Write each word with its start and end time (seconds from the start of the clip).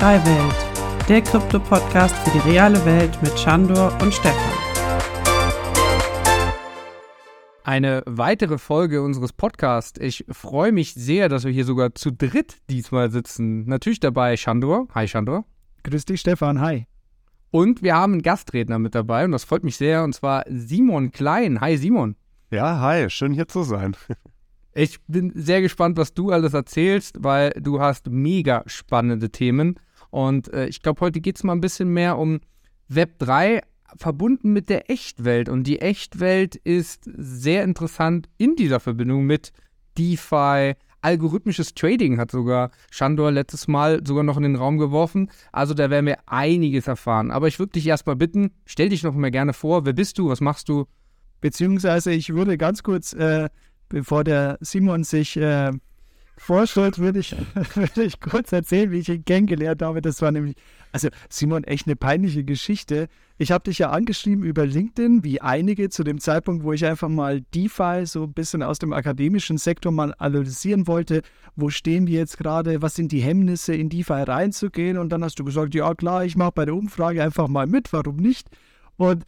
Web3 0.00 0.24
Welt, 0.24 1.08
der 1.10 1.20
Krypto-Podcast 1.20 2.16
für 2.16 2.30
die 2.30 2.48
reale 2.48 2.82
Welt 2.86 3.20
mit 3.20 3.36
Chandor 3.36 3.92
und 4.00 4.14
Stefan. 4.14 4.52
Eine 7.64 8.02
weitere 8.06 8.56
Folge 8.56 9.02
unseres 9.02 9.34
Podcasts. 9.34 10.00
Ich 10.00 10.24
freue 10.30 10.72
mich 10.72 10.94
sehr, 10.94 11.28
dass 11.28 11.44
wir 11.44 11.52
hier 11.52 11.66
sogar 11.66 11.94
zu 11.94 12.12
dritt 12.12 12.56
diesmal 12.70 13.10
sitzen. 13.10 13.66
Natürlich 13.66 14.00
dabei 14.00 14.36
Chandor. 14.36 14.88
Hi 14.94 15.06
Chandor. 15.06 15.44
Grüß 15.82 16.06
dich, 16.06 16.20
Stefan. 16.20 16.62
Hi. 16.62 16.86
Und 17.50 17.82
wir 17.82 17.94
haben 17.94 18.14
einen 18.14 18.22
Gastredner 18.22 18.78
mit 18.78 18.94
dabei 18.94 19.26
und 19.26 19.32
das 19.32 19.44
freut 19.44 19.64
mich 19.64 19.76
sehr, 19.76 20.02
und 20.02 20.14
zwar 20.14 20.44
Simon 20.48 21.10
Klein. 21.10 21.60
Hi 21.60 21.76
Simon. 21.76 22.16
Ja, 22.50 22.80
hi, 22.80 23.10
schön 23.10 23.34
hier 23.34 23.48
zu 23.48 23.64
sein. 23.64 23.94
Ich 24.72 25.00
bin 25.08 25.32
sehr 25.34 25.62
gespannt, 25.62 25.96
was 25.96 26.14
du 26.14 26.30
alles 26.30 26.54
erzählst, 26.54 27.16
weil 27.18 27.50
du 27.60 27.80
hast 27.80 28.08
mega 28.08 28.62
spannende 28.66 29.30
Themen. 29.30 29.80
Und 30.10 30.52
äh, 30.52 30.66
ich 30.66 30.82
glaube, 30.82 31.00
heute 31.00 31.20
geht 31.20 31.36
es 31.36 31.44
mal 31.44 31.52
ein 31.52 31.60
bisschen 31.60 31.88
mehr 31.88 32.18
um 32.18 32.40
Web 32.88 33.18
3 33.18 33.62
verbunden 33.96 34.52
mit 34.52 34.68
der 34.68 34.90
Echtwelt. 34.90 35.48
Und 35.48 35.64
die 35.64 35.80
Echtwelt 35.80 36.56
ist 36.56 37.04
sehr 37.16 37.64
interessant 37.64 38.28
in 38.38 38.56
dieser 38.56 38.80
Verbindung 38.80 39.24
mit 39.24 39.52
DeFi. 39.98 40.74
Algorithmisches 41.02 41.74
Trading 41.74 42.18
hat 42.18 42.30
sogar 42.30 42.70
Shandor 42.90 43.32
letztes 43.32 43.68
Mal 43.68 44.06
sogar 44.06 44.22
noch 44.22 44.36
in 44.36 44.42
den 44.42 44.56
Raum 44.56 44.76
geworfen. 44.76 45.30
Also 45.50 45.72
da 45.72 45.88
werden 45.88 46.06
wir 46.06 46.18
einiges 46.26 46.86
erfahren. 46.86 47.30
Aber 47.30 47.48
ich 47.48 47.58
würde 47.58 47.72
dich 47.72 47.86
erstmal 47.86 48.16
bitten, 48.16 48.50
stell 48.66 48.90
dich 48.90 49.02
noch 49.02 49.14
mal 49.14 49.30
gerne 49.30 49.54
vor. 49.54 49.86
Wer 49.86 49.94
bist 49.94 50.18
du? 50.18 50.28
Was 50.28 50.40
machst 50.40 50.68
du? 50.68 50.86
Beziehungsweise 51.40 52.12
ich 52.12 52.34
würde 52.34 52.58
ganz 52.58 52.82
kurz 52.82 53.14
äh, 53.14 53.48
bevor 53.88 54.24
der 54.24 54.56
Simon 54.60 55.04
sich 55.04 55.36
äh, 55.36 55.72
vorstellt, 56.40 56.98
würde 56.98 57.18
ich, 57.18 57.36
würde 57.74 58.02
ich 58.02 58.18
kurz 58.18 58.50
erzählen, 58.50 58.90
wie 58.90 58.98
ich 58.98 59.08
ihn 59.08 59.24
kennengelernt 59.24 59.82
habe. 59.82 60.00
Das 60.00 60.22
war 60.22 60.32
nämlich, 60.32 60.56
also 60.90 61.08
Simon, 61.28 61.64
echt 61.64 61.86
eine 61.86 61.96
peinliche 61.96 62.44
Geschichte. 62.44 63.08
Ich 63.36 63.52
habe 63.52 63.64
dich 63.64 63.78
ja 63.78 63.90
angeschrieben 63.90 64.42
über 64.42 64.66
LinkedIn, 64.66 65.22
wie 65.22 65.40
einige 65.40 65.90
zu 65.90 66.02
dem 66.02 66.18
Zeitpunkt, 66.18 66.64
wo 66.64 66.72
ich 66.72 66.84
einfach 66.84 67.08
mal 67.08 67.42
DeFi 67.54 68.06
so 68.06 68.24
ein 68.24 68.32
bisschen 68.32 68.62
aus 68.62 68.78
dem 68.78 68.92
akademischen 68.92 69.58
Sektor 69.58 69.92
mal 69.92 70.14
analysieren 70.18 70.86
wollte. 70.86 71.22
Wo 71.56 71.68
stehen 71.68 72.06
wir 72.06 72.18
jetzt 72.18 72.38
gerade? 72.38 72.80
Was 72.82 72.94
sind 72.94 73.12
die 73.12 73.20
Hemmnisse, 73.20 73.74
in 73.74 73.90
DeFi 73.90 74.22
reinzugehen? 74.22 74.96
Und 74.96 75.10
dann 75.10 75.22
hast 75.22 75.38
du 75.38 75.44
gesagt, 75.44 75.74
ja 75.74 75.94
klar, 75.94 76.24
ich 76.24 76.36
mache 76.36 76.52
bei 76.52 76.64
der 76.64 76.74
Umfrage 76.74 77.22
einfach 77.22 77.48
mal 77.48 77.66
mit, 77.66 77.92
warum 77.92 78.16
nicht? 78.16 78.48
Und 78.96 79.24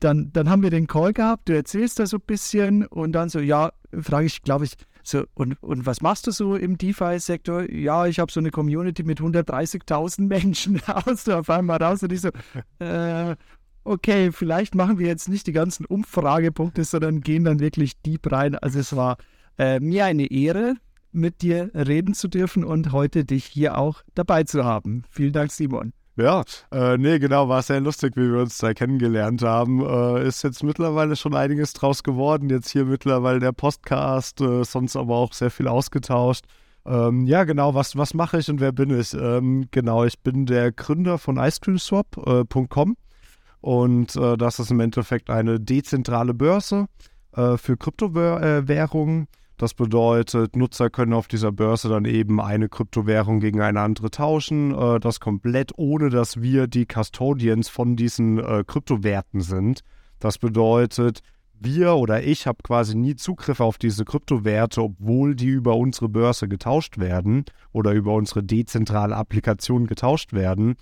dann, 0.00 0.30
dann 0.32 0.48
haben 0.48 0.62
wir 0.62 0.70
den 0.70 0.86
Call 0.86 1.12
gehabt, 1.12 1.48
du 1.48 1.54
erzählst 1.54 1.98
da 1.98 2.06
so 2.06 2.16
ein 2.16 2.22
bisschen 2.26 2.86
und 2.86 3.12
dann 3.12 3.28
so, 3.28 3.38
ja, 3.40 3.70
frage 4.00 4.26
ich, 4.26 4.42
glaube 4.42 4.64
ich, 4.64 4.72
so, 5.04 5.24
und, 5.34 5.62
und 5.62 5.84
was 5.84 6.00
machst 6.00 6.26
du 6.26 6.30
so 6.30 6.56
im 6.56 6.78
DeFi-Sektor? 6.78 7.70
Ja, 7.70 8.06
ich 8.06 8.18
habe 8.18 8.32
so 8.32 8.40
eine 8.40 8.50
Community 8.50 9.02
mit 9.02 9.20
130.000 9.20 10.22
Menschen. 10.26 10.80
Haust 10.86 11.28
du 11.28 11.38
auf 11.38 11.50
einmal 11.50 11.82
raus 11.82 12.02
und 12.02 12.10
ich 12.10 12.22
so, 12.22 12.30
äh, 12.78 13.36
okay, 13.84 14.32
vielleicht 14.32 14.74
machen 14.74 14.98
wir 14.98 15.06
jetzt 15.06 15.28
nicht 15.28 15.46
die 15.46 15.52
ganzen 15.52 15.84
Umfragepunkte, 15.84 16.84
sondern 16.84 17.20
gehen 17.20 17.44
dann 17.44 17.60
wirklich 17.60 18.00
deep 18.00 18.32
rein. 18.32 18.54
Also 18.56 18.78
es 18.78 18.96
war 18.96 19.18
äh, 19.58 19.78
mir 19.78 20.06
eine 20.06 20.30
Ehre, 20.30 20.74
mit 21.12 21.42
dir 21.42 21.70
reden 21.74 22.14
zu 22.14 22.26
dürfen 22.26 22.64
und 22.64 22.90
heute 22.90 23.24
dich 23.24 23.44
hier 23.44 23.78
auch 23.78 24.02
dabei 24.14 24.42
zu 24.42 24.64
haben. 24.64 25.04
Vielen 25.10 25.32
Dank, 25.32 25.52
Simon. 25.52 25.92
Ja, 26.16 26.44
äh, 26.70 26.96
nee, 26.96 27.18
genau, 27.18 27.48
war 27.48 27.62
sehr 27.62 27.80
lustig, 27.80 28.16
wie 28.16 28.30
wir 28.30 28.40
uns 28.40 28.58
da 28.58 28.72
kennengelernt 28.72 29.42
haben. 29.42 29.80
Äh, 29.84 30.28
ist 30.28 30.44
jetzt 30.44 30.62
mittlerweile 30.62 31.16
schon 31.16 31.34
einiges 31.34 31.72
draus 31.72 32.04
geworden. 32.04 32.50
Jetzt 32.50 32.70
hier 32.70 32.84
mittlerweile 32.84 33.40
der 33.40 33.50
Podcast, 33.50 34.40
äh, 34.40 34.62
sonst 34.62 34.94
aber 34.94 35.16
auch 35.16 35.32
sehr 35.32 35.50
viel 35.50 35.66
ausgetauscht. 35.66 36.44
Ähm, 36.86 37.26
ja, 37.26 37.42
genau, 37.42 37.74
was, 37.74 37.96
was 37.96 38.14
mache 38.14 38.38
ich 38.38 38.48
und 38.48 38.60
wer 38.60 38.70
bin 38.70 38.90
ich? 38.96 39.12
Ähm, 39.14 39.66
genau, 39.72 40.04
ich 40.04 40.20
bin 40.20 40.46
der 40.46 40.70
Gründer 40.70 41.18
von 41.18 41.36
icecreamswap.com 41.36 42.90
äh, 42.90 43.66
und 43.66 44.14
äh, 44.14 44.36
das 44.36 44.60
ist 44.60 44.70
im 44.70 44.80
Endeffekt 44.80 45.30
eine 45.30 45.58
dezentrale 45.58 46.34
Börse 46.34 46.86
äh, 47.32 47.56
für 47.56 47.76
Kryptowährungen. 47.76 49.26
Das 49.64 49.72
bedeutet, 49.72 50.56
Nutzer 50.56 50.90
können 50.90 51.14
auf 51.14 51.26
dieser 51.26 51.50
Börse 51.50 51.88
dann 51.88 52.04
eben 52.04 52.38
eine 52.38 52.68
Kryptowährung 52.68 53.40
gegen 53.40 53.62
eine 53.62 53.80
andere 53.80 54.10
tauschen. 54.10 54.74
Äh, 54.74 55.00
das 55.00 55.20
komplett 55.20 55.72
ohne, 55.78 56.10
dass 56.10 56.42
wir 56.42 56.66
die 56.66 56.84
Custodians 56.84 57.70
von 57.70 57.96
diesen 57.96 58.38
äh, 58.40 58.62
Kryptowerten 58.66 59.40
sind. 59.40 59.80
Das 60.20 60.36
bedeutet, 60.36 61.20
wir 61.58 61.94
oder 61.94 62.22
ich 62.22 62.46
habe 62.46 62.58
quasi 62.62 62.94
nie 62.94 63.16
Zugriff 63.16 63.60
auf 63.60 63.78
diese 63.78 64.04
Kryptowerte, 64.04 64.82
obwohl 64.82 65.34
die 65.34 65.48
über 65.48 65.76
unsere 65.76 66.10
Börse 66.10 66.46
getauscht 66.46 66.98
werden 66.98 67.46
oder 67.72 67.92
über 67.92 68.12
unsere 68.12 68.44
dezentrale 68.44 69.16
Applikation 69.16 69.86
getauscht 69.86 70.34
werden. 70.34 70.74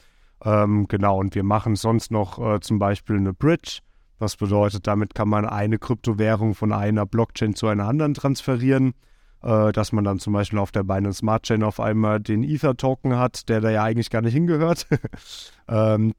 Ähm, 0.44 0.88
genau, 0.88 1.20
und 1.20 1.36
wir 1.36 1.44
machen 1.44 1.76
sonst 1.76 2.10
noch 2.10 2.40
äh, 2.40 2.58
zum 2.58 2.80
Beispiel 2.80 3.14
eine 3.14 3.32
Bridge 3.32 3.78
was 4.22 4.36
bedeutet, 4.36 4.86
damit 4.86 5.14
kann 5.14 5.28
man 5.28 5.44
eine 5.44 5.78
Kryptowährung 5.78 6.54
von 6.54 6.72
einer 6.72 7.04
Blockchain 7.04 7.54
zu 7.54 7.66
einer 7.66 7.86
anderen 7.86 8.14
transferieren, 8.14 8.94
äh, 9.42 9.72
dass 9.72 9.92
man 9.92 10.04
dann 10.04 10.18
zum 10.18 10.32
Beispiel 10.32 10.58
auf 10.58 10.72
der 10.72 10.84
Binance 10.84 11.18
Smart 11.18 11.42
Chain 11.42 11.62
auf 11.62 11.78
einmal 11.78 12.20
den 12.20 12.42
Ether-Token 12.42 13.18
hat, 13.18 13.50
der 13.50 13.60
da 13.60 13.70
ja 13.70 13.82
eigentlich 13.82 14.08
gar 14.08 14.22
nicht 14.22 14.32
hingehört. 14.32 14.86
ähm, 15.68 16.14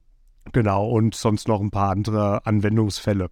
genau, 0.51 0.87
und 0.87 1.15
sonst 1.15 1.47
noch 1.47 1.61
ein 1.61 1.71
paar 1.71 1.89
andere 1.89 2.45
Anwendungsfälle. 2.45 3.29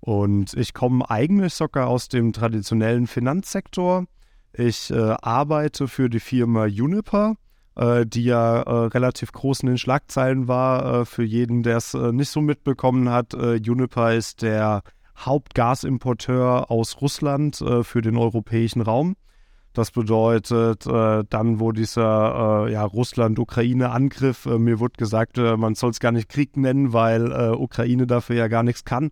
Und 0.00 0.54
ich 0.54 0.74
komme 0.74 1.08
eigentlich 1.08 1.54
sogar 1.54 1.86
aus 1.86 2.08
dem 2.08 2.32
traditionellen 2.32 3.06
Finanzsektor. 3.06 4.06
Ich 4.52 4.90
äh, 4.90 5.16
arbeite 5.22 5.88
für 5.88 6.10
die 6.10 6.20
Firma 6.20 6.66
Juniper 6.66 7.32
äh, 7.32 7.43
die 7.76 8.24
ja 8.24 8.62
äh, 8.62 8.86
relativ 8.86 9.32
groß 9.32 9.60
in 9.60 9.68
den 9.68 9.78
Schlagzeilen 9.78 10.48
war. 10.48 11.00
Äh, 11.00 11.04
für 11.04 11.24
jeden, 11.24 11.62
der 11.62 11.78
es 11.78 11.94
äh, 11.94 12.12
nicht 12.12 12.30
so 12.30 12.40
mitbekommen 12.40 13.08
hat, 13.10 13.34
äh, 13.34 13.60
Uniper 13.68 14.14
ist 14.14 14.42
der 14.42 14.82
Hauptgasimporteur 15.18 16.70
aus 16.70 17.00
Russland 17.00 17.60
äh, 17.60 17.82
für 17.82 18.02
den 18.02 18.16
europäischen 18.16 18.80
Raum. 18.80 19.16
Das 19.72 19.90
bedeutet, 19.90 20.86
dann, 20.86 21.58
wo 21.58 21.72
dieser 21.72 22.68
ja, 22.70 22.84
Russland-Ukraine-Angriff, 22.84 24.46
mir 24.46 24.78
wurde 24.78 24.94
gesagt, 24.96 25.36
man 25.36 25.74
soll 25.74 25.90
es 25.90 25.98
gar 25.98 26.12
nicht 26.12 26.28
Krieg 26.28 26.56
nennen, 26.56 26.92
weil 26.92 27.32
Ukraine 27.58 28.06
dafür 28.06 28.36
ja 28.36 28.46
gar 28.46 28.62
nichts 28.62 28.84
kann 28.84 29.10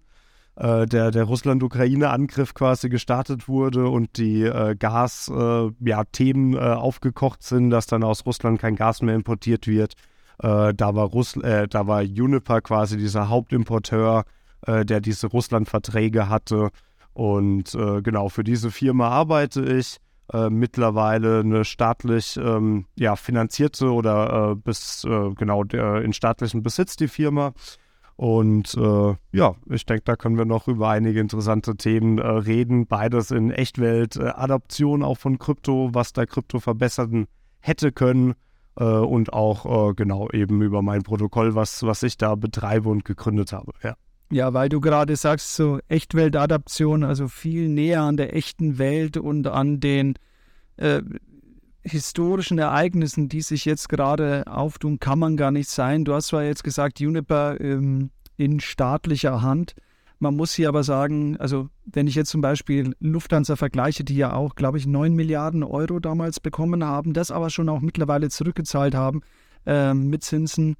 äh, 0.56 0.86
der, 0.86 1.10
der 1.10 1.24
Russland-Ukraine-Angriff 1.24 2.52
quasi 2.52 2.90
gestartet 2.90 3.48
wurde 3.48 3.88
und 3.88 4.18
die 4.18 4.42
äh, 4.42 4.76
Gas-Themen 4.76 6.52
äh, 6.52 6.56
ja, 6.56 6.72
äh, 6.72 6.74
aufgekocht 6.74 7.42
sind, 7.42 7.70
dass 7.70 7.86
dann 7.86 8.04
aus 8.04 8.26
Russland 8.26 8.60
kein 8.60 8.76
Gas 8.76 9.00
mehr 9.00 9.14
importiert 9.14 9.66
wird. 9.66 9.94
Äh, 10.42 10.74
da, 10.74 10.94
war 10.94 11.06
Russl 11.06 11.68
da 11.68 11.86
war 11.86 12.02
Uniper 12.02 12.60
quasi 12.60 12.96
dieser 12.98 13.28
Hauptimporteur, 13.28 14.24
der 14.64 15.00
diese 15.00 15.26
Russland-Verträge 15.26 16.28
hatte. 16.28 16.70
Und 17.14 17.72
genau, 17.72 18.28
für 18.28 18.44
diese 18.44 18.70
Firma 18.70 19.08
arbeite 19.08 19.64
ich. 19.64 19.96
mittlerweile 20.50 21.40
eine 21.40 21.64
staatlich 21.64 22.36
ähm, 22.36 22.86
ja, 22.94 23.16
finanzierte 23.16 23.92
oder 23.92 24.54
bis 24.54 25.02
genau 25.02 25.64
der, 25.64 26.02
in 26.02 26.12
staatlichem 26.12 26.62
Besitz 26.62 26.94
die 26.94 27.08
Firma. 27.08 27.54
Und 28.16 28.74
äh, 28.74 29.14
ja, 29.32 29.54
ich 29.70 29.86
denke, 29.86 30.02
da 30.04 30.16
können 30.16 30.38
wir 30.38 30.44
noch 30.44 30.68
über 30.68 30.88
einige 30.88 31.20
interessante 31.20 31.76
Themen 31.76 32.18
äh, 32.18 32.26
reden. 32.26 32.86
Beides 32.86 33.30
in 33.30 33.50
Echtwelt, 33.50 34.16
äh, 34.16 34.28
Adaption 34.28 35.02
auch 35.02 35.18
von 35.18 35.38
Krypto, 35.38 35.90
was 35.92 36.12
da 36.12 36.26
Krypto 36.26 36.60
verbessern 36.60 37.26
hätte 37.60 37.92
können. 37.92 38.34
Äh, 38.76 38.84
und 38.84 39.32
auch 39.32 39.90
äh, 39.90 39.94
genau 39.94 40.30
eben 40.30 40.62
über 40.62 40.82
mein 40.82 41.02
Protokoll, 41.02 41.54
was, 41.54 41.82
was 41.82 42.02
ich 42.02 42.16
da 42.16 42.34
betreibe 42.34 42.88
und 42.88 43.04
gegründet 43.04 43.52
habe. 43.52 43.72
Ja. 43.82 43.96
Ja, 44.30 44.54
weil 44.54 44.70
du 44.70 44.80
gerade 44.80 45.14
sagst, 45.16 45.54
so 45.54 45.78
Echtweltadaption, 45.88 47.04
also 47.04 47.28
viel 47.28 47.68
näher 47.68 48.00
an 48.00 48.16
der 48.16 48.34
echten 48.34 48.78
Welt 48.78 49.18
und 49.18 49.46
an 49.46 49.78
den 49.78 50.14
äh, 50.78 51.02
historischen 51.82 52.58
Ereignissen, 52.58 53.28
die 53.28 53.42
sich 53.42 53.64
jetzt 53.64 53.88
gerade 53.88 54.44
auftun, 54.46 54.98
kann 55.00 55.18
man 55.18 55.36
gar 55.36 55.50
nicht 55.50 55.68
sein. 55.68 56.04
Du 56.04 56.14
hast 56.14 56.28
zwar 56.28 56.44
jetzt 56.44 56.64
gesagt, 56.64 57.00
Juniper 57.00 57.60
ähm, 57.60 58.10
in 58.36 58.60
staatlicher 58.60 59.42
Hand. 59.42 59.74
Man 60.18 60.36
muss 60.36 60.54
hier 60.54 60.68
aber 60.68 60.84
sagen, 60.84 61.36
also 61.38 61.68
wenn 61.84 62.06
ich 62.06 62.14
jetzt 62.14 62.30
zum 62.30 62.40
Beispiel 62.40 62.94
Lufthansa 63.00 63.56
vergleiche, 63.56 64.04
die 64.04 64.16
ja 64.16 64.32
auch, 64.34 64.54
glaube 64.54 64.78
ich, 64.78 64.86
9 64.86 65.14
Milliarden 65.14 65.64
Euro 65.64 65.98
damals 65.98 66.38
bekommen 66.38 66.84
haben, 66.84 67.12
das 67.12 67.32
aber 67.32 67.50
schon 67.50 67.68
auch 67.68 67.80
mittlerweile 67.80 68.30
zurückgezahlt 68.30 68.94
haben 68.94 69.22
äh, 69.66 69.92
mit 69.94 70.22
Zinsen, 70.22 70.76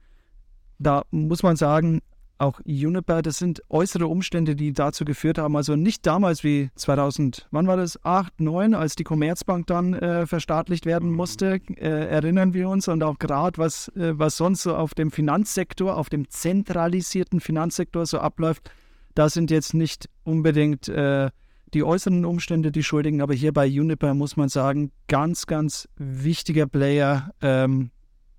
da 0.78 1.02
muss 1.10 1.42
man 1.42 1.56
sagen, 1.56 2.02
auch 2.42 2.60
Juniper, 2.64 3.22
das 3.22 3.38
sind 3.38 3.62
äußere 3.70 4.06
Umstände, 4.06 4.56
die 4.56 4.72
dazu 4.72 5.04
geführt 5.04 5.38
haben. 5.38 5.56
Also 5.56 5.76
nicht 5.76 6.04
damals 6.06 6.42
wie 6.44 6.70
2000, 6.74 7.46
wann 7.50 7.66
war 7.66 7.76
das? 7.76 8.04
8, 8.04 8.40
9, 8.40 8.74
als 8.74 8.96
die 8.96 9.04
Commerzbank 9.04 9.66
dann 9.68 9.94
äh, 9.94 10.26
verstaatlicht 10.26 10.84
werden 10.84 11.10
mhm. 11.10 11.16
musste, 11.16 11.60
äh, 11.76 12.08
erinnern 12.08 12.52
wir 12.52 12.68
uns. 12.68 12.88
Und 12.88 13.02
auch 13.02 13.18
gerade, 13.18 13.58
was, 13.58 13.88
äh, 13.96 14.18
was 14.18 14.36
sonst 14.36 14.62
so 14.62 14.74
auf 14.74 14.94
dem 14.94 15.10
Finanzsektor, 15.10 15.96
auf 15.96 16.10
dem 16.10 16.28
zentralisierten 16.28 17.40
Finanzsektor 17.40 18.04
so 18.06 18.18
abläuft, 18.18 18.70
da 19.14 19.28
sind 19.28 19.50
jetzt 19.50 19.72
nicht 19.74 20.08
unbedingt 20.24 20.88
äh, 20.88 21.30
die 21.74 21.84
äußeren 21.84 22.24
Umstände 22.24 22.72
die 22.72 22.82
Schuldigen. 22.82 23.22
Aber 23.22 23.34
hier 23.34 23.52
bei 23.52 23.66
Juniper 23.66 24.14
muss 24.14 24.36
man 24.36 24.48
sagen, 24.48 24.90
ganz, 25.06 25.46
ganz 25.46 25.88
wichtiger 25.96 26.66
Player. 26.66 27.30
Ähm, 27.40 27.90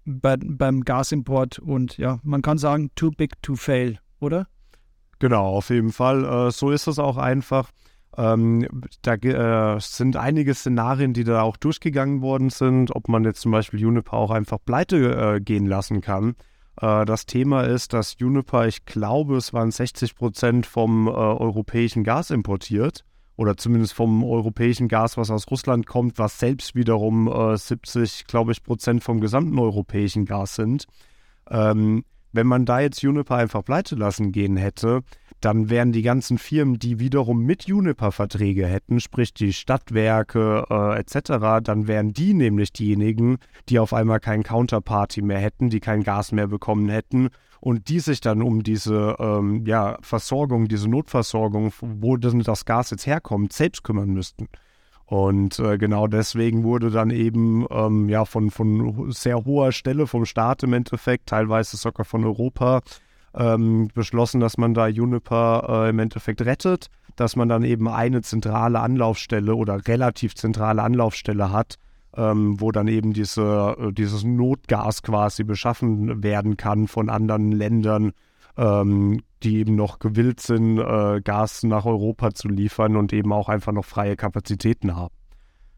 bei, 0.05 0.37
beim 0.37 0.81
Gasimport 0.81 1.59
und 1.59 1.97
ja, 1.97 2.19
man 2.23 2.41
kann 2.41 2.57
sagen, 2.57 2.91
too 2.95 3.11
big 3.11 3.41
to 3.41 3.55
fail, 3.55 3.99
oder? 4.19 4.47
Genau, 5.19 5.45
auf 5.55 5.69
jeden 5.69 5.91
Fall. 5.91 6.25
Äh, 6.25 6.51
so 6.51 6.71
ist 6.71 6.87
es 6.87 6.99
auch 6.99 7.17
einfach. 7.17 7.69
Ähm, 8.15 8.67
da 9.01 9.13
äh, 9.13 9.79
sind 9.79 10.17
einige 10.17 10.53
Szenarien, 10.53 11.13
die 11.13 11.23
da 11.23 11.41
auch 11.41 11.57
durchgegangen 11.57 12.21
worden 12.21 12.49
sind, 12.49 12.95
ob 12.95 13.07
man 13.07 13.23
jetzt 13.23 13.41
zum 13.41 13.51
Beispiel 13.51 13.79
Juniper 13.79 14.13
auch 14.13 14.31
einfach 14.31 14.59
pleite 14.63 15.35
äh, 15.35 15.39
gehen 15.41 15.65
lassen 15.65 16.01
kann. 16.01 16.35
Das 16.75 17.27
Thema 17.27 17.61
ist, 17.61 17.93
dass 17.93 18.15
Juniper, 18.17 18.65
ich 18.65 18.83
glaube, 18.85 19.37
es 19.37 19.53
waren 19.53 19.69
60 19.69 20.15
Prozent 20.15 20.65
vom 20.65 21.07
europäischen 21.07 22.03
Gas 22.03 22.31
importiert 22.31 23.05
oder 23.35 23.57
zumindest 23.57 23.93
vom 23.93 24.23
europäischen 24.23 24.87
Gas, 24.87 25.17
was 25.17 25.31
aus 25.31 25.49
Russland 25.49 25.85
kommt, 25.85 26.19
was 26.19 26.39
selbst 26.39 26.75
wiederum 26.75 27.27
äh, 27.27 27.57
70, 27.57 28.25
glaube 28.27 28.51
ich, 28.51 28.63
Prozent 28.63 29.03
vom 29.03 29.19
gesamten 29.19 29.57
europäischen 29.57 30.25
Gas 30.25 30.55
sind. 30.55 30.85
Ähm, 31.49 32.03
wenn 32.31 32.47
man 32.47 32.65
da 32.65 32.79
jetzt 32.79 33.01
Juniper 33.01 33.35
einfach 33.35 33.63
pleite 33.63 33.95
lassen 33.95 34.31
gehen 34.31 34.57
hätte, 34.57 35.01
dann 35.39 35.69
wären 35.69 35.91
die 35.91 36.01
ganzen 36.03 36.37
Firmen, 36.37 36.79
die 36.79 36.99
wiederum 36.99 37.43
mit 37.43 37.65
Juniper 37.65 38.11
Verträge 38.11 38.65
hätten, 38.65 38.99
sprich 38.99 39.33
die 39.33 39.51
Stadtwerke 39.51 40.65
äh, 40.69 40.99
etc., 40.99 41.61
dann 41.61 41.87
wären 41.87 42.13
die 42.13 42.33
nämlich 42.33 42.71
diejenigen, 42.71 43.37
die 43.69 43.79
auf 43.79 43.93
einmal 43.93 44.19
keinen 44.19 44.43
Counterparty 44.43 45.21
mehr 45.21 45.39
hätten, 45.39 45.69
die 45.69 45.79
kein 45.79 46.03
Gas 46.03 46.31
mehr 46.31 46.47
bekommen 46.47 46.89
hätten 46.89 47.29
und 47.63 47.87
die 47.87 48.01
sich 48.01 48.19
dann 48.19 48.41
um 48.41 48.61
diese 48.61 49.15
ähm, 49.19 49.65
ja, 49.65 49.97
Versorgung, 50.01 50.67
diese 50.67 50.89
Notversorgung, 50.89 51.71
wo 51.79 52.17
denn 52.17 52.41
das 52.41 52.65
Gas 52.65 52.89
jetzt 52.89 53.07
herkommt, 53.07 53.53
selbst 53.53 53.85
kümmern 53.85 54.09
müssten. 54.09 54.49
Und 55.05 55.59
äh, 55.59 55.77
genau 55.77 56.07
deswegen 56.07 56.65
wurde 56.65 56.91
dann 56.91 57.09
eben 57.09 57.65
ähm, 57.71 58.09
ja 58.09 58.25
von, 58.25 58.51
von 58.51 59.13
sehr 59.13 59.45
hoher 59.45 59.71
Stelle 59.71 60.07
vom 60.07 60.25
Staat 60.25 60.63
im 60.63 60.73
Endeffekt, 60.73 61.27
teilweise 61.29 61.77
sogar 61.77 62.03
von 62.03 62.25
Europa, 62.25 62.81
ähm, 63.33 63.87
beschlossen, 63.93 64.41
dass 64.41 64.57
man 64.57 64.73
da 64.73 64.87
Juniper 64.87 65.85
äh, 65.85 65.89
im 65.89 65.99
Endeffekt 65.99 66.41
rettet, 66.41 66.87
dass 67.15 67.37
man 67.37 67.47
dann 67.47 67.63
eben 67.63 67.87
eine 67.87 68.23
zentrale 68.23 68.81
Anlaufstelle 68.81 69.55
oder 69.55 69.87
relativ 69.87 70.35
zentrale 70.35 70.83
Anlaufstelle 70.83 71.53
hat, 71.53 71.77
ähm, 72.15 72.59
wo 72.59 72.71
dann 72.71 72.87
eben 72.87 73.13
diese, 73.13 73.75
äh, 73.79 73.91
dieses 73.91 74.23
Notgas 74.23 75.01
quasi 75.03 75.43
beschaffen 75.43 76.23
werden 76.23 76.57
kann 76.57 76.87
von 76.87 77.09
anderen 77.09 77.51
Ländern, 77.51 78.11
ähm, 78.57 79.21
die 79.41 79.57
eben 79.57 79.75
noch 79.75 79.99
gewillt 79.99 80.39
sind, 80.39 80.77
äh, 80.77 81.21
Gas 81.21 81.63
nach 81.63 81.85
Europa 81.85 82.33
zu 82.33 82.47
liefern 82.47 82.95
und 82.95 83.13
eben 83.13 83.33
auch 83.33 83.49
einfach 83.49 83.71
noch 83.71 83.85
freie 83.85 84.15
Kapazitäten 84.15 84.95
haben. 84.95 85.13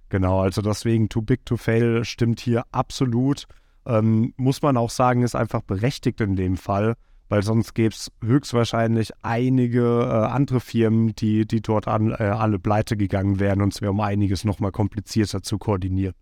Genau, 0.09 0.41
also 0.41 0.61
deswegen 0.61 1.09
Too 1.09 1.21
Big 1.21 1.45
to 1.45 1.57
Fail 1.57 2.05
stimmt 2.05 2.39
hier 2.39 2.63
absolut. 2.71 3.45
Ähm, 3.85 4.33
muss 4.37 4.61
man 4.61 4.77
auch 4.77 4.89
sagen, 4.89 5.23
ist 5.23 5.35
einfach 5.35 5.61
berechtigt 5.61 6.21
in 6.21 6.35
dem 6.35 6.57
Fall 6.57 6.95
weil 7.29 7.43
sonst 7.43 7.73
gäbe 7.73 7.93
es 7.93 8.11
höchstwahrscheinlich 8.23 9.11
einige 9.21 9.81
äh, 9.81 10.27
andere 10.27 10.59
Firmen, 10.59 11.15
die, 11.15 11.47
die 11.47 11.61
dort 11.61 11.87
an, 11.87 12.11
äh, 12.11 12.23
alle 12.23 12.59
pleite 12.59 12.97
gegangen 12.97 13.39
wären 13.39 13.61
und 13.61 13.73
es 13.73 13.81
wäre 13.81 13.91
um 13.91 13.99
einiges 13.99 14.45
nochmal 14.45 14.71
komplizierter 14.71 15.41
zu 15.41 15.57
koordinieren. 15.57 16.13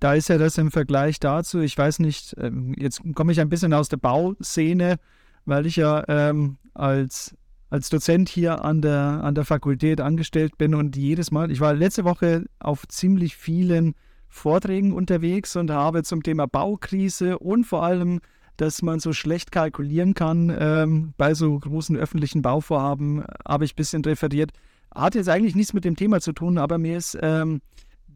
Da 0.00 0.14
ist 0.14 0.28
ja 0.28 0.38
das 0.38 0.58
im 0.58 0.70
Vergleich 0.70 1.20
dazu, 1.20 1.60
ich 1.60 1.76
weiß 1.76 1.98
nicht, 1.98 2.34
ähm, 2.38 2.74
jetzt 2.78 3.02
komme 3.14 3.32
ich 3.32 3.40
ein 3.40 3.50
bisschen 3.50 3.74
aus 3.74 3.88
der 3.88 3.98
Bauszene, 3.98 4.96
weil 5.44 5.66
ich 5.66 5.76
ja 5.76 6.02
ähm, 6.08 6.56
als, 6.72 7.36
als 7.68 7.90
Dozent 7.90 8.30
hier 8.30 8.64
an 8.64 8.80
der, 8.80 9.20
an 9.22 9.34
der 9.34 9.44
Fakultät 9.44 10.00
angestellt 10.00 10.56
bin 10.56 10.74
und 10.74 10.96
jedes 10.96 11.30
Mal, 11.30 11.50
ich 11.50 11.60
war 11.60 11.74
letzte 11.74 12.04
Woche 12.04 12.46
auf 12.58 12.88
ziemlich 12.88 13.36
vielen 13.36 13.94
Vorträgen 14.28 14.92
unterwegs 14.92 15.54
und 15.56 15.70
habe 15.70 16.02
zum 16.02 16.22
Thema 16.22 16.46
Baukrise 16.46 17.38
und 17.38 17.64
vor 17.64 17.82
allem 17.82 18.20
dass 18.60 18.82
man 18.82 19.00
so 19.00 19.12
schlecht 19.14 19.52
kalkulieren 19.52 20.12
kann 20.12 20.54
ähm, 20.58 21.14
bei 21.16 21.32
so 21.32 21.58
großen 21.58 21.96
öffentlichen 21.96 22.42
Bauvorhaben, 22.42 23.24
habe 23.48 23.64
ich 23.64 23.72
ein 23.72 23.76
bisschen 23.76 24.04
referiert. 24.04 24.50
Hat 24.94 25.14
jetzt 25.14 25.30
eigentlich 25.30 25.54
nichts 25.54 25.72
mit 25.72 25.84
dem 25.84 25.96
Thema 25.96 26.20
zu 26.20 26.32
tun, 26.32 26.58
aber 26.58 26.76
mir 26.76 26.98
ist 26.98 27.16
ähm, 27.22 27.62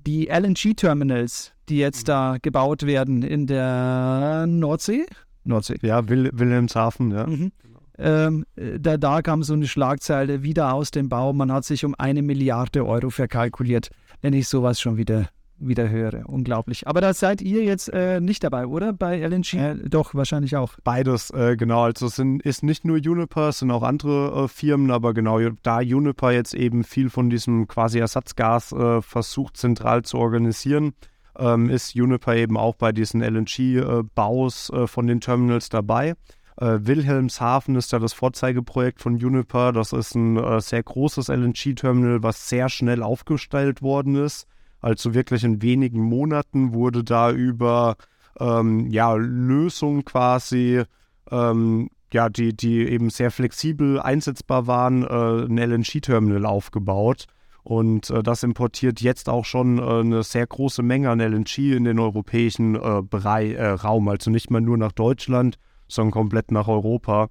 die 0.06 0.26
LNG-Terminals, 0.26 1.52
die 1.68 1.78
jetzt 1.78 2.08
da 2.08 2.36
gebaut 2.40 2.86
werden 2.86 3.22
in 3.22 3.46
der 3.46 4.46
Nordsee. 4.46 5.06
Nordsee. 5.44 5.76
Ja, 5.82 6.08
Wil 6.08 6.30
Wilhelmshaven, 6.32 7.10
ja. 7.10 7.26
Mhm. 7.26 7.52
Ähm, 7.96 8.44
da, 8.56 8.96
da 8.96 9.22
kam 9.22 9.42
so 9.42 9.54
eine 9.54 9.68
Schlagzeile 9.68 10.42
wieder 10.42 10.72
aus 10.72 10.90
dem 10.90 11.08
Bau. 11.08 11.32
Man 11.32 11.52
hat 11.52 11.64
sich 11.64 11.84
um 11.84 11.94
eine 11.96 12.22
Milliarde 12.22 12.84
Euro 12.86 13.10
verkalkuliert, 13.10 13.90
wenn 14.20 14.32
ich 14.32 14.48
sowas 14.48 14.80
schon 14.80 14.96
wieder 14.96 15.28
wieder 15.58 15.88
höre. 15.88 16.28
Unglaublich. 16.28 16.86
Aber 16.86 17.00
da 17.00 17.14
seid 17.14 17.40
ihr 17.40 17.64
jetzt 17.64 17.88
äh, 17.92 18.20
nicht 18.20 18.44
dabei, 18.44 18.66
oder? 18.66 18.92
Bei 18.92 19.18
LNG? 19.18 19.54
Äh, 19.54 19.74
doch, 19.88 20.14
wahrscheinlich 20.14 20.56
auch. 20.56 20.74
Beides, 20.82 21.30
äh, 21.30 21.56
genau. 21.56 21.82
Also 21.84 22.06
es 22.06 22.16
sind, 22.16 22.42
ist 22.42 22.62
nicht 22.62 22.84
nur 22.84 22.98
Juniper, 22.98 23.48
es 23.48 23.60
sind 23.60 23.70
auch 23.70 23.82
andere 23.82 24.44
äh, 24.44 24.48
Firmen, 24.48 24.90
aber 24.90 25.14
genau, 25.14 25.38
da 25.62 25.80
Juniper 25.80 26.32
jetzt 26.32 26.54
eben 26.54 26.84
viel 26.84 27.10
von 27.10 27.30
diesem 27.30 27.68
quasi 27.68 27.98
Ersatzgas 27.98 28.72
äh, 28.72 29.02
versucht 29.02 29.56
zentral 29.56 30.02
zu 30.02 30.18
organisieren, 30.18 30.94
ähm, 31.38 31.70
ist 31.70 31.94
Juniper 31.94 32.34
eben 32.36 32.56
auch 32.56 32.74
bei 32.74 32.92
diesen 32.92 33.22
LNG-Baus 33.22 34.70
äh, 34.70 34.86
von 34.86 35.06
den 35.06 35.20
Terminals 35.20 35.68
dabei. 35.68 36.14
Wilhelmshaven 36.56 37.74
ist 37.74 37.92
da 37.92 37.98
das 37.98 38.12
Vorzeigeprojekt 38.12 39.00
von 39.00 39.16
Juniper. 39.16 39.72
Das 39.72 39.92
ist 39.92 40.14
ein 40.14 40.60
sehr 40.60 40.84
großes 40.84 41.26
LNG-Terminal, 41.26 42.22
was 42.22 42.48
sehr 42.48 42.68
schnell 42.68 43.02
aufgestellt 43.02 43.82
worden 43.82 44.14
ist 44.14 44.46
also 44.84 45.14
wirklich 45.14 45.44
in 45.44 45.62
wenigen 45.62 46.02
Monaten 46.02 46.74
wurde 46.74 47.04
da 47.04 47.32
über 47.32 47.96
ähm, 48.38 48.90
ja, 48.90 49.14
Lösungen 49.14 50.04
quasi, 50.04 50.82
ähm, 51.30 51.88
ja, 52.12 52.28
die, 52.28 52.54
die 52.54 52.86
eben 52.86 53.08
sehr 53.08 53.30
flexibel 53.30 53.98
einsetzbar 53.98 54.66
waren, 54.66 55.02
äh, 55.02 55.46
ein 55.46 55.56
LNG-Terminal 55.56 56.44
aufgebaut. 56.44 57.24
Und 57.62 58.10
äh, 58.10 58.22
das 58.22 58.42
importiert 58.42 59.00
jetzt 59.00 59.30
auch 59.30 59.46
schon 59.46 59.78
äh, 59.78 60.00
eine 60.00 60.22
sehr 60.22 60.46
große 60.46 60.82
Menge 60.82 61.08
an 61.08 61.18
LNG 61.18 61.74
in 61.74 61.84
den 61.84 61.98
europäischen 61.98 62.74
äh, 62.74 63.00
Bereich, 63.00 63.54
äh, 63.54 63.66
Raum. 63.66 64.06
Also 64.08 64.30
nicht 64.30 64.50
mal 64.50 64.60
nur 64.60 64.76
nach 64.76 64.92
Deutschland, 64.92 65.56
sondern 65.88 66.12
komplett 66.12 66.50
nach 66.50 66.68
Europa. 66.68 67.30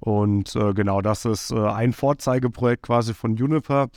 Und 0.00 0.56
äh, 0.56 0.72
genau 0.72 1.02
das 1.02 1.26
ist 1.26 1.52
ein 1.52 1.92
Vorzeigeprojekt 1.92 2.84
quasi 2.84 3.12
von 3.12 3.36
Juniper. 3.36 3.90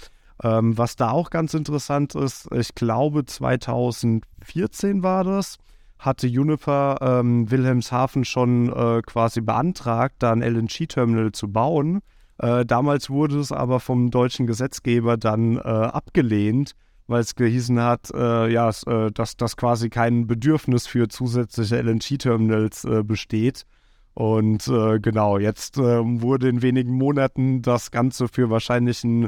Ähm, 0.44 0.78
was 0.78 0.95
da 0.95 1.12
auch 1.12 1.30
ganz 1.30 1.53
interessant 1.53 2.15
ist, 2.15 2.48
ich 2.53 2.75
glaube 2.75 3.25
2014 3.25 5.01
war 5.01 5.24
das, 5.24 5.58
hatte 6.00 6.27
Juniper 6.27 6.98
ähm, 7.01 7.50
Wilhelmshaven 7.50 8.24
schon 8.24 8.72
äh, 8.72 9.01
quasi 9.01 9.41
beantragt, 9.41 10.17
da 10.20 10.32
ein 10.32 10.44
LNG-Terminal 10.44 11.32
zu 11.32 11.51
bauen. 11.51 12.01
Äh, 12.38 12.65
damals 12.65 13.10
wurde 13.10 13.39
es 13.39 13.51
aber 13.51 13.79
vom 13.79 14.12
deutschen 14.12 14.46
Gesetzgeber 14.46 15.17
dann 15.17 15.58
äh, 15.58 15.62
abgelehnt, 15.62 16.74
weil 17.08 17.22
es 17.22 17.34
gehießen 17.34 17.82
hat, 17.82 18.12
äh, 18.13 18.51
ja, 18.51 18.70
äh, 18.86 19.12
dass, 19.12 19.38
dass 19.38 19.58
quasi 19.58 19.89
kein 19.89 20.27
Bedürfnis 20.27 20.86
für 20.86 21.08
zusätzliche 21.08 21.82
LNG-Terminals 21.82 22.86
äh, 22.86 23.03
besteht. 23.03 23.65
Und 24.13 24.63
genau, 24.65 25.38
jetzt 25.38 25.77
ähm, 25.77 26.24
wurde 26.24 26.50
in 26.50 26.63
wenigen 26.63 26.91
Monaten 26.91 27.62
das 27.62 27.91
Ganze 27.91 28.27
für 28.27 28.50
wahrscheinlich 28.50 29.03
ein 29.03 29.27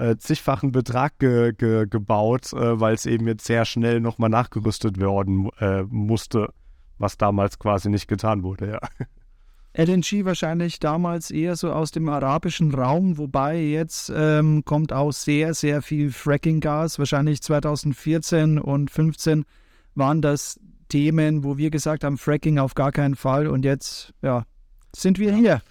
äh, 0.00 0.16
zigfachen 0.16 0.72
Betrag 0.72 1.18
ge 1.18 1.52
ge 1.52 1.86
gebaut, 1.88 2.52
äh, 2.52 2.80
weil 2.80 2.94
es 2.94 3.06
eben 3.06 3.26
jetzt 3.26 3.46
sehr 3.46 3.64
schnell 3.64 4.00
nochmal 4.00 4.30
nachgerüstet 4.30 4.98
werden 4.98 5.50
äh, 5.58 5.82
musste, 5.82 6.52
was 6.98 7.18
damals 7.18 7.58
quasi 7.58 7.90
nicht 7.90 8.08
getan 8.08 8.42
wurde, 8.42 8.70
ja. 8.70 8.80
LNG 9.72 10.24
wahrscheinlich 10.24 10.80
damals 10.80 11.30
eher 11.30 11.54
so 11.54 11.72
aus 11.72 11.92
dem 11.92 12.08
arabischen 12.08 12.74
Raum, 12.74 13.18
wobei 13.18 13.60
jetzt 13.60 14.12
ähm, 14.14 14.64
kommt 14.64 14.92
auch 14.92 15.12
sehr, 15.12 15.54
sehr 15.54 15.80
viel 15.80 16.10
Fracking-Gas. 16.10 16.98
Wahrscheinlich 16.98 17.40
2014 17.40 18.58
und 18.58 18.90
2015 18.90 19.44
waren 19.94 20.22
das 20.22 20.58
Themen, 20.88 21.44
wo 21.44 21.56
wir 21.56 21.70
gesagt 21.70 22.02
haben, 22.02 22.18
Fracking 22.18 22.58
auf 22.58 22.74
gar 22.74 22.90
keinen 22.90 23.14
Fall. 23.14 23.46
Und 23.46 23.64
jetzt, 23.64 24.12
ja, 24.22 24.44
sind 24.94 25.20
wir 25.20 25.32
hier. 25.32 25.62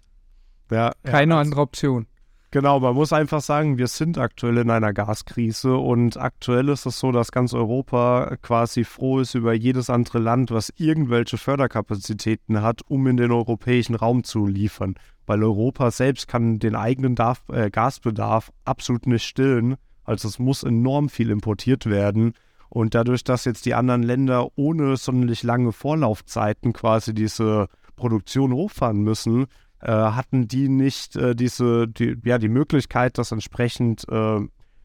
Ja, 0.71 0.93
Keine 1.03 1.33
ja, 1.33 1.41
andere 1.41 1.59
Option. 1.59 2.07
Genau, 2.51 2.79
man 2.79 2.95
muss 2.95 3.13
einfach 3.13 3.41
sagen, 3.41 3.77
wir 3.77 3.85
sind 3.85 4.17
aktuell 4.17 4.57
in 4.57 4.71
einer 4.71 4.91
Gaskrise 4.91 5.77
und 5.77 6.17
aktuell 6.17 6.69
ist 6.69 6.87
es 6.87 6.97
so, 6.97 7.11
dass 7.11 7.31
ganz 7.31 7.53
Europa 7.53 8.37
quasi 8.41 8.85
froh 8.85 9.19
ist 9.19 9.35
über 9.35 9.53
jedes 9.53 9.91
andere 9.91 10.17
Land, 10.17 10.49
was 10.49 10.73
irgendwelche 10.75 11.37
Förderkapazitäten 11.37 12.63
hat, 12.63 12.81
um 12.87 13.05
in 13.05 13.17
den 13.17 13.31
europäischen 13.31 13.93
Raum 13.93 14.23
zu 14.23 14.47
liefern. 14.47 14.95
Weil 15.27 15.43
Europa 15.43 15.91
selbst 15.91 16.27
kann 16.27 16.57
den 16.57 16.75
eigenen 16.75 17.13
Darf, 17.13 17.43
äh, 17.49 17.69
Gasbedarf 17.69 18.51
absolut 18.65 19.05
nicht 19.05 19.25
stillen. 19.25 19.75
Also 20.03 20.27
es 20.27 20.39
muss 20.39 20.63
enorm 20.63 21.09
viel 21.09 21.29
importiert 21.29 21.85
werden. 21.85 22.33
Und 22.67 22.95
dadurch, 22.95 23.23
dass 23.23 23.45
jetzt 23.45 23.67
die 23.67 23.75
anderen 23.75 24.01
Länder 24.01 24.47
ohne 24.55 24.97
sonderlich 24.97 25.43
lange 25.43 25.71
Vorlaufzeiten 25.71 26.73
quasi 26.73 27.13
diese 27.13 27.67
Produktion 27.95 28.53
hochfahren 28.53 29.03
müssen, 29.03 29.45
hatten 29.87 30.47
die 30.47 30.69
nicht 30.69 31.15
äh, 31.15 31.35
diese, 31.35 31.87
die, 31.87 32.17
ja, 32.23 32.37
die 32.37 32.49
Möglichkeit, 32.49 33.17
das 33.17 33.31
entsprechend 33.31 34.05
äh, 34.09 34.39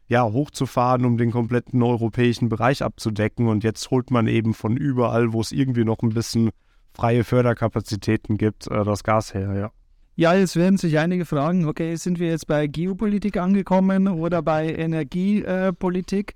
ja, 0.07 0.23
hochzufahren, 0.23 1.05
um 1.05 1.17
den 1.17 1.31
kompletten 1.31 1.81
europäischen 1.81 2.49
Bereich 2.49 2.83
abzudecken. 2.83 3.47
Und 3.47 3.63
jetzt 3.63 3.89
holt 3.91 4.11
man 4.11 4.27
eben 4.27 4.53
von 4.53 4.77
überall, 4.77 5.33
wo 5.33 5.41
es 5.41 5.51
irgendwie 5.51 5.83
noch 5.83 6.01
ein 6.01 6.09
bisschen 6.09 6.51
freie 6.93 7.23
Förderkapazitäten 7.23 8.37
gibt, 8.37 8.67
äh, 8.67 8.83
das 8.83 9.03
Gas 9.03 9.33
her, 9.33 9.53
ja. 9.53 9.71
Ja, 10.17 10.33
jetzt 10.33 10.55
werden 10.55 10.77
sich 10.77 10.97
einige 10.97 11.25
fragen, 11.25 11.65
okay, 11.65 11.93
sind 11.97 12.19
wir 12.19 12.29
jetzt 12.29 12.47
bei 12.47 12.67
Geopolitik 12.67 13.35
angekommen 13.35 14.07
oder 14.07 14.41
bei 14.41 14.73
Energiepolitik? 14.73 16.35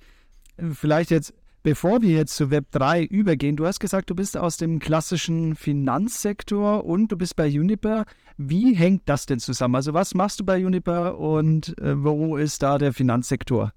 Vielleicht 0.74 1.12
jetzt, 1.12 1.34
bevor 1.64 2.02
wir 2.02 2.12
jetzt 2.12 2.36
zu 2.36 2.52
Web 2.52 2.72
3 2.72 3.04
übergehen, 3.04 3.56
du 3.56 3.66
hast 3.66 3.80
gesagt, 3.80 4.10
du 4.10 4.16
bist 4.16 4.38
aus 4.38 4.58
dem 4.58 4.80
klassischen 4.80 5.56
Finanzsektor 5.56 6.86
und 6.86 7.12
du 7.12 7.18
bist 7.18 7.36
bei 7.36 7.48
Juniper. 7.48 8.06
Wie 8.38 8.76
hängt 8.76 9.04
das 9.08 9.26
denn 9.26 9.40
zusammen? 9.40 9.76
Also 9.76 9.94
was 9.94 10.14
machst 10.14 10.40
du 10.40 10.46
bei 10.46 10.58
Juniper 10.58 11.18
und 11.18 11.78
äh, 11.80 12.04
wo 12.04 12.38
ist 12.38 12.64
da 12.64 12.78
der 12.78 12.94
Finanzsektor? 12.94 13.72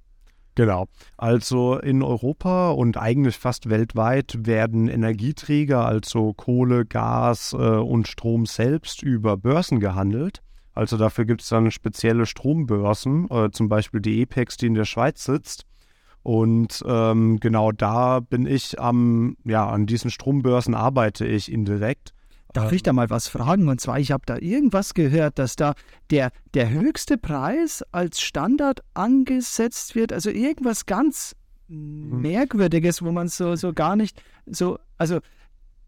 Genau. 0.54 0.86
Also 1.16 1.78
in 1.78 2.02
Europa 2.02 2.70
und 2.72 2.98
eigentlich 2.98 3.38
fast 3.38 3.70
weltweit 3.70 4.34
werden 4.46 4.88
Energieträger, 4.88 5.86
also 5.86 6.34
Kohle, 6.34 6.84
Gas 6.84 7.54
äh, 7.54 7.56
und 7.56 8.06
Strom 8.06 8.44
selbst 8.44 9.02
über 9.02 9.36
Börsen 9.36 9.80
gehandelt. 9.80 10.42
Also 10.74 10.96
dafür 10.96 11.24
gibt 11.24 11.42
es 11.42 11.48
dann 11.48 11.70
spezielle 11.70 12.26
Strombörsen, 12.26 13.30
äh, 13.30 13.50
zum 13.50 13.68
Beispiel 13.68 14.00
die 14.00 14.20
EPEX, 14.22 14.56
die 14.56 14.66
in 14.66 14.74
der 14.74 14.84
Schweiz 14.84 15.24
sitzt. 15.24 15.64
Und 16.22 16.82
ähm, 16.86 17.40
genau 17.40 17.72
da 17.72 18.20
bin 18.20 18.46
ich 18.46 18.80
am, 18.80 19.36
ja, 19.44 19.68
an 19.68 19.86
diesen 19.86 20.10
Strombörsen 20.10 20.74
arbeite 20.74 21.26
ich 21.26 21.50
indirekt. 21.50 22.12
Darf 22.52 22.72
ich 22.72 22.82
da 22.82 22.92
mal 22.92 23.08
was 23.08 23.28
fragen? 23.28 23.68
Und 23.68 23.80
zwar, 23.80 23.98
ich 23.98 24.12
habe 24.12 24.24
da 24.26 24.36
irgendwas 24.36 24.92
gehört, 24.92 25.38
dass 25.38 25.56
da 25.56 25.74
der, 26.10 26.30
der 26.52 26.70
höchste 26.70 27.16
Preis 27.16 27.82
als 27.92 28.20
Standard 28.20 28.82
angesetzt 28.92 29.94
wird. 29.94 30.12
Also 30.12 30.28
irgendwas 30.28 30.84
ganz 30.84 31.34
Mhm. 31.72 32.20
Merkwürdiges, 32.20 33.02
wo 33.02 33.12
man 33.12 33.28
so, 33.28 33.56
so 33.56 33.72
gar 33.72 33.96
nicht 33.96 34.22
so, 34.46 34.78
also 34.98 35.20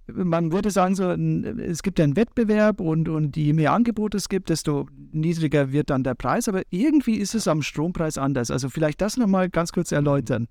man 0.07 0.53
würde 0.53 0.71
sagen, 0.71 0.95
so, 0.95 1.11
es 1.11 1.83
gibt 1.83 1.99
einen 2.01 2.17
Wettbewerb 2.17 2.81
und, 2.81 3.09
und 3.09 3.37
je 3.37 3.53
mehr 3.53 3.73
Angebote 3.73 4.17
es 4.17 4.29
gibt, 4.29 4.51
desto 4.51 4.87
niedriger 5.13 5.73
wird 5.73 5.91
dann 5.91 6.05
der 6.05 6.15
Preis. 6.15 6.49
Aber 6.49 6.63
irgendwie 6.71 7.17
ist 7.17 7.35
es 7.35 7.49
am 7.49 7.63
Strompreis 7.63 8.19
anders. 8.19 8.51
Also 8.51 8.69
vielleicht 8.69 9.01
das 9.01 9.17
nochmal 9.17 9.49
ganz 9.49 9.73
kurz 9.73 9.93
erläutern. 9.93 10.49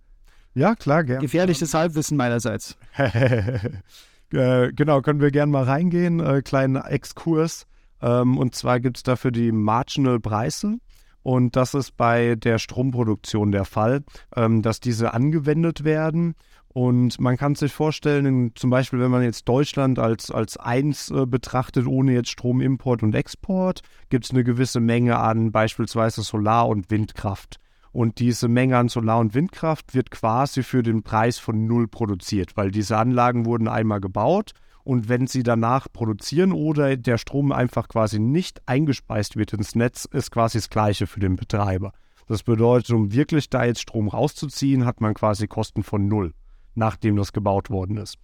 Ja, 0.55 0.75
klar, 0.75 1.03
gerne. 1.03 1.22
Gefährliches 1.22 1.74
Halbwissen 1.74 2.17
meinerseits. 2.17 2.77
Äh, 4.31 4.74
genau, 4.74 5.01
können 5.01 5.22
wir 5.22 5.29
gerne 5.29 5.51
mal 5.51 5.65
reingehen. 5.65 6.19
Äh, 6.19 6.41
kleinen 6.41 6.77
Exkurs. 6.77 7.67
Ähm, 8.01 8.39
und 8.39 8.55
zwar 8.55 8.79
gibt 8.79 8.98
es 8.98 9.03
dafür 9.03 9.29
die 9.29 9.51
Marginal 9.51 10.19
Preise. 10.19 10.77
Und 11.22 11.55
das 11.55 11.75
ist 11.75 11.95
bei 11.95 12.36
der 12.36 12.57
Stromproduktion 12.57 13.51
der 13.51 13.63
Fall, 13.63 14.03
ähm, 14.36 14.63
dass 14.63 14.79
diese 14.79 15.13
angewendet 15.13 15.83
werden. 15.83 16.33
Und 16.74 17.20
man 17.20 17.38
kann 17.38 17.53
sich 17.53 17.72
vorstellen, 17.72 18.51
zum 18.56 18.72
Beispiel, 18.72 19.00
wenn 19.00 19.12
man 19.12 19.22
jetzt 19.22 19.48
Deutschland 19.48 20.00
als, 20.00 20.32
als 20.32 20.58
eins 20.58 21.12
äh, 21.12 21.27
betrachtet, 21.27 21.86
ohne 21.86 22.13
jetzt 22.13 22.30
Stromimport 22.30 23.03
und 23.03 23.13
Export, 23.13 23.82
gibt 24.10 24.25
es 24.25 24.32
eine 24.32 24.44
gewisse 24.44 24.80
Menge 24.80 25.20
an 25.20 25.51
beispielsweise 25.51 26.24
Solar- 26.24 26.68
und 26.68 26.89
Windkraft. 26.89 27.60
Und 27.92 28.18
diese 28.18 28.48
Menge 28.48 28.77
an 28.77 28.89
Solar- 28.89 29.20
und 29.20 29.36
Windkraft 29.36 29.94
wird 29.94 30.10
quasi 30.10 30.63
für 30.63 30.82
den 30.82 31.03
Preis 31.03 31.38
von 31.38 31.68
null 31.68 31.88
produziert, 31.88 32.58
weil 32.58 32.72
diese 32.72 32.98
Anlagen 32.98 33.46
wurden 33.46 33.68
einmal 33.68 34.01
gebaut 34.01 34.53
und 34.84 35.10
wenn 35.10 35.27
sie 35.27 35.44
danach 35.44 35.88
produzieren 35.94 36.51
oder 36.51 36.98
der 36.98 37.20
Strom 37.20 37.51
einfach 37.51 37.88
quasi 37.88 38.20
nicht 38.20 38.68
eingespeist 38.68 39.38
wird 39.38 39.53
ins 39.53 39.75
Netz, 39.75 40.06
ist 40.06 40.32
quasi 40.32 40.58
das 40.58 40.72
gleiche 40.72 41.06
für 41.06 41.20
den 41.20 41.36
Betreiber. 41.36 41.94
Das 42.27 42.44
bedeutet, 42.44 42.92
um 42.92 43.13
wirklich 43.13 43.50
da 43.50 43.63
jetzt 43.63 43.82
Strom 43.82 44.08
rauszuziehen, 44.08 44.86
hat 44.86 45.00
man 45.00 45.13
quasi 45.13 45.48
Kosten 45.48 45.84
von 45.84 46.08
null, 46.08 46.34
nachdem 46.75 47.15
das 47.15 47.34
gebaut 47.34 47.70
worden 47.70 47.98
ist. 47.98 48.18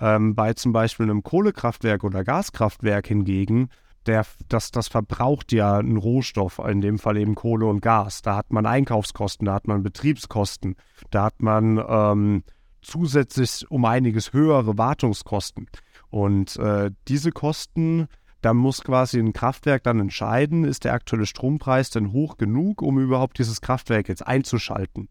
Ähm, 0.00 0.34
bei 0.34 0.52
zum 0.52 0.72
Beispiel 0.72 1.06
einem 1.06 1.22
Kohlekraftwerk 1.22 2.04
oder 2.04 2.24
Gaskraftwerk 2.24 3.06
hingegen 3.06 3.68
der, 4.08 4.24
das, 4.48 4.70
das 4.70 4.88
verbraucht 4.88 5.52
ja 5.52 5.76
einen 5.76 5.98
Rohstoff, 5.98 6.58
in 6.58 6.80
dem 6.80 6.98
Fall 6.98 7.16
eben 7.18 7.34
Kohle 7.34 7.66
und 7.66 7.80
Gas. 7.80 8.22
Da 8.22 8.36
hat 8.36 8.52
man 8.52 8.66
Einkaufskosten, 8.66 9.46
da 9.46 9.54
hat 9.54 9.68
man 9.68 9.82
Betriebskosten, 9.82 10.76
da 11.10 11.24
hat 11.24 11.40
man 11.42 11.82
ähm, 11.86 12.42
zusätzlich 12.82 13.70
um 13.70 13.84
einiges 13.84 14.32
höhere 14.32 14.78
Wartungskosten. 14.78 15.68
Und 16.10 16.56
äh, 16.56 16.90
diese 17.06 17.32
Kosten, 17.32 18.08
da 18.40 18.54
muss 18.54 18.82
quasi 18.82 19.18
ein 19.18 19.34
Kraftwerk 19.34 19.82
dann 19.82 20.00
entscheiden, 20.00 20.64
ist 20.64 20.84
der 20.84 20.94
aktuelle 20.94 21.26
Strompreis 21.26 21.90
denn 21.90 22.12
hoch 22.12 22.38
genug, 22.38 22.80
um 22.82 22.98
überhaupt 22.98 23.38
dieses 23.38 23.60
Kraftwerk 23.60 24.08
jetzt 24.08 24.26
einzuschalten. 24.26 25.08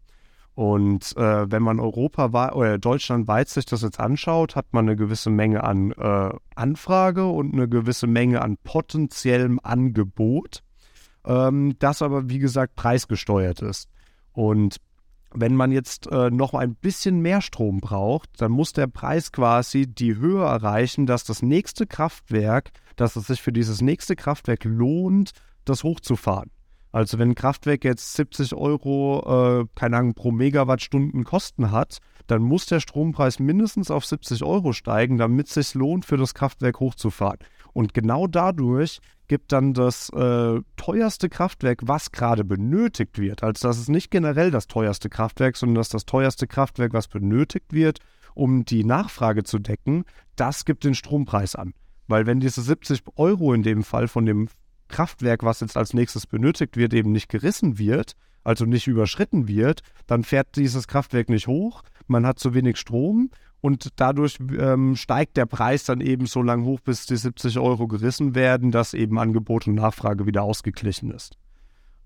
Und 0.58 1.16
äh, 1.16 1.48
wenn 1.52 1.62
man 1.62 1.78
Europa 1.78 2.50
oder 2.50 2.78
deutschlandweit 2.78 3.48
sich 3.48 3.64
das 3.64 3.82
jetzt 3.82 4.00
anschaut, 4.00 4.56
hat 4.56 4.72
man 4.72 4.88
eine 4.88 4.96
gewisse 4.96 5.30
Menge 5.30 5.62
an 5.62 5.92
äh, 5.92 6.30
Anfrage 6.56 7.28
und 7.28 7.54
eine 7.54 7.68
gewisse 7.68 8.08
Menge 8.08 8.42
an 8.42 8.56
potenziellem 8.64 9.60
Angebot, 9.62 10.64
ähm, 11.24 11.76
das 11.78 12.02
aber 12.02 12.28
wie 12.28 12.40
gesagt 12.40 12.74
preisgesteuert 12.74 13.62
ist. 13.62 13.88
Und 14.32 14.78
wenn 15.32 15.54
man 15.54 15.70
jetzt 15.70 16.08
äh, 16.10 16.28
noch 16.28 16.54
ein 16.54 16.74
bisschen 16.74 17.20
mehr 17.20 17.40
Strom 17.40 17.78
braucht, 17.78 18.28
dann 18.42 18.50
muss 18.50 18.72
der 18.72 18.88
Preis 18.88 19.30
quasi 19.30 19.86
die 19.86 20.16
Höhe 20.16 20.42
erreichen, 20.42 21.06
dass 21.06 21.22
das 21.22 21.40
nächste 21.40 21.86
Kraftwerk, 21.86 22.72
dass 22.96 23.14
es 23.14 23.28
sich 23.28 23.42
für 23.42 23.52
dieses 23.52 23.80
nächste 23.80 24.16
Kraftwerk 24.16 24.64
lohnt, 24.64 25.30
das 25.64 25.84
hochzufahren. 25.84 26.50
Also 26.92 27.18
wenn 27.18 27.30
ein 27.30 27.34
Kraftwerk 27.34 27.84
jetzt 27.84 28.14
70 28.14 28.54
Euro, 28.54 29.60
äh, 29.62 29.66
keine 29.74 29.98
Ahnung, 29.98 30.14
pro 30.14 30.30
Megawattstunden 30.30 31.24
Kosten 31.24 31.70
hat, 31.70 31.98
dann 32.26 32.42
muss 32.42 32.66
der 32.66 32.80
Strompreis 32.80 33.38
mindestens 33.38 33.90
auf 33.90 34.04
70 34.04 34.44
Euro 34.44 34.72
steigen, 34.72 35.16
damit 35.18 35.48
es 35.48 35.54
sich 35.54 35.74
lohnt, 35.74 36.04
für 36.04 36.16
das 36.16 36.34
Kraftwerk 36.34 36.80
hochzufahren. 36.80 37.38
Und 37.72 37.94
genau 37.94 38.26
dadurch 38.26 39.00
gibt 39.28 39.52
dann 39.52 39.74
das 39.74 40.10
äh, 40.10 40.60
teuerste 40.76 41.28
Kraftwerk, 41.28 41.80
was 41.84 42.12
gerade 42.12 42.44
benötigt 42.44 43.18
wird. 43.18 43.42
Also 43.42 43.68
das 43.68 43.78
ist 43.78 43.88
nicht 43.88 44.10
generell 44.10 44.50
das 44.50 44.66
teuerste 44.66 45.08
Kraftwerk, 45.08 45.56
sondern 45.56 45.76
das 45.76 45.88
ist 45.88 45.94
das 45.94 46.06
teuerste 46.06 46.46
Kraftwerk, 46.46 46.92
was 46.94 47.08
benötigt 47.08 47.72
wird, 47.72 48.00
um 48.34 48.64
die 48.64 48.84
Nachfrage 48.84 49.44
zu 49.44 49.58
decken. 49.58 50.04
Das 50.36 50.64
gibt 50.64 50.84
den 50.84 50.94
Strompreis 50.94 51.54
an. 51.54 51.74
Weil 52.08 52.26
wenn 52.26 52.40
diese 52.40 52.62
70 52.62 53.02
Euro 53.16 53.52
in 53.52 53.62
dem 53.62 53.82
Fall 53.82 54.08
von 54.08 54.24
dem 54.24 54.48
Kraftwerk, 54.88 55.42
was 55.42 55.60
jetzt 55.60 55.76
als 55.76 55.94
nächstes 55.94 56.26
benötigt 56.26 56.76
wird, 56.76 56.94
eben 56.94 57.12
nicht 57.12 57.28
gerissen 57.28 57.78
wird, 57.78 58.14
also 58.44 58.64
nicht 58.64 58.86
überschritten 58.86 59.48
wird, 59.48 59.82
dann 60.06 60.24
fährt 60.24 60.56
dieses 60.56 60.88
Kraftwerk 60.88 61.28
nicht 61.28 61.46
hoch, 61.46 61.82
man 62.06 62.26
hat 62.26 62.38
zu 62.38 62.54
wenig 62.54 62.78
Strom 62.78 63.30
und 63.60 63.88
dadurch 63.96 64.38
ähm, 64.58 64.96
steigt 64.96 65.36
der 65.36 65.46
Preis 65.46 65.84
dann 65.84 66.00
eben 66.00 66.26
so 66.26 66.42
lang 66.42 66.64
hoch, 66.64 66.80
bis 66.80 67.06
die 67.06 67.16
70 67.16 67.58
Euro 67.58 67.88
gerissen 67.88 68.34
werden, 68.34 68.70
dass 68.70 68.94
eben 68.94 69.18
Angebot 69.18 69.66
und 69.66 69.74
Nachfrage 69.74 70.26
wieder 70.26 70.42
ausgeglichen 70.42 71.10
ist. 71.10 71.36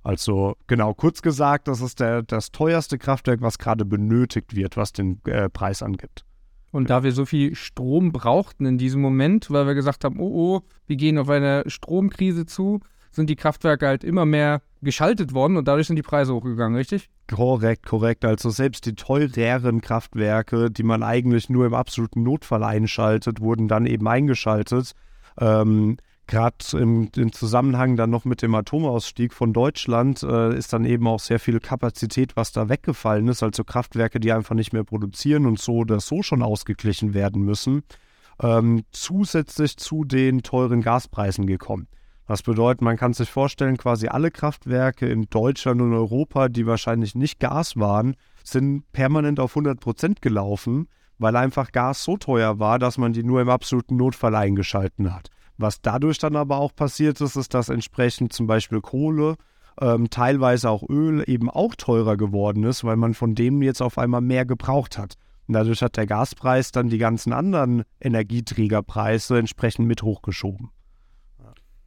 Also 0.03 0.57
genau, 0.67 0.95
kurz 0.95 1.23
gesagt, 1.23 1.69
das 1.69 1.81
ist 1.81 2.01
der, 2.01 2.23
das 2.23 2.51
teuerste 2.51 2.99
Kraftwerk, 2.99 3.41
was 3.41 3.59
gerade 3.59 3.85
benötigt 3.85 4.57
wird, 4.57 4.77
was 4.77 4.93
den 4.93 5.21
äh, 5.27 5.49
Preis 5.49 5.83
angibt. 5.83 6.25
Und 6.73 6.91
da 6.91 7.05
wir 7.05 7.13
so 7.13 7.27
viel 7.27 7.55
Strom 7.55 8.11
brauchten 8.13 8.67
in 8.67 8.79
diesem 8.79 9.01
Moment, 9.01 9.51
weil 9.51 9.67
wir 9.67 9.75
gesagt 9.75 10.05
haben, 10.05 10.19
oh 10.19 10.33
oh, 10.33 10.61
wir 10.87 10.97
gehen 10.97 11.19
auf 11.19 11.29
eine 11.29 11.65
Stromkrise 11.67 12.47
zu, 12.47 12.81
sind 13.13 13.29
die 13.29 13.37
Kraftwerke 13.37 13.87
halt 13.87 14.05
immer 14.05 14.25
mehr 14.25 14.63
geschaltet 14.81 15.35
worden 15.35 15.57
und 15.57 15.69
dadurch 15.69 15.87
sind 15.87 15.97
die 15.97 16.03
Preise 16.03 16.35
hochgegangen, 16.35 16.77
richtig? 16.77 17.11
Korrekt, 17.29 17.87
korrekt. 17.87 18.25
Also 18.25 18.51
selbst 18.51 18.87
die 18.87 18.95
teureren 18.95 19.83
Kraftwerke, 19.83 20.71
die 20.71 20.83
man 20.83 21.03
eigentlich 21.03 21.49
nur 21.51 21.67
im 21.67 21.75
absoluten 21.75 22.23
Notfall 22.23 22.65
einschaltet, 22.65 23.41
wurden 23.41 23.69
dann 23.69 23.87
eben 23.87 24.09
eingeschaltet. 24.09 24.93
Ähm, 25.39 25.99
Gerade 26.27 26.57
im, 26.75 27.11
im, 27.17 27.33
Zusammenhang 27.33 27.97
dann 27.97 28.11
noch 28.11 28.25
mit 28.25 28.43
dem 28.43 28.55
Atomausstieg 28.55 29.35
von 29.35 29.53
Deutschland 29.53 30.23
äh, 30.23 30.57
ist 30.57 30.73
dann 30.73 30.85
eben 30.85 31.07
auch 31.07 31.21
sehr 31.21 31.41
viel 31.41 31.61
Kapazität, 31.61 32.37
was 32.37 32.53
da 32.53 32.69
weggefallen 32.69 33.29
ist. 33.29 33.43
Also 33.43 33.65
Kraftwerke, 33.65 34.21
die 34.21 34.33
einfach 34.33 34.55
nicht 34.55 34.73
mehr 34.73 34.85
produzieren 34.85 35.47
und 35.47 35.59
so 35.59 35.79
oder 35.79 36.01
so 36.01 36.23
schon 36.23 36.43
ausgeglichen 36.43 37.13
werden 37.13 37.43
müssen, 37.43 37.83
ähm, 38.41 38.85
zusätzlich 38.93 39.77
zu 39.77 40.05
den 40.05 40.43
teuren 40.43 40.81
Gaspreisen 40.81 41.47
gekommen. 41.47 41.89
Das 42.29 42.43
bedeutet, 42.43 42.83
man 42.83 42.97
kann 42.97 43.13
sich 43.13 43.31
vorstellen, 43.31 43.77
quasi 43.77 44.07
alle 44.09 44.31
Kraftwerke 44.31 45.07
in 45.07 45.27
Deutschland 45.29 45.83
und 45.83 45.93
Europa, 45.93 46.49
die 46.49 46.67
wahrscheinlich 46.67 47.15
nicht 47.15 47.41
Gas 47.41 47.77
waren, 47.77 48.17
sind 48.45 48.91
permanent 48.93 49.41
auf 49.41 49.53
100 49.53 49.81
Prozent 49.81 50.23
gelaufen, 50.23 50.89
weil 51.19 51.37
einfach 51.37 51.73
Gas 51.73 52.05
so 52.05 52.17
teuer 52.17 52.59
war, 52.59 52.79
dass 52.79 52.97
man 52.97 53.13
die 53.13 53.23
nur 53.23 53.41
im 53.41 53.49
absoluten 53.49 53.97
Notfall 53.97 54.35
eingeschalten 54.35 55.13
hat. 55.15 55.29
Was 55.59 55.81
dadurch 55.81 56.19
dann 56.19 56.37
aber 56.37 56.59
auch 56.59 56.75
passiert 56.75 57.21
ist, 57.21 57.37
ist, 57.37 57.55
dass 57.55 57.69
entsprechend 57.69 58.33
zum 58.33 58.47
Beispiel 58.47 58.81
Kohle, 58.81 59.37
ähm, 59.81 60.11
teilweise 60.11 60.71
auch 60.71 60.89
Öl 60.89 61.25
eben 61.27 61.49
auch 61.51 61.75
teurer 61.75 62.17
geworden 62.17 62.65
ist, 62.65 62.85
weil 62.85 62.97
man 62.97 63.15
von 63.15 63.35
dem 63.35 63.63
jetzt 63.63 63.81
auf 63.81 63.99
einmal 63.99 64.21
mehr 64.21 64.45
gebraucht 64.45 64.99
hat. 64.99 65.15
Und 65.49 65.55
dadurch 65.55 65.83
hat 65.83 65.97
der 65.97 66.07
Gaspreis 66.07 66.73
dann 66.73 66.89
die 66.89 66.99
ganzen 66.99 67.33
anderen 67.33 67.85
Energieträgerpreise 68.01 69.39
entsprechend 69.39 69.87
mit 69.87 70.03
hochgeschoben. 70.03 70.71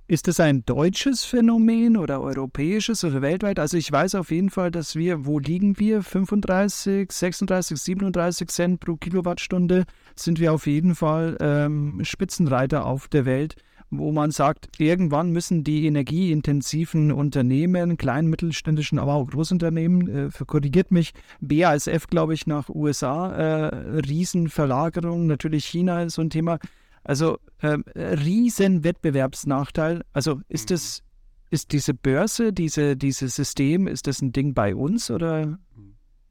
Ist 0.08 0.28
das 0.28 0.40
ein 0.40 0.64
deutsches 0.68 1.26
Phänomen 1.26 1.98
oder 1.98 2.22
europäisches 2.22 3.04
oder 3.04 3.24
weltweit? 3.24 3.58
Also 3.58 3.76
ich 3.76 3.92
weiß 3.92 4.14
auf 4.14 4.30
jeden 4.30 4.52
Fall, 4.52 4.70
dass 4.70 4.96
wir, 4.96 5.26
wo 5.26 5.40
liegen 5.40 5.80
wir? 5.80 6.04
35, 6.04 7.12
36, 7.12 7.76
37 7.76 8.48
Cent 8.50 8.80
pro 8.82 8.98
Kilowattstunde 8.98 9.86
sind 10.16 10.40
wir 10.40 10.54
auf 10.54 10.68
jeden 10.68 10.94
Fall 10.94 11.38
ähm, 11.40 12.02
Spitzenreiter 12.04 12.86
auf 12.86 13.08
der 13.08 13.26
Welt, 13.26 13.56
wo 13.90 14.12
man 14.12 14.30
sagt, 14.30 14.80
irgendwann 14.80 15.32
müssen 15.32 15.64
die 15.64 15.88
energieintensiven 15.88 17.12
Unternehmen, 17.12 17.98
kleinen, 17.98 18.30
mittelständischen, 18.30 19.00
aber 19.00 19.16
auch 19.16 19.26
Großunternehmen, 19.26 20.28
äh, 20.28 20.46
korrigiert 20.46 20.92
mich, 20.92 21.14
BASF, 21.42 22.06
glaube 22.12 22.36
ich, 22.36 22.46
nach 22.46 22.70
USA, 22.70 23.32
äh, 23.32 23.76
Riesenverlagerung, 24.08 25.26
natürlich 25.26 25.66
China 25.66 26.04
ist 26.04 26.14
so 26.14 26.22
ein 26.22 26.30
Thema. 26.30 26.60
Also 27.06 27.38
ähm, 27.62 27.86
riesen 27.96 28.84
Wettbewerbsnachteil. 28.84 30.04
Also 30.12 30.42
ist 30.50 30.70
mhm. 30.70 30.74
das, 30.74 31.04
ist 31.50 31.72
diese 31.72 31.94
Börse, 31.94 32.52
diese, 32.52 32.98
dieses 32.98 33.36
System, 33.36 33.88
ist 33.88 34.08
das 34.08 34.22
ein 34.22 34.32
Ding 34.32 34.54
bei 34.54 34.76
uns 34.76 35.12
oder, 35.12 35.60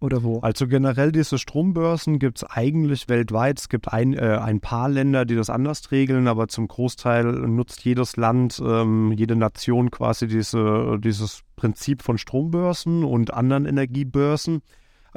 oder 0.00 0.22
wo? 0.22 0.40
Also 0.40 0.66
generell 0.66 1.12
diese 1.12 1.38
Strombörsen 1.38 2.18
gibt 2.18 2.38
es 2.38 2.44
eigentlich 2.44 3.08
weltweit. 3.08 3.58
Es 3.60 3.68
gibt 3.68 3.92
ein, 3.92 4.14
äh, 4.14 4.38
ein 4.42 4.60
paar 4.60 4.88
Länder, 4.88 5.24
die 5.24 5.36
das 5.36 5.48
anders 5.48 5.90
regeln, 5.92 6.28
aber 6.28 6.48
zum 6.48 6.68
Großteil 6.68 7.24
nutzt 7.24 7.84
jedes 7.84 8.16
Land, 8.16 8.60
ähm, 8.64 9.12
jede 9.12 9.36
Nation 9.36 9.90
quasi 9.90 10.26
diese, 10.26 10.98
dieses 10.98 11.42
Prinzip 11.56 12.02
von 12.02 12.18
Strombörsen 12.18 13.04
und 13.04 13.32
anderen 13.32 13.66
Energiebörsen. 13.66 14.60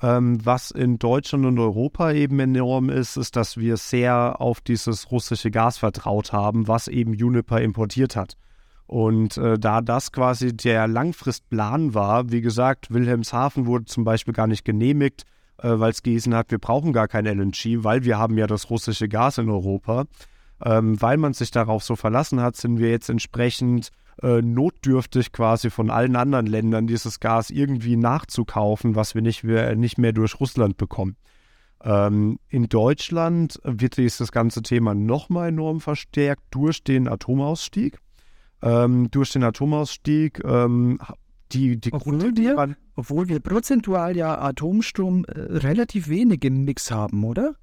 Ähm, 0.02 0.46
was 0.46 0.70
in 0.72 1.00
Deutschland 1.00 1.46
und 1.46 1.58
Europa 1.58 2.12
eben 2.12 2.40
enorm 2.40 2.90
ist, 2.90 3.18
ist, 3.18 3.36
dass 3.36 3.58
wir 3.58 3.78
sehr 3.78 4.40
auf 4.40 4.62
dieses 4.62 5.12
russische 5.12 5.50
Gas 5.50 5.80
vertraut 5.80 6.34
haben, 6.34 6.68
was 6.68 6.88
eben 6.88 7.14
Juniper 7.14 7.62
importiert 7.62 8.16
hat. 8.16 8.38
Und 8.86 9.38
äh, 9.38 9.58
da 9.58 9.82
das 9.82 10.12
quasi 10.12 10.56
der 10.56 10.88
Langfristplan 10.88 11.94
war, 11.94 12.32
wie 12.32 12.42
gesagt, 12.42 12.94
Wilhelmshaven 12.94 13.66
wurde 13.66 13.86
zum 13.86 14.04
Beispiel 14.04 14.34
gar 14.34 14.48
nicht 14.48 14.64
genehmigt, 14.64 15.26
äh, 15.58 15.72
weil 15.80 15.92
es 15.92 16.04
gehießen 16.04 16.34
hat, 16.34 16.52
wir 16.52 16.60
brauchen 16.60 16.94
gar 16.94 17.08
kein 17.08 17.26
LNG, 17.26 17.84
weil 17.84 18.06
wir 18.06 18.18
haben 18.18 18.38
ja 18.38 18.48
das 18.48 18.70
russische 18.70 19.10
Gas 19.10 19.40
in 19.40 19.50
Europa. 19.50 20.06
Ähm, 20.64 21.00
weil 21.02 21.18
man 21.18 21.34
sich 21.34 21.52
darauf 21.52 21.84
so 21.84 21.96
verlassen 21.96 22.42
hat, 22.42 22.56
sind 22.56 22.80
wir 22.80 22.90
jetzt 22.90 23.10
entsprechend 23.10 23.92
äh, 24.22 24.42
notdürftig 24.42 25.32
quasi 25.32 25.70
von 25.70 25.90
allen 25.90 26.16
anderen 26.16 26.48
Ländern 26.48 26.88
dieses 26.88 27.20
Gas 27.20 27.50
irgendwie 27.50 27.96
nachzukaufen, 27.96 28.96
was 28.96 29.16
wir 29.16 29.22
nicht, 29.22 29.44
wir 29.44 29.76
nicht 29.76 29.98
mehr 29.98 30.14
durch 30.14 30.40
Russland 30.40 30.78
bekommen. 30.78 31.16
Ähm, 31.84 32.40
in 32.50 32.68
Deutschland 32.70 33.60
wird 33.64 33.98
dieses 33.98 34.32
ganze 34.32 34.62
Thema 34.64 34.96
nochmal 34.96 35.50
enorm 35.50 35.80
verstärkt 35.80 36.44
durch 36.52 36.84
den 36.84 37.08
Atomausstieg. 37.08 38.00
Ähm, 38.64 39.12
durch 39.12 39.32
den 39.32 39.44
Atomausstieg 39.44 40.42
ähm, 40.44 41.00
die, 41.52 41.80
die 41.80 41.94
obwohl, 41.94 42.36
wir, 42.36 42.76
obwohl 42.96 43.30
wir 43.30 43.40
prozentual 43.40 44.18
ja 44.18 44.40
Atomstrom 44.42 45.26
äh, 45.26 45.40
relativ 45.40 46.10
wenig 46.10 46.44
im 46.44 46.66
Mix 46.66 46.92
haben, 46.92 47.24
oder? 47.24 47.56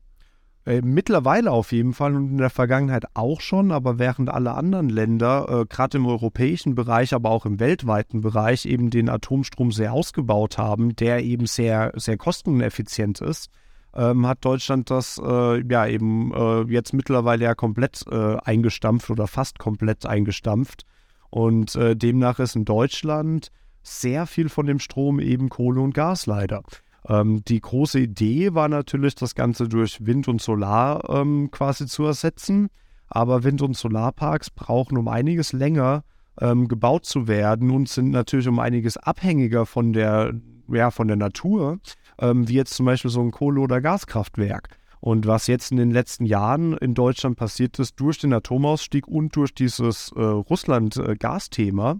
Äh, 0.66 0.80
mittlerweile 0.82 1.50
auf 1.50 1.72
jeden 1.72 1.92
Fall 1.92 2.16
und 2.16 2.30
in 2.30 2.38
der 2.38 2.48
Vergangenheit 2.48 3.04
auch 3.14 3.42
schon, 3.42 3.70
aber 3.70 3.98
während 3.98 4.30
alle 4.30 4.54
anderen 4.54 4.88
Länder, 4.88 5.46
äh, 5.48 5.66
gerade 5.66 5.98
im 5.98 6.06
europäischen 6.06 6.74
Bereich, 6.74 7.12
aber 7.12 7.30
auch 7.30 7.44
im 7.44 7.60
weltweiten 7.60 8.22
Bereich, 8.22 8.64
eben 8.64 8.88
den 8.88 9.10
Atomstrom 9.10 9.72
sehr 9.72 9.92
ausgebaut 9.92 10.56
haben, 10.56 10.96
der 10.96 11.22
eben 11.22 11.46
sehr, 11.46 11.92
sehr 11.96 12.16
kosteneffizient 12.16 13.20
ist, 13.20 13.50
ähm, 13.94 14.26
hat 14.26 14.44
Deutschland 14.44 14.90
das 14.90 15.20
äh, 15.22 15.62
ja 15.70 15.86
eben 15.86 16.32
äh, 16.32 16.62
jetzt 16.72 16.94
mittlerweile 16.94 17.44
ja 17.44 17.54
komplett 17.54 18.04
äh, 18.10 18.36
eingestampft 18.38 19.10
oder 19.10 19.26
fast 19.26 19.58
komplett 19.58 20.06
eingestampft. 20.06 20.84
Und 21.28 21.76
äh, 21.76 21.94
demnach 21.94 22.38
ist 22.38 22.56
in 22.56 22.64
Deutschland 22.64 23.50
sehr 23.82 24.26
viel 24.26 24.48
von 24.48 24.66
dem 24.66 24.78
Strom 24.78 25.20
eben 25.20 25.50
Kohle 25.50 25.80
und 25.82 25.94
Gas 25.94 26.26
leider. 26.26 26.62
Ähm, 27.08 27.44
die 27.44 27.60
große 27.60 28.00
Idee 28.00 28.54
war 28.54 28.68
natürlich, 28.68 29.14
das 29.14 29.34
Ganze 29.34 29.68
durch 29.68 30.06
Wind 30.06 30.28
und 30.28 30.40
Solar 30.40 31.08
ähm, 31.10 31.50
quasi 31.50 31.86
zu 31.86 32.04
ersetzen. 32.04 32.68
Aber 33.08 33.44
Wind- 33.44 33.62
und 33.62 33.76
Solarparks 33.76 34.50
brauchen 34.50 34.96
um 34.96 35.08
einiges 35.08 35.52
länger 35.52 36.04
ähm, 36.40 36.68
gebaut 36.68 37.04
zu 37.04 37.28
werden 37.28 37.70
und 37.70 37.88
sind 37.88 38.10
natürlich 38.10 38.48
um 38.48 38.58
einiges 38.58 38.96
abhängiger 38.96 39.66
von 39.66 39.92
der, 39.92 40.34
ja, 40.68 40.90
von 40.90 41.06
der 41.08 41.16
Natur, 41.16 41.78
ähm, 42.18 42.48
wie 42.48 42.54
jetzt 42.54 42.74
zum 42.74 42.86
Beispiel 42.86 43.10
so 43.10 43.20
ein 43.20 43.30
Kohle- 43.30 43.60
oder 43.60 43.80
Gaskraftwerk. 43.80 44.68
Und 45.00 45.26
was 45.26 45.46
jetzt 45.48 45.70
in 45.70 45.76
den 45.76 45.90
letzten 45.90 46.24
Jahren 46.24 46.72
in 46.78 46.94
Deutschland 46.94 47.36
passiert 47.36 47.78
ist, 47.78 48.00
durch 48.00 48.18
den 48.18 48.32
Atomausstieg 48.32 49.06
und 49.06 49.36
durch 49.36 49.54
dieses 49.54 50.10
äh, 50.16 50.20
Russland-Gas-Thema, 50.22 51.92
äh, 51.92 51.96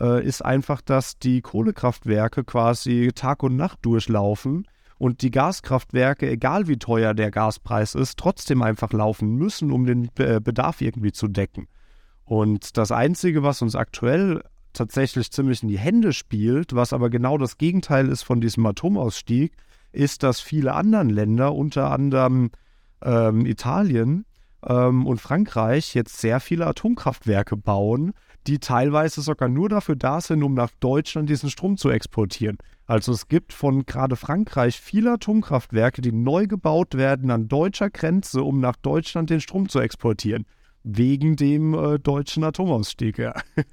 äh, 0.00 0.24
ist 0.24 0.44
einfach, 0.44 0.80
dass 0.80 1.18
die 1.18 1.40
Kohlekraftwerke 1.40 2.44
quasi 2.44 3.12
Tag 3.14 3.42
und 3.42 3.56
Nacht 3.56 3.78
durchlaufen 3.82 4.66
und 4.98 5.22
die 5.22 5.30
Gaskraftwerke, 5.30 6.30
egal 6.30 6.68
wie 6.68 6.78
teuer 6.78 7.14
der 7.14 7.30
Gaspreis 7.30 7.94
ist, 7.94 8.18
trotzdem 8.18 8.62
einfach 8.62 8.92
laufen 8.92 9.34
müssen, 9.34 9.70
um 9.70 9.86
den 9.86 10.08
Be 10.14 10.40
Bedarf 10.40 10.80
irgendwie 10.80 11.12
zu 11.12 11.28
decken. 11.28 11.68
Und 12.24 12.76
das 12.76 12.90
Einzige, 12.90 13.42
was 13.42 13.60
uns 13.60 13.74
aktuell 13.74 14.42
tatsächlich 14.72 15.30
ziemlich 15.30 15.62
in 15.62 15.68
die 15.68 15.78
Hände 15.78 16.12
spielt, 16.12 16.74
was 16.74 16.92
aber 16.92 17.10
genau 17.10 17.38
das 17.38 17.58
Gegenteil 17.58 18.08
ist 18.08 18.22
von 18.22 18.40
diesem 18.40 18.64
Atomausstieg, 18.66 19.52
ist, 19.92 20.22
dass 20.22 20.40
viele 20.40 20.74
anderen 20.74 21.10
Länder, 21.10 21.54
unter 21.54 21.90
anderem 21.90 22.50
ähm, 23.02 23.46
Italien 23.46 24.24
ähm, 24.66 25.06
und 25.06 25.20
Frankreich, 25.20 25.94
jetzt 25.94 26.18
sehr 26.18 26.40
viele 26.40 26.66
Atomkraftwerke 26.66 27.56
bauen, 27.56 28.12
die 28.46 28.58
teilweise 28.58 29.22
sogar 29.22 29.48
nur 29.48 29.68
dafür 29.68 29.96
da 29.96 30.20
sind, 30.20 30.42
um 30.42 30.54
nach 30.54 30.70
Deutschland 30.80 31.28
diesen 31.28 31.50
Strom 31.50 31.76
zu 31.76 31.90
exportieren. 31.90 32.58
Also 32.86 33.12
es 33.12 33.28
gibt 33.28 33.52
von 33.52 33.86
gerade 33.86 34.16
Frankreich 34.16 34.80
viele 34.80 35.12
Atomkraftwerke, 35.12 36.02
die 36.02 36.12
neu 36.12 36.46
gebaut 36.46 36.94
werden 36.94 37.30
an 37.30 37.48
deutscher 37.48 37.88
Grenze, 37.88 38.42
um 38.42 38.60
nach 38.60 38.76
Deutschland 38.76 39.30
den 39.30 39.40
Strom 39.40 39.68
zu 39.68 39.80
exportieren. 39.80 40.44
Wegen 40.82 41.36
dem 41.36 41.72
äh, 41.72 41.98
deutschen 41.98 42.44
Atomausstieg, 42.44 43.16
ja. 43.16 43.32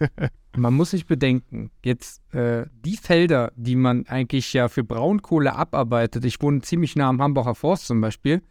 man 0.55 0.73
muss 0.73 0.91
sich 0.91 1.05
bedenken, 1.07 1.69
jetzt 1.83 2.21
äh, 2.33 2.67
die 2.85 2.95
Felder, 2.95 3.51
die 3.57 3.75
man 3.75 4.05
eigentlich 4.07 4.53
ja 4.53 4.69
für 4.69 4.85
Braunkohle 4.85 5.53
abarbeitet, 5.53 6.23
ich 6.23 6.41
wohne 6.41 6.61
ziemlich 6.61 6.95
nah 6.95 7.09
am 7.09 7.21
Hambacher 7.21 7.53
Forst 7.55 7.87
zum 7.87 7.99
Beispiel, 7.99 8.41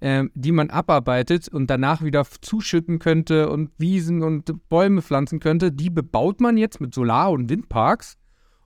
äh, 0.00 0.24
die 0.34 0.52
man 0.52 0.70
abarbeitet 0.70 1.48
und 1.48 1.68
danach 1.68 2.02
wieder 2.02 2.24
zuschütten 2.40 2.98
könnte 2.98 3.50
und 3.50 3.70
Wiesen 3.78 4.22
und 4.22 4.68
Bäume 4.68 5.02
pflanzen 5.02 5.40
könnte, 5.40 5.72
die 5.72 5.90
bebaut 5.90 6.40
man 6.40 6.56
jetzt 6.56 6.80
mit 6.80 6.94
Solar- 6.94 7.30
und 7.30 7.48
Windparks. 7.48 8.16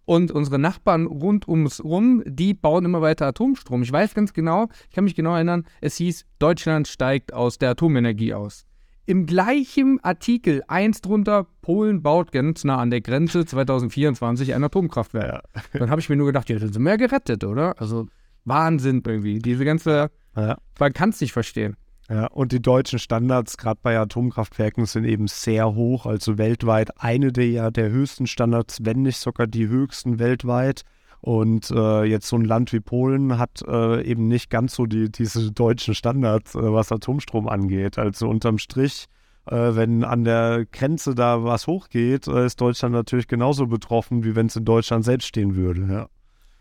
Und 0.06 0.30
unsere 0.30 0.58
Nachbarn 0.58 1.06
rund 1.06 1.48
ums 1.48 1.82
rum, 1.82 2.22
die 2.26 2.52
bauen 2.52 2.84
immer 2.84 3.00
weiter 3.00 3.26
Atomstrom. 3.26 3.82
Ich 3.82 3.90
weiß 3.90 4.14
ganz 4.14 4.34
genau, 4.34 4.68
ich 4.90 4.94
kann 4.94 5.04
mich 5.04 5.14
genau 5.14 5.34
erinnern, 5.34 5.64
es 5.80 5.96
hieß, 5.96 6.26
Deutschland 6.38 6.88
steigt 6.88 7.32
aus 7.32 7.56
der 7.56 7.70
Atomenergie 7.70 8.34
aus. 8.34 8.66
Im 9.06 9.26
gleichen 9.26 10.02
Artikel, 10.02 10.62
eins 10.66 11.00
drunter, 11.00 11.46
Polen 11.62 12.02
baut 12.02 12.32
ganz 12.32 12.64
nah 12.64 12.78
an 12.78 12.90
der 12.90 13.02
Grenze 13.02 13.44
2024 13.44 14.54
ein 14.54 14.64
Atomkraftwerk. 14.64 15.42
Ja. 15.54 15.62
Dann 15.78 15.90
habe 15.90 16.00
ich 16.00 16.08
mir 16.08 16.16
nur 16.16 16.26
gedacht, 16.26 16.48
ja, 16.48 16.58
sind 16.58 16.72
sie 16.72 16.80
mehr 16.80 16.96
gerettet, 16.96 17.44
oder? 17.44 17.78
Also 17.80 18.06
Wahnsinn 18.44 19.02
irgendwie. 19.06 19.40
Diese 19.40 19.64
ganze 19.64 20.10
ja. 20.36 20.58
Man 20.78 20.92
kann 20.92 21.10
es 21.10 21.20
nicht 21.20 21.32
verstehen. 21.32 21.76
Ja, 22.10 22.26
und 22.26 22.52
die 22.52 22.60
deutschen 22.60 22.98
Standards, 22.98 23.56
gerade 23.56 23.80
bei 23.82 23.98
Atomkraftwerken, 23.98 24.84
sind 24.84 25.04
eben 25.04 25.26
sehr 25.26 25.74
hoch, 25.74 26.04
also 26.04 26.36
weltweit 26.36 27.00
eine 27.00 27.32
der, 27.32 27.70
der 27.70 27.90
höchsten 27.90 28.26
Standards, 28.26 28.80
wenn 28.82 29.02
nicht 29.02 29.16
sogar 29.16 29.46
die 29.46 29.68
höchsten 29.68 30.18
weltweit. 30.18 30.82
Und 31.22 31.70
äh, 31.70 32.04
jetzt 32.04 32.28
so 32.28 32.36
ein 32.36 32.44
Land 32.44 32.74
wie 32.74 32.80
Polen 32.80 33.38
hat 33.38 33.62
äh, 33.66 34.02
eben 34.02 34.28
nicht 34.28 34.50
ganz 34.50 34.74
so 34.74 34.84
die, 34.84 35.10
diese 35.10 35.50
deutschen 35.52 35.94
Standards, 35.94 36.54
äh, 36.54 36.60
was 36.60 36.92
Atomstrom 36.92 37.48
angeht. 37.48 37.96
Also 37.96 38.28
unterm 38.28 38.58
Strich, 38.58 39.06
äh, 39.46 39.54
wenn 39.74 40.04
an 40.04 40.24
der 40.24 40.66
Grenze 40.70 41.14
da 41.14 41.42
was 41.42 41.66
hochgeht, 41.66 42.26
äh, 42.26 42.44
ist 42.44 42.60
Deutschland 42.60 42.94
natürlich 42.94 43.26
genauso 43.26 43.66
betroffen, 43.66 44.22
wie 44.22 44.36
wenn 44.36 44.48
es 44.48 44.56
in 44.56 44.66
Deutschland 44.66 45.06
selbst 45.06 45.26
stehen 45.28 45.56
würde. 45.56 45.86
Ja. 45.90 46.08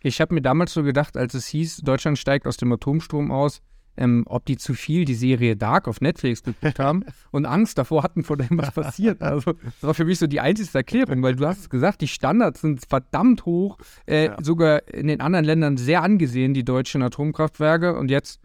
Ich 0.04 0.20
habe 0.20 0.36
mir 0.36 0.42
damals 0.42 0.74
so 0.74 0.84
gedacht, 0.84 1.18
als 1.18 1.34
es 1.34 1.48
hieß, 1.48 1.78
Deutschland 1.78 2.20
steigt 2.20 2.46
aus 2.46 2.58
dem 2.58 2.72
Atomstrom 2.74 3.32
aus, 3.32 3.62
ähm, 3.96 4.24
ob 4.28 4.46
die 4.46 4.58
zu 4.58 4.74
viel 4.74 5.06
die 5.06 5.14
Serie 5.14 5.56
Dark 5.56 5.88
auf 5.88 6.02
Netflix 6.02 6.44
geguckt 6.44 6.78
haben 6.78 7.06
und 7.32 7.46
Angst 7.46 7.78
davor 7.78 8.04
hatten, 8.04 8.24
vor 8.24 8.36
dem 8.36 8.58
was 8.58 8.72
passiert. 8.72 9.22
Also 9.22 9.54
das 9.54 9.82
war 9.82 9.94
für 9.94 10.04
mich 10.04 10.20
so 10.20 10.28
die 10.28 10.42
einzige 10.42 10.78
Erklärung, 10.78 11.24
weil 11.24 11.36
du 11.36 11.48
hast 11.48 11.60
es 11.60 11.70
gesagt, 11.70 12.02
die 12.02 12.08
Standards 12.10 12.62
sind 12.62 12.86
verdammt 12.88 13.46
hoch, 13.46 13.78
äh, 14.06 14.26
ja. 14.26 14.38
sogar 14.42 14.88
in 14.90 15.08
den 15.08 15.22
anderen 15.22 15.46
Ländern 15.46 15.78
sehr 15.78 16.04
angesehen, 16.04 16.54
die 16.54 16.66
deutschen 16.66 17.02
Atomkraftwerke 17.02 17.96
und 17.96 18.12
jetzt, 18.12 18.42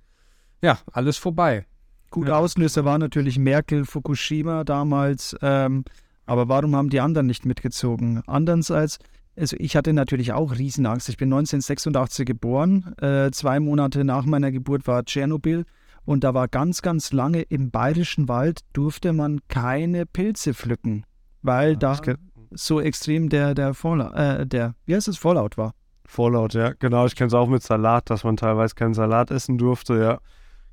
ja, 0.62 0.78
alles 0.92 1.16
vorbei. 1.16 1.66
Gut, 2.10 2.28
ja. 2.28 2.38
Auslöser 2.38 2.84
war 2.84 2.98
natürlich 2.98 3.38
Merkel, 3.38 3.84
Fukushima 3.84 4.62
damals, 4.62 5.36
ähm, 5.42 5.84
aber 6.24 6.48
warum 6.48 6.76
haben 6.76 6.90
die 6.90 7.00
anderen 7.00 7.26
nicht 7.26 7.46
mitgezogen? 7.46 8.22
Andererseits, 8.26 8.98
also 9.38 9.56
ich 9.58 9.76
hatte 9.76 9.92
natürlich 9.92 10.32
auch 10.32 10.56
Riesenangst. 10.58 11.08
Ich 11.08 11.16
bin 11.16 11.28
1986 11.32 12.26
geboren. 12.26 12.94
Äh, 13.00 13.30
zwei 13.30 13.60
Monate 13.60 14.04
nach 14.04 14.24
meiner 14.24 14.50
Geburt 14.52 14.86
war 14.86 15.04
Tschernobyl. 15.04 15.64
Und 16.04 16.24
da 16.24 16.32
war 16.34 16.48
ganz, 16.48 16.80
ganz 16.82 17.12
lange 17.12 17.42
im 17.42 17.70
bayerischen 17.70 18.28
Wald 18.28 18.60
durfte 18.72 19.12
man 19.12 19.40
keine 19.48 20.06
Pilze 20.06 20.54
pflücken, 20.54 21.04
weil 21.42 21.72
Ja, 21.72 21.76
da 21.76 21.92
ich 21.94 22.00
kenn- 22.00 22.16
so 22.50 22.80
extrem 22.80 23.28
der, 23.28 23.54
der 23.54 23.74
Fallout, 23.74 24.14
äh, 24.14 24.46
der, 24.46 24.74
wie 24.86 24.94
heißt 24.94 25.08
es, 25.08 25.18
Fallout 25.18 25.58
war. 25.58 25.74
Fallout, 26.06 26.54
ja, 26.54 26.72
genau. 26.78 27.04
Ich 27.04 27.14
kenne 27.14 27.26
es 27.28 27.34
auch 27.34 27.48
mit 27.48 27.62
Salat, 27.62 28.08
dass 28.08 28.24
man 28.24 28.38
teilweise 28.38 28.74
keinen 28.74 28.94
Salat 28.94 29.30
essen 29.30 29.58
durfte, 29.58 30.00
ja. 30.00 30.18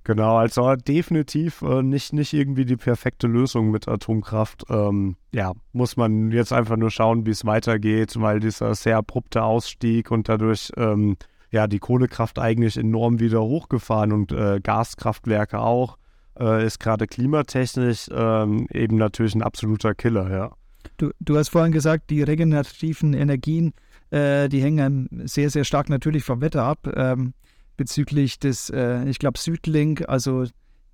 Genau, 0.06 0.38
also 0.38 0.76
definitiv 0.76 1.64
äh, 1.64 1.82
nicht, 1.82 2.14
nicht 2.14 2.32
irgendwie 2.32 2.64
die 2.64 2.78
perfekte 2.78 3.26
Lösung 3.26 3.72
mit 3.72 3.88
Atomkraft. 3.88 4.64
Ähm, 4.70 5.16
ja, 5.34 5.54
muss 5.74 5.98
man 5.98 6.32
jetzt 6.32 6.54
einfach 6.54 6.78
nur 6.78 6.92
schauen, 6.92 7.26
wie 7.26 7.32
es 7.32 7.44
weitergeht, 7.44 8.14
weil 8.22 8.40
dieser 8.40 8.76
sehr 8.76 8.98
abrupte 8.98 9.42
Ausstieg 9.42 10.12
und 10.12 10.30
dadurch 10.30 10.72
ähm, 10.78 11.18
ja 11.50 11.66
die 11.66 11.80
Kohlekraft 11.80 12.38
eigentlich 12.38 12.78
enorm 12.78 13.20
wieder 13.20 13.42
hochgefahren 13.42 14.12
und 14.12 14.32
äh, 14.32 14.60
Gaskraftwerke 14.62 15.60
auch, 15.60 15.98
äh, 16.40 16.64
ist 16.64 16.80
gerade 16.80 17.08
klimatechnisch 17.08 18.08
ähm, 18.14 18.68
eben 18.72 18.98
natürlich 18.98 19.34
ein 19.34 19.42
absoluter 19.42 19.96
Killer, 19.96 20.30
ja. 20.30 20.52
Du, 20.98 21.10
du 21.20 21.36
hast 21.36 21.50
vorhin 21.50 21.72
gesagt, 21.72 22.12
die 22.12 22.22
regenerativen 22.22 23.16
Energien, 23.16 23.74
äh, 24.12 24.50
die 24.50 24.62
hängen 24.62 25.10
sehr, 25.26 25.50
sehr 25.50 25.64
stark 25.64 25.90
natürlich 25.90 26.24
vom 26.24 26.42
Wetter 26.42 26.62
ab. 26.62 26.88
Ähm, 26.96 27.34
bezüglich 27.78 28.40
des, 28.40 28.70
äh, 28.70 29.04
ich 29.06 29.20
glaube, 29.20 29.40
Südlink, 29.40 30.08
also 30.08 30.46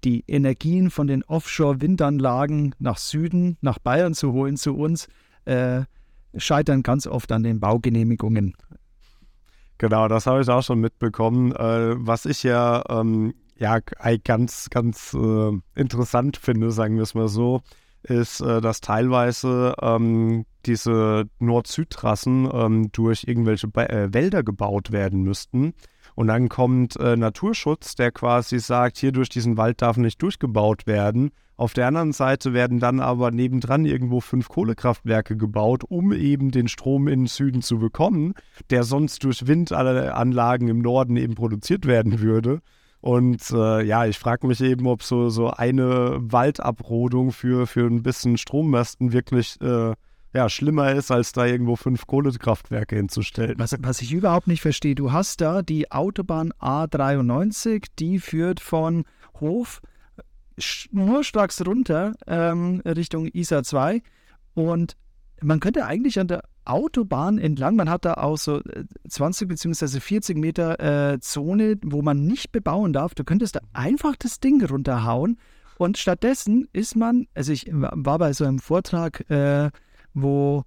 die 0.03 0.23
Energien 0.27 0.89
von 0.89 1.07
den 1.07 1.23
Offshore-Windanlagen 1.23 2.75
nach 2.79 2.97
Süden, 2.97 3.57
nach 3.61 3.79
Bayern 3.79 4.13
zu 4.13 4.33
holen, 4.33 4.57
zu 4.57 4.75
uns, 4.75 5.07
äh, 5.45 5.81
scheitern 6.35 6.83
ganz 6.83 7.07
oft 7.07 7.31
an 7.31 7.43
den 7.43 7.59
Baugenehmigungen. 7.59 8.55
Genau, 9.77 10.07
das 10.07 10.27
habe 10.27 10.41
ich 10.41 10.49
auch 10.49 10.63
schon 10.63 10.79
mitbekommen. 10.79 11.51
Äh, 11.53 11.95
was 11.97 12.25
ich 12.25 12.43
ja, 12.43 12.83
ähm, 12.89 13.33
ja 13.57 13.79
ganz, 14.23 14.69
ganz 14.69 15.13
äh, 15.13 15.51
interessant 15.75 16.37
finde, 16.37 16.71
sagen 16.71 16.95
wir 16.95 17.03
es 17.03 17.15
mal 17.15 17.27
so, 17.27 17.61
ist, 18.03 18.41
äh, 18.41 18.61
dass 18.61 18.81
teilweise 18.81 19.75
ähm, 19.81 20.45
diese 20.65 21.25
Nord-Süd-Trassen 21.39 22.49
ähm, 22.51 22.91
durch 22.91 23.23
irgendwelche 23.27 23.67
ba 23.67 23.85
äh, 23.85 24.13
Wälder 24.13 24.43
gebaut 24.43 24.91
werden 24.91 25.23
müssten. 25.23 25.73
Und 26.21 26.27
dann 26.27 26.49
kommt 26.49 26.97
äh, 26.97 27.17
Naturschutz, 27.17 27.95
der 27.95 28.11
quasi 28.11 28.59
sagt, 28.59 28.99
hier 28.99 29.11
durch 29.11 29.27
diesen 29.27 29.57
Wald 29.57 29.81
darf 29.81 29.97
nicht 29.97 30.21
durchgebaut 30.21 30.85
werden. 30.85 31.31
Auf 31.57 31.73
der 31.73 31.87
anderen 31.87 32.11
Seite 32.11 32.53
werden 32.53 32.79
dann 32.79 32.99
aber 32.99 33.31
nebendran 33.31 33.85
irgendwo 33.85 34.19
fünf 34.19 34.47
Kohlekraftwerke 34.47 35.35
gebaut, 35.35 35.83
um 35.89 36.13
eben 36.13 36.51
den 36.51 36.67
Strom 36.67 37.07
in 37.07 37.21
den 37.21 37.25
Süden 37.25 37.63
zu 37.63 37.79
bekommen, 37.79 38.35
der 38.69 38.83
sonst 38.83 39.23
durch 39.23 39.47
Windanlagen 39.47 40.67
im 40.67 40.77
Norden 40.77 41.17
eben 41.17 41.33
produziert 41.33 41.87
werden 41.87 42.19
würde. 42.19 42.61
Und 42.99 43.49
äh, 43.49 43.81
ja, 43.83 44.05
ich 44.05 44.19
frage 44.19 44.45
mich 44.45 44.61
eben, 44.61 44.85
ob 44.85 45.01
so, 45.01 45.29
so 45.29 45.49
eine 45.49 46.19
Waldabrodung 46.19 47.31
für, 47.31 47.65
für 47.65 47.87
ein 47.87 48.03
bisschen 48.03 48.37
Strommasten 48.37 49.11
wirklich 49.11 49.59
äh, 49.59 49.93
ja, 50.33 50.49
schlimmer 50.49 50.93
ist, 50.93 51.11
als 51.11 51.33
da 51.33 51.45
irgendwo 51.45 51.75
fünf 51.75 52.07
Kohlekraftwerke 52.07 52.95
hinzustellen. 52.95 53.55
Was, 53.57 53.75
was 53.79 54.01
ich 54.01 54.13
überhaupt 54.13 54.47
nicht 54.47 54.61
verstehe, 54.61 54.95
du 54.95 55.11
hast 55.11 55.41
da 55.41 55.61
die 55.61 55.91
Autobahn 55.91 56.53
A93, 56.53 57.87
die 57.99 58.19
führt 58.19 58.59
von 58.59 59.03
Hof 59.39 59.81
schnurstracks 60.57 61.65
runter 61.65 62.13
ähm, 62.27 62.81
Richtung 62.85 63.27
ISA 63.27 63.63
2 63.63 64.01
und 64.53 64.95
man 65.41 65.59
könnte 65.59 65.85
eigentlich 65.85 66.19
an 66.19 66.27
der 66.27 66.43
Autobahn 66.65 67.39
entlang, 67.39 67.75
man 67.75 67.89
hat 67.89 68.05
da 68.05 68.13
auch 68.13 68.37
so 68.37 68.59
äh, 68.59 68.85
20 69.09 69.47
bzw. 69.47 69.99
40 69.99 70.37
Meter 70.37 71.13
äh, 71.13 71.19
Zone, 71.19 71.77
wo 71.83 72.03
man 72.03 72.25
nicht 72.27 72.51
bebauen 72.51 72.93
darf. 72.93 73.15
Du 73.15 73.23
könntest 73.23 73.55
da 73.55 73.61
einfach 73.73 74.15
das 74.15 74.39
Ding 74.39 74.63
runterhauen 74.63 75.39
und 75.77 75.97
stattdessen 75.97 76.67
ist 76.73 76.95
man, 76.95 77.27
also 77.33 77.51
ich 77.51 77.67
war 77.71 78.19
bei 78.19 78.33
so 78.33 78.45
einem 78.45 78.59
Vortrag, 78.59 79.27
äh, 79.31 79.71
wo, 80.13 80.63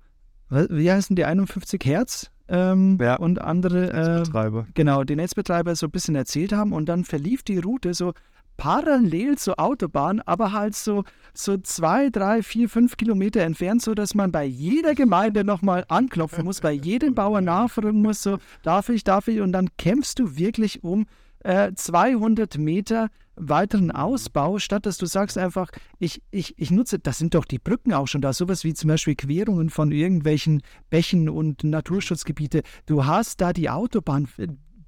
wie 0.50 0.90
heißen 0.90 1.16
die 1.16 1.24
51 1.24 1.80
Hertz 1.84 2.30
ähm, 2.48 2.98
Ja. 3.00 3.16
und 3.16 3.40
andere 3.40 3.90
äh, 3.92 4.18
Betreiber. 4.20 4.66
genau, 4.74 5.04
die 5.04 5.16
Netzbetreiber 5.16 5.74
so 5.76 5.86
ein 5.86 5.90
bisschen 5.90 6.14
erzählt 6.14 6.52
haben 6.52 6.72
und 6.72 6.86
dann 6.86 7.04
verlief 7.04 7.42
die 7.42 7.58
Route 7.58 7.94
so 7.94 8.12
parallel 8.56 9.36
zur 9.36 9.58
Autobahn, 9.58 10.20
aber 10.20 10.52
halt 10.52 10.76
so, 10.76 11.02
so 11.32 11.56
zwei, 11.56 12.08
drei, 12.10 12.42
vier, 12.42 12.68
fünf 12.68 12.96
Kilometer 12.96 13.40
entfernt, 13.40 13.82
so 13.82 13.94
dass 13.94 14.14
man 14.14 14.30
bei 14.30 14.44
jeder 14.44 14.94
Gemeinde 14.94 15.42
nochmal 15.42 15.84
anklopfen 15.88 16.44
muss, 16.44 16.60
bei 16.60 16.70
jedem 16.72 17.14
Bauer 17.16 17.40
nachfragen 17.40 18.00
muss, 18.00 18.22
so 18.22 18.38
darf 18.62 18.88
ich, 18.90 19.02
darf 19.02 19.26
ich 19.26 19.40
und 19.40 19.50
dann 19.52 19.70
kämpfst 19.76 20.18
du 20.20 20.36
wirklich 20.36 20.84
um 20.84 21.06
äh, 21.44 21.72
200 21.74 22.58
Meter 22.58 23.08
weiteren 23.36 23.90
Ausbau, 23.90 24.58
statt 24.58 24.86
dass 24.86 24.98
du 24.98 25.06
sagst 25.06 25.38
einfach, 25.38 25.70
ich, 25.98 26.22
ich, 26.30 26.54
ich 26.58 26.70
nutze, 26.70 26.98
das 26.98 27.18
sind 27.18 27.34
doch 27.34 27.44
die 27.44 27.58
Brücken 27.58 27.92
auch 27.92 28.06
schon 28.06 28.20
da, 28.20 28.32
sowas 28.32 28.64
wie 28.64 28.74
zum 28.74 28.88
Beispiel 28.88 29.14
Querungen 29.14 29.70
von 29.70 29.92
irgendwelchen 29.92 30.62
Bächen 30.90 31.28
und 31.28 31.64
Naturschutzgebiete. 31.64 32.62
Du 32.86 33.06
hast 33.06 33.40
da 33.40 33.52
die 33.52 33.70
Autobahn, 33.70 34.28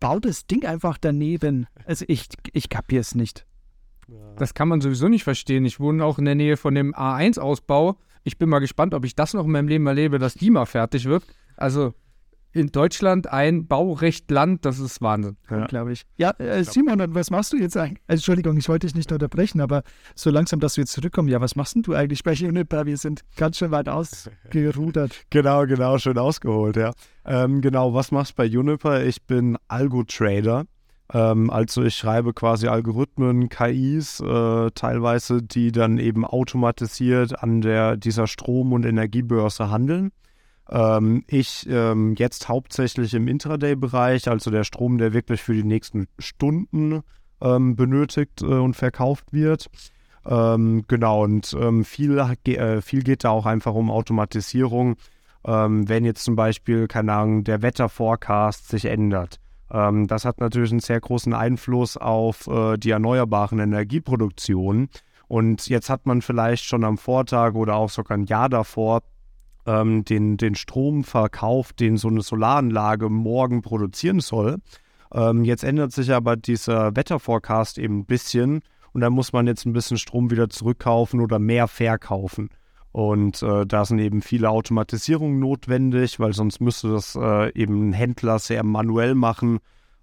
bau 0.00 0.18
das 0.20 0.46
Ding 0.46 0.64
einfach 0.64 0.98
daneben. 0.98 1.66
Also 1.84 2.04
ich, 2.08 2.28
ich 2.52 2.68
kapiere 2.68 3.00
es 3.00 3.14
nicht. 3.14 3.46
Das 4.36 4.54
kann 4.54 4.68
man 4.68 4.80
sowieso 4.80 5.08
nicht 5.08 5.24
verstehen. 5.24 5.64
Ich 5.64 5.80
wohne 5.80 6.04
auch 6.04 6.18
in 6.18 6.24
der 6.24 6.36
Nähe 6.36 6.56
von 6.56 6.74
dem 6.74 6.94
A1-Ausbau. 6.94 7.96
Ich 8.22 8.38
bin 8.38 8.48
mal 8.48 8.60
gespannt, 8.60 8.94
ob 8.94 9.04
ich 9.04 9.16
das 9.16 9.34
noch 9.34 9.44
in 9.44 9.50
meinem 9.50 9.68
Leben 9.68 9.86
erlebe, 9.86 10.18
dass 10.18 10.34
die 10.34 10.50
mal 10.50 10.66
fertig 10.66 11.06
wird. 11.06 11.24
Also 11.56 11.94
in 12.56 12.72
Deutschland 12.72 13.30
ein 13.30 13.66
Baurechtland, 13.66 14.64
das 14.64 14.78
ist 14.78 15.02
Wahnsinn. 15.02 15.36
Ja. 15.50 15.66
glaube 15.66 15.92
ich. 15.92 16.04
Ja, 16.16 16.30
äh, 16.38 16.64
Simon, 16.64 17.14
was 17.14 17.30
machst 17.30 17.52
du 17.52 17.58
jetzt 17.58 17.76
eigentlich? 17.76 18.00
Also, 18.08 18.20
Entschuldigung, 18.20 18.56
ich 18.56 18.68
wollte 18.68 18.86
dich 18.86 18.96
nicht 18.96 19.12
unterbrechen, 19.12 19.60
aber 19.60 19.82
so 20.14 20.30
langsam, 20.30 20.60
dass 20.60 20.76
wir 20.76 20.82
jetzt 20.82 20.92
zurückkommen, 20.92 21.28
ja, 21.28 21.40
was 21.40 21.54
machst 21.54 21.74
denn 21.74 21.82
du 21.82 21.94
eigentlich 21.94 22.24
bei 22.24 22.32
Juniper? 22.32 22.86
Wir 22.86 22.96
sind 22.96 23.20
ganz 23.36 23.58
schön 23.58 23.70
weit 23.70 23.88
ausgerudert. 23.88 25.14
Genau, 25.30 25.66
genau, 25.66 25.98
schön 25.98 26.16
ausgeholt, 26.18 26.76
ja. 26.76 26.92
Ähm, 27.24 27.60
genau, 27.60 27.92
was 27.92 28.10
machst 28.10 28.32
du 28.32 28.36
bei 28.36 28.44
Juniper? 28.44 29.04
Ich 29.04 29.22
bin 29.22 29.58
Algo-Trader. 29.68 30.64
Ähm, 31.12 31.50
also 31.50 31.82
ich 31.82 31.96
schreibe 31.96 32.32
quasi 32.32 32.68
Algorithmen, 32.68 33.48
KIs, 33.48 34.20
äh, 34.20 34.70
teilweise, 34.74 35.42
die 35.42 35.72
dann 35.72 35.98
eben 35.98 36.24
automatisiert 36.24 37.42
an 37.42 37.60
der, 37.60 37.96
dieser 37.96 38.26
Strom- 38.26 38.72
und 38.72 38.84
Energiebörse 38.84 39.70
handeln. 39.70 40.10
Ähm, 40.68 41.24
ich 41.29 41.66
ähm, 41.68 42.14
jetzt 42.18 42.48
hauptsächlich 42.48 43.14
im 43.14 43.29
Intraday-Bereich, 43.29 44.29
also 44.29 44.50
der 44.50 44.64
Strom, 44.64 44.98
der 44.98 45.12
wirklich 45.12 45.42
für 45.42 45.55
die 45.55 45.64
nächsten 45.64 46.09
Stunden 46.18 47.02
ähm, 47.40 47.76
benötigt 47.76 48.42
äh, 48.42 48.46
und 48.46 48.74
verkauft 48.74 49.33
wird. 49.33 49.66
Ähm, 50.24 50.85
genau, 50.88 51.22
und 51.22 51.57
ähm, 51.59 51.85
viel, 51.85 52.18
äh, 52.18 52.81
viel 52.83 53.02
geht 53.02 53.24
da 53.24 53.31
auch 53.31 53.46
einfach 53.46 53.74
um 53.74 53.90
Automatisierung. 53.90 54.96
Ähm, 55.46 55.88
wenn 55.88 56.05
jetzt 56.05 56.24
zum 56.24 56.35
Beispiel, 56.35 56.88
keine 56.88 57.12
Ahnung, 57.12 57.44
der 57.44 57.62
Wetterforecast 57.62 58.68
sich 58.68 58.87
ändert. 58.87 59.40
Das 59.68 60.24
hat 60.24 60.38
natürlich 60.38 60.70
einen 60.70 60.79
sehr 60.79 61.00
großen 61.00 61.35
Einfluss 61.35 61.96
auf 61.96 62.46
äh, 62.46 62.76
die 62.76 62.90
erneuerbaren 62.90 63.59
Energieproduktionen. 63.59 64.88
Und 65.26 65.66
jetzt 65.66 65.90
hat 65.90 66.07
man 66.07 66.22
vielleicht 66.22 66.64
schon 66.64 66.85
am 66.85 66.98
Vortag 66.98 67.55
oder 67.55 67.74
auch 67.74 67.90
sogar 67.90 68.16
ein 68.16 68.26
Jahr 68.26 68.48
davor 68.48 69.02
ähm, 69.66 70.05
den, 70.05 70.37
den 70.37 70.55
Strom 70.55 71.05
verkauft, 71.05 71.81
den 71.81 71.96
so 71.96 72.09
eine 72.09 72.22
Solaranlage 72.22 73.09
morgen 73.11 73.62
produzieren 73.62 74.20
soll. 74.20 74.59
Ähm, 75.12 75.44
jetzt 75.44 75.64
ändert 75.64 75.92
sich 75.92 76.12
aber 76.12 76.37
dieser 76.37 76.94
Wetterforecast 76.96 77.79
eben 77.79 78.00
ein 78.00 78.07
bisschen 78.07 78.62
und 78.92 79.02
da 79.02 79.11
muss 79.11 79.33
man 79.33 79.46
jetzt 79.46 79.66
ein 79.66 79.72
bisschen 79.72 79.98
Strom 79.98 80.31
wieder 80.31 80.48
zurückkaufen 80.48 81.20
oder 81.20 81.38
mehr 81.38 81.68
verkaufen. 81.68 82.48
Und 82.92 83.42
äh, 83.42 83.66
da 83.66 83.85
sind 83.85 83.98
eben 83.98 84.22
viele 84.22 84.48
Automatisierungen 84.48 85.38
notwendig, 85.38 86.18
weil 86.18 86.33
sonst 86.33 86.61
müsste 86.61 86.92
das 86.92 87.14
äh, 87.14 87.52
eben 87.52 87.90
ein 87.90 87.92
Händler 87.92 88.38
sehr 88.38 88.64
manuell 88.64 89.14
machen, 89.14 89.59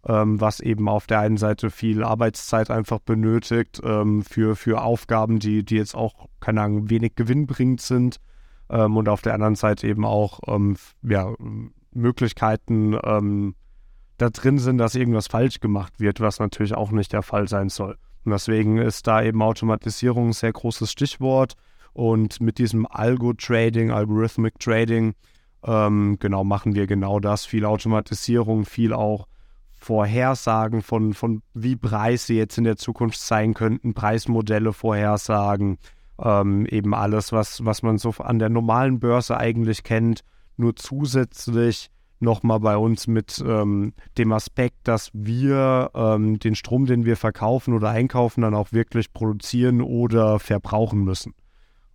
ähm, 0.08 0.40
was 0.40 0.60
eben 0.60 0.88
auf 0.88 1.08
der 1.08 1.22
einen 1.22 1.38
Seite 1.38 1.72
viel 1.72 2.04
Arbeitszeit 2.04 2.70
einfach 2.70 3.00
benötigt 3.00 3.82
ähm, 3.84 4.22
für, 4.22 4.56
für 4.56 4.84
Aufgaben, 4.84 5.40
die, 5.40 5.66
die 5.66 5.78
jetzt 5.78 5.96
auch, 5.96 6.28
keine 6.40 6.62
Ahnung, 6.62 6.92
wenig 6.92 7.16
gewinnbringend 7.16 7.82
sind. 7.82 8.20
Ähm, 8.70 8.98
und 8.98 9.10
auf 9.10 9.22
der 9.22 9.34
anderen 9.34 9.56
Seite 9.56 9.88
eben 9.88 10.06
auch 10.06 10.40
ähm, 10.48 10.78
ja, 11.02 11.34
Möglichkeiten 11.92 12.98
ähm, 13.04 13.56
da 14.18 14.30
drin 14.30 14.60
sind, 14.60 14.78
dass 14.78 14.96
irgendwas 14.96 15.28
falsch 15.28 15.60
gemacht 15.60 16.00
wird, 16.00 16.20
was 16.20 16.40
natürlich 16.40 16.76
auch 16.76 16.92
nicht 16.92 17.14
der 17.14 17.24
Fall 17.24 17.48
sein 17.48 17.70
soll. 17.70 17.98
Und 18.26 18.32
deswegen 18.32 18.78
ist 18.78 19.08
da 19.08 19.22
eben 19.22 19.42
Automatisierung 19.42 20.30
ein 20.30 20.34
sehr 20.34 20.54
großes 20.54 20.92
Stichwort. 20.92 21.54
Und 21.94 22.42
mit 22.42 22.58
diesem 22.58 22.88
Algo-Trading, 22.88 23.92
Algorithmic 23.92 24.60
Trading, 24.60 25.14
ähm, 25.66 26.18
genau, 26.20 26.44
machen 26.44 26.76
wir 26.76 26.88
genau 26.88 27.20
das. 27.20 27.46
Viel 27.46 27.66
Automatisierung, 27.66 28.66
viel 28.66 28.94
auch 28.94 29.28
Vorhersagen 29.76 30.82
von, 30.82 31.14
von 31.14 31.42
wie 31.54 31.76
Preise 31.76 32.34
jetzt 32.34 32.58
in 32.58 32.64
der 32.64 32.78
Zukunft 32.78 33.20
sein 33.20 33.54
könnten, 33.54 33.94
Preismodelle 33.94 34.74
vorhersagen, 34.74 35.78
ähm, 36.22 36.66
eben 36.66 36.94
alles, 36.94 37.32
was, 37.32 37.66
was 37.66 37.84
man 37.84 37.98
so 37.98 38.12
an 38.20 38.40
der 38.40 38.50
normalen 38.50 39.00
Börse 39.00 39.38
eigentlich 39.38 39.84
kennt, 39.84 40.24
nur 40.58 40.76
zusätzlich 40.76 41.90
nochmal 42.20 42.60
bei 42.60 42.78
uns 42.78 43.08
mit 43.08 43.44
ähm, 43.46 43.94
dem 44.18 44.32
Aspekt, 44.32 44.88
dass 44.88 45.12
wir 45.14 45.92
ähm, 45.94 46.40
den 46.40 46.56
Strom, 46.56 46.86
den 46.86 47.06
wir 47.06 47.18
verkaufen 47.18 47.74
oder 47.74 47.90
einkaufen, 47.90 48.42
dann 48.42 48.56
auch 48.56 48.72
wirklich 48.72 49.14
produzieren 49.14 49.82
oder 49.82 50.40
verbrauchen 50.40 51.04
müssen. 51.04 51.34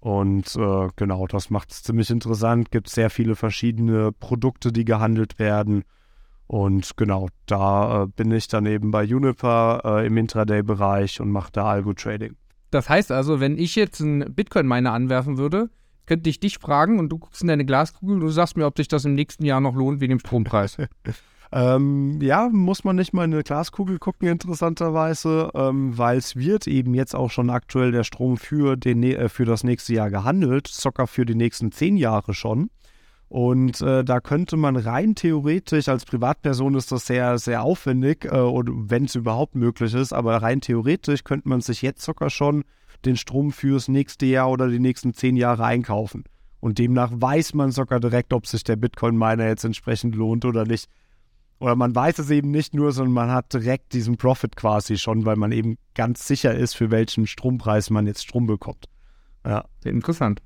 Und 0.00 0.54
äh, 0.54 0.88
genau, 0.94 1.26
das 1.26 1.50
macht 1.50 1.72
es 1.72 1.83
ziemlich 1.83 2.11
interessant. 2.11 2.70
Gibt 2.70 2.88
sehr 2.88 3.11
viele 3.11 3.35
verschiedene 3.35 4.12
Produkte, 4.12 4.70
die 4.70 4.85
gehandelt 4.85 5.38
werden. 5.38 5.85
Und 6.46 6.96
genau, 6.96 7.28
da 7.46 8.04
äh, 8.04 8.07
bin 8.07 8.31
ich 8.31 8.48
dann 8.48 8.64
eben 8.66 8.90
bei 8.90 9.02
Juniper 9.02 9.83
äh, 9.85 10.07
im 10.07 10.16
Intraday-Bereich 10.16 11.20
und 11.20 11.31
mache 11.31 11.50
da 11.52 11.64
Algo-Trading. 11.66 12.37
Das 12.70 12.88
heißt 12.88 13.12
also, 13.12 13.40
wenn 13.40 13.59
ich 13.59 13.74
jetzt 13.76 14.00
einen 14.00 14.35
Bitcoin-Miner 14.35 14.92
anwerfen 14.92 15.38
würde, 15.38 15.70
könnte 16.07 16.31
ich 16.31 16.40
dich 16.40 16.59
fragen 16.59 16.98
und 16.98 17.11
du 17.11 17.18
guckst 17.18 17.42
in 17.42 17.48
deine 17.48 17.64
Glaskugel 17.64 18.16
und 18.16 18.20
du 18.20 18.28
sagst 18.31 18.57
mir, 18.57 18.66
ob 18.66 18.76
sich 18.76 18.88
das 18.88 19.04
im 19.04 19.14
nächsten 19.14 19.44
Jahr 19.44 19.61
noch 19.61 19.74
lohnt 19.74 20.00
wegen 20.00 20.11
dem 20.11 20.20
Strompreis. 20.20 20.78
ähm, 21.52 22.18
ja, 22.20 22.48
muss 22.50 22.85
man 22.85 22.96
nicht 22.96 23.12
mal 23.12 23.24
in 23.24 23.35
eine 23.35 23.42
Glaskugel 23.42 23.98
gucken, 23.98 24.28
interessanterweise, 24.28 25.50
ähm, 25.54 25.96
weil 25.96 26.16
es 26.16 26.35
wird 26.37 26.66
eben 26.66 26.94
jetzt 26.94 27.14
auch 27.14 27.31
schon 27.31 27.50
aktuell 27.50 27.92
der 27.92 28.04
Strom 28.04 28.38
für, 28.38 28.76
den, 28.76 29.02
äh, 29.02 29.28
für 29.28 29.44
das 29.44 29.64
nächste 29.64 29.94
Jahr 29.94 30.11
gehandelt, 30.11 30.66
sogar 30.66 31.07
für 31.07 31.26
die 31.26 31.35
nächsten 31.35 31.72
zehn 31.72 31.96
Jahre 31.96 32.35
schon. 32.35 32.70
Und 33.28 33.82
äh, 33.82 34.04
da 34.04 34.20
könnte 34.20 34.56
man 34.56 34.76
rein 34.76 35.14
theoretisch, 35.14 35.88
als 35.88 36.06
Privatperson 36.06 36.74
ist 36.74 36.90
das 36.92 37.06
sehr, 37.06 37.38
sehr 37.38 37.62
aufwendig, 37.62 38.24
äh, 38.24 38.30
wenn 38.32 39.04
es 39.04 39.14
überhaupt 39.14 39.54
möglich 39.54 39.92
ist, 39.94 40.14
aber 40.14 40.38
rein 40.38 40.62
theoretisch 40.62 41.24
könnte 41.24 41.48
man 41.48 41.60
sich 41.60 41.82
jetzt 41.82 42.02
sogar 42.02 42.30
schon 42.30 42.64
den 43.04 43.16
Strom 43.16 43.52
fürs 43.52 43.88
nächste 43.88 44.24
Jahr 44.26 44.50
oder 44.50 44.68
die 44.68 44.78
nächsten 44.78 45.12
zehn 45.12 45.36
Jahre 45.36 45.64
einkaufen. 45.64 46.24
Und 46.60 46.78
demnach 46.78 47.10
weiß 47.12 47.54
man 47.54 47.70
sogar 47.70 48.00
direkt, 48.00 48.32
ob 48.32 48.46
sich 48.46 48.64
der 48.64 48.76
Bitcoin-Miner 48.76 49.46
jetzt 49.46 49.64
entsprechend 49.64 50.16
lohnt 50.16 50.44
oder 50.44 50.64
nicht. 50.64 50.88
Oder 51.60 51.76
man 51.76 51.94
weiß 51.94 52.18
es 52.20 52.30
eben 52.30 52.50
nicht 52.50 52.74
nur, 52.74 52.92
sondern 52.92 53.14
man 53.14 53.30
hat 53.30 53.52
direkt 53.52 53.92
diesen 53.92 54.16
Profit 54.16 54.56
quasi 54.56 54.96
schon, 54.96 55.24
weil 55.26 55.36
man 55.36 55.52
eben 55.52 55.76
ganz 55.94 56.26
sicher 56.26 56.54
ist, 56.54 56.74
für 56.74 56.90
welchen 56.90 57.26
Strompreis 57.26 57.90
man 57.90 58.06
jetzt 58.06 58.24
Strom 58.24 58.46
bekommt. 58.46 58.86
Ja. 59.44 59.64
Interessant. 59.84 60.40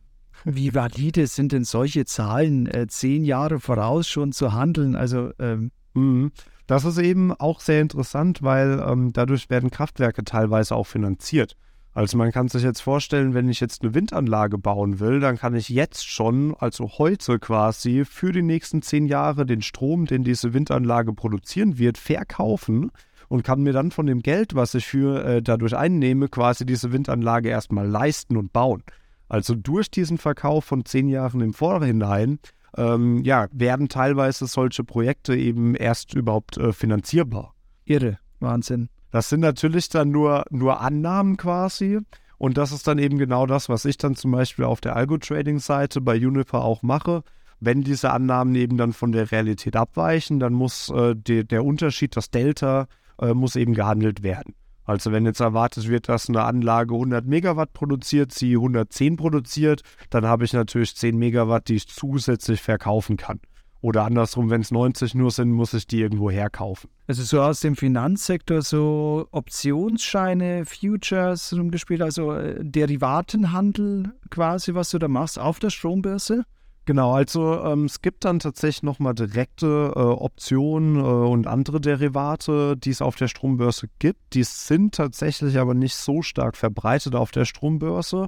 Wie 0.44 0.74
valide 0.74 1.26
sind 1.26 1.52
denn 1.52 1.64
solche 1.64 2.04
Zahlen, 2.04 2.66
äh, 2.66 2.86
zehn 2.88 3.24
Jahre 3.24 3.60
voraus 3.60 4.08
schon 4.08 4.32
zu 4.32 4.52
handeln? 4.52 4.96
Also 4.96 5.30
ähm 5.38 5.70
mhm. 5.94 6.32
das 6.66 6.84
ist 6.84 6.98
eben 6.98 7.32
auch 7.32 7.60
sehr 7.60 7.80
interessant, 7.80 8.42
weil 8.42 8.82
ähm, 8.86 9.12
dadurch 9.12 9.50
werden 9.50 9.70
Kraftwerke 9.70 10.24
teilweise 10.24 10.74
auch 10.74 10.86
finanziert. 10.86 11.56
Also 11.94 12.16
man 12.16 12.32
kann 12.32 12.48
sich 12.48 12.62
jetzt 12.62 12.80
vorstellen, 12.80 13.34
wenn 13.34 13.50
ich 13.50 13.60
jetzt 13.60 13.82
eine 13.82 13.94
Windanlage 13.94 14.56
bauen 14.56 14.98
will, 14.98 15.20
dann 15.20 15.36
kann 15.36 15.54
ich 15.54 15.68
jetzt 15.68 16.08
schon, 16.08 16.54
also 16.58 16.88
heute 16.96 17.38
quasi, 17.38 18.06
für 18.06 18.32
die 18.32 18.40
nächsten 18.40 18.80
zehn 18.80 19.04
Jahre 19.04 19.44
den 19.44 19.60
Strom, 19.60 20.06
den 20.06 20.24
diese 20.24 20.54
Windanlage 20.54 21.12
produzieren 21.12 21.76
wird, 21.76 21.98
verkaufen 21.98 22.90
und 23.28 23.44
kann 23.44 23.62
mir 23.62 23.74
dann 23.74 23.90
von 23.90 24.06
dem 24.06 24.20
Geld, 24.20 24.54
was 24.54 24.74
ich 24.74 24.86
für 24.86 25.22
äh, 25.22 25.42
dadurch 25.42 25.76
einnehme, 25.76 26.28
quasi 26.28 26.64
diese 26.64 26.92
Windanlage 26.92 27.50
erstmal 27.50 27.86
leisten 27.86 28.38
und 28.38 28.54
bauen. 28.54 28.82
Also 29.32 29.54
durch 29.54 29.90
diesen 29.90 30.18
Verkauf 30.18 30.66
von 30.66 30.84
zehn 30.84 31.08
Jahren 31.08 31.40
im 31.40 31.54
Vorhinein 31.54 32.38
ähm, 32.76 33.24
ja, 33.24 33.46
werden 33.50 33.88
teilweise 33.88 34.46
solche 34.46 34.84
Projekte 34.84 35.34
eben 35.34 35.74
erst 35.74 36.12
überhaupt 36.12 36.58
äh, 36.58 36.74
finanzierbar. 36.74 37.54
Irre, 37.86 38.18
Wahnsinn. 38.40 38.90
Das 39.10 39.30
sind 39.30 39.40
natürlich 39.40 39.88
dann 39.88 40.10
nur, 40.10 40.44
nur 40.50 40.82
Annahmen 40.82 41.38
quasi. 41.38 42.00
Und 42.36 42.58
das 42.58 42.72
ist 42.72 42.86
dann 42.86 42.98
eben 42.98 43.16
genau 43.16 43.46
das, 43.46 43.70
was 43.70 43.86
ich 43.86 43.96
dann 43.96 44.16
zum 44.16 44.32
Beispiel 44.32 44.66
auf 44.66 44.82
der 44.82 44.96
Algo-Trading-Seite 44.96 46.02
bei 46.02 46.16
Uniper 46.16 46.62
auch 46.62 46.82
mache. 46.82 47.22
Wenn 47.58 47.80
diese 47.80 48.10
Annahmen 48.10 48.54
eben 48.54 48.76
dann 48.76 48.92
von 48.92 49.12
der 49.12 49.32
Realität 49.32 49.76
abweichen, 49.76 50.40
dann 50.40 50.52
muss 50.52 50.90
äh, 50.90 51.14
die, 51.16 51.46
der 51.46 51.64
Unterschied, 51.64 52.18
das 52.18 52.30
Delta, 52.30 52.86
äh, 53.18 53.32
muss 53.32 53.56
eben 53.56 53.72
gehandelt 53.72 54.22
werden. 54.22 54.54
Also 54.84 55.12
wenn 55.12 55.26
jetzt 55.26 55.40
erwartet 55.40 55.88
wird, 55.88 56.08
dass 56.08 56.28
eine 56.28 56.42
Anlage 56.42 56.94
100 56.94 57.24
Megawatt 57.24 57.72
produziert, 57.72 58.32
sie 58.32 58.54
110 58.54 59.16
produziert, 59.16 59.82
dann 60.10 60.26
habe 60.26 60.44
ich 60.44 60.52
natürlich 60.52 60.96
10 60.96 61.16
Megawatt, 61.16 61.68
die 61.68 61.76
ich 61.76 61.88
zusätzlich 61.88 62.60
verkaufen 62.60 63.16
kann. 63.16 63.40
Oder 63.82 64.04
andersrum, 64.04 64.48
wenn 64.48 64.60
es 64.60 64.70
90 64.70 65.16
nur 65.16 65.32
sind, 65.32 65.50
muss 65.50 65.74
ich 65.74 65.88
die 65.88 66.00
irgendwo 66.00 66.30
herkaufen. 66.30 66.88
Also 67.08 67.24
so 67.24 67.42
aus 67.42 67.60
dem 67.60 67.74
Finanzsektor 67.74 68.62
so 68.62 69.26
Optionsscheine, 69.32 70.64
Futures 70.64 71.52
rumgespielt, 71.52 72.00
also 72.00 72.32
äh, 72.32 72.64
Derivatenhandel 72.64 74.12
quasi, 74.30 74.74
was 74.74 74.90
du 74.90 74.98
da 74.98 75.08
machst 75.08 75.36
auf 75.36 75.58
der 75.58 75.70
Strombörse? 75.70 76.44
Genau, 76.84 77.12
also 77.12 77.62
ähm, 77.62 77.84
es 77.84 78.02
gibt 78.02 78.24
dann 78.24 78.40
tatsächlich 78.40 78.82
nochmal 78.82 79.14
direkte 79.14 79.92
äh, 79.94 80.00
Optionen 80.00 80.96
äh, 80.96 81.00
und 81.02 81.46
andere 81.46 81.80
Derivate, 81.80 82.76
die 82.76 82.90
es 82.90 83.00
auf 83.00 83.14
der 83.14 83.28
Strombörse 83.28 83.86
gibt. 84.00 84.34
Die 84.34 84.42
sind 84.42 84.96
tatsächlich 84.96 85.58
aber 85.58 85.74
nicht 85.74 85.94
so 85.94 86.22
stark 86.22 86.56
verbreitet 86.56 87.14
auf 87.14 87.30
der 87.30 87.44
Strombörse, 87.44 88.26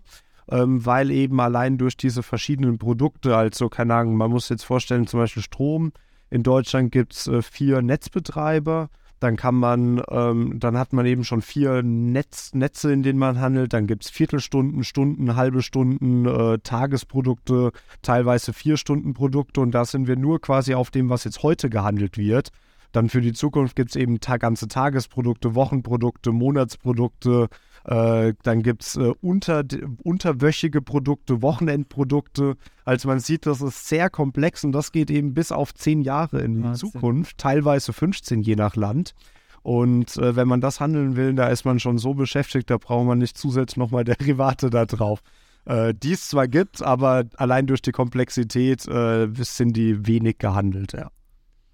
ähm, 0.48 0.86
weil 0.86 1.10
eben 1.10 1.40
allein 1.40 1.78
durch 1.78 1.96
diese 1.96 2.22
verschiedenen 2.22 2.78
Produkte, 2.78 3.36
also 3.36 3.68
keine 3.68 3.96
Ahnung, 3.96 4.16
man 4.16 4.30
muss 4.30 4.48
jetzt 4.48 4.64
vorstellen, 4.64 5.08
zum 5.08 5.18
Beispiel 5.18 5.42
Strom. 5.42 5.92
In 6.30 6.44
Deutschland 6.44 6.92
gibt 6.92 7.14
es 7.14 7.26
äh, 7.26 7.42
vier 7.42 7.82
Netzbetreiber 7.82 8.88
dann 9.24 9.37
kann 9.37 9.54
man, 9.54 10.02
ähm, 10.10 10.60
dann 10.60 10.76
hat 10.76 10.92
man 10.92 11.06
eben 11.06 11.24
schon 11.24 11.40
vier 11.40 11.82
Netz, 11.82 12.52
Netze, 12.52 12.92
in 12.92 13.02
denen 13.02 13.18
man 13.18 13.40
handelt. 13.40 13.72
Dann 13.72 13.87
gibt 13.87 14.04
es 14.04 14.10
Viertelstunden, 14.10 14.84
Stunden, 14.84 15.34
halbe 15.34 15.62
Stunden, 15.62 16.26
äh, 16.26 16.58
Tagesprodukte, 16.58 17.72
teilweise 18.02 18.52
vier 18.52 18.76
Stunden 18.76 19.14
Produkte. 19.14 19.62
Und 19.62 19.72
da 19.72 19.87
sind 19.87 20.06
wir 20.06 20.16
nur 20.16 20.42
quasi 20.42 20.74
auf 20.74 20.90
dem, 20.90 21.08
was 21.08 21.24
jetzt 21.24 21.42
heute 21.42 21.70
gehandelt 21.70 22.18
wird. 22.18 22.50
Dann 22.92 23.08
für 23.08 23.22
die 23.22 23.32
Zukunft 23.32 23.76
gibt 23.76 23.90
es 23.90 23.96
eben 23.96 24.20
ta 24.20 24.37
ganze 24.37 24.68
Tagesprodukte, 24.68 25.54
Wochenprodukte, 25.54 26.30
Monatsprodukte. 26.30 27.48
Äh, 27.84 28.32
dann 28.42 28.62
gibt 28.62 28.82
es 28.82 28.96
äh, 28.96 29.12
unter, 29.20 29.62
unterwöchige 30.02 30.80
Produkte, 30.80 31.42
Wochenendprodukte. 31.42 32.56
Also 32.84 33.08
man 33.08 33.20
sieht, 33.20 33.46
das 33.46 33.60
ist 33.60 33.88
sehr 33.88 34.08
komplex 34.08 34.64
und 34.64 34.72
das 34.72 34.90
geht 34.90 35.10
eben 35.10 35.34
bis 35.34 35.52
auf 35.52 35.74
zehn 35.74 36.00
Jahre 36.00 36.40
in 36.40 36.62
die. 36.62 36.74
Zukunft, 36.74 37.38
teilweise 37.38 37.92
15 37.92 38.42
je 38.42 38.56
nach 38.56 38.76
Land. 38.76 39.14
Und 39.62 40.16
äh, 40.16 40.36
wenn 40.36 40.48
man 40.48 40.60
das 40.60 40.80
handeln 40.80 41.16
will, 41.16 41.34
da 41.34 41.48
ist 41.48 41.64
man 41.64 41.78
schon 41.78 41.98
so 41.98 42.14
beschäftigt, 42.14 42.70
da 42.70 42.78
braucht 42.78 43.06
man 43.06 43.18
nicht 43.18 43.36
zusätzlich 43.36 43.76
nochmal 43.76 44.04
Derivate 44.04 44.70
da 44.70 44.86
drauf. 44.86 45.20
Äh, 45.66 45.94
die 45.94 46.12
es 46.12 46.28
zwar 46.28 46.48
gibt, 46.48 46.82
aber 46.82 47.24
allein 47.36 47.66
durch 47.66 47.82
die 47.82 47.92
Komplexität 47.92 48.86
äh, 48.86 49.28
sind 49.34 49.74
die 49.76 50.06
wenig 50.06 50.38
gehandelt, 50.38 50.92
ja 50.92 51.10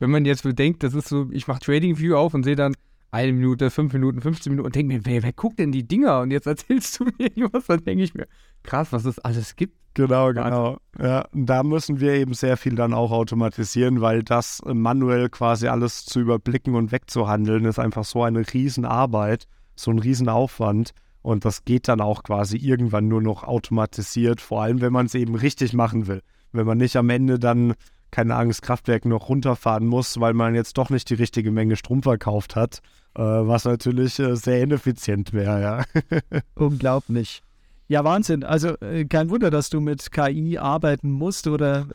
wenn 0.01 0.11
man 0.11 0.25
jetzt 0.25 0.43
bedenkt, 0.43 0.83
das 0.83 0.95
ist 0.95 1.09
so, 1.09 1.29
ich 1.31 1.47
mache 1.47 1.61
Trading 1.61 1.99
View 1.99 2.17
auf 2.17 2.35
und 2.35 2.43
sehe 2.43 2.57
dann 2.57 2.75
eine 3.11 3.33
Minute, 3.33 3.71
fünf 3.71 3.93
Minuten, 3.93 4.21
15 4.21 4.53
Minuten 4.53 4.67
und 4.67 4.75
denke 4.75 4.95
mir, 4.95 5.05
wer, 5.05 5.23
wer 5.23 5.33
guckt 5.33 5.59
denn 5.59 5.73
die 5.73 5.87
Dinger? 5.87 6.21
Und 6.21 6.31
jetzt 6.31 6.47
erzählst 6.47 7.01
du 7.01 7.05
mir 7.19 7.49
was, 7.53 7.67
dann 7.67 7.85
denke 7.85 8.05
ich 8.05 8.15
mir, 8.15 8.27
krass, 8.63 8.93
was 8.93 9.05
es 9.05 9.19
alles 9.19 9.57
gibt. 9.57 9.77
Genau, 9.95 10.33
genau. 10.33 10.79
Ja, 11.01 11.27
da 11.33 11.65
müssen 11.65 11.99
wir 11.99 12.13
eben 12.15 12.33
sehr 12.33 12.57
viel 12.57 12.77
dann 12.77 12.95
auch 12.95 13.11
automatisieren, 13.11 14.01
weil 14.01 14.23
das 14.23 14.63
manuell 14.65 15.29
quasi 15.29 15.67
alles 15.67 16.05
zu 16.05 16.21
überblicken 16.21 16.77
und 16.77 16.93
wegzuhandeln, 16.93 17.65
ist 17.65 17.81
einfach 17.81 18.05
so 18.05 18.23
eine 18.23 18.45
Riesenarbeit, 18.53 19.47
so 19.75 19.91
ein 19.91 19.99
Riesenaufwand. 19.99 20.93
Und 21.23 21.45
das 21.45 21.65
geht 21.65 21.89
dann 21.89 22.01
auch 22.01 22.23
quasi 22.23 22.57
irgendwann 22.57 23.09
nur 23.09 23.21
noch 23.21 23.43
automatisiert, 23.43 24.41
vor 24.41 24.63
allem 24.63 24.81
wenn 24.81 24.93
man 24.93 25.07
es 25.07 25.15
eben 25.15 25.35
richtig 25.35 25.75
machen 25.75 26.07
will. 26.07 26.23
Wenn 26.53 26.67
man 26.67 26.79
nicht 26.79 26.97
am 26.97 27.11
Ende 27.11 27.39
dann 27.39 27.75
keine 28.11 28.35
das 28.47 28.63
Kraftwerk 28.63 29.05
noch 29.05 29.29
runterfahren 29.29 29.87
muss, 29.87 30.21
weil 30.21 30.35
man 30.35 30.55
jetzt 30.55 30.79
doch 30.79 30.91
nicht 30.91 31.11
die 31.11 31.15
richtige 31.15 31.51
Menge 31.51 31.77
Strom 31.77 32.03
verkauft 32.03 32.57
hat, 32.57 32.81
äh, 33.15 33.23
was 33.23 33.65
natürlich 33.65 34.19
äh, 34.19 34.37
sehr 34.37 34.63
ineffizient 34.63 35.33
wäre, 35.33 35.61
ja. 35.61 35.85
Unglaublich. 36.55 37.43
Ja, 37.89 38.05
Wahnsinn. 38.05 38.45
Also 38.45 38.79
äh, 38.81 39.05
kein 39.05 39.31
Wunder, 39.31 39.51
dass 39.51 39.69
du 39.69 39.81
mit 39.81 40.13
KI 40.13 40.59
arbeiten 40.59 41.11
musst 41.11 41.47
oder 41.47 41.87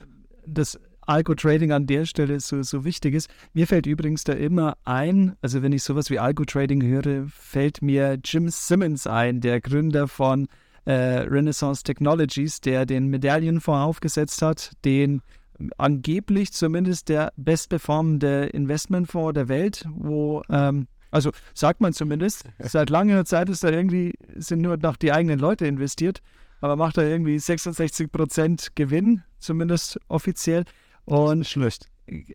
das 0.45 0.77
Algo-Trading 1.07 1.71
an 1.71 1.87
der 1.87 2.05
Stelle 2.05 2.39
so, 2.39 2.61
so 2.63 2.83
wichtig 2.83 3.13
ist. 3.13 3.29
Mir 3.53 3.67
fällt 3.67 3.85
übrigens 3.85 4.23
da 4.23 4.33
immer 4.33 4.75
ein, 4.83 5.35
also 5.41 5.61
wenn 5.61 5.71
ich 5.71 5.83
sowas 5.83 6.09
wie 6.09 6.19
Algo-Trading 6.19 6.81
höre, 6.81 7.27
fällt 7.29 7.81
mir 7.81 8.17
Jim 8.23 8.49
Simmons 8.49 9.07
ein, 9.07 9.41
der 9.41 9.61
Gründer 9.61 10.07
von 10.07 10.47
äh, 10.85 10.93
Renaissance 10.93 11.83
Technologies, 11.83 12.61
der 12.61 12.85
den 12.85 13.07
Medaillenfonds 13.07 13.85
aufgesetzt 13.85 14.41
hat, 14.41 14.71
den 14.83 15.21
angeblich 15.77 16.53
zumindest 16.53 17.09
der 17.09 17.31
bestperformende 17.37 18.45
Investmentfonds 18.47 19.33
der 19.33 19.47
Welt, 19.47 19.85
wo, 19.89 20.41
ähm, 20.49 20.87
also 21.11 21.31
sagt 21.53 21.81
man 21.81 21.93
zumindest, 21.93 22.45
seit 22.59 22.89
langer 22.89 23.25
Zeit 23.25 23.49
ist 23.49 23.63
da 23.63 23.69
irgendwie, 23.69 24.13
sind 24.35 24.61
nur 24.61 24.77
noch 24.77 24.97
die 24.97 25.11
eigenen 25.11 25.39
Leute 25.39 25.65
investiert, 25.67 26.21
aber 26.61 26.75
macht 26.75 26.97
da 26.97 27.03
irgendwie 27.03 27.39
66 27.39 28.11
Prozent 28.11 28.75
Gewinn, 28.75 29.23
zumindest 29.39 29.99
offiziell. 30.07 30.65
Und 31.05 31.45
schlecht. 31.45 31.87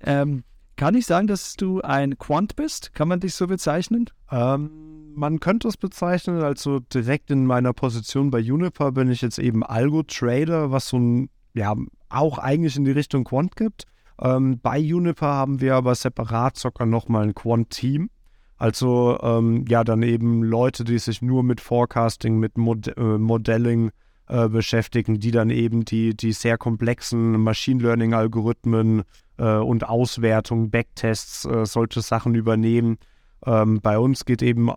Ähm, 0.03 0.45
kann 0.77 0.95
ich 0.95 1.07
sagen, 1.07 1.27
dass 1.27 1.57
du 1.57 1.81
ein 1.83 2.17
Quant 2.19 2.57
bist? 2.57 2.95
Kann 2.95 3.09
man 3.09 3.21
dich 3.21 3.35
so 3.35 3.47
bezeichnen? 3.47 4.07
Ähm, 4.31 4.71
man 5.15 5.41
könnte 5.41 5.69
es 5.69 5.77
bezeichnen, 5.77 6.41
also 6.41 6.79
direkt 6.79 7.31
in 7.31 7.45
meiner 7.45 7.73
Position 7.73 8.31
bei 8.31 8.39
Uniper 8.39 8.93
bin 8.93 9.11
ich 9.11 9.21
jetzt 9.21 9.39
eben 9.39 9.65
Algo-Trader, 9.65 10.71
was 10.71 10.89
so 10.89 10.99
ein 10.99 11.31
ja, 11.53 11.75
auch 12.11 12.39
eigentlich 12.39 12.77
in 12.77 12.85
die 12.85 12.91
Richtung 12.91 13.25
Quant 13.25 13.57
gibt. 13.57 13.85
Ähm, 14.21 14.61
bei 14.61 14.79
Juniper 14.79 15.27
haben 15.27 15.61
wir 15.61 15.75
aber 15.77 15.95
separat 15.95 16.57
sogar 16.57 16.87
nochmal 16.87 17.25
ein 17.25 17.35
Quant-Team. 17.35 18.11
Also 18.59 19.19
ähm, 19.23 19.65
ja, 19.69 19.85
dann 19.85 20.03
eben 20.03 20.43
Leute, 20.43 20.85
die 20.85 20.99
sich 20.99 21.23
nur 21.23 21.43
mit 21.43 21.63
Forecasting, 21.63 22.39
mit 22.39 22.59
Mod 22.59 22.89
äh, 22.89 23.01
Modelling 23.01 23.91
äh, 24.29 24.49
beschäftigen, 24.49 25.19
die 25.19 25.31
dann 25.31 25.49
eben 25.49 25.87
die, 25.87 26.15
die 26.15 26.33
sehr 26.33 26.59
komplexen 26.59 27.41
Machine 27.43 27.83
Learning-Algorithmen 27.83 29.05
äh, 29.39 29.55
und 29.55 29.89
Auswertung, 29.89 30.71
Backtests, 30.71 31.47
äh, 31.47 31.65
solche 31.65 32.03
Sachen 32.03 32.35
übernehmen. 32.35 32.99
Ähm, 33.47 33.81
bei 33.81 33.99
uns 33.99 34.27
geht 34.27 34.43
eben 34.43 34.71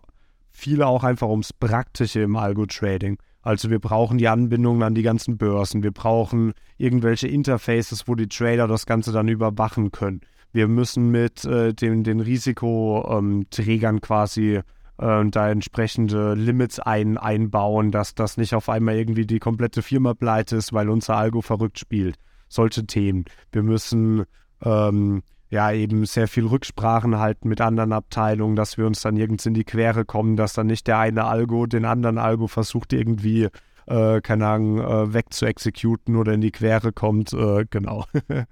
viel 0.50 0.82
auch 0.82 1.04
einfach 1.04 1.28
ums 1.28 1.52
Praktische 1.52 2.22
im 2.22 2.36
Algo-Trading. 2.36 3.18
Also 3.44 3.68
wir 3.68 3.78
brauchen 3.78 4.16
die 4.16 4.28
Anbindungen 4.28 4.82
an 4.82 4.94
die 4.94 5.02
ganzen 5.02 5.36
Börsen, 5.36 5.82
wir 5.82 5.92
brauchen 5.92 6.54
irgendwelche 6.78 7.28
Interfaces, 7.28 8.08
wo 8.08 8.14
die 8.14 8.26
Trader 8.26 8.66
das 8.66 8.86
Ganze 8.86 9.12
dann 9.12 9.28
überwachen 9.28 9.92
können. 9.92 10.22
Wir 10.52 10.66
müssen 10.66 11.10
mit 11.10 11.44
äh, 11.44 11.74
den, 11.74 12.04
den 12.04 12.20
Risikoträgern 12.20 13.96
ähm, 13.96 14.00
quasi 14.00 14.60
äh, 14.98 15.24
da 15.26 15.50
entsprechende 15.50 16.34
Limits 16.34 16.80
ein, 16.80 17.18
einbauen, 17.18 17.90
dass 17.90 18.14
das 18.14 18.38
nicht 18.38 18.54
auf 18.54 18.70
einmal 18.70 18.96
irgendwie 18.96 19.26
die 19.26 19.40
komplette 19.40 19.82
Firma 19.82 20.14
pleite 20.14 20.56
ist, 20.56 20.72
weil 20.72 20.88
unser 20.88 21.16
Algo 21.16 21.42
verrückt 21.42 21.78
spielt. 21.78 22.16
Solche 22.48 22.86
Themen. 22.86 23.26
Wir 23.52 23.62
müssen 23.62 24.24
ähm, 24.62 25.22
ja 25.54 25.72
eben 25.72 26.04
sehr 26.04 26.28
viel 26.28 26.46
Rücksprachen 26.46 27.18
halten 27.18 27.48
mit 27.48 27.60
anderen 27.60 27.92
Abteilungen, 27.92 28.56
dass 28.56 28.76
wir 28.76 28.86
uns 28.86 29.00
dann 29.00 29.14
nirgends 29.14 29.46
in 29.46 29.54
die 29.54 29.64
Quere 29.64 30.04
kommen, 30.04 30.36
dass 30.36 30.52
dann 30.52 30.66
nicht 30.66 30.86
der 30.86 30.98
eine 30.98 31.24
Algo 31.24 31.66
den 31.66 31.84
anderen 31.84 32.18
Algo 32.18 32.48
versucht 32.48 32.92
irgendwie, 32.92 33.48
äh, 33.86 34.20
keine 34.20 34.46
Ahnung, 34.46 34.80
äh, 34.80 35.14
wegzuexekuten 35.14 36.16
oder 36.16 36.34
in 36.34 36.40
die 36.40 36.50
Quere 36.50 36.92
kommt. 36.92 37.32
Äh, 37.32 37.64
genau. 37.70 38.04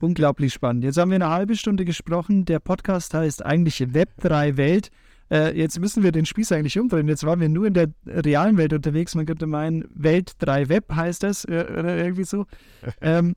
Unglaublich 0.00 0.52
spannend. 0.52 0.84
Jetzt 0.84 0.98
haben 0.98 1.10
wir 1.10 1.16
eine 1.16 1.30
halbe 1.30 1.54
Stunde 1.54 1.84
gesprochen. 1.84 2.44
Der 2.44 2.58
Podcast 2.58 3.14
heißt 3.14 3.44
eigentlich 3.44 3.78
Web3 3.80 4.56
Welt. 4.56 4.90
Äh, 5.30 5.56
jetzt 5.56 5.78
müssen 5.80 6.02
wir 6.02 6.12
den 6.12 6.26
Spieß 6.26 6.52
eigentlich 6.52 6.78
umdrehen. 6.78 7.08
Jetzt 7.08 7.24
waren 7.24 7.40
wir 7.40 7.48
nur 7.48 7.66
in 7.66 7.74
der 7.74 7.88
realen 8.06 8.56
Welt 8.56 8.72
unterwegs. 8.72 9.14
Man 9.14 9.26
könnte 9.26 9.46
meinen, 9.46 9.84
Welt 9.94 10.32
3 10.38 10.68
Web 10.68 10.94
heißt 10.94 11.22
das 11.22 11.44
äh, 11.44 11.66
oder 11.70 11.96
irgendwie 11.96 12.24
so. 12.24 12.46
ähm, 13.00 13.34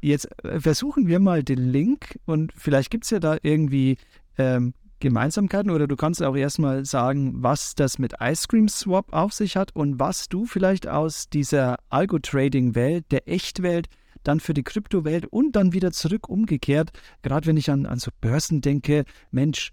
Jetzt 0.00 0.28
äh, 0.44 0.60
versuchen 0.60 1.06
wir 1.06 1.20
mal 1.20 1.42
den 1.42 1.70
Link 1.70 2.18
und 2.26 2.52
vielleicht 2.56 2.90
gibt 2.90 3.04
es 3.04 3.10
ja 3.10 3.20
da 3.20 3.36
irgendwie 3.42 3.96
ähm, 4.38 4.74
Gemeinsamkeiten 5.00 5.70
oder 5.70 5.86
du 5.86 5.96
kannst 5.96 6.22
auch 6.22 6.36
erstmal 6.36 6.84
sagen, 6.84 7.42
was 7.42 7.74
das 7.74 7.98
mit 7.98 8.14
Ice 8.20 8.46
Cream 8.48 8.68
Swap 8.68 9.12
auf 9.12 9.32
sich 9.32 9.56
hat 9.56 9.74
und 9.74 9.98
was 9.98 10.28
du 10.28 10.44
vielleicht 10.44 10.86
aus 10.86 11.28
dieser 11.28 11.78
Algo-Trading-Welt, 11.88 13.06
der 13.10 13.26
Echtwelt, 13.26 13.88
dann 14.22 14.40
für 14.40 14.52
die 14.52 14.62
Kryptowelt 14.62 15.26
und 15.26 15.56
dann 15.56 15.72
wieder 15.72 15.92
zurück 15.92 16.28
umgekehrt, 16.28 16.90
gerade 17.22 17.46
wenn 17.46 17.56
ich 17.56 17.70
an, 17.70 17.86
an 17.86 17.98
so 17.98 18.10
Börsen 18.20 18.60
denke, 18.60 19.04
Mensch, 19.30 19.72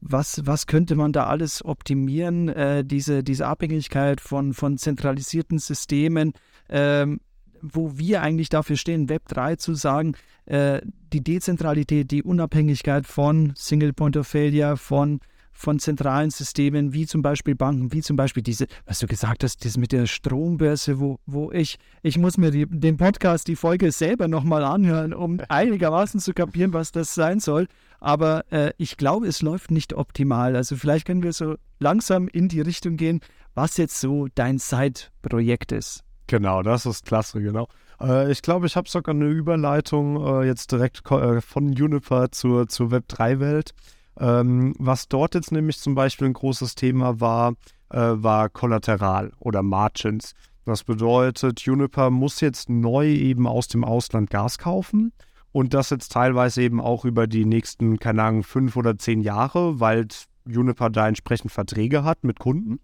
was, 0.00 0.44
was 0.44 0.66
könnte 0.66 0.94
man 0.94 1.12
da 1.12 1.26
alles 1.26 1.64
optimieren, 1.64 2.48
äh, 2.48 2.84
diese, 2.84 3.24
diese 3.24 3.46
Abhängigkeit 3.46 4.20
von, 4.20 4.52
von 4.52 4.76
zentralisierten 4.76 5.58
Systemen, 5.58 6.34
ähm, 6.68 7.20
wo 7.62 7.98
wir 7.98 8.22
eigentlich 8.22 8.48
dafür 8.48 8.76
stehen, 8.76 9.08
Web 9.08 9.28
3 9.28 9.56
zu 9.56 9.74
sagen, 9.74 10.14
äh, 10.46 10.80
die 11.12 11.22
Dezentralität, 11.22 12.10
die 12.10 12.22
Unabhängigkeit 12.22 13.06
von 13.06 13.52
Single 13.56 13.92
Point 13.92 14.16
of 14.16 14.26
Failure, 14.26 14.76
von, 14.76 15.20
von 15.52 15.78
zentralen 15.78 16.30
Systemen, 16.30 16.92
wie 16.92 17.06
zum 17.06 17.22
Beispiel 17.22 17.54
Banken, 17.54 17.92
wie 17.92 18.02
zum 18.02 18.16
Beispiel 18.16 18.42
diese, 18.42 18.66
was 18.84 18.98
du 18.98 19.06
gesagt 19.06 19.42
hast, 19.42 19.64
das 19.64 19.76
mit 19.76 19.92
der 19.92 20.06
Strombörse, 20.06 21.00
wo, 21.00 21.18
wo 21.26 21.50
ich, 21.52 21.78
ich 22.02 22.18
muss 22.18 22.38
mir 22.38 22.50
die, 22.50 22.66
den 22.66 22.96
Podcast, 22.96 23.48
die 23.48 23.56
Folge 23.56 23.90
selber 23.90 24.28
nochmal 24.28 24.64
anhören, 24.64 25.12
um 25.12 25.40
einigermaßen 25.48 26.20
zu 26.20 26.32
kapieren, 26.32 26.72
was 26.72 26.92
das 26.92 27.14
sein 27.14 27.40
soll. 27.40 27.66
Aber 27.98 28.44
äh, 28.52 28.72
ich 28.76 28.96
glaube, 28.96 29.26
es 29.26 29.42
läuft 29.42 29.70
nicht 29.70 29.94
optimal. 29.94 30.54
Also 30.54 30.76
vielleicht 30.76 31.06
können 31.06 31.22
wir 31.22 31.32
so 31.32 31.56
langsam 31.78 32.28
in 32.28 32.48
die 32.48 32.60
Richtung 32.60 32.96
gehen, 32.96 33.20
was 33.54 33.78
jetzt 33.78 33.98
so 33.98 34.28
dein 34.34 34.58
Side-Projekt 34.58 35.72
ist. 35.72 36.05
Genau, 36.26 36.62
das 36.62 36.86
ist 36.86 37.06
klasse, 37.06 37.40
genau. 37.40 37.68
Äh, 38.00 38.30
ich 38.32 38.42
glaube, 38.42 38.66
ich 38.66 38.76
habe 38.76 38.88
sogar 38.88 39.14
eine 39.14 39.26
Überleitung 39.26 40.24
äh, 40.24 40.46
jetzt 40.46 40.72
direkt 40.72 41.08
äh, 41.10 41.40
von 41.40 41.72
Juniper 41.72 42.30
zur, 42.32 42.68
zur 42.68 42.88
Web3-Welt. 42.88 43.74
Ähm, 44.18 44.74
was 44.78 45.08
dort 45.08 45.34
jetzt 45.34 45.52
nämlich 45.52 45.78
zum 45.78 45.94
Beispiel 45.94 46.26
ein 46.26 46.32
großes 46.32 46.74
Thema 46.74 47.20
war, 47.20 47.52
äh, 47.90 47.98
war 47.98 48.48
Kollateral 48.48 49.32
oder 49.38 49.62
Margins. 49.62 50.34
Das 50.64 50.82
bedeutet, 50.82 51.60
Juniper 51.60 52.10
muss 52.10 52.40
jetzt 52.40 52.68
neu 52.68 53.06
eben 53.06 53.46
aus 53.46 53.68
dem 53.68 53.84
Ausland 53.84 54.30
Gas 54.30 54.58
kaufen 54.58 55.12
und 55.52 55.74
das 55.74 55.90
jetzt 55.90 56.12
teilweise 56.12 56.62
eben 56.62 56.80
auch 56.80 57.04
über 57.04 57.26
die 57.26 57.44
nächsten, 57.44 57.98
keine 57.98 58.24
Ahnung, 58.24 58.42
fünf 58.42 58.76
oder 58.76 58.98
zehn 58.98 59.20
Jahre, 59.20 59.78
weil 59.78 60.08
Juniper 60.44 60.90
da 60.90 61.06
entsprechend 61.06 61.52
Verträge 61.52 62.02
hat 62.02 62.24
mit 62.24 62.40
Kunden. 62.40 62.80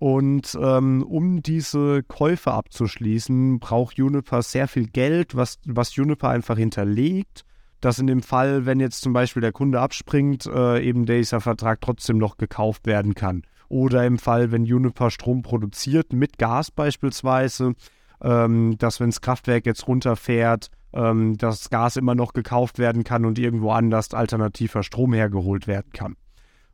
Und 0.00 0.56
ähm, 0.62 1.02
um 1.02 1.42
diese 1.42 2.04
Käufe 2.04 2.52
abzuschließen, 2.52 3.58
braucht 3.58 3.98
Juniper 3.98 4.42
sehr 4.42 4.68
viel 4.68 4.86
Geld, 4.86 5.34
was, 5.34 5.58
was 5.66 5.96
Juniper 5.96 6.28
einfach 6.28 6.56
hinterlegt, 6.56 7.44
dass 7.80 7.98
in 7.98 8.06
dem 8.06 8.22
Fall, 8.22 8.64
wenn 8.64 8.78
jetzt 8.78 9.00
zum 9.00 9.12
Beispiel 9.12 9.40
der 9.40 9.50
Kunde 9.50 9.80
abspringt, 9.80 10.46
äh, 10.46 10.80
eben 10.84 11.04
dieser 11.04 11.40
Vertrag 11.40 11.80
trotzdem 11.80 12.16
noch 12.16 12.36
gekauft 12.36 12.86
werden 12.86 13.16
kann. 13.16 13.42
Oder 13.68 14.06
im 14.06 14.18
Fall, 14.18 14.52
wenn 14.52 14.64
Juniper 14.64 15.10
Strom 15.10 15.42
produziert, 15.42 16.12
mit 16.12 16.38
Gas 16.38 16.70
beispielsweise, 16.70 17.74
ähm, 18.22 18.76
dass 18.78 19.00
wenn 19.00 19.10
das 19.10 19.20
Kraftwerk 19.20 19.66
jetzt 19.66 19.88
runterfährt, 19.88 20.70
ähm, 20.92 21.36
das 21.38 21.70
Gas 21.70 21.96
immer 21.96 22.14
noch 22.14 22.34
gekauft 22.34 22.78
werden 22.78 23.02
kann 23.02 23.24
und 23.24 23.36
irgendwo 23.36 23.72
anders 23.72 24.14
alternativer 24.14 24.84
Strom 24.84 25.12
hergeholt 25.12 25.66
werden 25.66 25.90
kann. 25.92 26.14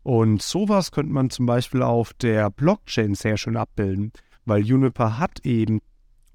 Und 0.05 0.43
sowas 0.43 0.93
könnte 0.93 1.13
man 1.13 1.31
zum 1.31 1.47
Beispiel 1.47 1.83
auf 1.83 2.13
der 2.13 2.51
Blockchain 2.51 3.15
sehr 3.15 3.39
schön 3.39 3.57
abbilden, 3.57 4.13
weil 4.45 4.65
Juniper 4.65 5.19
hat 5.19 5.41
eben 5.45 5.81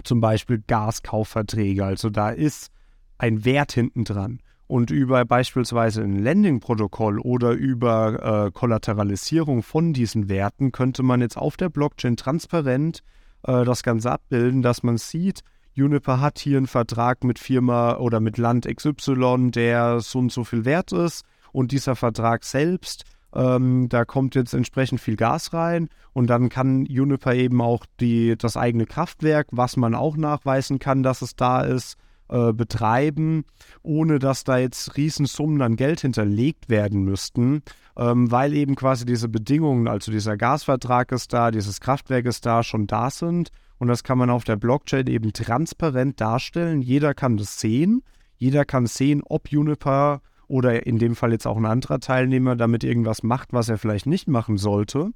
zum 0.03 0.21
Beispiel 0.21 0.63
Gaskaufverträge. 0.65 1.85
Also 1.85 2.09
da 2.09 2.31
ist 2.31 2.71
ein 3.19 3.45
Wert 3.45 3.71
hinten 3.71 4.05
dran. 4.05 4.39
Und 4.65 4.91
über 4.91 5.23
beispielsweise 5.25 6.01
ein 6.03 6.23
Landing-Protokoll 6.23 7.19
oder 7.19 7.51
über 7.51 8.47
äh, 8.47 8.51
Kollateralisierung 8.51 9.63
von 9.63 9.93
diesen 9.93 10.29
Werten 10.29 10.71
könnte 10.71 11.03
man 11.03 11.21
jetzt 11.21 11.37
auf 11.37 11.55
der 11.55 11.69
Blockchain 11.69 12.17
transparent 12.17 13.03
äh, 13.43 13.65
das 13.65 13.83
Ganze 13.83 14.11
abbilden, 14.11 14.61
dass 14.63 14.83
man 14.83 14.97
sieht, 14.97 15.41
Juniper 15.73 16.19
hat 16.19 16.39
hier 16.39 16.57
einen 16.57 16.67
Vertrag 16.67 17.23
mit 17.23 17.39
Firma 17.39 17.97
oder 17.97 18.19
mit 18.19 18.37
Land 18.37 18.67
XY, 18.67 19.51
der 19.51 19.99
so 19.99 20.19
und 20.19 20.31
so 20.31 20.43
viel 20.43 20.65
wert 20.65 20.91
ist. 20.91 21.23
Und 21.51 21.71
dieser 21.71 21.95
Vertrag 21.95 22.43
selbst 22.43 23.05
ähm, 23.33 23.87
da 23.89 24.05
kommt 24.05 24.35
jetzt 24.35 24.53
entsprechend 24.53 25.01
viel 25.01 25.15
Gas 25.15 25.53
rein 25.53 25.89
und 26.13 26.27
dann 26.27 26.49
kann 26.49 26.85
Juniper 26.85 27.33
eben 27.33 27.61
auch 27.61 27.85
die, 27.99 28.35
das 28.37 28.57
eigene 28.57 28.85
Kraftwerk, 28.85 29.47
was 29.51 29.77
man 29.77 29.95
auch 29.95 30.17
nachweisen 30.17 30.79
kann, 30.79 31.03
dass 31.03 31.21
es 31.21 31.35
da 31.35 31.61
ist, 31.61 31.97
äh, 32.29 32.53
betreiben, 32.53 33.43
ohne 33.81 34.19
dass 34.19 34.43
da 34.43 34.57
jetzt 34.57 34.97
Riesensummen 34.97 35.61
an 35.61 35.75
Geld 35.75 36.01
hinterlegt 36.01 36.69
werden 36.69 37.03
müssten, 37.03 37.63
ähm, 37.97 38.31
weil 38.31 38.53
eben 38.53 38.75
quasi 38.75 39.05
diese 39.05 39.29
Bedingungen, 39.29 39.87
also 39.87 40.11
dieser 40.11 40.37
Gasvertrag 40.37 41.11
ist 41.11 41.33
da, 41.33 41.51
dieses 41.51 41.81
Kraftwerk 41.81 42.25
ist 42.25 42.45
da, 42.45 42.61
schon 42.63 42.87
da 42.87 43.09
sind. 43.09 43.49
Und 43.79 43.87
das 43.87 44.03
kann 44.03 44.17
man 44.17 44.29
auf 44.29 44.43
der 44.43 44.57
Blockchain 44.57 45.07
eben 45.07 45.33
transparent 45.33 46.21
darstellen. 46.21 46.81
Jeder 46.81 47.13
kann 47.13 47.37
das 47.37 47.59
sehen. 47.59 48.03
Jeder 48.37 48.63
kann 48.65 48.85
sehen, 48.85 49.23
ob 49.25 49.49
Juniper 49.49 50.21
oder 50.49 50.85
in 50.85 50.97
dem 50.97 51.15
Fall 51.15 51.31
jetzt 51.31 51.47
auch 51.47 51.57
ein 51.57 51.65
anderer 51.65 51.99
Teilnehmer 51.99 52.55
damit 52.55 52.83
irgendwas 52.83 53.23
macht, 53.23 53.53
was 53.53 53.69
er 53.69 53.77
vielleicht 53.77 54.07
nicht 54.07 54.27
machen 54.27 54.57
sollte. 54.57 55.11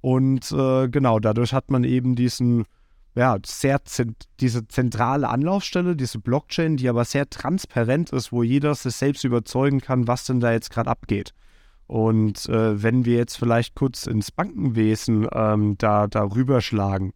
Und 0.00 0.50
äh, 0.50 0.88
genau, 0.88 1.20
dadurch 1.20 1.52
hat 1.52 1.70
man 1.70 1.84
eben 1.84 2.16
diesen, 2.16 2.64
ja, 3.14 3.36
sehr 3.44 3.80
diese 4.40 4.66
zentrale 4.66 5.28
Anlaufstelle, 5.28 5.94
diese 5.94 6.18
Blockchain, 6.18 6.78
die 6.78 6.88
aber 6.88 7.04
sehr 7.04 7.28
transparent 7.28 8.10
ist, 8.10 8.32
wo 8.32 8.42
jeder 8.42 8.74
sich 8.74 8.96
selbst 8.96 9.22
überzeugen 9.24 9.80
kann, 9.80 10.08
was 10.08 10.24
denn 10.24 10.40
da 10.40 10.50
jetzt 10.52 10.70
gerade 10.70 10.90
abgeht. 10.90 11.34
Und 11.86 12.48
äh, 12.48 12.82
wenn 12.82 13.04
wir 13.04 13.16
jetzt 13.16 13.36
vielleicht 13.36 13.74
kurz 13.74 14.06
ins 14.06 14.30
Bankenwesen 14.30 15.28
ähm, 15.32 15.76
da, 15.76 16.06
da 16.06 16.22
rüberschlagen, 16.22 17.12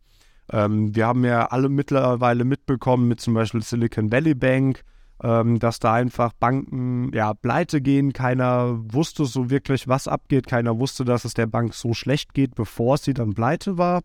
ähm, 0.52 0.94
wir 0.94 1.06
haben 1.06 1.24
ja 1.24 1.46
alle 1.46 1.70
mittlerweile 1.70 2.44
mitbekommen 2.44 3.08
mit 3.08 3.20
zum 3.20 3.32
Beispiel 3.32 3.62
Silicon 3.62 4.12
Valley 4.12 4.34
Bank, 4.34 4.84
ähm, 5.24 5.58
dass 5.58 5.78
da 5.80 5.94
einfach 5.94 6.34
Banken 6.34 7.10
ja 7.14 7.32
pleite 7.32 7.80
gehen. 7.80 8.12
Keiner 8.12 8.78
wusste 8.92 9.24
so 9.24 9.48
wirklich, 9.48 9.88
was 9.88 10.06
abgeht. 10.06 10.46
Keiner 10.46 10.78
wusste, 10.78 11.06
dass 11.06 11.24
es 11.24 11.32
der 11.32 11.46
Bank 11.46 11.72
so 11.72 11.94
schlecht 11.94 12.34
geht, 12.34 12.54
bevor 12.54 12.98
sie 12.98 13.14
dann 13.14 13.32
pleite 13.32 13.78
war. 13.78 14.02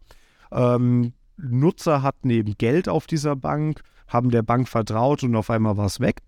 Ähm, 0.49 1.11
Nutzer 1.36 2.03
hatten 2.03 2.30
eben 2.30 2.57
Geld 2.57 2.88
auf 2.88 3.05
dieser 3.05 3.36
Bank, 3.36 3.82
haben 4.07 4.32
der 4.32 4.43
Bank 4.43 4.70
vertraut 4.70 5.22
und 5.24 5.36
auf 5.36 5.49
einmal 5.49 5.76
war 5.76 5.88
es 5.88 5.99
weg. 5.99 6.22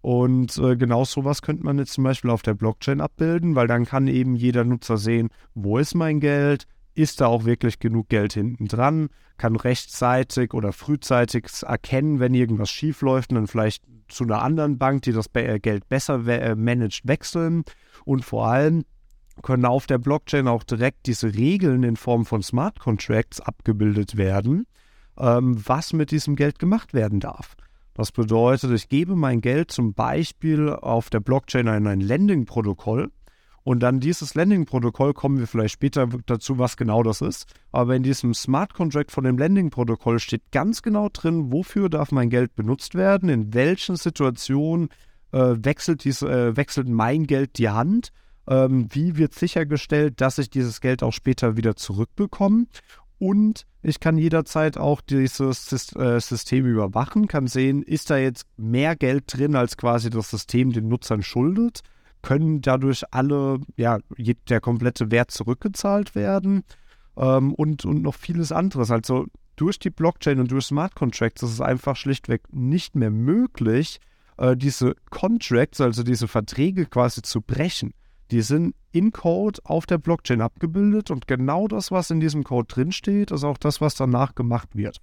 Und 0.00 0.58
äh, 0.58 0.76
genau 0.76 1.04
sowas 1.04 1.42
könnte 1.42 1.64
man 1.64 1.78
jetzt 1.78 1.92
zum 1.92 2.02
Beispiel 2.02 2.30
auf 2.30 2.42
der 2.42 2.54
Blockchain 2.54 3.00
abbilden, 3.00 3.54
weil 3.54 3.68
dann 3.68 3.84
kann 3.84 4.08
eben 4.08 4.34
jeder 4.34 4.64
Nutzer 4.64 4.96
sehen, 4.96 5.28
wo 5.54 5.78
ist 5.78 5.94
mein 5.94 6.18
Geld, 6.18 6.66
ist 6.94 7.20
da 7.20 7.26
auch 7.26 7.44
wirklich 7.44 7.78
genug 7.78 8.08
Geld 8.08 8.32
hinten 8.32 8.66
dran, 8.66 9.08
kann 9.38 9.54
rechtzeitig 9.54 10.52
oder 10.52 10.72
frühzeitig 10.72 11.46
erkennen, 11.62 12.18
wenn 12.18 12.34
irgendwas 12.34 12.70
schief 12.70 13.02
läuft 13.02 13.30
und 13.30 13.36
dann 13.36 13.46
vielleicht 13.46 13.84
zu 14.12 14.24
einer 14.24 14.42
anderen 14.42 14.78
Bank, 14.78 15.02
die 15.02 15.12
das 15.12 15.26
äh, 15.34 15.58
Geld 15.58 15.88
besser 15.88 16.26
äh, 16.26 16.54
managt, 16.54 17.06
wechseln 17.06 17.64
und 18.04 18.24
vor 18.24 18.46
allem 18.46 18.84
können 19.42 19.64
auf 19.64 19.86
der 19.86 19.98
Blockchain 19.98 20.46
auch 20.46 20.62
direkt 20.62 21.06
diese 21.06 21.34
Regeln 21.34 21.82
in 21.82 21.96
Form 21.96 22.26
von 22.26 22.42
Smart 22.42 22.78
Contracts 22.78 23.40
abgebildet 23.40 24.16
werden, 24.16 24.66
ähm, 25.18 25.56
was 25.66 25.92
mit 25.92 26.10
diesem 26.10 26.36
Geld 26.36 26.58
gemacht 26.58 26.94
werden 26.94 27.20
darf. 27.20 27.56
Das 27.94 28.12
bedeutet, 28.12 28.70
ich 28.72 28.88
gebe 28.88 29.16
mein 29.16 29.40
Geld 29.40 29.70
zum 29.70 29.94
Beispiel 29.94 30.70
auf 30.70 31.10
der 31.10 31.20
Blockchain 31.20 31.66
in 31.66 31.86
ein 31.86 32.00
Lending-Protokoll 32.00 33.10
und 33.64 33.80
dann 33.80 34.00
dieses 34.00 34.34
Landing-Protokoll 34.34 35.14
kommen 35.14 35.38
wir 35.38 35.46
vielleicht 35.46 35.74
später 35.74 36.08
dazu, 36.26 36.58
was 36.58 36.76
genau 36.76 37.02
das 37.02 37.20
ist. 37.20 37.46
Aber 37.70 37.94
in 37.94 38.02
diesem 38.02 38.34
Smart 38.34 38.74
Contract 38.74 39.12
von 39.12 39.24
dem 39.24 39.38
Landing-Protokoll 39.38 40.18
steht 40.18 40.50
ganz 40.50 40.82
genau 40.82 41.08
drin, 41.12 41.52
wofür 41.52 41.88
darf 41.88 42.10
mein 42.10 42.28
Geld 42.28 42.56
benutzt 42.56 42.94
werden, 42.94 43.28
in 43.28 43.54
welchen 43.54 43.96
Situationen 43.96 44.88
äh, 45.30 45.54
wechselt, 45.58 46.04
dies, 46.04 46.22
äh, 46.22 46.56
wechselt 46.56 46.88
mein 46.88 47.26
Geld 47.26 47.56
die 47.58 47.68
Hand, 47.68 48.10
ähm, 48.48 48.88
wie 48.90 49.16
wird 49.16 49.32
sichergestellt, 49.32 50.20
dass 50.20 50.38
ich 50.38 50.50
dieses 50.50 50.80
Geld 50.80 51.04
auch 51.04 51.12
später 51.12 51.56
wieder 51.56 51.76
zurückbekomme. 51.76 52.66
Und 53.20 53.66
ich 53.82 54.00
kann 54.00 54.18
jederzeit 54.18 54.76
auch 54.76 55.00
dieses 55.00 55.94
äh, 55.94 56.18
System 56.20 56.66
überwachen, 56.66 57.28
kann 57.28 57.46
sehen, 57.46 57.84
ist 57.84 58.10
da 58.10 58.16
jetzt 58.16 58.46
mehr 58.56 58.96
Geld 58.96 59.24
drin, 59.28 59.54
als 59.54 59.76
quasi 59.76 60.10
das 60.10 60.30
System 60.30 60.72
den 60.72 60.88
Nutzern 60.88 61.22
schuldet 61.22 61.82
können 62.22 62.62
dadurch 62.62 63.02
alle, 63.10 63.60
ja, 63.76 63.98
der 64.48 64.60
komplette 64.60 65.10
Wert 65.10 65.30
zurückgezahlt 65.30 66.14
werden 66.14 66.64
ähm, 67.16 67.52
und, 67.54 67.84
und 67.84 68.02
noch 68.02 68.14
vieles 68.14 68.52
anderes. 68.52 68.90
Also 68.90 69.26
durch 69.56 69.78
die 69.78 69.90
Blockchain 69.90 70.40
und 70.40 70.50
durch 70.50 70.66
Smart 70.66 70.94
Contracts 70.94 71.42
ist 71.42 71.52
es 71.52 71.60
einfach 71.60 71.96
schlichtweg 71.96 72.42
nicht 72.52 72.96
mehr 72.96 73.10
möglich, 73.10 74.00
äh, 74.38 74.56
diese 74.56 74.96
Contracts, 75.10 75.80
also 75.80 76.02
diese 76.02 76.28
Verträge 76.28 76.86
quasi 76.86 77.22
zu 77.22 77.42
brechen. 77.42 77.92
Die 78.30 78.40
sind 78.40 78.74
in 78.92 79.12
Code 79.12 79.60
auf 79.64 79.84
der 79.86 79.98
Blockchain 79.98 80.40
abgebildet 80.40 81.10
und 81.10 81.26
genau 81.26 81.68
das, 81.68 81.90
was 81.90 82.10
in 82.10 82.20
diesem 82.20 82.44
Code 82.44 82.66
drinsteht, 82.66 83.30
ist 83.30 83.44
auch 83.44 83.58
das, 83.58 83.80
was 83.80 83.94
danach 83.94 84.34
gemacht 84.34 84.70
wird. 84.74 85.02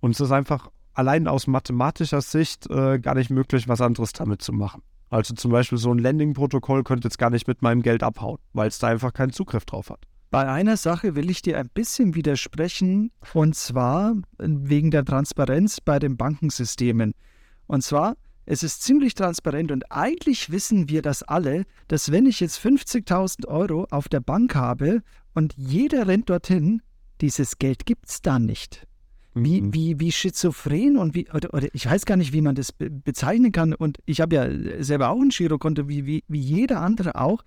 Und 0.00 0.12
es 0.12 0.20
ist 0.20 0.30
einfach 0.30 0.70
allein 0.94 1.26
aus 1.28 1.46
mathematischer 1.46 2.20
Sicht 2.20 2.70
äh, 2.70 2.98
gar 2.98 3.14
nicht 3.14 3.30
möglich, 3.30 3.68
was 3.68 3.80
anderes 3.80 4.12
damit 4.12 4.42
zu 4.42 4.52
machen. 4.52 4.82
Also 5.10 5.34
zum 5.34 5.52
Beispiel 5.52 5.78
so 5.78 5.92
ein 5.92 5.98
Landing-Protokoll 5.98 6.82
könnte 6.82 7.06
jetzt 7.06 7.18
gar 7.18 7.30
nicht 7.30 7.46
mit 7.46 7.62
meinem 7.62 7.82
Geld 7.82 8.02
abhauen, 8.02 8.38
weil 8.52 8.68
es 8.68 8.78
da 8.78 8.88
einfach 8.88 9.12
keinen 9.12 9.32
Zugriff 9.32 9.64
drauf 9.64 9.90
hat. 9.90 10.00
Bei 10.30 10.48
einer 10.48 10.76
Sache 10.76 11.14
will 11.14 11.30
ich 11.30 11.40
dir 11.42 11.58
ein 11.58 11.70
bisschen 11.72 12.14
widersprechen, 12.14 13.12
und 13.32 13.54
zwar 13.54 14.14
wegen 14.38 14.90
der 14.90 15.04
Transparenz 15.04 15.80
bei 15.80 15.98
den 15.98 16.16
Bankensystemen. 16.16 17.14
Und 17.68 17.82
zwar, 17.82 18.16
es 18.44 18.62
ist 18.62 18.82
ziemlich 18.82 19.14
transparent 19.14 19.72
und 19.72 19.90
eigentlich 19.90 20.50
wissen 20.50 20.88
wir 20.88 21.02
das 21.02 21.22
alle, 21.22 21.64
dass 21.88 22.10
wenn 22.10 22.26
ich 22.26 22.40
jetzt 22.40 22.58
50.000 22.58 23.46
Euro 23.46 23.86
auf 23.90 24.08
der 24.08 24.20
Bank 24.20 24.54
habe 24.54 25.02
und 25.34 25.54
jeder 25.56 26.06
rennt 26.06 26.28
dorthin, 26.28 26.82
dieses 27.20 27.58
Geld 27.58 27.86
gibt 27.86 28.08
es 28.08 28.20
da 28.20 28.38
nicht. 28.38 28.85
Wie, 29.38 29.60
mhm. 29.60 29.74
wie, 29.74 30.00
wie 30.00 30.12
schizophren 30.12 30.96
und 30.96 31.14
wie, 31.14 31.28
oder, 31.32 31.52
oder, 31.52 31.68
ich 31.74 31.84
weiß 31.84 32.06
gar 32.06 32.16
nicht, 32.16 32.32
wie 32.32 32.40
man 32.40 32.54
das 32.54 32.72
be 32.72 32.90
bezeichnen 32.90 33.52
kann. 33.52 33.74
Und 33.74 33.98
ich 34.06 34.20
habe 34.20 34.34
ja 34.34 34.82
selber 34.82 35.10
auch 35.10 35.20
ein 35.20 35.28
Girokonto, 35.28 35.88
wie, 35.88 36.06
wie, 36.06 36.24
wie 36.26 36.40
jeder 36.40 36.80
andere 36.80 37.16
auch. 37.16 37.42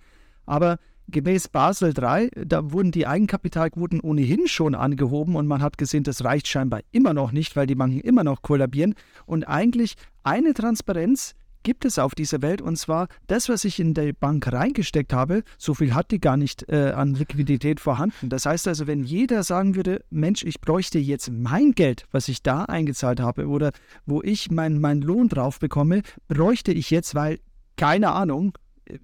Aber 0.46 0.78
gemäß 1.08 1.48
Basel 1.48 1.92
III, 1.96 2.30
da 2.46 2.70
wurden 2.70 2.92
die 2.92 3.06
Eigenkapitalquoten 3.06 4.00
ohnehin 4.00 4.46
schon 4.46 4.74
angehoben 4.74 5.34
und 5.34 5.46
man 5.46 5.62
hat 5.62 5.78
gesehen, 5.78 6.04
das 6.04 6.24
reicht 6.24 6.46
scheinbar 6.46 6.80
immer 6.92 7.12
noch 7.12 7.32
nicht, 7.32 7.56
weil 7.56 7.66
die 7.66 7.74
Banken 7.74 8.00
immer 8.00 8.22
noch 8.22 8.42
kollabieren. 8.42 8.94
Und 9.26 9.44
eigentlich 9.44 9.94
eine 10.22 10.54
Transparenz 10.54 11.34
gibt 11.62 11.84
es 11.84 11.98
auf 11.98 12.14
dieser 12.14 12.42
Welt. 12.42 12.62
Und 12.62 12.76
zwar 12.76 13.08
das, 13.26 13.48
was 13.48 13.64
ich 13.64 13.80
in 13.80 13.94
die 13.94 14.12
Bank 14.12 14.50
reingesteckt 14.52 15.12
habe, 15.12 15.42
so 15.58 15.74
viel 15.74 15.94
hat 15.94 16.10
die 16.10 16.20
gar 16.20 16.36
nicht 16.36 16.68
äh, 16.68 16.92
an 16.92 17.14
Liquidität 17.14 17.80
vorhanden. 17.80 18.28
Das 18.28 18.46
heißt 18.46 18.68
also, 18.68 18.86
wenn 18.86 19.04
jeder 19.04 19.42
sagen 19.42 19.76
würde, 19.76 20.04
Mensch, 20.10 20.44
ich 20.44 20.60
bräuchte 20.60 20.98
jetzt 20.98 21.30
mein 21.30 21.72
Geld, 21.72 22.06
was 22.10 22.28
ich 22.28 22.42
da 22.42 22.64
eingezahlt 22.64 23.20
habe 23.20 23.48
oder 23.48 23.72
wo 24.06 24.22
ich 24.22 24.50
meinen 24.50 24.80
mein 24.80 25.00
Lohn 25.00 25.28
drauf 25.28 25.58
bekomme, 25.58 26.02
bräuchte 26.28 26.72
ich 26.72 26.90
jetzt, 26.90 27.14
weil, 27.14 27.40
keine 27.76 28.12
Ahnung, 28.12 28.56
äh, 28.86 28.98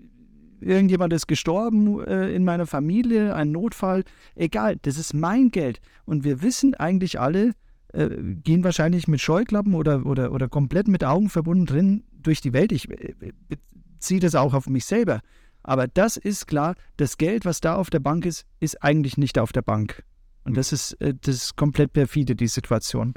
irgendjemand 0.60 1.12
ist 1.12 1.26
gestorben 1.26 2.04
äh, 2.04 2.34
in 2.34 2.44
meiner 2.44 2.66
Familie, 2.66 3.34
ein 3.34 3.52
Notfall, 3.52 4.04
egal, 4.34 4.76
das 4.82 4.98
ist 4.98 5.14
mein 5.14 5.50
Geld. 5.50 5.80
Und 6.04 6.24
wir 6.24 6.42
wissen 6.42 6.74
eigentlich 6.74 7.20
alle, 7.20 7.52
äh, 7.96 8.34
gehen 8.42 8.64
wahrscheinlich 8.64 9.08
mit 9.08 9.20
Scheuklappen 9.20 9.74
oder, 9.74 10.04
oder, 10.06 10.32
oder 10.32 10.48
komplett 10.48 10.88
mit 10.88 11.04
Augen 11.04 11.28
verbunden 11.28 11.66
drin 11.66 12.04
durch 12.12 12.40
die 12.40 12.52
Welt. 12.52 12.72
Ich 12.72 12.90
äh, 12.90 13.14
beziehe 13.48 14.20
das 14.20 14.34
auch 14.34 14.54
auf 14.54 14.68
mich 14.68 14.84
selber. 14.84 15.20
Aber 15.62 15.88
das 15.88 16.16
ist 16.16 16.46
klar, 16.46 16.74
das 16.96 17.18
Geld, 17.18 17.44
was 17.44 17.60
da 17.60 17.74
auf 17.74 17.90
der 17.90 17.98
Bank 18.00 18.24
ist, 18.24 18.46
ist 18.60 18.82
eigentlich 18.82 19.16
nicht 19.18 19.38
auf 19.38 19.52
der 19.52 19.62
Bank. 19.62 20.04
Und 20.44 20.56
das 20.56 20.72
ist, 20.72 20.92
äh, 21.00 21.14
das 21.20 21.34
ist 21.36 21.56
komplett 21.56 21.92
perfide, 21.92 22.36
die 22.36 22.46
Situation. 22.46 23.14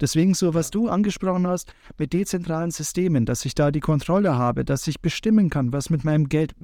Deswegen 0.00 0.34
so, 0.34 0.52
was 0.52 0.70
du 0.70 0.88
angesprochen 0.88 1.46
hast 1.46 1.72
mit 1.96 2.12
dezentralen 2.12 2.72
Systemen, 2.72 3.24
dass 3.24 3.44
ich 3.44 3.54
da 3.54 3.70
die 3.70 3.80
Kontrolle 3.80 4.36
habe, 4.36 4.64
dass 4.64 4.88
ich 4.88 5.00
bestimmen 5.00 5.48
kann, 5.48 5.72
was 5.72 5.90
mit 5.90 6.04
meinem 6.04 6.28
Geld 6.28 6.54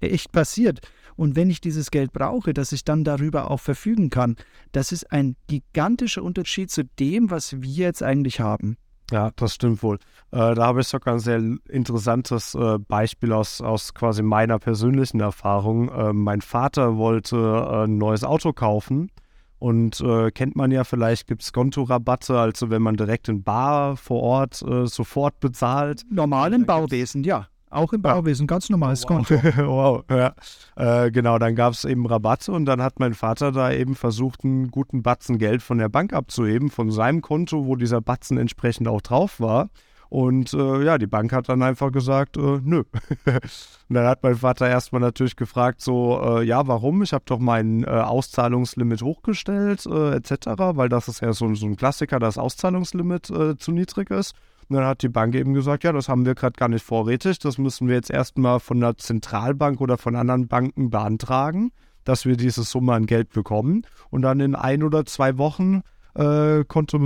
echt 0.00 0.32
passiert. 0.32 0.80
Und 1.16 1.36
wenn 1.36 1.50
ich 1.50 1.60
dieses 1.60 1.90
Geld 1.90 2.12
brauche, 2.12 2.54
dass 2.54 2.72
ich 2.72 2.84
dann 2.84 3.04
darüber 3.04 3.50
auch 3.50 3.60
verfügen 3.60 4.10
kann, 4.10 4.36
das 4.72 4.92
ist 4.92 5.12
ein 5.12 5.36
gigantischer 5.46 6.22
Unterschied 6.22 6.70
zu 6.70 6.84
dem, 6.98 7.30
was 7.30 7.60
wir 7.62 7.86
jetzt 7.86 8.02
eigentlich 8.02 8.40
haben. 8.40 8.76
Ja, 9.10 9.30
das 9.36 9.54
stimmt 9.54 9.82
wohl. 9.82 9.96
Äh, 10.30 10.54
da 10.54 10.66
habe 10.66 10.80
ich 10.80 10.88
sogar 10.88 11.14
ein 11.14 11.20
sehr 11.20 11.42
interessantes 11.68 12.54
äh, 12.54 12.78
Beispiel 12.78 13.34
aus, 13.34 13.60
aus 13.60 13.92
quasi 13.92 14.22
meiner 14.22 14.58
persönlichen 14.58 15.20
Erfahrung. 15.20 15.90
Äh, 15.90 16.14
mein 16.14 16.40
Vater 16.40 16.96
wollte 16.96 17.36
äh, 17.36 17.84
ein 17.84 17.98
neues 17.98 18.24
Auto 18.24 18.54
kaufen 18.54 19.10
und 19.58 20.00
äh, 20.00 20.30
kennt 20.30 20.56
man 20.56 20.70
ja 20.70 20.82
vielleicht, 20.84 21.26
gibt 21.26 21.42
es 21.42 21.52
Kontorabatte, 21.52 22.38
also 22.38 22.70
wenn 22.70 22.80
man 22.80 22.96
direkt 22.96 23.28
in 23.28 23.42
Bar 23.42 23.96
vor 23.98 24.22
Ort 24.22 24.62
äh, 24.62 24.86
sofort 24.86 25.40
bezahlt. 25.40 26.04
Normal 26.10 26.54
im 26.54 26.64
Bauwesen, 26.64 27.22
ja. 27.22 27.48
Auch 27.72 27.94
im 27.94 28.02
Bauwesen, 28.02 28.46
ganz 28.46 28.68
normales 28.68 29.02
wow. 29.04 29.08
Konto. 29.08 29.34
wow, 29.56 30.04
ja. 30.10 30.34
Äh, 30.76 31.10
genau, 31.10 31.38
dann 31.38 31.54
gab 31.54 31.72
es 31.72 31.86
eben 31.86 32.06
Rabatte 32.06 32.52
und 32.52 32.66
dann 32.66 32.82
hat 32.82 33.00
mein 33.00 33.14
Vater 33.14 33.50
da 33.50 33.72
eben 33.72 33.94
versucht, 33.94 34.44
einen 34.44 34.70
guten 34.70 35.02
Batzen 35.02 35.38
Geld 35.38 35.62
von 35.62 35.78
der 35.78 35.88
Bank 35.88 36.12
abzuheben, 36.12 36.68
von 36.68 36.90
seinem 36.90 37.22
Konto, 37.22 37.64
wo 37.66 37.76
dieser 37.76 38.02
Batzen 38.02 38.36
entsprechend 38.36 38.88
auch 38.88 39.00
drauf 39.00 39.40
war. 39.40 39.70
Und 40.10 40.52
äh, 40.52 40.84
ja, 40.84 40.98
die 40.98 41.06
Bank 41.06 41.32
hat 41.32 41.48
dann 41.48 41.62
einfach 41.62 41.90
gesagt, 41.90 42.36
äh, 42.36 42.60
nö. 42.62 42.82
und 43.24 43.40
dann 43.88 44.06
hat 44.06 44.22
mein 44.22 44.34
Vater 44.34 44.68
erstmal 44.68 45.00
natürlich 45.00 45.36
gefragt, 45.36 45.80
so, 45.80 46.20
äh, 46.22 46.44
ja, 46.44 46.66
warum? 46.66 47.02
Ich 47.02 47.14
habe 47.14 47.24
doch 47.26 47.38
mein 47.38 47.84
äh, 47.84 47.86
Auszahlungslimit 47.86 49.00
hochgestellt, 49.00 49.86
äh, 49.86 50.16
etc., 50.16 50.48
weil 50.74 50.90
das 50.90 51.08
ist 51.08 51.22
ja 51.22 51.32
so, 51.32 51.54
so 51.54 51.64
ein 51.64 51.76
Klassiker, 51.76 52.18
dass 52.18 52.36
Auszahlungslimit 52.36 53.30
äh, 53.30 53.56
zu 53.56 53.72
niedrig 53.72 54.10
ist. 54.10 54.34
Und 54.72 54.78
dann 54.78 54.86
hat 54.86 55.02
die 55.02 55.10
Bank 55.10 55.34
eben 55.34 55.52
gesagt, 55.52 55.84
ja, 55.84 55.92
das 55.92 56.08
haben 56.08 56.24
wir 56.24 56.34
gerade 56.34 56.54
gar 56.56 56.68
nicht 56.70 56.82
vorrätig. 56.82 57.38
Das 57.38 57.58
müssen 57.58 57.88
wir 57.88 57.94
jetzt 57.94 58.08
erstmal 58.08 58.58
von 58.58 58.80
der 58.80 58.96
Zentralbank 58.96 59.82
oder 59.82 59.98
von 59.98 60.16
anderen 60.16 60.48
Banken 60.48 60.88
beantragen, 60.88 61.72
dass 62.04 62.24
wir 62.24 62.38
diese 62.38 62.62
Summe 62.62 62.94
an 62.94 63.04
Geld 63.04 63.34
bekommen. 63.34 63.82
Und 64.08 64.22
dann 64.22 64.40
in 64.40 64.54
ein 64.54 64.82
oder 64.82 65.04
zwei 65.04 65.36
Wochen 65.36 65.82
äh, 66.14 66.64
konnte, 66.64 66.96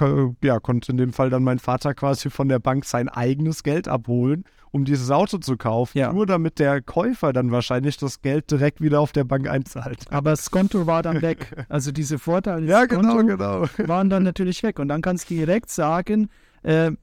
äh, 0.00 0.44
ja, 0.44 0.58
konnte 0.58 0.90
in 0.90 0.98
dem 0.98 1.12
Fall 1.12 1.30
dann 1.30 1.44
mein 1.44 1.60
Vater 1.60 1.94
quasi 1.94 2.28
von 2.28 2.48
der 2.48 2.58
Bank 2.58 2.84
sein 2.84 3.08
eigenes 3.08 3.62
Geld 3.62 3.86
abholen, 3.86 4.42
um 4.72 4.84
dieses 4.84 5.12
Auto 5.12 5.38
zu 5.38 5.56
kaufen, 5.56 5.98
ja. 5.98 6.12
nur 6.12 6.26
damit 6.26 6.58
der 6.58 6.82
Käufer 6.82 7.32
dann 7.32 7.52
wahrscheinlich 7.52 7.98
das 7.98 8.20
Geld 8.20 8.50
direkt 8.50 8.80
wieder 8.80 8.98
auf 8.98 9.12
der 9.12 9.22
Bank 9.22 9.48
einzahlt. 9.48 10.06
Aber 10.10 10.30
das 10.30 10.50
Konto 10.50 10.88
war 10.88 11.04
dann 11.04 11.22
weg. 11.22 11.54
Also 11.68 11.92
diese 11.92 12.18
Vorteile 12.18 12.66
ja, 12.66 12.86
genau, 12.86 13.18
genau. 13.18 13.66
waren 13.86 14.10
dann 14.10 14.24
natürlich 14.24 14.64
weg. 14.64 14.80
Und 14.80 14.88
dann 14.88 15.02
kannst 15.02 15.30
du 15.30 15.34
direkt 15.34 15.70
sagen, 15.70 16.28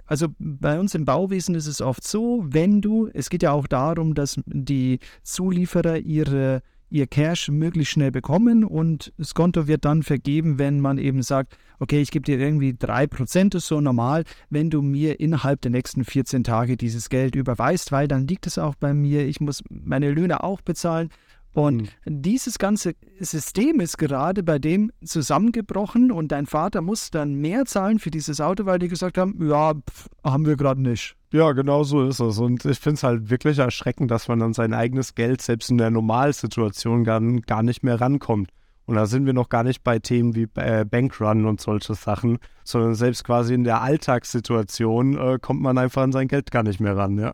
also 0.06 0.28
bei 0.40 0.80
uns 0.80 0.96
im 0.96 1.06
Bauwesen 1.06 1.56
ist 1.56 1.68
es 1.68 1.82
oft 1.82 2.08
so, 2.08 2.46
wenn 2.48 2.82
du, 2.82 3.10
es 3.14 3.30
geht 3.30 3.44
ja 3.44 3.52
auch 3.52 3.68
darum, 3.68 4.16
dass 4.16 4.40
die 4.46 5.00
Zulieferer 5.24 5.98
ihre 5.98 6.62
ihr 6.90 7.08
Cash 7.08 7.50
möglichst 7.50 7.94
schnell 7.94 8.12
bekommen 8.12 8.64
und 8.64 9.14
das 9.18 9.34
Konto 9.34 9.68
wird 9.68 9.86
dann 9.86 10.04
vergeben, 10.04 10.58
wenn 10.58 10.80
man 10.80 10.98
eben 10.98 11.22
sagt, 11.22 11.56
okay, 11.80 12.02
ich 12.02 12.12
gebe 12.12 12.26
dir 12.26 12.40
irgendwie 12.40 12.72
3%, 12.72 13.56
ist 13.56 13.68
so 13.68 13.80
normal, 13.80 14.24
wenn 14.50 14.70
du 14.70 14.82
mir 14.82 15.20
innerhalb 15.20 15.62
der 15.62 15.72
nächsten 15.72 16.04
14 16.04 16.44
Tage 16.44 16.78
dieses 16.78 17.10
Geld 17.10 17.36
überweist, 17.36 17.92
weil 17.92 18.08
dann 18.08 18.28
liegt 18.28 18.48
es 18.48 18.58
auch 18.58 18.76
bei 18.76 18.94
mir, 18.94 19.28
ich 19.28 19.40
muss 19.40 19.64
meine 19.70 20.12
Löhne 20.12 20.44
auch 20.44 20.62
bezahlen 20.62 21.10
und 21.54 21.82
mhm. 21.82 21.88
dieses 22.06 22.60
ganze 22.60 22.94
System 23.20 23.80
ist 23.80 23.98
gerade 23.98 24.44
bei 24.44 24.60
dem 24.60 24.92
zusammengebrochen 25.04 26.12
und 26.12 26.32
dein 26.32 26.46
Vater 26.46 26.82
muss 26.82 27.12
dann 27.12 27.36
mehr 27.36 27.66
zahlen 27.66 28.00
für 28.00 28.12
dieses 28.12 28.40
Auto, 28.40 28.66
weil 28.66 28.80
die 28.80 28.88
gesagt 28.88 29.18
haben, 29.18 29.50
ja, 29.50 29.74
pff, 29.74 30.10
haben 30.24 30.46
wir 30.46 30.56
gerade 30.56 30.82
nicht. 30.82 31.16
Ja, 31.32 31.52
genau 31.52 31.84
so 31.84 32.08
ist 32.08 32.20
es. 32.20 32.40
Und 32.40 32.66
ich 32.66 32.80
finde 32.80 32.96
es 32.96 33.04
halt 33.04 33.30
wirklich 33.30 33.60
erschreckend, 33.60 34.12
dass 34.12 34.28
man 34.28 34.42
an 34.42 34.54
sein 34.54 34.74
eigenes 34.74 35.16
Geld 35.16 35.42
selbst 35.42 35.70
in 35.70 35.78
der 35.78 35.92
Normalsituation 35.92 37.04
gar, 37.04 37.22
gar 37.22 37.64
nicht 37.64 37.84
mehr 37.84 38.00
rankommt. 38.00 38.50
Und 38.86 38.96
da 38.96 39.06
sind 39.06 39.28
wir 39.28 39.34
noch 39.34 39.50
gar 39.50 39.64
nicht 39.64 39.84
bei 39.84 40.00
Themen 40.00 40.36
wie 40.36 40.48
äh, 40.56 40.84
Bankrun 40.84 41.46
und 41.46 41.62
solche 41.62 41.94
Sachen, 41.94 42.40
sondern 42.64 42.96
selbst 42.96 43.24
quasi 43.24 43.54
in 43.54 43.64
der 43.64 43.82
Alltagssituation 43.82 45.16
äh, 45.16 45.38
kommt 45.40 45.62
man 45.62 45.78
einfach 45.78 46.02
an 46.02 46.12
sein 46.12 46.28
Geld 46.28 46.50
gar 46.50 46.64
nicht 46.64 46.80
mehr 46.80 46.98
ran, 46.98 47.20
ja. 47.20 47.34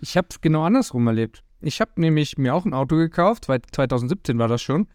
Ich 0.00 0.16
habe 0.16 0.26
es 0.30 0.40
genau 0.40 0.64
andersrum 0.64 1.06
erlebt. 1.06 1.42
Ich 1.62 1.80
habe 1.80 1.92
nämlich 1.96 2.38
mir 2.38 2.54
auch 2.54 2.64
ein 2.64 2.74
Auto 2.74 2.96
gekauft, 2.96 3.48
weil 3.48 3.62
2017 3.62 4.38
war 4.38 4.48
das 4.48 4.62
schon. 4.62 4.88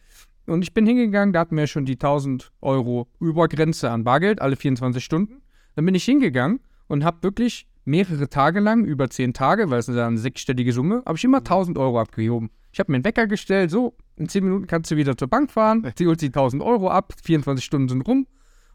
Und 0.46 0.62
ich 0.62 0.74
bin 0.74 0.86
hingegangen, 0.86 1.34
da 1.34 1.42
hatten 1.42 1.58
wir 1.58 1.68
schon 1.68 1.86
die 1.86 1.94
1000 1.94 2.52
Euro 2.62 3.08
Übergrenze 3.20 3.90
an 3.90 4.04
Bargeld, 4.04 4.42
alle 4.42 4.56
24 4.56 5.04
Stunden. 5.04 5.42
Dann 5.76 5.86
bin 5.86 5.96
ich 5.96 6.06
hingegangen 6.06 6.60
und 6.88 7.04
habe 7.04 7.24
wirklich 7.24 7.68
mehrere 7.86 8.30
Tage 8.30 8.60
lang, 8.60 8.84
über 8.84 9.10
10 9.10 9.34
Tage, 9.34 9.70
weil 9.70 9.80
es 9.80 9.88
ist 9.88 9.98
eine 9.98 10.18
sechsstellige 10.18 10.74
Summe, 10.74 11.04
habe 11.06 11.18
ich 11.18 11.24
immer 11.24 11.38
1000 11.38 11.78
Euro 11.78 12.00
abgehoben. 12.00 12.50
Ich 12.74 12.80
habe 12.80 12.92
mir 12.92 12.98
einen 12.98 13.06
Wecker 13.06 13.28
gestellt, 13.28 13.72
so, 13.72 13.96
in 14.18 14.28
10 14.28 14.44
Minuten 14.44 14.68
kannst 14.68 14.92
du 14.92 14.98
wieder 14.98 15.18
zur 15.18 15.30
Bank 15.30 15.52
fahren, 15.52 15.90
sie 15.98 16.06
holt 16.06 16.22
die 16.22 16.28
1000 16.28 16.62
Euro 16.62 16.90
ab, 16.90 17.14
24 17.24 17.64
Stunden 17.64 17.88
sind 17.88 18.02
rum. 18.02 18.28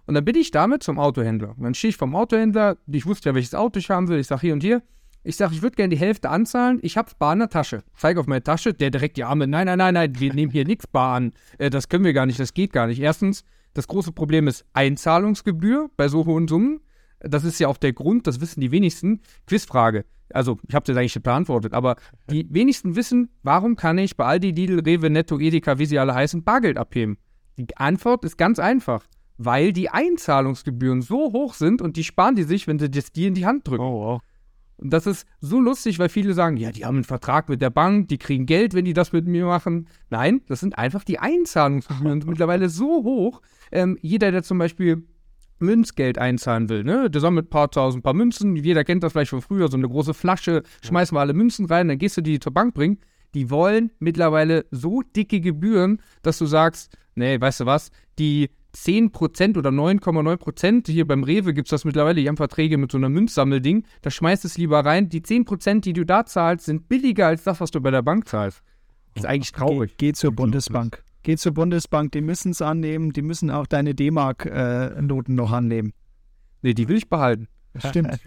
Und 0.07 0.15
dann 0.15 0.25
bin 0.25 0.35
ich 0.35 0.51
damit 0.51 0.83
zum 0.83 0.99
Autohändler. 0.99 1.55
Und 1.57 1.63
dann 1.63 1.75
stehe 1.75 1.91
ich 1.91 1.97
vom 1.97 2.17
Autohändler, 2.17 2.79
ich 2.91 3.07
wusste 3.07 3.29
ja, 3.29 3.35
welches 3.35 3.55
Auto 3.55 3.79
ich 3.79 3.91
haben 3.91 4.09
will, 4.09 4.19
ich 4.19 4.27
sage 4.27 4.41
hier 4.41 4.55
und 4.55 4.63
hier, 4.63 4.83
ich 5.25 5.37
sage, 5.37 5.55
ich 5.55 5.63
würde 5.63 5.77
gerne 5.77 5.91
die 5.91 6.01
Hälfte 6.01 6.31
anzahlen. 6.31 6.81
Ich 6.83 6.97
habe 6.97 7.11
Bar 7.19 7.35
in 7.35 7.41
der 7.41 7.49
Tasche. 7.49 7.85
Zeige 7.97 8.19
auf 8.19 8.27
meine 8.27 8.43
Tasche. 8.43 8.75
Der 8.75 8.91
direkt 8.91 9.17
die 9.17 9.25
Arme. 9.25 9.47
Nein, 9.47 9.67
nein, 9.67 9.79
nein, 9.79 9.95
nein. 9.95 10.13
Wir 10.19 10.35
nehmen 10.35 10.51
hier 10.51 10.65
nichts 10.65 10.87
Bar 10.87 11.15
an. 11.15 11.33
Äh, 11.59 11.71
das 11.71 11.89
können 11.89 12.05
wir 12.05 12.13
gar 12.13 12.27
nicht. 12.27 12.41
Das 12.41 12.55
geht 12.55 12.73
gar 12.73 12.89
nicht. 12.89 13.01
Erstens, 13.01 13.45
das 13.75 13.87
große 13.87 14.13
Problem 14.13 14.49
ist 14.49 14.65
Einzahlungsgebühr 14.73 15.91
bei 15.97 16.09
so 16.09 16.27
hohen 16.27 16.49
Summen. 16.49 16.81
Das 17.21 17.45
ist 17.45 17.61
ja 17.61 17.69
auch 17.69 17.77
der 17.77 17.93
Grund, 17.93 18.27
das 18.27 18.41
wissen 18.41 18.61
die 18.61 18.73
wenigsten. 18.73 19.21
Quizfrage. 19.47 20.05
Also, 20.33 20.59
ich 20.67 20.75
habe 20.75 20.85
das 20.85 20.97
eigentlich 20.97 21.13
schon 21.13 21.23
beantwortet, 21.23 21.73
aber 21.73 21.97
die 22.31 22.47
wenigsten 22.51 22.97
wissen, 22.97 23.31
warum 23.43 23.77
kann 23.77 23.99
ich 23.99 24.17
bei 24.17 24.25
Aldi, 24.25 24.51
Lidl, 24.51 24.81
Rewe, 24.81 25.11
Netto, 25.11 25.39
Edeka, 25.39 25.79
wie 25.79 25.87
sie 25.87 25.99
alle 25.99 26.15
heißen, 26.15 26.43
Bargeld 26.43 26.79
abheben? 26.79 27.19
Die 27.59 27.77
Antwort 27.77 28.25
ist 28.25 28.39
ganz 28.39 28.59
einfach. 28.59 29.05
Weil 29.39 29.73
die 29.73 29.89
Einzahlungsgebühren 29.89 31.03
so 31.03 31.33
hoch 31.33 31.55
sind 31.55 31.81
und 31.81 31.97
die 31.97 32.05
sparen 32.05 32.35
die 32.35 32.43
sich, 32.43 32.67
wenn 32.67 32.79
sie 32.79 32.91
das 32.91 33.13
dir 33.13 33.29
in 33.29 33.35
die 33.35 33.47
Hand 33.47 33.69
drücken. 33.69 33.83
Oh, 33.83 34.05
wow. 34.05 34.23
Und 34.77 34.93
das 34.93 35.07
ist 35.07 35.27
so 35.41 35.61
lustig, 35.61 35.99
weil 35.99 36.09
viele 36.09 36.35
sagen, 36.35 36.57
ja, 36.57 36.73
die 36.73 36.85
haben 36.85 36.97
einen 36.97 37.05
Vertrag 37.05 37.49
mit 37.49 37.63
der 37.63 37.71
Bank, 37.71 38.09
die 38.09 38.19
kriegen 38.19 38.47
Geld, 38.47 38.75
wenn 38.75 38.85
die 38.85 38.95
das 38.95 39.13
mit 39.13 39.27
mir 39.27 39.47
machen. 39.47 39.87
Nein, 40.11 40.43
das 40.49 40.61
sind 40.61 40.77
einfach 40.77 41.05
die 41.05 41.19
Einzahlungsgebühren 41.19 42.25
mittlerweile 42.27 42.69
so 42.69 43.05
hoch. 43.05 43.43
Ähm, 43.71 43.97
jeder, 44.01 44.33
der 44.33 44.43
zum 44.43 44.59
Beispiel 44.59 45.05
Münzgeld 45.61 46.19
einzahlen 46.19 46.69
will, 46.69 46.85
ne? 46.85 47.09
Der 47.09 47.21
sammelt 47.21 47.47
ein 47.47 47.51
paar 47.51 47.71
tausend, 47.71 48.03
paar 48.03 48.15
Münzen. 48.15 48.57
Jeder 48.57 48.85
kennt 48.85 49.03
das 49.05 49.13
vielleicht 49.13 49.31
von 49.31 49.41
früher, 49.41 49.69
so 49.69 49.77
eine 49.77 49.89
große 49.89 50.15
Flasche, 50.15 50.63
schmeißen 50.83 51.17
wir 51.17 51.21
alle 51.21 51.35
Münzen 51.35 51.67
rein, 51.67 51.89
dann 51.89 51.99
gehst 51.99 52.17
du 52.17 52.21
die 52.21 52.41
zur 52.41 52.53
Bank 52.53 52.75
bringen. 52.75 52.99
Die 53.35 53.49
wollen 53.49 53.93
mittlerweile 53.99 54.67
so 54.71 55.03
dicke 55.03 55.41
Gebühren, 55.41 56.03
dass 56.23 56.39
du 56.39 56.47
sagst, 56.47 56.97
nee, 57.15 57.41
weißt 57.41 57.61
du 57.61 57.67
was, 57.67 57.91
die 58.19 58.51
10% 58.75 59.59
oder 59.59 59.71
9,9%, 59.71 60.91
hier 60.91 61.07
beim 61.07 61.25
Rewe 61.25 61.53
gibt 61.53 61.69
es 61.69 61.71
das 61.71 61.85
mittlerweile, 61.85 62.21
die 62.21 62.29
haben 62.29 62.37
Verträge 62.37 62.79
mit 62.79 62.91
so 62.91 62.99
einer 62.99 63.09
Münzsammelding, 63.09 63.85
da 64.01 64.11
schmeißt 64.11 64.45
es 64.45 64.57
lieber 64.57 64.85
rein. 64.85 65.09
Die 65.09 65.21
10%, 65.21 65.81
die 65.81 65.93
du 65.93 66.05
da 66.05 66.25
zahlst, 66.25 66.67
sind 66.67 66.89
billiger 66.89 67.27
als 67.27 67.45
das, 67.45 67.61
was 67.61 67.71
du 67.71 67.81
bei 67.81 67.91
der 67.91 68.03
Bank 68.03 68.29
zahlst. 68.29 68.63
Ist 69.15 69.27
eigentlich 69.27 69.53
traurig. 69.53 69.97
Geh, 69.99 70.09
geh 70.09 70.13
zur 70.13 70.33
Bundesbank. 70.33 71.05
Geh 71.23 71.37
zur 71.37 71.53
Bundesbank, 71.53 72.13
die 72.13 72.23
müssen 72.23 72.51
es 72.53 72.63
annehmen, 72.63 73.13
die 73.13 73.23
müssen 73.23 73.51
auch 73.51 73.67
deine 73.67 73.95
D-Mark-Noten 73.95 75.35
noch 75.35 75.53
annehmen. 75.53 75.93
Nee, 76.63 76.75
die 76.75 76.89
will 76.89 76.97
ich 76.97 77.09
behalten. 77.09 77.49
Stimmt. 77.77 78.19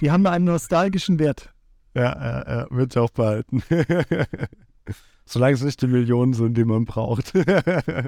die 0.00 0.10
haben 0.10 0.26
einen 0.26 0.44
nostalgischen 0.44 1.18
Wert. 1.18 1.52
Ja, 1.94 2.12
äh, 2.12 2.62
äh, 2.62 2.66
wird 2.70 2.96
auch 2.96 3.10
behalten. 3.10 3.62
Solange 5.30 5.52
es 5.52 5.62
nicht 5.62 5.82
die 5.82 5.86
Millionen 5.88 6.32
sind, 6.32 6.56
die 6.56 6.64
man 6.64 6.84
braucht. 6.86 7.32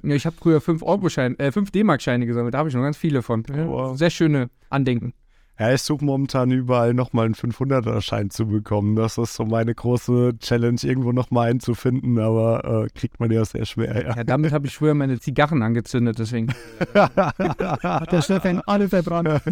Ja, 0.03 0.15
ich 0.15 0.27
habe 0.27 0.37
früher 0.39 0.61
5 0.61 0.83
Euro-Scheine, 0.83 1.39
äh, 1.39 1.53
5 1.53 1.71
D-Mark-Scheine 1.71 2.27
gesammelt, 2.27 2.55
da 2.55 2.59
habe 2.59 2.69
ich 2.69 2.75
noch 2.75 2.83
ganz 2.83 2.97
viele 2.97 3.23
von. 3.23 3.45
Wow. 3.47 3.97
Sehr 3.97 4.11
schöne 4.11 4.49
Andenken. 4.71 5.13
Ja, 5.61 5.75
ich 5.75 5.83
suche 5.83 6.03
momentan 6.03 6.51
überall 6.51 6.95
nochmal 6.95 7.27
einen 7.27 7.35
500er-Schein 7.35 8.31
zu 8.31 8.47
bekommen. 8.47 8.97
Das 8.97 9.19
ist 9.19 9.35
so 9.35 9.45
meine 9.45 9.75
große 9.75 10.39
Challenge, 10.39 10.79
irgendwo 10.83 11.13
nochmal 11.13 11.51
einen 11.51 11.61
zu 11.61 11.75
finden, 11.75 12.19
aber 12.19 12.87
äh, 12.87 12.99
kriegt 12.99 13.21
man 13.21 13.31
ja 13.31 13.45
sehr 13.45 13.67
schwer, 13.67 14.03
ja. 14.03 14.17
Ja, 14.17 14.25
damit 14.25 14.53
habe 14.53 14.67
ich 14.67 14.75
früher 14.75 14.95
meine 14.95 15.21
Zigarren 15.21 15.63
angezündet, 15.63 16.19
deswegen. 16.19 16.49
Hat 16.95 18.11
der 18.11 18.23
Stefan 18.23 18.63
alle 18.65 18.89
verbrannt. 18.89 19.43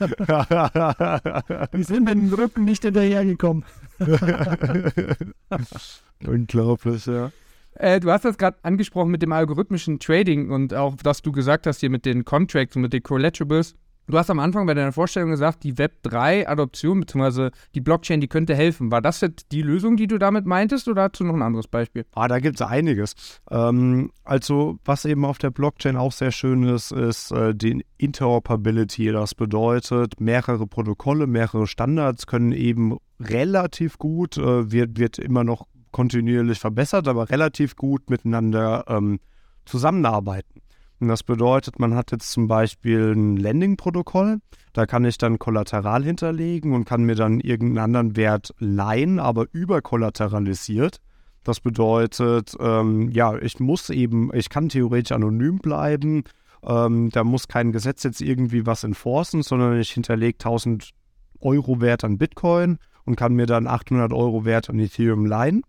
Die 1.74 1.82
sind 1.82 2.04
mit 2.06 2.14
dem 2.14 2.32
Rücken 2.32 2.64
nicht 2.64 2.82
hinterhergekommen. 2.84 3.66
Unglaublich, 6.26 7.04
ja. 7.04 7.30
Äh, 7.74 8.00
du 8.00 8.10
hast 8.10 8.24
das 8.24 8.38
gerade 8.38 8.56
angesprochen 8.62 9.10
mit 9.10 9.20
dem 9.20 9.32
algorithmischen 9.32 9.98
Trading 9.98 10.50
und 10.50 10.72
auch, 10.72 10.94
was 11.04 11.20
du 11.20 11.30
gesagt 11.30 11.66
hast 11.66 11.80
hier 11.80 11.90
mit 11.90 12.06
den 12.06 12.24
Contracts 12.24 12.74
und 12.74 12.80
mit 12.80 12.94
den 12.94 13.02
Collectibles. 13.02 13.74
Du 14.08 14.16
hast 14.16 14.30
am 14.30 14.38
Anfang 14.38 14.64
bei 14.64 14.72
deiner 14.72 14.92
Vorstellung 14.92 15.28
gesagt, 15.28 15.64
die 15.64 15.74
Web3-Adoption 15.74 17.00
bzw. 17.00 17.50
die 17.74 17.82
Blockchain, 17.82 18.22
die 18.22 18.26
könnte 18.26 18.54
helfen. 18.54 18.90
War 18.90 19.02
das 19.02 19.20
jetzt 19.20 19.52
die 19.52 19.60
Lösung, 19.60 19.98
die 19.98 20.06
du 20.06 20.16
damit 20.16 20.46
meintest 20.46 20.88
oder 20.88 21.02
hast 21.02 21.20
du 21.20 21.24
noch 21.24 21.34
ein 21.34 21.42
anderes 21.42 21.68
Beispiel? 21.68 22.06
Ah, 22.14 22.26
da 22.26 22.38
gibt 22.38 22.58
es 22.58 22.66
einiges. 22.66 23.14
Ähm, 23.50 24.10
also, 24.24 24.78
was 24.86 25.04
eben 25.04 25.26
auf 25.26 25.36
der 25.36 25.50
Blockchain 25.50 25.98
auch 25.98 26.12
sehr 26.12 26.32
schön 26.32 26.62
ist, 26.62 26.90
ist 26.90 27.32
äh, 27.32 27.54
die 27.54 27.84
Interoperability. 27.98 29.12
Das 29.12 29.34
bedeutet, 29.34 30.18
mehrere 30.22 30.66
Protokolle, 30.66 31.26
mehrere 31.26 31.66
Standards 31.66 32.26
können 32.26 32.52
eben 32.52 32.96
relativ 33.20 33.98
gut, 33.98 34.38
äh, 34.38 34.72
wird, 34.72 34.98
wird 34.98 35.18
immer 35.18 35.44
noch 35.44 35.66
kontinuierlich 35.92 36.60
verbessert, 36.60 37.08
aber 37.08 37.28
relativ 37.28 37.76
gut 37.76 38.08
miteinander 38.08 38.86
ähm, 38.88 39.20
zusammenarbeiten. 39.66 40.57
Das 41.00 41.22
bedeutet, 41.22 41.78
man 41.78 41.94
hat 41.94 42.10
jetzt 42.10 42.32
zum 42.32 42.48
Beispiel 42.48 43.12
ein 43.14 43.36
Landing-Protokoll, 43.36 44.40
da 44.72 44.86
kann 44.86 45.04
ich 45.04 45.16
dann 45.18 45.38
Kollateral 45.38 46.04
hinterlegen 46.04 46.72
und 46.74 46.84
kann 46.84 47.04
mir 47.04 47.14
dann 47.14 47.40
irgendeinen 47.40 47.84
anderen 47.84 48.16
Wert 48.16 48.54
leihen, 48.58 49.18
aber 49.20 49.46
überkollateralisiert. 49.52 51.00
Das 51.44 51.60
bedeutet, 51.60 52.56
ähm, 52.60 53.10
ja, 53.10 53.36
ich 53.38 53.60
muss 53.60 53.90
eben, 53.90 54.30
ich 54.34 54.50
kann 54.50 54.68
theoretisch 54.68 55.12
anonym 55.12 55.58
bleiben. 55.58 56.24
Ähm, 56.62 57.10
da 57.10 57.24
muss 57.24 57.48
kein 57.48 57.72
Gesetz 57.72 58.02
jetzt 58.02 58.20
irgendwie 58.20 58.66
was 58.66 58.84
enforcen, 58.84 59.42
sondern 59.42 59.78
ich 59.80 59.90
hinterlege 59.90 60.38
1000 60.38 60.90
Euro 61.40 61.80
Wert 61.80 62.04
an 62.04 62.18
Bitcoin 62.18 62.78
und 63.04 63.16
kann 63.16 63.34
mir 63.34 63.46
dann 63.46 63.66
800 63.66 64.12
Euro 64.12 64.44
Wert 64.44 64.68
an 64.68 64.78
Ethereum 64.78 65.24
leihen. 65.24 65.62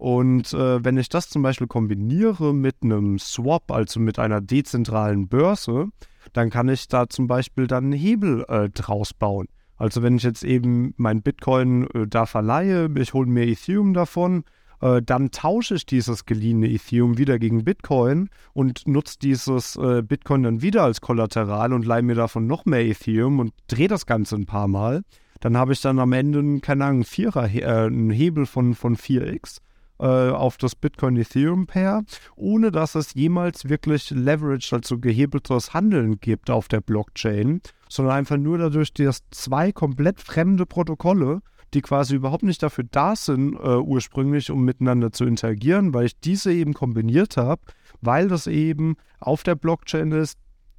Und 0.00 0.54
äh, 0.54 0.82
wenn 0.82 0.96
ich 0.96 1.10
das 1.10 1.28
zum 1.28 1.42
Beispiel 1.42 1.66
kombiniere 1.66 2.54
mit 2.54 2.76
einem 2.80 3.18
Swap, 3.18 3.70
also 3.70 4.00
mit 4.00 4.18
einer 4.18 4.40
dezentralen 4.40 5.28
Börse, 5.28 5.90
dann 6.32 6.48
kann 6.48 6.70
ich 6.70 6.88
da 6.88 7.06
zum 7.10 7.26
Beispiel 7.26 7.66
dann 7.66 7.84
einen 7.84 7.92
Hebel 7.92 8.46
äh, 8.48 8.70
draus 8.70 9.12
bauen. 9.12 9.46
Also 9.76 10.02
wenn 10.02 10.16
ich 10.16 10.22
jetzt 10.22 10.42
eben 10.42 10.94
mein 10.96 11.20
Bitcoin 11.20 11.86
äh, 11.90 12.06
da 12.06 12.24
verleihe, 12.24 12.88
ich 12.96 13.12
hole 13.12 13.26
mir 13.26 13.46
Ethereum 13.46 13.92
davon, 13.92 14.44
äh, 14.80 15.02
dann 15.02 15.32
tausche 15.32 15.74
ich 15.74 15.84
dieses 15.84 16.24
geliehene 16.24 16.70
Ethereum 16.70 17.18
wieder 17.18 17.38
gegen 17.38 17.62
Bitcoin 17.64 18.30
und 18.54 18.88
nutze 18.88 19.18
dieses 19.18 19.76
äh, 19.76 20.00
Bitcoin 20.00 20.44
dann 20.44 20.62
wieder 20.62 20.82
als 20.82 21.02
Kollateral 21.02 21.74
und 21.74 21.84
leihe 21.84 22.02
mir 22.02 22.14
davon 22.14 22.46
noch 22.46 22.64
mehr 22.64 22.86
Ethereum 22.86 23.38
und 23.38 23.52
drehe 23.66 23.88
das 23.88 24.06
Ganze 24.06 24.36
ein 24.36 24.46
paar 24.46 24.66
Mal. 24.66 25.02
Dann 25.40 25.58
habe 25.58 25.74
ich 25.74 25.82
dann 25.82 25.98
am 25.98 26.14
Ende, 26.14 26.60
keine 26.60 26.86
Ahnung, 26.86 27.04
Vierer, 27.04 27.54
äh, 27.54 27.66
einen 27.66 28.08
Hebel 28.08 28.46
von, 28.46 28.74
von 28.74 28.96
4x 28.96 29.58
äh, 29.58 29.69
auf 30.06 30.56
das 30.56 30.74
Bitcoin-Ethereum-Pair, 30.74 32.02
ohne 32.36 32.70
dass 32.70 32.94
es 32.94 33.14
jemals 33.14 33.68
wirklich 33.68 34.10
leveraged, 34.10 34.72
also 34.72 34.98
gehebeltes 34.98 35.74
Handeln 35.74 36.20
gibt 36.20 36.50
auf 36.50 36.68
der 36.68 36.80
Blockchain, 36.80 37.60
sondern 37.88 38.16
einfach 38.16 38.36
nur 38.36 38.58
dadurch, 38.58 38.92
dass 38.94 39.22
zwei 39.30 39.72
komplett 39.72 40.20
fremde 40.20 40.64
Protokolle, 40.66 41.40
die 41.74 41.82
quasi 41.82 42.16
überhaupt 42.16 42.42
nicht 42.42 42.62
dafür 42.62 42.84
da 42.90 43.14
sind, 43.14 43.54
äh, 43.54 43.76
ursprünglich, 43.76 44.50
um 44.50 44.64
miteinander 44.64 45.12
zu 45.12 45.24
interagieren, 45.24 45.94
weil 45.94 46.06
ich 46.06 46.18
diese 46.18 46.52
eben 46.52 46.74
kombiniert 46.74 47.36
habe, 47.36 47.62
weil 48.00 48.28
das 48.28 48.46
eben 48.46 48.96
auf 49.20 49.42
der 49.42 49.54
Blockchain 49.54 50.12
ist. 50.12 50.38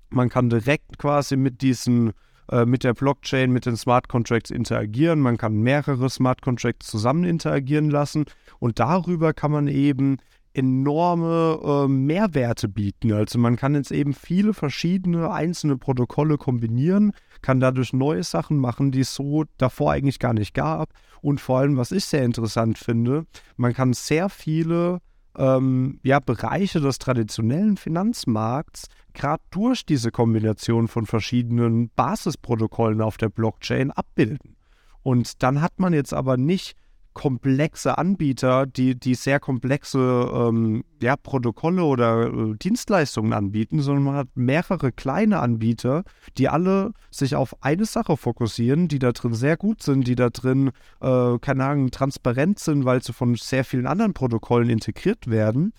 Man 0.09 0.30
kann 0.30 0.49
direkt 0.49 0.97
quasi 0.97 1.38
mit 1.38 1.61
diesen 1.61 2.11
äh, 2.52 2.66
mit 2.66 2.84
der 2.84 2.93
Blockchain, 2.93 3.52
mit 3.52 3.66
den 3.66 3.78
Smart 3.78 4.10
Contracts 4.10 4.52
interagieren. 4.52 5.20
Man 5.20 5.38
kann 5.38 5.56
mehrere 5.56 6.10
Smart 6.10 6.41
Contracts 6.41 6.88
zusammen 6.88 7.24
interagieren 7.24 7.89
lassen 7.89 8.26
und 8.60 8.80
darüber 8.80 9.34
kann 9.34 9.52
man 9.52 9.68
eben 9.68 10.18
enorme 10.54 11.60
äh, 11.64 11.88
Mehrwerte 11.88 12.68
bieten. 12.68 13.14
Also 13.14 13.39
man 13.39 13.56
kann 13.56 13.76
jetzt 13.76 13.91
eben 13.91 14.14
viele 14.14 14.54
verschiedene 14.54 15.32
einzelne 15.32 15.78
Protokolle 15.78 16.38
kombinieren, 16.38 17.14
kann 17.41 17.60
dadurch 17.60 17.93
neue 17.93 18.24
Sachen 18.24 18.58
machen, 18.58 18.91
die 18.91 19.02
es 19.02 19.16
so 19.16 19.45
davor 19.58 19.93
eigentlich 19.93 20.20
gar 20.20 20.34
nicht 20.34 20.54
gab. 20.54 20.89
Und 21.22 21.39
vor 21.39 21.60
allem, 21.60 21.78
was 21.78 21.91
ich 21.91 22.06
sehr 22.06 22.24
interessant 22.26 22.78
finde, 22.78 23.26
man 23.56 23.74
kann 23.74 23.93
sehr 23.93 24.28
viele 24.28 24.99
ähm, 25.38 25.99
ja, 26.04 26.20
Bereiche 26.20 26.82
des 26.82 26.99
traditionellen 26.99 27.78
Finanzmarkts 27.78 28.88
gerade 29.14 29.43
durch 29.51 29.86
diese 29.86 30.12
Kombination 30.12 30.88
von 30.88 31.05
verschiedenen 31.05 31.89
Basisprotokollen 31.95 33.01
auf 33.01 33.18
der 33.18 33.30
Blockchain 33.30 33.91
abbilden. 33.91 34.55
Und 35.03 35.41
dann 35.43 35.62
hat 35.62 35.80
man 35.80 35.93
jetzt 35.93 36.14
aber 36.14 36.38
nicht 36.38 36.76
komplexe 37.14 37.97
Anbieter, 37.97 38.66
die, 38.66 38.97
die 38.97 39.16
sehr 39.16 39.39
komplexe 39.39 39.99
ähm, 39.99 40.84
ja, 41.01 41.18
Protokolle 41.18 41.84
oder 41.84 42.28
äh, 42.28 42.55
Dienstleistungen 42.55 43.34
anbieten, 43.34 43.82
sondern 43.82 44.03
man 44.03 44.16
hat 44.16 44.28
mehrere 44.36 44.91
kleine 44.91 45.39
Anbieter, 45.39 46.03
die 46.38 46.47
alle 46.47 46.93
sich 47.09 47.36
auf 47.36 47.55
eine 47.64 47.86
Sache 47.86 48.16
fokussieren, 48.16 48.88
die 48.88 48.99
da 48.99 49.12
drin 49.12 49.34
sehr 49.34 49.57
gut 49.57 49.84
sind, 49.84 50.07
die 50.07 50.16
da 50.16 50.30
drin, 50.30 50.72
äh, 51.01 51.38
keine 51.39 51.66
Ahnung, 51.66 51.91
transparent 51.91 52.59
sind, 52.59 52.86
weil 52.86 53.03
sie 53.03 53.14
von 53.14 53.36
sehr 53.36 53.66
vielen 53.66 53.88
anderen 53.88 54.14
Protokollen 54.14 54.70
integriert 54.70 55.30
werden. 55.30 55.74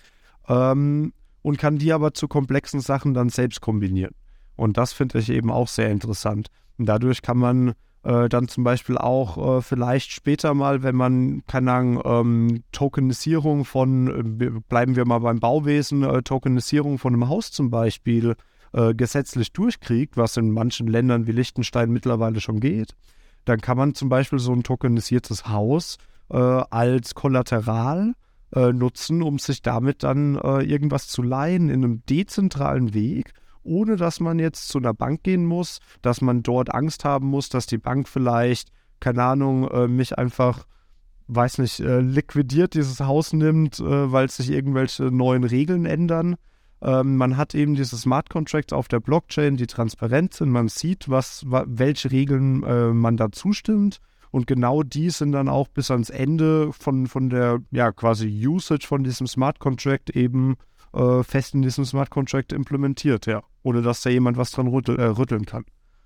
Ähm, 0.47 1.13
und 1.43 1.59
kann 1.59 1.77
die 1.77 1.93
aber 1.93 2.15
zu 2.15 2.27
komplexen 2.27 2.79
Sachen 2.79 3.13
dann 3.13 3.29
selbst 3.29 3.61
kombinieren. 3.61 4.15
Und 4.55 4.77
das 4.77 4.93
finde 4.93 5.19
ich 5.19 5.29
eben 5.29 5.51
auch 5.51 5.67
sehr 5.67 5.91
interessant. 5.91 6.47
Und 6.77 6.87
dadurch 6.87 7.21
kann 7.21 7.37
man 7.37 7.73
äh, 8.03 8.27
dann 8.29 8.47
zum 8.47 8.63
Beispiel 8.63 8.97
auch 8.97 9.57
äh, 9.57 9.61
vielleicht 9.61 10.11
später 10.11 10.53
mal, 10.53 10.83
wenn 10.83 10.95
man, 10.95 11.43
keine 11.47 11.71
Ahnung, 11.71 12.01
ähm, 12.05 12.63
Tokenisierung 12.71 13.65
von, 13.65 14.39
äh, 14.39 14.49
bleiben 14.67 14.95
wir 14.95 15.05
mal 15.05 15.19
beim 15.19 15.39
Bauwesen, 15.39 16.03
äh, 16.03 16.23
Tokenisierung 16.23 16.97
von 16.97 17.13
einem 17.13 17.29
Haus 17.29 17.51
zum 17.51 17.69
Beispiel 17.69 18.35
äh, 18.73 18.93
gesetzlich 18.93 19.53
durchkriegt, 19.53 20.17
was 20.17 20.37
in 20.37 20.51
manchen 20.51 20.87
Ländern 20.87 21.27
wie 21.27 21.31
Liechtenstein 21.31 21.91
mittlerweile 21.91 22.41
schon 22.41 22.59
geht, 22.59 22.95
dann 23.45 23.61
kann 23.61 23.77
man 23.77 23.93
zum 23.93 24.09
Beispiel 24.09 24.39
so 24.39 24.51
ein 24.51 24.63
tokenisiertes 24.63 25.47
Haus 25.47 25.97
äh, 26.29 26.37
als 26.37 27.15
Kollateral 27.15 28.13
nutzen, 28.55 29.23
um 29.23 29.39
sich 29.39 29.61
damit 29.61 30.03
dann 30.03 30.35
irgendwas 30.35 31.07
zu 31.07 31.23
leihen 31.23 31.69
in 31.69 31.83
einem 31.83 32.05
dezentralen 32.05 32.93
Weg 32.93 33.33
ohne 33.63 33.95
dass 33.95 34.19
man 34.19 34.39
jetzt 34.39 34.67
zu 34.67 34.77
einer 34.77 34.93
Bank 34.93 35.23
gehen 35.23 35.45
muss, 35.45 35.79
dass 36.01 36.21
man 36.21 36.43
dort 36.43 36.73
Angst 36.73 37.05
haben 37.05 37.27
muss, 37.27 37.49
dass 37.49 37.65
die 37.65 37.77
Bank 37.77 38.07
vielleicht, 38.07 38.69
keine 38.99 39.23
Ahnung, 39.23 39.67
äh, 39.69 39.87
mich 39.87 40.17
einfach, 40.17 40.65
weiß 41.27 41.59
nicht, 41.59 41.79
äh, 41.79 42.01
liquidiert, 42.01 42.73
dieses 42.73 42.99
Haus 42.99 43.33
nimmt, 43.33 43.79
äh, 43.79 44.11
weil 44.11 44.29
sich 44.29 44.49
irgendwelche 44.49 45.03
neuen 45.03 45.43
Regeln 45.43 45.85
ändern. 45.85 46.35
Ähm, 46.81 47.15
man 47.15 47.37
hat 47.37 47.55
eben 47.55 47.75
diese 47.75 47.97
Smart 47.97 48.29
Contracts 48.29 48.73
auf 48.73 48.89
der 48.89 48.99
Blockchain, 48.99 49.55
die 49.55 49.67
transparent 49.67 50.33
sind. 50.33 50.49
Man 50.49 50.67
sieht, 50.67 51.09
was, 51.09 51.45
welche 51.47 52.11
Regeln 52.11 52.63
äh, 52.63 52.89
man 52.89 53.15
da 53.15 53.31
zustimmt. 53.31 53.99
Und 54.33 54.47
genau 54.47 54.81
die 54.81 55.11
sind 55.11 55.33
dann 55.33 55.47
auch 55.47 55.67
bis 55.67 55.91
ans 55.91 56.09
Ende 56.09 56.73
von, 56.73 57.05
von 57.05 57.29
der, 57.29 57.59
ja, 57.69 57.91
quasi 57.91 58.27
Usage 58.47 58.87
von 58.87 59.03
diesem 59.03 59.27
Smart 59.27 59.59
Contract 59.59 60.09
eben 60.09 60.55
äh, 60.91 61.21
fest 61.21 61.53
in 61.53 61.61
diesem 61.61 61.85
Smart 61.85 62.09
Contract 62.09 62.51
implementiert, 62.51 63.27
ja. 63.27 63.43
Ohne 63.61 63.83
dass 63.83 64.01
da 64.01 64.09
jemand 64.09 64.37
was 64.37 64.49
dran 64.49 64.65
rüttel, 64.65 64.99
äh, 64.99 65.03
rütteln 65.03 65.45
kann. 65.45 65.65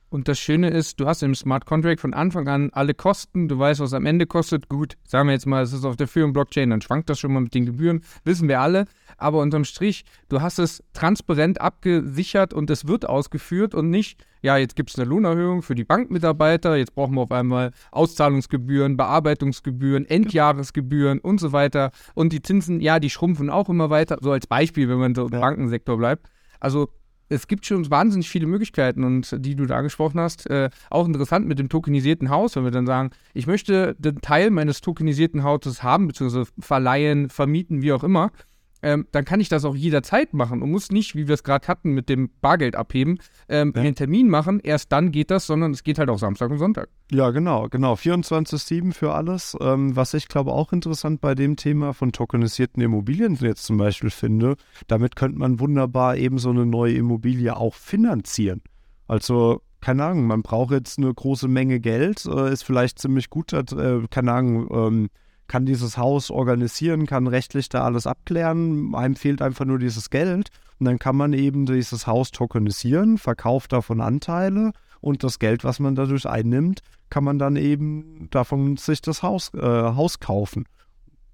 Und 0.09 0.29
das 0.29 0.39
Schöne 0.39 0.69
ist, 0.69 0.99
du 1.01 1.05
hast 1.05 1.21
im 1.21 1.35
Smart 1.35 1.65
Contract 1.65 1.99
von 1.99 2.13
Anfang 2.13 2.47
an 2.47 2.69
alle 2.71 2.93
Kosten, 2.93 3.49
du 3.49 3.59
weißt, 3.59 3.81
was 3.81 3.93
am 3.93 4.05
Ende 4.05 4.25
kostet. 4.25 4.69
Gut, 4.69 4.95
sagen 5.05 5.27
wir 5.27 5.33
jetzt 5.33 5.45
mal, 5.45 5.61
es 5.61 5.73
ist 5.73 5.83
auf 5.83 5.97
der 5.97 6.07
Führung 6.07 6.31
Blockchain, 6.31 6.69
dann 6.69 6.81
schwankt 6.81 7.09
das 7.09 7.19
schon 7.19 7.33
mal 7.33 7.41
mit 7.41 7.53
den 7.53 7.65
Gebühren, 7.65 8.01
wissen 8.23 8.47
wir 8.47 8.61
alle. 8.61 8.85
Aber 9.17 9.41
unterm 9.41 9.65
Strich, 9.65 10.05
du 10.29 10.41
hast 10.41 10.59
es 10.59 10.81
transparent 10.93 11.59
abgesichert 11.59 12.53
und 12.53 12.69
es 12.69 12.87
wird 12.87 13.07
ausgeführt 13.07 13.75
und 13.75 13.89
nicht, 13.89 14.23
ja, 14.41 14.55
jetzt 14.55 14.77
gibt 14.77 14.91
es 14.91 14.97
eine 14.97 15.09
Lohnerhöhung 15.09 15.61
für 15.61 15.75
die 15.75 15.83
Bankmitarbeiter, 15.83 16.77
jetzt 16.77 16.95
brauchen 16.95 17.15
wir 17.15 17.21
auf 17.21 17.31
einmal 17.31 17.71
Auszahlungsgebühren, 17.91 18.95
Bearbeitungsgebühren, 18.95 20.05
Endjahresgebühren 20.05 21.19
und 21.19 21.39
so 21.39 21.51
weiter. 21.51 21.91
Und 22.13 22.31
die 22.31 22.41
Zinsen, 22.41 22.79
ja, 22.79 22.99
die 22.99 23.09
schrumpfen 23.09 23.49
auch 23.49 23.67
immer 23.67 23.89
weiter, 23.89 24.17
so 24.21 24.31
als 24.31 24.47
Beispiel, 24.47 24.87
wenn 24.87 24.99
man 24.99 25.15
so 25.15 25.25
im. 25.25 25.41
Bankensektor 25.41 25.97
bleibt. 25.97 26.29
Also 26.59 26.89
es 27.29 27.47
gibt 27.47 27.65
schon 27.65 27.89
wahnsinnig 27.89 28.29
viele 28.29 28.47
Möglichkeiten 28.47 29.03
und 29.03 29.35
die 29.45 29.55
du 29.55 29.65
da 29.65 29.77
angesprochen 29.77 30.19
hast, 30.19 30.49
äh, 30.49 30.69
auch 30.89 31.05
interessant 31.05 31.47
mit 31.47 31.59
dem 31.59 31.69
tokenisierten 31.69 32.29
Haus, 32.29 32.55
wenn 32.55 32.63
wir 32.63 32.71
dann 32.71 32.85
sagen, 32.85 33.11
ich 33.33 33.47
möchte 33.47 33.95
den 33.99 34.21
Teil 34.21 34.49
meines 34.49 34.81
tokenisierten 34.81 35.43
Hauses 35.43 35.83
haben, 35.83 36.07
beziehungsweise 36.07 36.49
verleihen, 36.59 37.29
vermieten, 37.29 37.81
wie 37.81 37.91
auch 37.91 38.03
immer 38.03 38.31
ähm, 38.81 39.07
dann 39.11 39.25
kann 39.25 39.39
ich 39.39 39.49
das 39.49 39.65
auch 39.65 39.75
jederzeit 39.75 40.33
machen 40.33 40.61
und 40.61 40.71
muss 40.71 40.91
nicht, 40.91 41.15
wie 41.15 41.27
wir 41.27 41.33
es 41.33 41.43
gerade 41.43 41.67
hatten, 41.67 41.91
mit 41.91 42.09
dem 42.09 42.29
Bargeld 42.41 42.75
abheben, 42.75 43.19
ähm, 43.49 43.73
ja. 43.75 43.81
einen 43.81 43.95
Termin 43.95 44.29
machen. 44.29 44.59
Erst 44.59 44.91
dann 44.91 45.11
geht 45.11 45.31
das, 45.31 45.47
sondern 45.47 45.71
es 45.71 45.83
geht 45.83 45.99
halt 45.99 46.09
auch 46.09 46.19
Samstag 46.19 46.51
und 46.51 46.59
Sonntag. 46.59 46.89
Ja, 47.11 47.31
genau, 47.31 47.67
genau. 47.69 47.93
24-7 47.93 48.93
für 48.93 49.13
alles. 49.13 49.57
Ähm, 49.59 49.95
was 49.95 50.13
ich 50.13 50.27
glaube 50.27 50.51
auch 50.51 50.73
interessant 50.73 51.21
bei 51.21 51.35
dem 51.35 51.55
Thema 51.55 51.93
von 51.93 52.11
tokenisierten 52.11 52.81
Immobilien 52.81 53.35
jetzt 53.35 53.65
zum 53.65 53.77
Beispiel 53.77 54.09
finde, 54.09 54.55
damit 54.87 55.15
könnte 55.15 55.39
man 55.39 55.59
wunderbar 55.59 56.17
eben 56.17 56.37
so 56.37 56.49
eine 56.49 56.65
neue 56.65 56.93
Immobilie 56.93 57.55
auch 57.55 57.73
finanzieren. 57.73 58.61
Also 59.07 59.61
keine 59.81 60.03
Ahnung, 60.03 60.27
man 60.27 60.41
braucht 60.41 60.71
jetzt 60.71 60.97
eine 60.97 61.13
große 61.13 61.47
Menge 61.47 61.79
Geld, 61.79 62.25
äh, 62.25 62.51
ist 62.51 62.63
vielleicht 62.63 62.99
ziemlich 62.99 63.29
gut, 63.29 63.53
äh, 63.53 63.63
keine 64.09 64.33
Ahnung, 64.33 64.67
ähm, 64.71 65.09
kann 65.47 65.65
dieses 65.65 65.97
Haus 65.97 66.29
organisieren, 66.29 67.05
kann 67.05 67.27
rechtlich 67.27 67.69
da 67.69 67.83
alles 67.83 68.07
abklären. 68.07 68.93
Einem 68.95 69.15
fehlt 69.15 69.41
einfach 69.41 69.65
nur 69.65 69.79
dieses 69.79 70.09
Geld. 70.09 70.49
Und 70.79 70.85
dann 70.85 70.99
kann 70.99 71.15
man 71.15 71.33
eben 71.33 71.65
dieses 71.65 72.05
Haus 72.05 72.31
tokenisieren, 72.31 73.17
verkauft 73.17 73.73
davon 73.73 74.01
Anteile 74.01 74.71
und 75.01 75.23
das 75.23 75.39
Geld, 75.39 75.63
was 75.63 75.79
man 75.79 75.95
dadurch 75.95 76.27
einnimmt, 76.27 76.81
kann 77.09 77.23
man 77.23 77.39
dann 77.39 77.55
eben 77.55 78.27
davon 78.29 78.77
sich 78.77 79.01
das 79.01 79.23
Haus, 79.23 79.53
äh, 79.53 79.61
Haus 79.61 80.19
kaufen. 80.19 80.65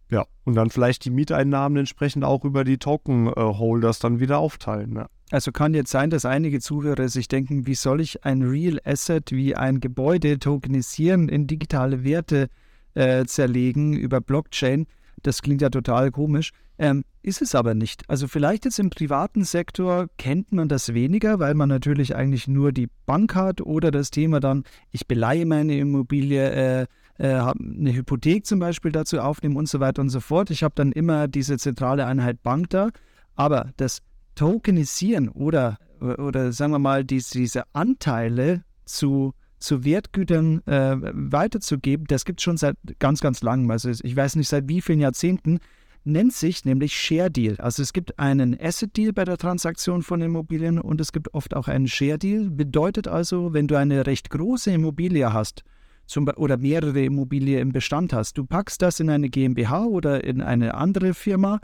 Ja, 0.09 0.26
und 0.43 0.55
dann 0.55 0.70
vielleicht 0.70 1.05
die 1.05 1.09
Mieteinnahmen 1.09 1.78
entsprechend 1.78 2.24
auch 2.24 2.45
über 2.45 2.64
die 2.64 2.78
Token-Holders 2.78 3.99
dann 3.99 4.20
wieder 4.20 4.38
aufteilen. 4.38 4.95
Ja. 4.95 5.07
Also 5.32 5.51
kann 5.51 5.74
jetzt 5.74 5.89
sein, 5.89 6.11
dass 6.11 6.26
einige 6.26 6.59
Zuhörer 6.59 7.09
sich 7.09 7.28
denken, 7.28 7.66
wie 7.66 7.74
soll 7.74 7.99
ich 7.99 8.24
ein 8.24 8.43
Real 8.43 8.80
Asset 8.86 9.32
wie 9.32 9.55
ein 9.55 9.80
Gebäude 9.80 10.38
tokenisieren, 10.38 11.30
in 11.30 11.47
digitale 11.47 12.03
Werte 12.03 12.49
äh, 12.94 13.26
zerlegen 13.26 13.94
über 13.94 14.22
Blockchain. 14.22 14.88
Das 15.22 15.41
klingt 15.41 15.62
ja 15.62 15.70
total 15.70 16.12
komisch. 16.12 16.52
Ähm, 16.78 17.04
ist 17.22 17.41
es 17.41 17.56
aber 17.56 17.76
nicht. 17.76 18.10
Also 18.10 18.28
vielleicht 18.28 18.66
jetzt 18.66 18.80
im 18.80 18.89
privaten 18.89 19.44
Sektor 19.44 20.08
kennt 20.18 20.52
man 20.52 20.68
das 20.68 20.94
weniger, 20.94 21.39
weil 21.39 21.54
man 21.54 21.70
natürlich 21.70 22.16
eigentlich 22.16 22.48
nur 22.48 22.72
die 22.72 22.89
Bank 23.06 23.36
hat 23.36 23.62
oder 23.62 23.91
das 23.91 24.10
Thema 24.10 24.39
dann, 24.39 24.64
ich 24.91 25.08
beleihe 25.08 25.46
meine 25.46 25.78
Immobilie, 25.78 26.52
äh, 26.52 26.86
äh, 27.20 27.28
eine 27.28 27.94
Hypothek 27.94 28.46
zum 28.46 28.60
Beispiel 28.60 28.91
dazu 28.91 29.20
aufnehmen 29.20 29.56
und 29.56 29.70
so 29.70 29.80
weiter 29.80 30.02
und 30.02 30.10
so 30.10 30.20
fort. 30.20 30.50
Ich 30.50 30.64
habe 30.64 30.74
dann 30.76 30.91
immer 30.91 31.28
diese 31.28 31.58
zentrale 31.58 32.06
Einheit 32.06 32.41
Bank 32.41 32.72
da. 32.72 32.89
Aber 33.36 33.72
das 33.78 34.02
Tokenisieren 34.36 35.30
oder, 35.30 35.78
oder 36.00 36.52
sagen 36.52 36.72
wir 36.72 36.80
mal, 36.80 37.04
diese, 37.04 37.38
diese 37.38 37.64
Anteile 37.74 38.64
zu 38.86 39.34
zu 39.64 39.84
Wertgütern 39.84 40.61
äh, 40.68 40.97
weiterzugeben, 40.99 42.05
das 42.07 42.26
gibt 42.26 42.39
es 42.39 42.43
schon 42.43 42.57
seit 42.57 42.76
ganz, 42.99 43.22
ganz 43.22 43.41
langem. 43.41 43.72
Also 43.72 43.89
ich 43.89 44.16
weiß 44.16 44.36
nicht 44.36 44.49
seit 44.49 44.68
wie 44.68 44.82
vielen 44.82 44.99
Jahrzehnten, 44.99 45.59
nennt 46.03 46.34
sich 46.34 46.66
nämlich 46.66 46.95
Share 46.95 47.32
Deal. 47.32 47.55
Also 47.59 47.82
es 47.82 47.93
gibt 47.93 48.20
einen 48.20 48.59
Asset 48.59 48.95
Deal 48.97 49.14
bei 49.14 49.24
der 49.24 49.38
Transaktion 49.38 50.03
von 50.03 50.22
Immobilien 50.22 50.80
und 50.80 50.99
es 50.99 51.14
gibt 51.14 51.34
oft 51.34 51.55
auch 51.55 51.70
einen 51.70 51.88
Share 51.88 52.18
Deal. 52.18 52.49
Bedeutet 52.49 53.07
also, 53.07 53.53
wenn 53.53 53.68
du 53.68 53.78
eine 53.78 54.05
recht 54.05 54.30
große 54.30 54.72
Immobilie 54.72 55.32
hast, 55.32 55.64
zum, 56.05 56.28
oder 56.36 56.57
mehrere 56.57 57.01
Immobilien 57.01 57.61
im 57.61 57.72
Bestand 57.72 58.11
hast, 58.11 58.38
du 58.38 58.45
packst 58.45 58.82
das 58.82 58.99
in 58.99 59.09
eine 59.09 59.30
GmbH 59.30 59.86
oder 59.86 60.26
in 60.26 60.41
eine 60.41 60.74
andere 60.74 61.14
Firma 61.14 61.61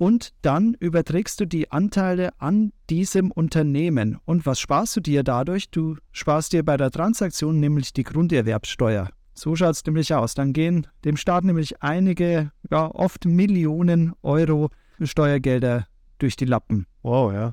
und 0.00 0.32
dann 0.40 0.72
überträgst 0.80 1.40
du 1.40 1.44
die 1.44 1.70
Anteile 1.70 2.30
an 2.38 2.72
diesem 2.88 3.30
Unternehmen. 3.30 4.18
Und 4.24 4.46
was 4.46 4.58
sparst 4.58 4.96
du 4.96 5.00
dir 5.00 5.22
dadurch? 5.22 5.68
Du 5.68 5.98
sparst 6.10 6.54
dir 6.54 6.64
bei 6.64 6.78
der 6.78 6.90
Transaktion 6.90 7.60
nämlich 7.60 7.92
die 7.92 8.04
Grunderwerbsteuer. 8.04 9.10
So 9.34 9.54
schaut 9.56 9.74
es 9.74 9.84
nämlich 9.84 10.14
aus. 10.14 10.32
Dann 10.32 10.54
gehen 10.54 10.86
dem 11.04 11.18
Staat 11.18 11.44
nämlich 11.44 11.82
einige, 11.82 12.50
ja, 12.70 12.90
oft 12.90 13.26
Millionen 13.26 14.14
Euro 14.22 14.70
Steuergelder 15.02 15.86
durch 16.18 16.34
die 16.34 16.46
Lappen. 16.46 16.86
Wow, 17.02 17.34
ja. 17.34 17.52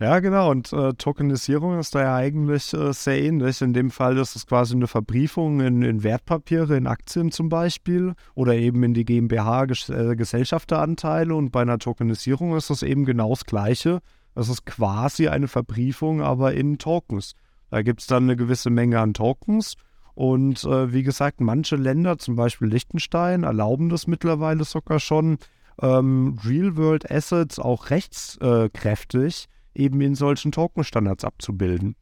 Ja, 0.00 0.20
genau. 0.20 0.52
Und 0.52 0.72
äh, 0.72 0.94
Tokenisierung 0.94 1.76
ist 1.80 1.92
da 1.96 2.02
ja 2.02 2.14
eigentlich 2.14 2.72
äh, 2.72 2.92
sehr 2.92 3.20
ähnlich. 3.20 3.60
In 3.62 3.72
dem 3.72 3.90
Fall 3.90 4.16
ist 4.18 4.36
es 4.36 4.46
quasi 4.46 4.76
eine 4.76 4.86
Verbriefung 4.86 5.60
in, 5.60 5.82
in 5.82 6.04
Wertpapiere, 6.04 6.76
in 6.76 6.86
Aktien 6.86 7.32
zum 7.32 7.48
Beispiel 7.48 8.14
oder 8.36 8.54
eben 8.54 8.84
in 8.84 8.94
die 8.94 9.04
GmbH 9.04 9.64
Ges 9.64 9.88
äh. 9.88 11.32
Und 11.32 11.50
bei 11.50 11.62
einer 11.62 11.80
Tokenisierung 11.80 12.56
ist 12.56 12.70
es 12.70 12.84
eben 12.84 13.06
genau 13.06 13.30
das 13.30 13.44
Gleiche. 13.44 13.98
Es 14.36 14.48
ist 14.48 14.66
quasi 14.66 15.26
eine 15.26 15.48
Verbriefung, 15.48 16.22
aber 16.22 16.54
in 16.54 16.78
Tokens. 16.78 17.34
Da 17.70 17.82
gibt 17.82 18.00
es 18.00 18.06
dann 18.06 18.24
eine 18.24 18.36
gewisse 18.36 18.70
Menge 18.70 19.00
an 19.00 19.14
Tokens. 19.14 19.74
Und 20.14 20.62
äh, 20.62 20.92
wie 20.92 21.02
gesagt, 21.02 21.40
manche 21.40 21.74
Länder, 21.74 22.18
zum 22.18 22.36
Beispiel 22.36 22.68
Liechtenstein, 22.68 23.42
erlauben 23.42 23.88
das 23.88 24.06
mittlerweile 24.06 24.62
sogar 24.62 25.00
schon, 25.00 25.38
ähm, 25.82 26.38
Real-World 26.44 27.10
Assets 27.10 27.58
auch 27.58 27.90
rechtskräftig 27.90 29.48
eben 29.78 30.00
in 30.00 30.14
solchen 30.14 30.52
Token-Standards 30.52 31.24
abzubilden. 31.24 31.96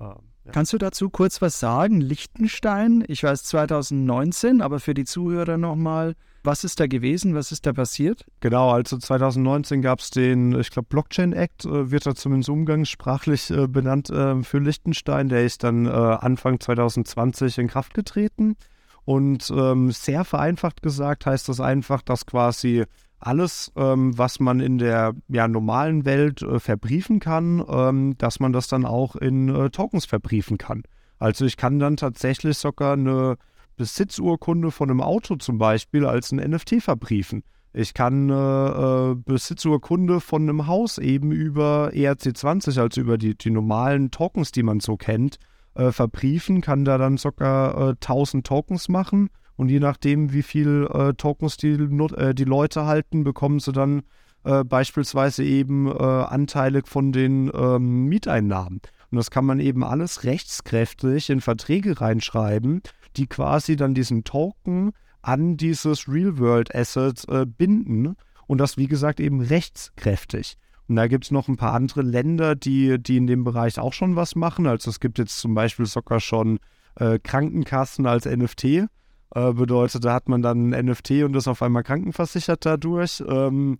Ähm, 0.00 0.16
ja. 0.44 0.50
Kannst 0.50 0.72
du 0.72 0.78
dazu 0.78 1.08
kurz 1.08 1.40
was 1.40 1.60
sagen? 1.60 2.00
Liechtenstein, 2.00 3.04
ich 3.06 3.22
weiß 3.22 3.44
2019, 3.44 4.60
aber 4.60 4.80
für 4.80 4.92
die 4.92 5.04
Zuhörer 5.04 5.56
nochmal, 5.56 6.14
was 6.42 6.64
ist 6.64 6.80
da 6.80 6.88
gewesen, 6.88 7.36
was 7.36 7.52
ist 7.52 7.64
da 7.64 7.72
passiert? 7.72 8.26
Genau, 8.40 8.72
also 8.72 8.98
2019 8.98 9.82
gab 9.82 10.00
es 10.00 10.10
den, 10.10 10.58
ich 10.58 10.70
glaube, 10.70 10.88
Blockchain 10.88 11.32
Act, 11.32 11.64
äh, 11.64 11.92
wird 11.92 12.06
da 12.06 12.16
zumindest 12.16 12.50
umgangssprachlich 12.50 13.50
äh, 13.50 13.68
benannt 13.68 14.10
äh, 14.10 14.42
für 14.42 14.58
Liechtenstein. 14.58 15.28
Der 15.28 15.44
ist 15.44 15.62
dann 15.62 15.86
äh, 15.86 15.90
Anfang 15.90 16.58
2020 16.58 17.58
in 17.58 17.68
Kraft 17.68 17.94
getreten. 17.94 18.56
Und 19.04 19.52
ähm, 19.56 19.90
sehr 19.92 20.24
vereinfacht 20.24 20.82
gesagt 20.82 21.26
heißt 21.26 21.48
das 21.48 21.60
einfach, 21.60 22.02
dass 22.02 22.26
quasi 22.26 22.84
alles, 23.22 23.72
ähm, 23.76 24.16
was 24.18 24.40
man 24.40 24.60
in 24.60 24.78
der 24.78 25.14
ja, 25.28 25.48
normalen 25.48 26.04
Welt 26.04 26.42
äh, 26.42 26.58
verbriefen 26.58 27.20
kann, 27.20 27.64
ähm, 27.68 28.16
dass 28.18 28.40
man 28.40 28.52
das 28.52 28.68
dann 28.68 28.84
auch 28.84 29.16
in 29.16 29.48
äh, 29.48 29.70
Tokens 29.70 30.04
verbriefen 30.04 30.58
kann. 30.58 30.82
Also 31.18 31.44
ich 31.44 31.56
kann 31.56 31.78
dann 31.78 31.96
tatsächlich 31.96 32.58
sogar 32.58 32.94
eine 32.94 33.36
Besitzurkunde 33.76 34.70
von 34.70 34.90
einem 34.90 35.00
Auto 35.00 35.36
zum 35.36 35.58
Beispiel 35.58 36.04
als 36.04 36.32
ein 36.32 36.38
NFT 36.38 36.82
verbriefen. 36.82 37.44
Ich 37.72 37.94
kann 37.94 38.28
äh, 38.28 38.32
äh 38.34 39.14
Besitzurkunde 39.14 40.20
von 40.20 40.42
einem 40.42 40.66
Haus 40.66 40.98
eben 40.98 41.32
über 41.32 41.90
ERC20, 41.94 42.80
also 42.80 43.00
über 43.00 43.16
die, 43.18 43.36
die 43.36 43.50
normalen 43.50 44.10
Tokens, 44.10 44.52
die 44.52 44.62
man 44.62 44.80
so 44.80 44.96
kennt, 44.96 45.36
äh, 45.74 45.90
verbriefen, 45.90 46.60
kann 46.60 46.84
da 46.84 46.98
dann 46.98 47.16
sogar 47.16 47.90
äh, 47.90 47.90
1000 47.92 48.46
Tokens 48.46 48.88
machen 48.88 49.30
und 49.56 49.68
je 49.68 49.80
nachdem, 49.80 50.32
wie 50.32 50.42
viel 50.42 50.88
äh, 50.92 51.14
Tokens 51.14 51.56
die, 51.56 51.72
äh, 51.72 52.34
die 52.34 52.44
Leute 52.44 52.86
halten, 52.86 53.24
bekommen 53.24 53.60
sie 53.60 53.72
dann 53.72 54.02
äh, 54.44 54.64
beispielsweise 54.64 55.44
eben 55.44 55.86
äh, 55.86 55.92
Anteile 55.92 56.82
von 56.84 57.12
den 57.12 57.50
ähm, 57.54 58.06
Mieteinnahmen. 58.06 58.80
Und 59.10 59.16
das 59.16 59.30
kann 59.30 59.44
man 59.44 59.60
eben 59.60 59.84
alles 59.84 60.24
rechtskräftig 60.24 61.30
in 61.30 61.40
Verträge 61.40 62.00
reinschreiben, 62.00 62.82
die 63.16 63.26
quasi 63.26 63.76
dann 63.76 63.94
diesen 63.94 64.24
Token 64.24 64.92
an 65.20 65.56
dieses 65.56 66.08
Real-World-Asset 66.08 67.28
äh, 67.28 67.46
binden 67.46 68.16
und 68.46 68.58
das, 68.58 68.76
wie 68.76 68.88
gesagt, 68.88 69.20
eben 69.20 69.40
rechtskräftig. 69.40 70.56
Und 70.88 70.96
da 70.96 71.06
gibt 71.06 71.24
es 71.24 71.30
noch 71.30 71.48
ein 71.48 71.56
paar 71.56 71.74
andere 71.74 72.02
Länder, 72.02 72.54
die, 72.54 73.00
die 73.00 73.16
in 73.16 73.26
dem 73.26 73.44
Bereich 73.44 73.78
auch 73.78 73.92
schon 73.92 74.16
was 74.16 74.34
machen. 74.34 74.66
Also 74.66 74.90
es 74.90 74.98
gibt 74.98 75.18
jetzt 75.18 75.38
zum 75.38 75.54
Beispiel 75.54 75.86
sogar 75.86 76.20
schon 76.20 76.58
äh, 76.96 77.18
Krankenkassen 77.18 78.06
als 78.06 78.26
NFT. 78.26 78.88
Äh, 79.34 79.52
bedeutet, 79.52 80.04
da 80.04 80.12
hat 80.12 80.28
man 80.28 80.42
dann 80.42 80.70
ein 80.70 80.86
NFT 80.86 81.22
und 81.22 81.34
ist 81.36 81.48
auf 81.48 81.62
einmal 81.62 81.82
krankenversichert 81.82 82.66
dadurch. 82.66 83.22
Ähm, 83.26 83.78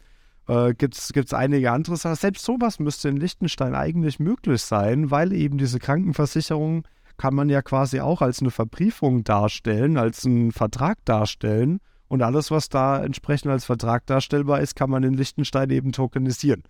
äh, 0.48 0.74
gibt 0.74 0.96
es 0.96 1.34
einige 1.34 1.72
andere 1.72 1.96
Sachen. 1.96 2.16
Selbst 2.16 2.44
sowas 2.44 2.78
müsste 2.78 3.08
in 3.08 3.16
Liechtenstein 3.16 3.74
eigentlich 3.74 4.18
möglich 4.18 4.62
sein, 4.62 5.10
weil 5.10 5.32
eben 5.32 5.58
diese 5.58 5.78
Krankenversicherung 5.78 6.84
kann 7.18 7.34
man 7.34 7.50
ja 7.50 7.62
quasi 7.62 8.00
auch 8.00 8.22
als 8.22 8.40
eine 8.40 8.50
Verbriefung 8.50 9.24
darstellen, 9.24 9.98
als 9.98 10.24
einen 10.24 10.52
Vertrag 10.52 11.04
darstellen. 11.04 11.80
Und 12.08 12.22
alles, 12.22 12.50
was 12.50 12.68
da 12.68 13.02
entsprechend 13.02 13.52
als 13.52 13.64
Vertrag 13.64 14.06
darstellbar 14.06 14.60
ist, 14.60 14.74
kann 14.74 14.90
man 14.90 15.02
in 15.02 15.14
Liechtenstein 15.14 15.70
eben 15.70 15.92
tokenisieren. 15.92 16.62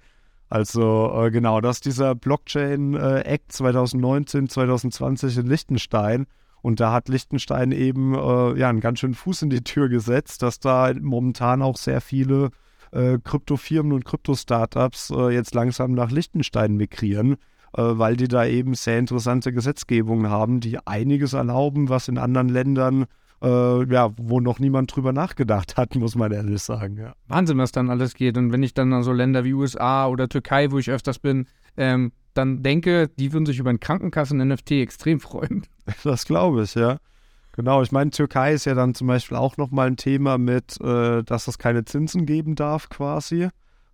Also 0.48 1.12
äh, 1.14 1.30
genau, 1.30 1.60
das 1.60 1.76
ist 1.76 1.86
dieser 1.86 2.14
Blockchain 2.14 2.94
äh, 2.94 3.20
Act 3.20 3.52
2019, 3.52 4.48
2020 4.48 5.38
in 5.38 5.46
Liechtenstein. 5.46 6.26
Und 6.62 6.80
da 6.80 6.92
hat 6.92 7.08
Liechtenstein 7.08 7.72
eben 7.72 8.14
äh, 8.14 8.58
ja 8.58 8.68
einen 8.68 8.80
ganz 8.80 9.00
schönen 9.00 9.14
Fuß 9.14 9.42
in 9.42 9.50
die 9.50 9.64
Tür 9.64 9.88
gesetzt, 9.88 10.42
dass 10.42 10.60
da 10.60 10.92
momentan 10.98 11.60
auch 11.60 11.76
sehr 11.76 12.00
viele 12.00 12.50
äh, 12.92 13.18
Kryptofirmen 13.22 13.92
und 13.92 14.04
Krypto-Startups 14.04 15.10
äh, 15.10 15.30
jetzt 15.30 15.54
langsam 15.54 15.92
nach 15.92 16.10
Liechtenstein 16.10 16.76
migrieren, 16.76 17.32
äh, 17.76 17.82
weil 17.82 18.16
die 18.16 18.28
da 18.28 18.46
eben 18.46 18.74
sehr 18.74 18.98
interessante 18.98 19.52
Gesetzgebungen 19.52 20.30
haben, 20.30 20.60
die 20.60 20.78
einiges 20.86 21.32
erlauben, 21.32 21.88
was 21.88 22.08
in 22.08 22.18
anderen 22.18 22.48
Ländern 22.48 23.06
äh, 23.42 23.92
ja, 23.92 24.10
wo 24.16 24.40
noch 24.40 24.60
niemand 24.60 24.94
drüber 24.94 25.12
nachgedacht 25.12 25.76
hat, 25.76 25.94
muss 25.96 26.14
man 26.14 26.32
ehrlich 26.32 26.62
sagen. 26.62 26.96
Ja. 26.96 27.14
Wahnsinn, 27.28 27.58
was 27.58 27.72
dann 27.72 27.90
alles 27.90 28.14
geht. 28.14 28.38
Und 28.38 28.52
wenn 28.52 28.62
ich 28.62 28.72
dann 28.74 28.92
an 28.92 29.02
so 29.02 29.12
Länder 29.12 29.44
wie 29.44 29.52
USA 29.52 30.06
oder 30.06 30.28
Türkei, 30.28 30.70
wo 30.70 30.78
ich 30.78 30.90
öfters 30.90 31.18
bin, 31.18 31.46
ähm, 31.76 32.12
dann 32.34 32.62
denke, 32.62 33.08
die 33.08 33.32
würden 33.32 33.46
sich 33.46 33.58
über 33.58 33.70
einen 33.70 33.80
Krankenkassen-NFT 33.80 34.72
extrem 34.72 35.20
freuen. 35.20 35.66
Das 36.04 36.26
glaube 36.26 36.62
ich, 36.62 36.74
ja. 36.76 36.98
Genau, 37.54 37.82
ich 37.82 37.92
meine, 37.92 38.10
Türkei 38.10 38.54
ist 38.54 38.64
ja 38.64 38.74
dann 38.74 38.94
zum 38.94 39.08
Beispiel 39.08 39.36
auch 39.36 39.56
nochmal 39.56 39.88
ein 39.88 39.96
Thema 39.96 40.38
mit, 40.38 40.80
äh, 40.80 41.22
dass 41.22 41.48
es 41.48 41.58
keine 41.58 41.84
Zinsen 41.84 42.24
geben 42.24 42.54
darf 42.54 42.88
quasi. 42.88 43.48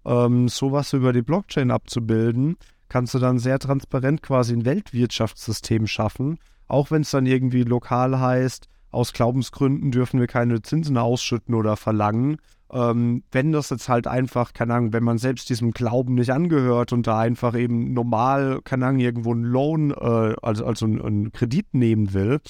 Ähm, 0.05 0.49
sowas 0.49 0.93
über 0.93 1.13
die 1.13 1.23
Blockchain 1.23 1.71
abzubilden, 1.71 2.57
kannst 2.89 3.15
du 3.15 3.19
dann 3.19 3.39
sehr 3.39 3.59
transparent 3.59 4.23
quasi 4.23 4.55
ein 4.55 4.65
Weltwirtschaftssystem 4.65 5.87
schaffen, 5.87 6.39
auch 6.69 6.91
wenn 6.91 7.03
es 7.03 7.11
dann 7.11 7.27
irgendwie 7.27 7.65
lokal 7.65 8.21
heißt, 8.21 8.69
aus 8.91 9.13
Glaubensgründen 9.13 9.91
dürfen 9.91 10.21
wir 10.21 10.27
keine 10.27 10.63
Zinsen 10.63 10.97
ausschütten 10.97 11.55
oder 11.55 11.77
verlangen. 11.77 12.39
Ähm, 12.71 13.23
wenn 13.33 13.53
das 13.53 13.71
jetzt 13.71 13.89
halt 13.89 14.07
einfach, 14.07 14.53
keine 14.53 14.75
Ahnung, 14.75 14.93
wenn 14.93 15.05
man 15.05 15.19
selbst 15.19 15.49
diesem 15.49 15.71
Glauben 15.71 16.15
nicht 16.15 16.31
angehört 16.31 16.93
und 16.93 17.07
da 17.07 17.19
einfach 17.19 17.57
eben 17.57 17.93
normal, 17.95 18.61
keine 18.63 18.87
Ahnung, 18.87 19.01
irgendwo 19.01 19.33
einen 19.33 19.45
Loan, 19.45 19.91
äh, 19.91 20.35
also, 20.43 20.67
also 20.67 20.87
einen, 20.87 21.01
einen 21.01 21.33
Kredit 21.33 21.73
nehmen 21.73 22.13
will, 22.13 22.41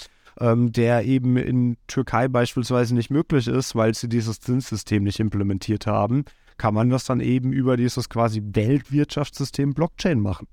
ähm, 0.41 0.73
der 0.73 1.05
eben 1.05 1.37
in 1.37 1.77
Türkei 1.87 2.29
beispielsweise 2.29 2.95
nicht 2.95 3.11
möglich 3.11 3.47
ist, 3.47 3.77
weil 3.77 3.95
sie 3.95 4.09
dieses 4.09 4.41
Zinssystem 4.41 5.05
nicht 5.05 5.21
implementiert 5.21 5.87
haben, 5.87 6.25
kann 6.57 6.75
man 6.75 6.91
das 6.91 7.05
dann 7.05 7.21
eben 7.21 7.53
über 7.53 7.77
dieses 7.77 8.09
quasi 8.09 8.43
Weltwirtschaftssystem 8.45 9.75
Blockchain 9.75 10.21
machen. 10.21 10.49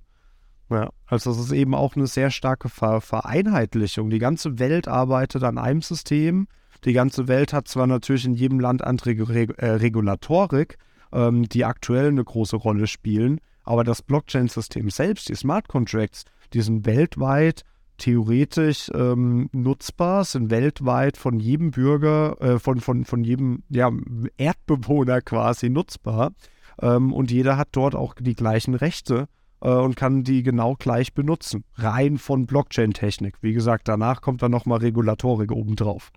Ja, 0.69 0.89
also 1.05 1.31
das 1.31 1.39
ist 1.39 1.51
eben 1.51 1.75
auch 1.75 1.95
eine 1.95 2.07
sehr 2.07 2.31
starke 2.31 2.69
Ver 2.69 3.01
Vereinheitlichung. 3.01 4.09
Die 4.09 4.19
ganze 4.19 4.57
Welt 4.57 4.87
arbeitet 4.87 5.43
an 5.43 5.57
einem 5.57 5.81
System. 5.81 6.47
Die 6.85 6.93
ganze 6.93 7.27
Welt 7.27 7.53
hat 7.53 7.67
zwar 7.67 7.87
natürlich 7.87 8.25
in 8.25 8.33
jedem 8.33 8.59
Land 8.59 8.83
andere 8.83 9.29
Reg 9.29 9.57
äh, 9.57 9.71
Regulatorik, 9.71 10.77
ähm, 11.13 11.47
die 11.47 11.65
aktuell 11.65 12.07
eine 12.07 12.23
große 12.23 12.55
Rolle 12.55 12.87
spielen, 12.87 13.39
aber 13.63 13.83
das 13.83 14.01
Blockchain-System 14.01 14.89
selbst, 14.89 15.29
die 15.29 15.35
Smart 15.35 15.67
Contracts, 15.67 16.25
die 16.53 16.61
sind 16.61 16.85
weltweit 16.85 17.63
theoretisch 17.97 18.91
ähm, 18.93 19.49
nutzbar, 19.53 20.25
sind 20.25 20.51
weltweit 20.51 21.17
von 21.17 21.39
jedem 21.39 21.71
Bürger, 21.71 22.39
äh, 22.41 22.59
von, 22.59 22.81
von, 22.81 23.05
von 23.05 23.23
jedem 23.23 23.63
ja, 23.69 23.89
Erdbewohner 24.37 25.21
quasi 25.21 25.69
nutzbar. 25.69 26.33
Ähm, 26.81 27.13
und 27.13 27.31
jeder 27.31 27.57
hat 27.57 27.69
dort 27.71 27.95
auch 27.95 28.15
die 28.15 28.35
gleichen 28.35 28.75
Rechte 28.75 29.27
und 29.59 29.95
kann 29.95 30.23
die 30.23 30.43
genau 30.43 30.75
gleich 30.75 31.13
benutzen. 31.13 31.63
Rein 31.75 32.17
von 32.17 32.45
Blockchain-Technik. 32.45 33.35
Wie 33.41 33.53
gesagt, 33.53 33.87
danach 33.87 34.21
kommt 34.21 34.41
dann 34.41 34.51
nochmal 34.51 34.79
Regulatorik 34.79 35.51
obendrauf. 35.51 36.11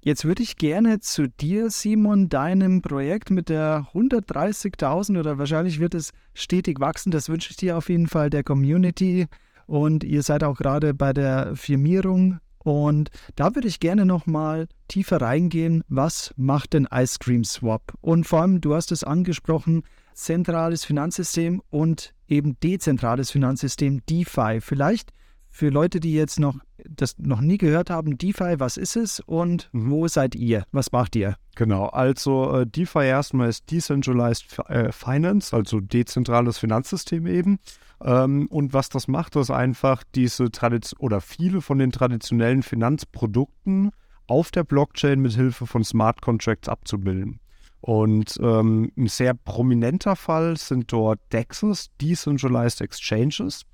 Jetzt 0.00 0.26
würde 0.26 0.42
ich 0.42 0.56
gerne 0.58 1.00
zu 1.00 1.28
dir, 1.28 1.70
Simon, 1.70 2.28
deinem 2.28 2.82
Projekt 2.82 3.30
mit 3.30 3.48
der 3.48 3.86
130.000 3.94 5.18
oder 5.18 5.38
wahrscheinlich 5.38 5.80
wird 5.80 5.94
es 5.94 6.10
stetig 6.34 6.78
wachsen. 6.78 7.10
Das 7.10 7.30
wünsche 7.30 7.50
ich 7.50 7.56
dir 7.56 7.78
auf 7.78 7.88
jeden 7.88 8.06
Fall 8.06 8.28
der 8.28 8.44
Community 8.44 9.28
und 9.66 10.04
ihr 10.04 10.22
seid 10.22 10.44
auch 10.44 10.58
gerade 10.58 10.92
bei 10.92 11.14
der 11.14 11.56
Firmierung. 11.56 12.38
Und 12.58 13.10
da 13.36 13.54
würde 13.54 13.68
ich 13.68 13.80
gerne 13.80 14.04
nochmal 14.04 14.68
tiefer 14.88 15.22
reingehen. 15.22 15.82
Was 15.88 16.34
macht 16.36 16.74
denn 16.74 16.86
Ice 16.92 17.18
Cream 17.18 17.44
Swap? 17.44 17.94
Und 18.02 18.26
vor 18.26 18.42
allem, 18.42 18.60
du 18.60 18.74
hast 18.74 18.92
es 18.92 19.04
angesprochen, 19.04 19.84
zentrales 20.14 20.84
Finanzsystem 20.84 21.62
und 21.70 22.14
eben 22.28 22.58
dezentrales 22.60 23.30
Finanzsystem 23.30 24.02
DeFi. 24.06 24.60
Vielleicht 24.60 25.10
für 25.50 25.68
Leute, 25.68 26.00
die 26.00 26.14
jetzt 26.14 26.40
noch 26.40 26.58
das 26.84 27.16
noch 27.18 27.40
nie 27.40 27.58
gehört 27.58 27.90
haben, 27.90 28.18
DeFi, 28.18 28.58
was 28.58 28.76
ist 28.76 28.96
es 28.96 29.20
und 29.20 29.68
mhm. 29.72 29.90
wo 29.90 30.08
seid 30.08 30.34
ihr? 30.34 30.64
Was 30.72 30.92
macht 30.92 31.16
ihr? 31.16 31.36
Genau, 31.54 31.86
also 31.86 32.60
äh, 32.60 32.66
DeFi 32.66 33.06
erstmal 33.06 33.48
ist 33.48 33.70
Decentralized 33.70 34.58
äh, 34.68 34.90
Finance, 34.92 35.54
also 35.54 35.80
dezentrales 35.80 36.58
Finanzsystem 36.58 37.26
eben. 37.26 37.58
Ähm, 38.02 38.48
und 38.48 38.72
was 38.72 38.88
das 38.88 39.08
macht, 39.08 39.36
ist 39.36 39.50
einfach 39.50 40.02
diese 40.14 40.50
Tradition 40.50 41.00
oder 41.00 41.20
viele 41.20 41.60
von 41.60 41.78
den 41.78 41.92
traditionellen 41.92 42.62
Finanzprodukten 42.62 43.92
auf 44.26 44.50
der 44.50 44.64
Blockchain 44.64 45.20
mit 45.20 45.34
Hilfe 45.34 45.66
von 45.66 45.84
Smart 45.84 46.20
Contracts 46.20 46.68
abzubilden. 46.68 47.40
Und 47.84 48.38
ähm, 48.40 48.90
ein 48.96 49.08
sehr 49.08 49.34
prominenter 49.34 50.16
Fall 50.16 50.56
sind 50.56 50.90
dort 50.90 51.20
DEXs, 51.34 51.90
Decentralized 52.00 52.80
Exchanges. 52.80 53.66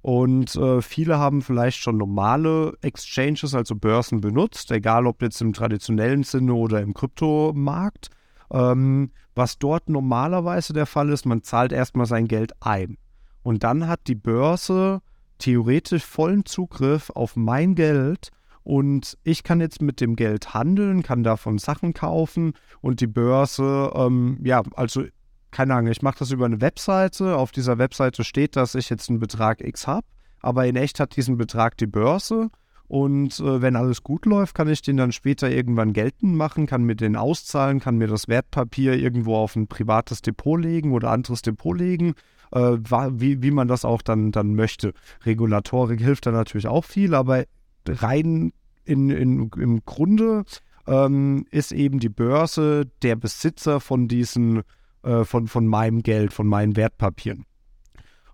Und 0.00 0.56
äh, 0.56 0.80
viele 0.80 1.18
haben 1.18 1.42
vielleicht 1.42 1.76
schon 1.76 1.98
normale 1.98 2.78
Exchanges, 2.80 3.54
also 3.54 3.74
Börsen 3.74 4.22
benutzt, 4.22 4.70
egal 4.70 5.06
ob 5.06 5.20
jetzt 5.20 5.42
im 5.42 5.52
traditionellen 5.52 6.22
Sinne 6.22 6.54
oder 6.54 6.80
im 6.80 6.94
Kryptomarkt. 6.94 8.08
Ähm, 8.50 9.10
was 9.34 9.58
dort 9.58 9.90
normalerweise 9.90 10.72
der 10.72 10.86
Fall 10.86 11.10
ist, 11.10 11.26
man 11.26 11.42
zahlt 11.42 11.70
erstmal 11.70 12.06
sein 12.06 12.26
Geld 12.26 12.52
ein. 12.60 12.96
Und 13.42 13.64
dann 13.64 13.86
hat 13.86 14.00
die 14.06 14.14
Börse 14.14 15.02
theoretisch 15.36 16.06
vollen 16.06 16.46
Zugriff 16.46 17.10
auf 17.10 17.36
mein 17.36 17.74
Geld 17.74 18.30
und 18.68 19.16
ich 19.24 19.44
kann 19.44 19.62
jetzt 19.62 19.80
mit 19.80 19.98
dem 19.98 20.14
Geld 20.14 20.52
handeln, 20.52 21.02
kann 21.02 21.22
davon 21.22 21.56
Sachen 21.56 21.94
kaufen 21.94 22.52
und 22.82 23.00
die 23.00 23.06
Börse, 23.06 23.90
ähm, 23.94 24.38
ja, 24.44 24.62
also 24.74 25.04
keine 25.50 25.74
Ahnung, 25.74 25.90
ich 25.90 26.02
mache 26.02 26.18
das 26.18 26.32
über 26.32 26.44
eine 26.44 26.60
Webseite. 26.60 27.38
Auf 27.38 27.50
dieser 27.50 27.78
Webseite 27.78 28.24
steht, 28.24 28.56
dass 28.56 28.74
ich 28.74 28.90
jetzt 28.90 29.08
einen 29.08 29.20
Betrag 29.20 29.62
X 29.62 29.86
habe, 29.86 30.06
aber 30.40 30.66
in 30.66 30.76
echt 30.76 31.00
hat 31.00 31.16
diesen 31.16 31.38
Betrag 31.38 31.78
die 31.78 31.86
Börse. 31.86 32.50
Und 32.88 33.40
äh, 33.40 33.62
wenn 33.62 33.74
alles 33.74 34.02
gut 34.02 34.26
läuft, 34.26 34.54
kann 34.54 34.68
ich 34.68 34.82
den 34.82 34.98
dann 34.98 35.12
später 35.12 35.50
irgendwann 35.50 35.94
geltend 35.94 36.34
machen, 36.34 36.66
kann 36.66 36.84
mir 36.84 36.94
den 36.94 37.16
auszahlen, 37.16 37.80
kann 37.80 37.96
mir 37.96 38.08
das 38.08 38.28
Wertpapier 38.28 38.98
irgendwo 38.98 39.36
auf 39.36 39.56
ein 39.56 39.68
privates 39.68 40.20
Depot 40.20 40.60
legen 40.60 40.92
oder 40.92 41.10
anderes 41.10 41.40
Depot 41.40 41.78
legen, 41.78 42.12
äh, 42.52 42.76
wie, 42.82 43.42
wie 43.42 43.50
man 43.50 43.66
das 43.66 43.86
auch 43.86 44.02
dann, 44.02 44.30
dann 44.30 44.54
möchte. 44.54 44.92
Regulatorik 45.24 46.00
hilft 46.00 46.26
da 46.26 46.32
natürlich 46.32 46.66
auch 46.66 46.84
viel, 46.84 47.14
aber 47.14 47.44
rein 47.88 48.52
in, 48.84 49.10
in, 49.10 49.50
im 49.56 49.84
Grunde 49.84 50.44
ähm, 50.86 51.46
ist 51.50 51.72
eben 51.72 51.98
die 51.98 52.08
Börse 52.08 52.90
der 53.02 53.16
Besitzer 53.16 53.80
von 53.80 54.08
diesen 54.08 54.62
äh, 55.02 55.24
von, 55.24 55.46
von 55.46 55.66
meinem 55.66 56.02
Geld, 56.02 56.32
von 56.32 56.46
meinen 56.46 56.76
Wertpapieren. 56.76 57.44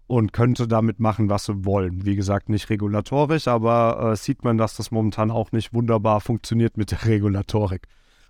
Und 0.06 0.32
könnte 0.32 0.68
damit 0.68 1.00
machen, 1.00 1.30
was 1.30 1.46
sie 1.46 1.64
wollen. 1.64 2.04
Wie 2.04 2.14
gesagt, 2.14 2.50
nicht 2.50 2.68
regulatorisch, 2.68 3.48
aber 3.48 4.12
äh, 4.12 4.16
sieht 4.16 4.44
man, 4.44 4.58
dass 4.58 4.76
das 4.76 4.90
momentan 4.90 5.30
auch 5.30 5.50
nicht 5.50 5.72
wunderbar 5.72 6.20
funktioniert 6.20 6.76
mit 6.76 6.90
der 6.90 7.06
Regulatorik. 7.06 7.86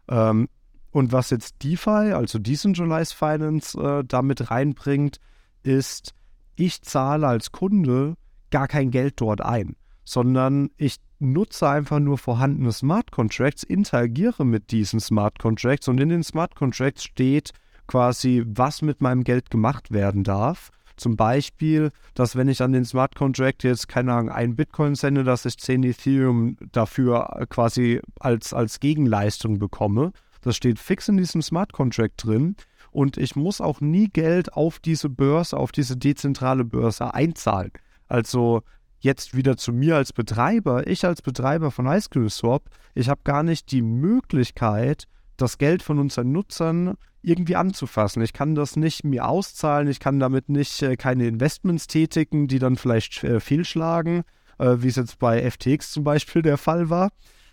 Ähm, 0.08 0.48
Und 0.92 1.10
was 1.10 1.30
jetzt 1.30 1.64
DeFi, 1.64 2.12
also 2.12 2.38
Decentralized 2.38 3.12
Finance, 3.12 3.76
äh, 3.76 4.04
damit 4.06 4.52
reinbringt, 4.52 5.18
ist, 5.64 6.14
ich 6.54 6.82
zahle 6.82 7.26
als 7.26 7.50
Kunde 7.50 8.14
gar 8.52 8.68
kein 8.68 8.92
Geld 8.92 9.20
dort 9.20 9.40
ein, 9.40 9.74
sondern 10.04 10.70
ich 10.76 10.98
nutze 11.18 11.68
einfach 11.68 12.00
nur 12.00 12.18
vorhandene 12.18 12.72
Smart 12.72 13.10
Contracts, 13.10 13.62
interagiere 13.62 14.44
mit 14.44 14.70
diesen 14.70 15.00
Smart 15.00 15.38
Contracts 15.38 15.88
und 15.88 16.00
in 16.00 16.08
den 16.08 16.22
Smart 16.22 16.54
Contracts 16.54 17.04
steht 17.04 17.52
quasi, 17.86 18.42
was 18.46 18.82
mit 18.82 19.00
meinem 19.00 19.24
Geld 19.24 19.50
gemacht 19.50 19.90
werden 19.90 20.24
darf. 20.24 20.70
Zum 20.96 21.16
Beispiel, 21.16 21.90
dass 22.14 22.36
wenn 22.36 22.48
ich 22.48 22.62
an 22.62 22.72
den 22.72 22.84
Smart 22.84 23.16
Contract 23.16 23.64
jetzt, 23.64 23.88
keine 23.88 24.12
Ahnung, 24.12 24.30
einen 24.30 24.54
Bitcoin 24.54 24.94
sende, 24.94 25.24
dass 25.24 25.44
ich 25.44 25.58
10 25.58 25.82
Ethereum 25.82 26.56
dafür 26.70 27.46
quasi 27.48 28.00
als, 28.20 28.52
als 28.52 28.78
Gegenleistung 28.78 29.58
bekomme. 29.58 30.12
Das 30.42 30.56
steht 30.56 30.78
fix 30.78 31.08
in 31.08 31.16
diesem 31.16 31.42
Smart 31.42 31.72
Contract 31.72 32.24
drin. 32.24 32.56
Und 32.92 33.16
ich 33.16 33.34
muss 33.34 33.60
auch 33.60 33.80
nie 33.80 34.08
Geld 34.08 34.52
auf 34.52 34.78
diese 34.78 35.08
Börse, 35.08 35.56
auf 35.56 35.72
diese 35.72 35.96
dezentrale 35.96 36.64
Börse 36.64 37.12
einzahlen. 37.12 37.72
Also 38.06 38.62
jetzt 39.04 39.36
wieder 39.36 39.56
zu 39.56 39.72
mir 39.72 39.96
als 39.96 40.12
Betreiber. 40.12 40.86
Ich 40.86 41.04
als 41.04 41.22
Betreiber 41.22 41.70
von 41.70 41.86
Cream 42.10 42.28
Swap, 42.28 42.64
ich 42.94 43.08
habe 43.08 43.20
gar 43.22 43.42
nicht 43.42 43.70
die 43.70 43.82
Möglichkeit, 43.82 45.04
das 45.36 45.58
Geld 45.58 45.82
von 45.82 45.98
unseren 45.98 46.32
Nutzern 46.32 46.94
irgendwie 47.22 47.56
anzufassen. 47.56 48.22
Ich 48.22 48.32
kann 48.32 48.54
das 48.54 48.76
nicht 48.76 49.04
mir 49.04 49.28
auszahlen, 49.28 49.88
ich 49.88 50.00
kann 50.00 50.20
damit 50.20 50.48
nicht 50.48 50.82
äh, 50.82 50.96
keine 50.96 51.26
Investments 51.26 51.86
tätigen, 51.86 52.48
die 52.48 52.58
dann 52.58 52.76
vielleicht 52.76 53.22
äh, 53.24 53.40
fehlschlagen, 53.40 54.24
äh, 54.58 54.76
wie 54.78 54.88
es 54.88 54.96
jetzt 54.96 55.18
bei 55.18 55.48
FTX 55.50 55.92
zum 55.92 56.04
Beispiel 56.04 56.42
der 56.42 56.58
Fall 56.58 56.90
war. 56.90 57.10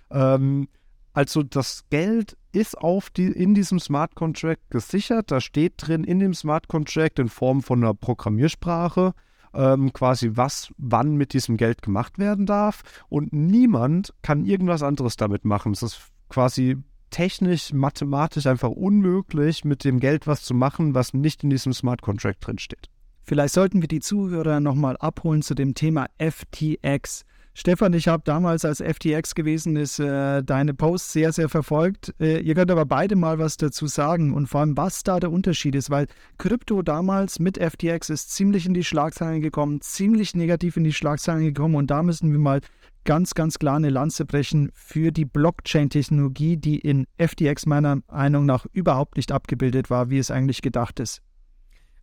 Ähm, 0.09 0.67
also 1.13 1.43
das 1.43 1.83
Geld 1.89 2.37
ist 2.53 2.77
auf 2.77 3.09
die, 3.09 3.27
in 3.27 3.53
diesem 3.53 3.79
Smart 3.79 4.15
Contract 4.15 4.69
gesichert. 4.69 5.31
Da 5.31 5.41
steht 5.41 5.73
drin 5.77 6.03
in 6.03 6.19
dem 6.19 6.33
Smart 6.33 6.67
Contract 6.67 7.19
in 7.19 7.27
Form 7.27 7.61
von 7.61 7.83
einer 7.83 7.93
Programmiersprache 7.93 9.13
ähm, 9.53 9.93
quasi, 9.93 10.31
was 10.33 10.73
wann 10.77 11.15
mit 11.15 11.33
diesem 11.33 11.57
Geld 11.57 11.81
gemacht 11.81 12.19
werden 12.19 12.45
darf. 12.45 12.83
Und 13.09 13.33
niemand 13.33 14.13
kann 14.21 14.45
irgendwas 14.45 14.83
anderes 14.83 15.17
damit 15.17 15.45
machen. 15.45 15.73
Es 15.73 15.83
ist 15.83 15.99
quasi 16.29 16.77
technisch, 17.09 17.73
mathematisch 17.73 18.47
einfach 18.47 18.69
unmöglich, 18.69 19.65
mit 19.65 19.83
dem 19.83 19.99
Geld 19.99 20.27
was 20.27 20.43
zu 20.43 20.53
machen, 20.53 20.95
was 20.95 21.13
nicht 21.13 21.43
in 21.43 21.49
diesem 21.49 21.73
Smart 21.73 22.01
Contract 22.01 22.45
drinsteht. 22.45 22.89
Vielleicht 23.23 23.53
sollten 23.53 23.81
wir 23.81 23.87
die 23.87 23.99
Zuhörer 23.99 24.59
nochmal 24.59 24.97
abholen 24.97 25.41
zu 25.41 25.53
dem 25.53 25.75
Thema 25.75 26.07
FTX. 26.17 27.25
Stefan, 27.53 27.91
ich 27.91 28.07
habe 28.07 28.23
damals, 28.25 28.63
als 28.63 28.81
FTX 28.81 29.35
gewesen 29.35 29.75
ist, 29.75 29.99
äh, 29.99 30.41
deine 30.41 30.73
Posts 30.73 31.11
sehr, 31.11 31.33
sehr 31.33 31.49
verfolgt. 31.49 32.13
Äh, 32.19 32.39
ihr 32.39 32.55
könnt 32.55 32.71
aber 32.71 32.85
beide 32.85 33.17
mal 33.17 33.39
was 33.39 33.57
dazu 33.57 33.87
sagen 33.87 34.33
und 34.33 34.47
vor 34.47 34.61
allem, 34.61 34.77
was 34.77 35.03
da 35.03 35.19
der 35.19 35.31
Unterschied 35.31 35.75
ist, 35.75 35.89
weil 35.89 36.07
Krypto 36.37 36.81
damals 36.81 37.39
mit 37.39 37.57
FTX 37.57 38.09
ist 38.09 38.31
ziemlich 38.31 38.65
in 38.65 38.73
die 38.73 38.85
Schlagzeilen 38.85 39.41
gekommen, 39.41 39.81
ziemlich 39.81 40.33
negativ 40.33 40.77
in 40.77 40.85
die 40.85 40.93
Schlagzeilen 40.93 41.43
gekommen 41.43 41.75
und 41.75 41.91
da 41.91 42.03
müssen 42.03 42.31
wir 42.31 42.39
mal 42.39 42.61
ganz, 43.03 43.33
ganz 43.33 43.59
klar 43.59 43.75
eine 43.75 43.89
Lanze 43.89 44.25
brechen 44.25 44.71
für 44.73 45.11
die 45.11 45.25
Blockchain-Technologie, 45.25 46.55
die 46.55 46.79
in 46.79 47.05
FTX 47.17 47.65
meiner 47.65 47.97
Meinung 48.07 48.45
nach 48.45 48.65
überhaupt 48.71 49.17
nicht 49.17 49.31
abgebildet 49.31 49.89
war, 49.89 50.09
wie 50.09 50.19
es 50.19 50.31
eigentlich 50.31 50.61
gedacht 50.61 51.01
ist. 51.01 51.21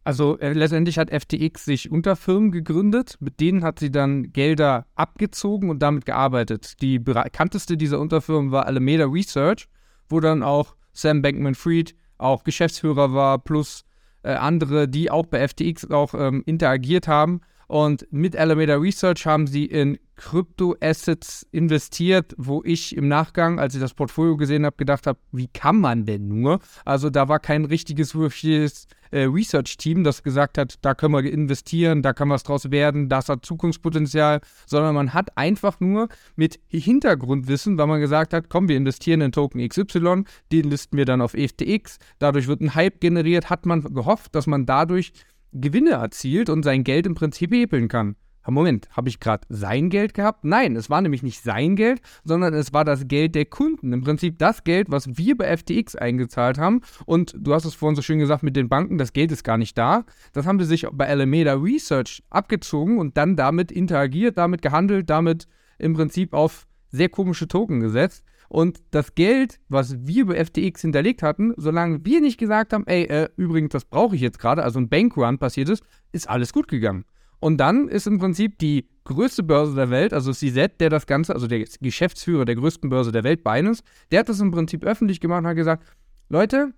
Also 0.05 0.39
äh, 0.39 0.53
letztendlich 0.53 0.99
hat 0.99 1.11
FTX 1.11 1.65
sich 1.65 1.91
Unterfirmen 1.91 2.51
gegründet, 2.51 3.17
mit 3.21 3.41
denen 3.41 3.63
hat 3.63 3.79
sie 3.79 3.91
dann 3.91 4.33
Gelder 4.33 4.87
abgezogen 4.95 5.71
und 5.71 5.81
damit 5.81 6.07
gearbeitet. 6.07 6.81
Die 6.81 6.99
bekannteste 6.99 7.77
dieser 7.77 8.01
Unterfirmen 8.01 8.51
war 8.51 8.67
Alameda 8.67 9.05
Research, 9.05 9.69
wo 10.09 10.21
dann 10.21 10.43
auch 10.43 10.77
Sam 10.93 11.23
Bankman-Fried 11.23 11.95
auch 12.17 12.45
Geschäftsführer 12.45 13.13
war, 13.13 13.39
plus 13.39 13.85
äh, 14.23 14.33
andere, 14.33 14.89
die 14.89 15.11
auch 15.11 15.27
bei 15.27 15.47
FTX 15.47 15.91
auch 15.91 16.15
ähm, 16.15 16.43
interagiert 16.47 17.07
haben. 17.07 17.41
Und 17.69 18.07
mit 18.11 18.35
Alameda 18.35 18.77
Research 18.77 19.27
haben 19.27 19.47
sie 19.47 19.67
in 19.67 19.99
Krypto-Assets 20.17 21.47
investiert, 21.53 22.35
wo 22.39 22.63
ich 22.65 22.97
im 22.97 23.09
Nachgang, 23.09 23.61
als 23.61 23.75
ich 23.75 23.81
das 23.81 23.93
Portfolio 23.93 24.39
gesehen 24.39 24.65
habe, 24.65 24.77
gedacht 24.77 25.07
habe, 25.07 25.19
wie 25.33 25.49
kann 25.49 25.79
man 25.79 26.07
denn 26.07 26.29
nur? 26.29 26.61
Also 26.87 27.11
da 27.11 27.29
war 27.29 27.39
kein 27.39 27.67
richtiges, 27.67 28.17
richtiges 28.17 28.87
äh, 29.11 29.25
Research-Team, 29.25 30.03
das 30.03 30.23
gesagt 30.23 30.57
hat, 30.57 30.77
da 30.81 30.95
können 30.95 31.13
wir 31.13 31.31
investieren, 31.31 32.03
da 32.03 32.15
kann 32.15 32.31
was 32.31 32.43
draus 32.43 32.71
werden, 32.71 33.11
das 33.11 33.29
hat 33.29 33.45
Zukunftspotenzial, 33.45 34.41
sondern 34.67 34.95
man 34.95 35.13
hat 35.13 35.37
einfach 35.37 35.79
nur 35.79 36.09
mit 36.37 36.59
Hintergrundwissen, 36.69 37.77
weil 37.77 37.87
man 37.87 38.01
gesagt 38.01 38.33
hat, 38.33 38.49
komm, 38.49 38.69
wir 38.69 38.77
investieren 38.77 39.21
in 39.21 39.33
Token 39.33 39.67
XY, 39.67 40.25
den 40.53 40.71
listen 40.71 40.97
wir 40.97 41.05
dann 41.05 41.21
auf 41.21 41.33
FTX, 41.33 41.99
dadurch 42.19 42.49
wird 42.49 42.63
ein 42.63 42.75
Hype 42.75 43.01
generiert, 43.01 43.51
hat 43.51 43.67
man 43.67 43.83
gehofft, 43.83 44.35
dass 44.35 44.47
man 44.47 44.65
dadurch 44.67 45.13
Gewinne 45.53 45.91
erzielt 45.91 46.51
und 46.51 46.63
sein 46.63 46.85
Geld 46.85 47.07
im 47.07 47.15
Prinzip 47.15 47.53
hebeln 47.53 47.89
kann. 47.89 48.17
Moment, 48.51 48.89
habe 48.93 49.09
ich 49.09 49.21
gerade 49.21 49.47
sein 49.51 49.91
Geld 49.91 50.15
gehabt? 50.15 50.45
Nein, 50.45 50.75
es 50.77 50.89
war 50.89 51.01
nämlich 51.01 51.23
nicht 51.23 51.43
sein 51.43 51.77
Geld, 51.77 52.01
sondern 52.25 52.55
es 52.55 52.73
war 52.73 52.85
das 52.85 53.07
Geld 53.07 53.35
der 53.35 53.45
Kunden. 53.45 53.93
Im 53.93 54.03
Prinzip 54.03 54.39
das 54.39 54.65
Geld, 54.65 54.91
was 54.91 55.19
wir 55.19 55.37
bei 55.37 55.55
FTX 55.55 55.97
eingezahlt 55.97 56.59
haben. 56.59 56.81
Und 57.05 57.35
du 57.37 57.53
hast 57.53 57.67
es 57.67 57.75
vorhin 57.75 57.97
so 57.97 58.03
schön 58.03 58.19
gesagt 58.19 58.43
mit 58.43 58.57
den 58.57 58.69
Banken, 58.69 58.99
das 58.99 59.13
Geld 59.13 59.33
ist 59.33 59.45
gar 59.45 59.59
nicht 59.59 59.77
da. 59.77 60.05
Das 60.33 60.47
haben 60.47 60.59
sie 60.59 60.65
sich 60.65 60.87
bei 60.91 61.07
Alameda 61.09 61.55
Research 61.55 62.23
abgezogen 62.31 62.99
und 62.99 63.17
dann 63.17 63.37
damit 63.37 63.71
interagiert, 63.71 64.39
damit 64.39 64.63
gehandelt, 64.63 65.11
damit 65.11 65.47
im 65.79 65.95
Prinzip 65.95 66.33
auf 66.33 66.67
sehr 66.91 67.11
komische 67.11 67.49
Token 67.49 67.81
gesetzt. 67.81 68.25
Und 68.49 68.81
das 68.91 69.15
Geld, 69.15 69.61
was 69.69 70.07
wir 70.07 70.27
bei 70.27 70.43
FTX 70.43 70.81
hinterlegt 70.81 71.23
hatten, 71.23 71.53
solange 71.57 72.05
wir 72.05 72.21
nicht 72.21 72.39
gesagt 72.39 72.73
haben, 72.73 72.87
ey, 72.87 73.05
äh, 73.05 73.29
übrigens, 73.37 73.73
das 73.73 73.85
brauche 73.85 74.17
ich 74.17 74.23
jetzt 74.23 74.39
gerade, 74.39 74.63
also 74.63 74.79
ein 74.79 74.89
Bankrun 74.89 75.39
passiert 75.39 75.69
ist, 75.69 75.85
ist 76.13 76.29
alles 76.29 76.53
gut 76.53 76.69
gegangen. 76.69 77.05
Und 77.41 77.59
dann 77.59 77.89
ist 77.89 78.07
im 78.07 78.19
Prinzip 78.19 78.59
die 78.59 78.89
größte 79.05 79.43
Börse 79.43 79.75
der 79.75 79.91
Welt, 79.91 80.13
also 80.13 80.33
CZ, 80.33 80.81
der 80.81 80.91
das 80.91 81.07
Ganze, 81.07 81.35
also 81.35 81.47
der 81.47 81.65
Geschäftsführer 81.81 82.45
der 82.45 82.57
größten 82.57 82.91
Börse 82.91 83.13
der 83.13 83.23
Welt, 83.23 83.45
Binance, 83.45 83.83
der 84.11 84.21
hat 84.21 84.29
das 84.29 84.41
im 84.41 84.51
Prinzip 84.51 84.85
öffentlich 84.85 85.21
gemacht 85.21 85.41
und 85.41 85.47
hat 85.47 85.57
gesagt, 85.57 85.87
Leute, 86.29 86.73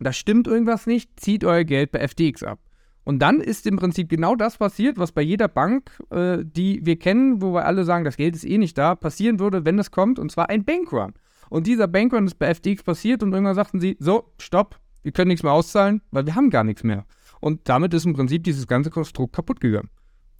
da 0.00 0.12
stimmt 0.12 0.48
irgendwas 0.48 0.86
nicht, 0.86 1.20
zieht 1.20 1.44
euer 1.44 1.64
Geld 1.64 1.92
bei 1.92 2.06
FTX 2.06 2.42
ab. 2.42 2.58
Und 3.04 3.18
dann 3.18 3.40
ist 3.40 3.66
im 3.66 3.76
Prinzip 3.76 4.08
genau 4.08 4.36
das 4.36 4.58
passiert, 4.58 4.98
was 4.98 5.12
bei 5.12 5.22
jeder 5.22 5.48
Bank, 5.48 5.90
äh, 6.10 6.38
die 6.42 6.84
wir 6.84 6.98
kennen, 6.98 7.42
wo 7.42 7.52
wir 7.52 7.64
alle 7.64 7.84
sagen, 7.84 8.04
das 8.04 8.16
Geld 8.16 8.36
ist 8.36 8.44
eh 8.44 8.58
nicht 8.58 8.78
da, 8.78 8.94
passieren 8.94 9.40
würde, 9.40 9.64
wenn 9.64 9.78
es 9.78 9.90
kommt, 9.90 10.18
und 10.18 10.30
zwar 10.30 10.50
ein 10.50 10.64
Bankrun. 10.64 11.14
Und 11.50 11.66
dieser 11.66 11.88
Bankrun 11.88 12.26
ist 12.26 12.38
bei 12.38 12.54
FTX 12.54 12.82
passiert 12.82 13.22
und 13.22 13.32
irgendwann 13.32 13.54
sagten 13.54 13.80
sie, 13.80 13.96
so, 13.98 14.32
stopp, 14.38 14.78
wir 15.02 15.12
können 15.12 15.28
nichts 15.28 15.42
mehr 15.42 15.52
auszahlen, 15.52 16.00
weil 16.10 16.26
wir 16.26 16.34
haben 16.34 16.50
gar 16.50 16.64
nichts 16.64 16.84
mehr. 16.84 17.04
Und 17.40 17.68
damit 17.68 17.92
ist 17.92 18.06
im 18.06 18.14
Prinzip 18.14 18.44
dieses 18.44 18.68
ganze 18.68 18.90
Konstrukt 18.90 19.34
kaputt 19.34 19.60
gegangen. 19.60 19.90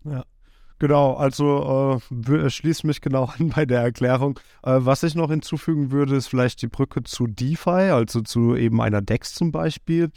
Ja. 0.05 0.25
Genau, 0.83 1.15
also 1.15 2.01
äh, 2.11 2.51
schließt 2.51 2.83
mich 2.83 3.01
genau 3.01 3.27
an 3.39 3.51
bei 3.51 3.65
der 3.65 3.83
Erklärung. 3.83 4.41
Äh, 4.65 4.79
was 4.81 5.05
ich 5.05 5.15
noch 5.15 5.31
hinzufügen 5.31 5.93
würde, 5.93 6.17
ist 6.17 6.27
vielleicht 6.27 6.61
die 6.61 6.67
Brücke 6.67 7.05
zu 7.05 7.29
DeFi, 7.29 7.93
also 7.93 8.21
zu 8.21 8.57
eben 8.57 8.83
einer 8.83 9.01
DEX 9.01 9.33
zum 9.33 9.53
Beispiel. 9.53 10.11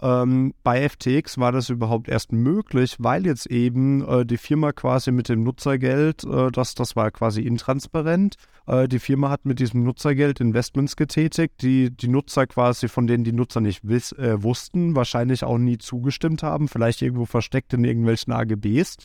Ähm, 0.00 0.54
bei 0.62 0.88
FTX 0.88 1.38
war 1.38 1.50
das 1.50 1.70
überhaupt 1.70 2.08
erst 2.08 2.30
möglich, 2.30 2.94
weil 3.00 3.26
jetzt 3.26 3.46
eben 3.46 4.06
äh, 4.06 4.24
die 4.24 4.36
Firma 4.36 4.70
quasi 4.70 5.10
mit 5.10 5.28
dem 5.28 5.42
Nutzergeld, 5.42 6.22
äh, 6.22 6.52
das, 6.52 6.76
das 6.76 6.94
war 6.94 7.10
quasi 7.10 7.42
intransparent, 7.42 8.36
äh, 8.68 8.86
die 8.86 9.00
Firma 9.00 9.28
hat 9.28 9.44
mit 9.44 9.58
diesem 9.58 9.82
Nutzergeld 9.82 10.38
Investments 10.38 10.94
getätigt, 10.94 11.54
die 11.62 11.90
die 11.90 12.06
Nutzer 12.06 12.46
quasi, 12.46 12.86
von 12.86 13.08
denen 13.08 13.24
die 13.24 13.32
Nutzer 13.32 13.60
nicht 13.60 13.80
wiss, 13.88 14.12
äh, 14.12 14.40
wussten, 14.40 14.94
wahrscheinlich 14.94 15.42
auch 15.42 15.58
nie 15.58 15.78
zugestimmt 15.78 16.44
haben, 16.44 16.68
vielleicht 16.68 17.02
irgendwo 17.02 17.26
versteckt 17.26 17.72
in 17.72 17.82
irgendwelchen 17.82 18.32
AGBs. 18.32 18.98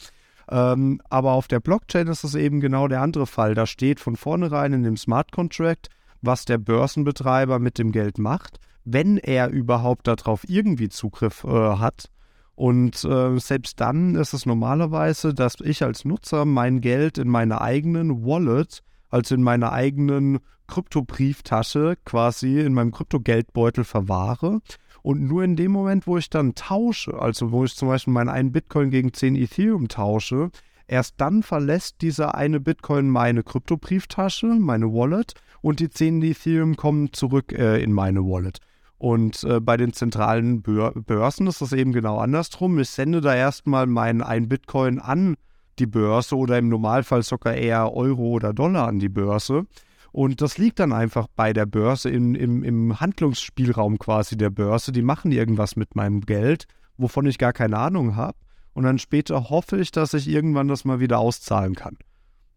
Ähm, 0.50 1.02
aber 1.10 1.34
auf 1.34 1.48
der 1.48 1.60
Blockchain 1.60 2.08
ist 2.08 2.24
es 2.24 2.36
eben 2.36 2.60
genau 2.60 2.88
der 2.88 3.02
andere 3.02 3.28
Fall. 3.28 3.54
Da 3.54 3.66
steht 3.66 4.00
von 4.00 4.16
vornherein 4.16 4.74
in 4.74 4.84
dem 4.84 4.98
Smart 4.98 5.32
Contract, 5.32 5.90
was 6.22 6.46
der 6.46 6.58
Börsenbetreiber 6.58 7.60
mit 7.60 7.78
dem 7.78 7.92
Geld 7.92 8.18
macht 8.18 8.60
wenn 8.90 9.18
er 9.18 9.50
überhaupt 9.50 10.08
darauf 10.08 10.48
irgendwie 10.48 10.88
Zugriff 10.88 11.44
äh, 11.44 11.50
hat. 11.50 12.10
Und 12.56 13.04
äh, 13.04 13.38
selbst 13.38 13.82
dann 13.82 14.16
ist 14.16 14.34
es 14.34 14.46
normalerweise, 14.46 15.34
dass 15.34 15.56
ich 15.62 15.84
als 15.84 16.06
Nutzer 16.06 16.46
mein 16.46 16.80
Geld 16.80 17.18
in 17.18 17.28
meiner 17.28 17.62
eigenen 17.62 18.26
Wallet, 18.26 18.82
also 19.10 19.36
in 19.36 19.44
meiner 19.44 19.74
eigenen 19.74 20.40
Kryptobrieftasche, 20.68 21.98
quasi 22.06 22.62
in 22.62 22.74
meinem 22.74 22.92
Kryptogeldbeutel 22.92 23.84
verwahre. 23.84 24.62
Und 25.08 25.26
nur 25.26 25.46
in 25.46 25.56
dem 25.56 25.72
Moment, 25.72 26.06
wo 26.06 26.18
ich 26.18 26.30
dann 26.30 26.54
tausche, 26.54 27.18
also 27.18 27.54
wo 27.54 27.64
ich 27.64 27.74
zum 27.74 27.88
Beispiel 27.88 28.12
meinen 28.12 28.28
einen 28.28 28.52
Bitcoin 28.52 28.90
gegen 28.90 29.14
10 29.14 29.38
Ethereum 29.38 29.88
tausche, 29.88 30.50
erst 30.86 31.22
dann 31.22 31.44
verlässt 31.44 32.02
dieser 32.02 32.36
eine 32.36 32.60
Bitcoin 32.60 33.10
meine 33.10 33.42
Kryptobrieftasche, 33.42 34.48
meine 34.48 34.88
Wallet, 34.92 35.36
und 35.62 35.80
die 35.80 35.90
10 35.90 36.22
Ethereum 36.24 36.76
kommen 36.76 37.14
zurück 37.14 37.54
äh, 37.54 37.82
in 37.82 37.94
meine 37.94 38.26
Wallet. 38.26 38.60
Und 38.98 39.46
äh, 39.46 39.62
bei 39.62 39.78
den 39.78 39.94
zentralen 39.94 40.62
Bör 40.62 40.92
Börsen 40.92 41.48
ist 41.48 41.62
das 41.62 41.72
eben 41.72 41.94
genau 41.94 42.18
andersrum. 42.18 42.78
Ich 42.78 42.90
sende 42.90 43.22
da 43.22 43.34
erstmal 43.34 43.88
meinen 43.88 44.22
ein 44.22 44.50
Bitcoin 44.50 45.00
an 45.00 45.38
die 45.80 45.88
Börse 45.88 46.36
oder 46.36 46.58
im 46.58 46.68
Normalfall 46.68 47.24
sogar 47.24 47.54
eher 47.54 47.94
Euro 47.94 48.24
oder 48.24 48.54
Dollar 48.54 48.90
an 48.90 49.00
die 49.00 49.08
Börse. 49.08 49.68
Und 50.18 50.42
das 50.42 50.58
liegt 50.58 50.80
dann 50.80 50.94
einfach 50.94 51.28
bei 51.36 51.54
der 51.54 51.68
Börse, 51.68 52.10
in, 52.10 52.34
im, 52.34 52.64
im 52.64 53.00
Handlungsspielraum 53.00 54.00
quasi 54.00 54.36
der 54.36 54.50
Börse. 54.50 54.92
Die 54.92 55.04
machen 55.04 55.32
irgendwas 55.32 55.76
mit 55.76 55.96
meinem 55.96 56.22
Geld, 56.22 56.66
wovon 56.98 57.28
ich 57.28 57.38
gar 57.38 57.54
keine 57.54 57.78
Ahnung 57.78 58.16
habe. 58.16 58.36
Und 58.74 58.82
dann 58.82 58.98
später 58.98 59.52
hoffe 59.52 59.78
ich, 59.78 59.92
dass 59.92 60.16
ich 60.16 60.28
irgendwann 60.28 60.70
das 60.70 60.86
mal 60.86 61.00
wieder 61.00 61.20
auszahlen 61.20 61.76
kann. 61.76 62.00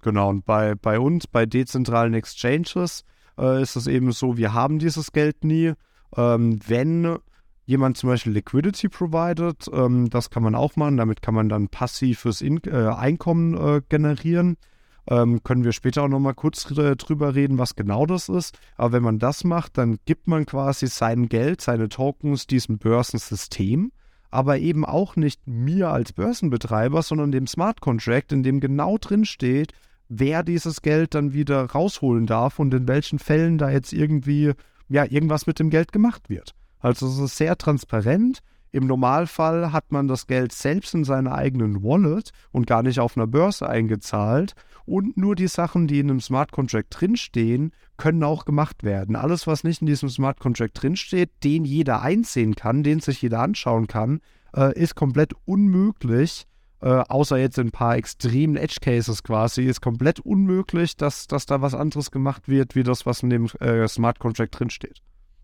Genau, 0.00 0.30
und 0.30 0.46
bei, 0.46 0.74
bei 0.74 0.98
uns, 0.98 1.26
bei 1.26 1.44
dezentralen 1.44 2.14
Exchanges, 2.14 3.04
äh, 3.36 3.60
ist 3.60 3.76
es 3.76 3.86
eben 3.86 4.10
so, 4.12 4.38
wir 4.38 4.54
haben 4.54 4.78
dieses 4.78 5.12
Geld 5.12 5.44
nie. 5.44 5.74
Ähm, 6.16 6.60
wenn 6.66 7.18
jemand 7.66 7.98
zum 7.98 8.08
Beispiel 8.08 8.32
Liquidity 8.32 8.88
provided, 8.88 9.68
ähm, 9.70 10.08
das 10.08 10.30
kann 10.30 10.42
man 10.42 10.54
auch 10.54 10.76
machen, 10.76 10.96
damit 10.96 11.20
kann 11.20 11.34
man 11.34 11.50
dann 11.50 11.68
passives 11.68 12.40
In 12.40 12.62
äh, 12.64 12.86
Einkommen 12.88 13.52
äh, 13.52 13.82
generieren. 13.86 14.56
Ähm, 15.10 15.42
können 15.42 15.64
wir 15.64 15.72
später 15.72 16.04
auch 16.04 16.08
nochmal 16.08 16.34
kurz 16.34 16.62
drüber 16.62 17.34
reden, 17.34 17.58
was 17.58 17.74
genau 17.74 18.06
das 18.06 18.28
ist. 18.28 18.56
Aber 18.76 18.92
wenn 18.92 19.02
man 19.02 19.18
das 19.18 19.42
macht, 19.42 19.76
dann 19.76 19.98
gibt 20.06 20.28
man 20.28 20.46
quasi 20.46 20.86
sein 20.86 21.28
Geld, 21.28 21.60
seine 21.60 21.88
Tokens 21.88 22.46
diesem 22.46 22.78
Börsensystem, 22.78 23.90
aber 24.30 24.58
eben 24.58 24.84
auch 24.86 25.16
nicht 25.16 25.46
mir 25.46 25.90
als 25.90 26.12
Börsenbetreiber, 26.12 27.02
sondern 27.02 27.32
dem 27.32 27.48
Smart 27.48 27.80
Contract, 27.80 28.30
in 28.30 28.44
dem 28.44 28.60
genau 28.60 28.98
drin 28.98 29.24
steht, 29.24 29.72
wer 30.08 30.44
dieses 30.44 30.80
Geld 30.80 31.14
dann 31.14 31.32
wieder 31.32 31.64
rausholen 31.64 32.26
darf 32.26 32.60
und 32.60 32.72
in 32.72 32.86
welchen 32.86 33.18
Fällen 33.18 33.58
da 33.58 33.68
jetzt 33.68 33.92
irgendwie 33.92 34.52
ja 34.88 35.04
irgendwas 35.04 35.48
mit 35.48 35.58
dem 35.58 35.70
Geld 35.70 35.90
gemacht 35.92 36.30
wird. 36.30 36.54
Also 36.78 37.08
es 37.08 37.18
ist 37.18 37.36
sehr 37.36 37.58
transparent. 37.58 38.40
Im 38.72 38.86
Normalfall 38.86 39.72
hat 39.72 39.90
man 39.90 40.06
das 40.06 40.26
Geld 40.26 40.52
selbst 40.52 40.94
in 40.94 41.04
seiner 41.04 41.34
eigenen 41.34 41.82
Wallet 41.82 42.30
und 42.52 42.66
gar 42.66 42.82
nicht 42.82 43.00
auf 43.00 43.16
einer 43.16 43.26
Börse 43.26 43.68
eingezahlt. 43.68 44.54
Und 44.86 45.16
nur 45.16 45.34
die 45.34 45.48
Sachen, 45.48 45.86
die 45.86 45.98
in 45.98 46.10
einem 46.10 46.20
Smart 46.20 46.52
Contract 46.52 46.88
drinstehen, 46.90 47.72
können 47.96 48.22
auch 48.22 48.44
gemacht 48.44 48.84
werden. 48.84 49.16
Alles, 49.16 49.46
was 49.46 49.64
nicht 49.64 49.80
in 49.80 49.86
diesem 49.86 50.08
Smart 50.08 50.38
Contract 50.40 50.80
drinsteht, 50.80 51.30
den 51.42 51.64
jeder 51.64 52.02
einsehen 52.02 52.54
kann, 52.54 52.82
den 52.82 53.00
sich 53.00 53.22
jeder 53.22 53.40
anschauen 53.40 53.88
kann, 53.88 54.20
äh, 54.56 54.72
ist 54.78 54.94
komplett 54.94 55.32
unmöglich. 55.44 56.46
Äh, 56.80 56.88
außer 56.88 57.36
jetzt 57.36 57.58
in 57.58 57.68
ein 57.68 57.72
paar 57.72 57.96
extremen 57.96 58.56
Edge 58.56 58.78
Cases 58.80 59.22
quasi, 59.22 59.64
ist 59.64 59.80
komplett 59.82 60.20
unmöglich, 60.20 60.96
dass, 60.96 61.26
dass 61.26 61.44
da 61.44 61.60
was 61.60 61.74
anderes 61.74 62.10
gemacht 62.10 62.48
wird, 62.48 62.74
wie 62.74 62.84
das, 62.84 63.04
was 63.04 63.22
in 63.22 63.30
dem 63.30 63.46
äh, 63.60 63.86
Smart 63.86 64.18
Contract 64.18 64.58
drinsteht. 64.58 65.02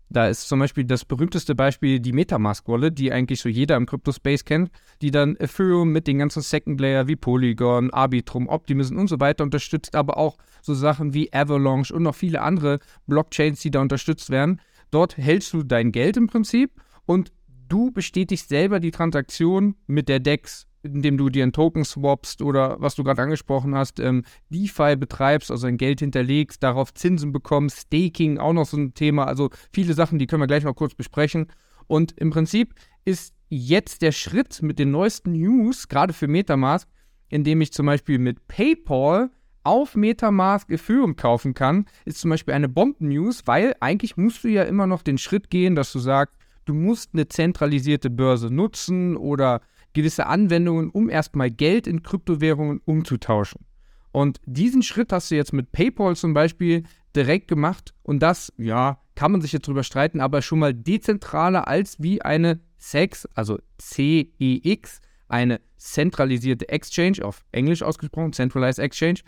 Da 0.09 0.27
ist 0.27 0.47
zum 0.47 0.59
Beispiel 0.59 0.85
das 0.85 1.03
berühmteste 1.03 1.53
Beispiel 1.53 1.99
die 1.99 2.13
Metamask-Wallet, 2.13 2.97
die 2.97 3.11
eigentlich 3.11 3.41
so 3.41 3.49
jeder 3.49 3.75
im 3.75 3.85
Crypto-Space 3.85 4.45
kennt, 4.45 4.71
die 5.01 5.11
dann 5.11 5.35
Ethereum 5.35 5.91
mit 5.91 6.07
den 6.07 6.19
ganzen 6.19 6.41
Second 6.41 6.79
Layer 6.79 7.07
wie 7.07 7.17
Polygon, 7.17 7.91
Arbitrum, 7.91 8.47
Optimism 8.47 8.97
und 8.97 9.07
so 9.09 9.19
weiter 9.19 9.43
unterstützt, 9.43 9.95
aber 9.95 10.17
auch 10.17 10.37
so 10.61 10.73
Sachen 10.73 11.13
wie 11.13 11.33
Avalanche 11.33 11.93
und 11.93 12.03
noch 12.03 12.15
viele 12.15 12.41
andere 12.41 12.79
Blockchains, 13.07 13.59
die 13.59 13.71
da 13.71 13.81
unterstützt 13.81 14.29
werden. 14.29 14.61
Dort 14.91 15.17
hältst 15.17 15.51
du 15.51 15.63
dein 15.63 15.91
Geld 15.91 16.15
im 16.15 16.27
Prinzip 16.27 16.71
und 17.05 17.33
du 17.67 17.91
bestätigst 17.91 18.47
selber 18.47 18.79
die 18.79 18.91
Transaktion 18.91 19.75
mit 19.87 20.07
der 20.07 20.21
DEX 20.21 20.67
indem 20.93 21.17
du 21.17 21.29
dir 21.29 21.43
einen 21.43 21.53
Token 21.53 21.85
swapst 21.85 22.41
oder 22.41 22.77
was 22.79 22.95
du 22.95 23.03
gerade 23.03 23.21
angesprochen 23.21 23.75
hast, 23.75 23.99
ähm, 23.99 24.23
DeFi 24.49 24.95
betreibst, 24.95 25.51
also 25.51 25.67
ein 25.67 25.77
Geld 25.77 25.99
hinterlegst, 25.99 26.61
darauf 26.61 26.93
Zinsen 26.93 27.31
bekommst, 27.31 27.79
Staking 27.81 28.37
auch 28.37 28.53
noch 28.53 28.65
so 28.65 28.77
ein 28.77 28.93
Thema, 28.93 29.25
also 29.25 29.49
viele 29.71 29.93
Sachen, 29.93 30.19
die 30.19 30.27
können 30.27 30.41
wir 30.41 30.47
gleich 30.47 30.63
mal 30.63 30.73
kurz 30.73 30.95
besprechen. 30.95 31.47
Und 31.87 32.13
im 32.17 32.29
Prinzip 32.29 32.73
ist 33.05 33.33
jetzt 33.49 34.01
der 34.01 34.11
Schritt 34.11 34.61
mit 34.61 34.79
den 34.79 34.91
neuesten 34.91 35.31
News, 35.31 35.87
gerade 35.87 36.13
für 36.13 36.27
Metamask, 36.27 36.87
indem 37.29 37.61
ich 37.61 37.73
zum 37.73 37.85
Beispiel 37.85 38.19
mit 38.19 38.47
PayPal 38.47 39.29
auf 39.63 39.95
Metamask 39.95 40.69
Ethereum 40.69 41.17
kaufen 41.17 41.53
kann, 41.53 41.85
ist 42.05 42.19
zum 42.19 42.29
Beispiel 42.29 42.53
eine 42.53 42.69
Bomben-News, 42.69 43.43
weil 43.45 43.75
eigentlich 43.81 44.15
musst 44.15 44.45
du 44.45 44.47
ja 44.47 44.63
immer 44.63 44.87
noch 44.87 45.01
den 45.01 45.17
Schritt 45.17 45.49
gehen, 45.49 45.75
dass 45.75 45.91
du 45.91 45.99
sagst, 45.99 46.35
du 46.63 46.73
musst 46.73 47.09
eine 47.13 47.27
zentralisierte 47.27 48.09
Börse 48.09 48.53
nutzen 48.53 49.17
oder 49.17 49.61
gewisse 49.93 50.27
Anwendungen, 50.27 50.89
um 50.89 51.09
erstmal 51.09 51.51
Geld 51.51 51.87
in 51.87 52.03
Kryptowährungen 52.03 52.81
umzutauschen. 52.85 53.65
Und 54.11 54.39
diesen 54.45 54.81
Schritt 54.81 55.11
hast 55.11 55.31
du 55.31 55.35
jetzt 55.35 55.53
mit 55.53 55.71
PayPal 55.71 56.15
zum 56.15 56.33
Beispiel 56.33 56.83
direkt 57.15 57.47
gemacht 57.47 57.93
und 58.03 58.19
das, 58.19 58.53
ja, 58.57 59.01
kann 59.15 59.31
man 59.31 59.41
sich 59.41 59.51
jetzt 59.51 59.67
drüber 59.67 59.83
streiten, 59.83 60.21
aber 60.21 60.41
schon 60.41 60.59
mal 60.59 60.73
dezentraler 60.73 61.67
als 61.67 62.01
wie 62.01 62.21
eine 62.21 62.59
CEX, 62.79 63.27
also 63.33 63.59
CEX, 63.79 65.01
eine 65.27 65.59
zentralisierte 65.77 66.69
Exchange, 66.69 67.23
auf 67.23 67.43
Englisch 67.51 67.81
ausgesprochen, 67.81 68.33
Centralized 68.33 68.79
Exchange, 68.79 69.19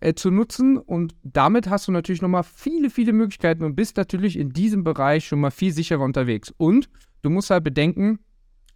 äh, 0.00 0.14
zu 0.14 0.30
nutzen. 0.30 0.78
Und 0.78 1.14
damit 1.22 1.68
hast 1.68 1.88
du 1.88 1.92
natürlich 1.92 2.22
nochmal 2.22 2.44
viele, 2.44 2.90
viele 2.90 3.12
Möglichkeiten 3.12 3.64
und 3.64 3.74
bist 3.74 3.96
natürlich 3.96 4.38
in 4.38 4.50
diesem 4.50 4.84
Bereich 4.84 5.26
schon 5.26 5.40
mal 5.40 5.50
viel 5.50 5.72
sicherer 5.72 6.02
unterwegs. 6.02 6.52
Und 6.56 6.88
du 7.22 7.30
musst 7.30 7.50
halt 7.50 7.64
bedenken, 7.64 8.18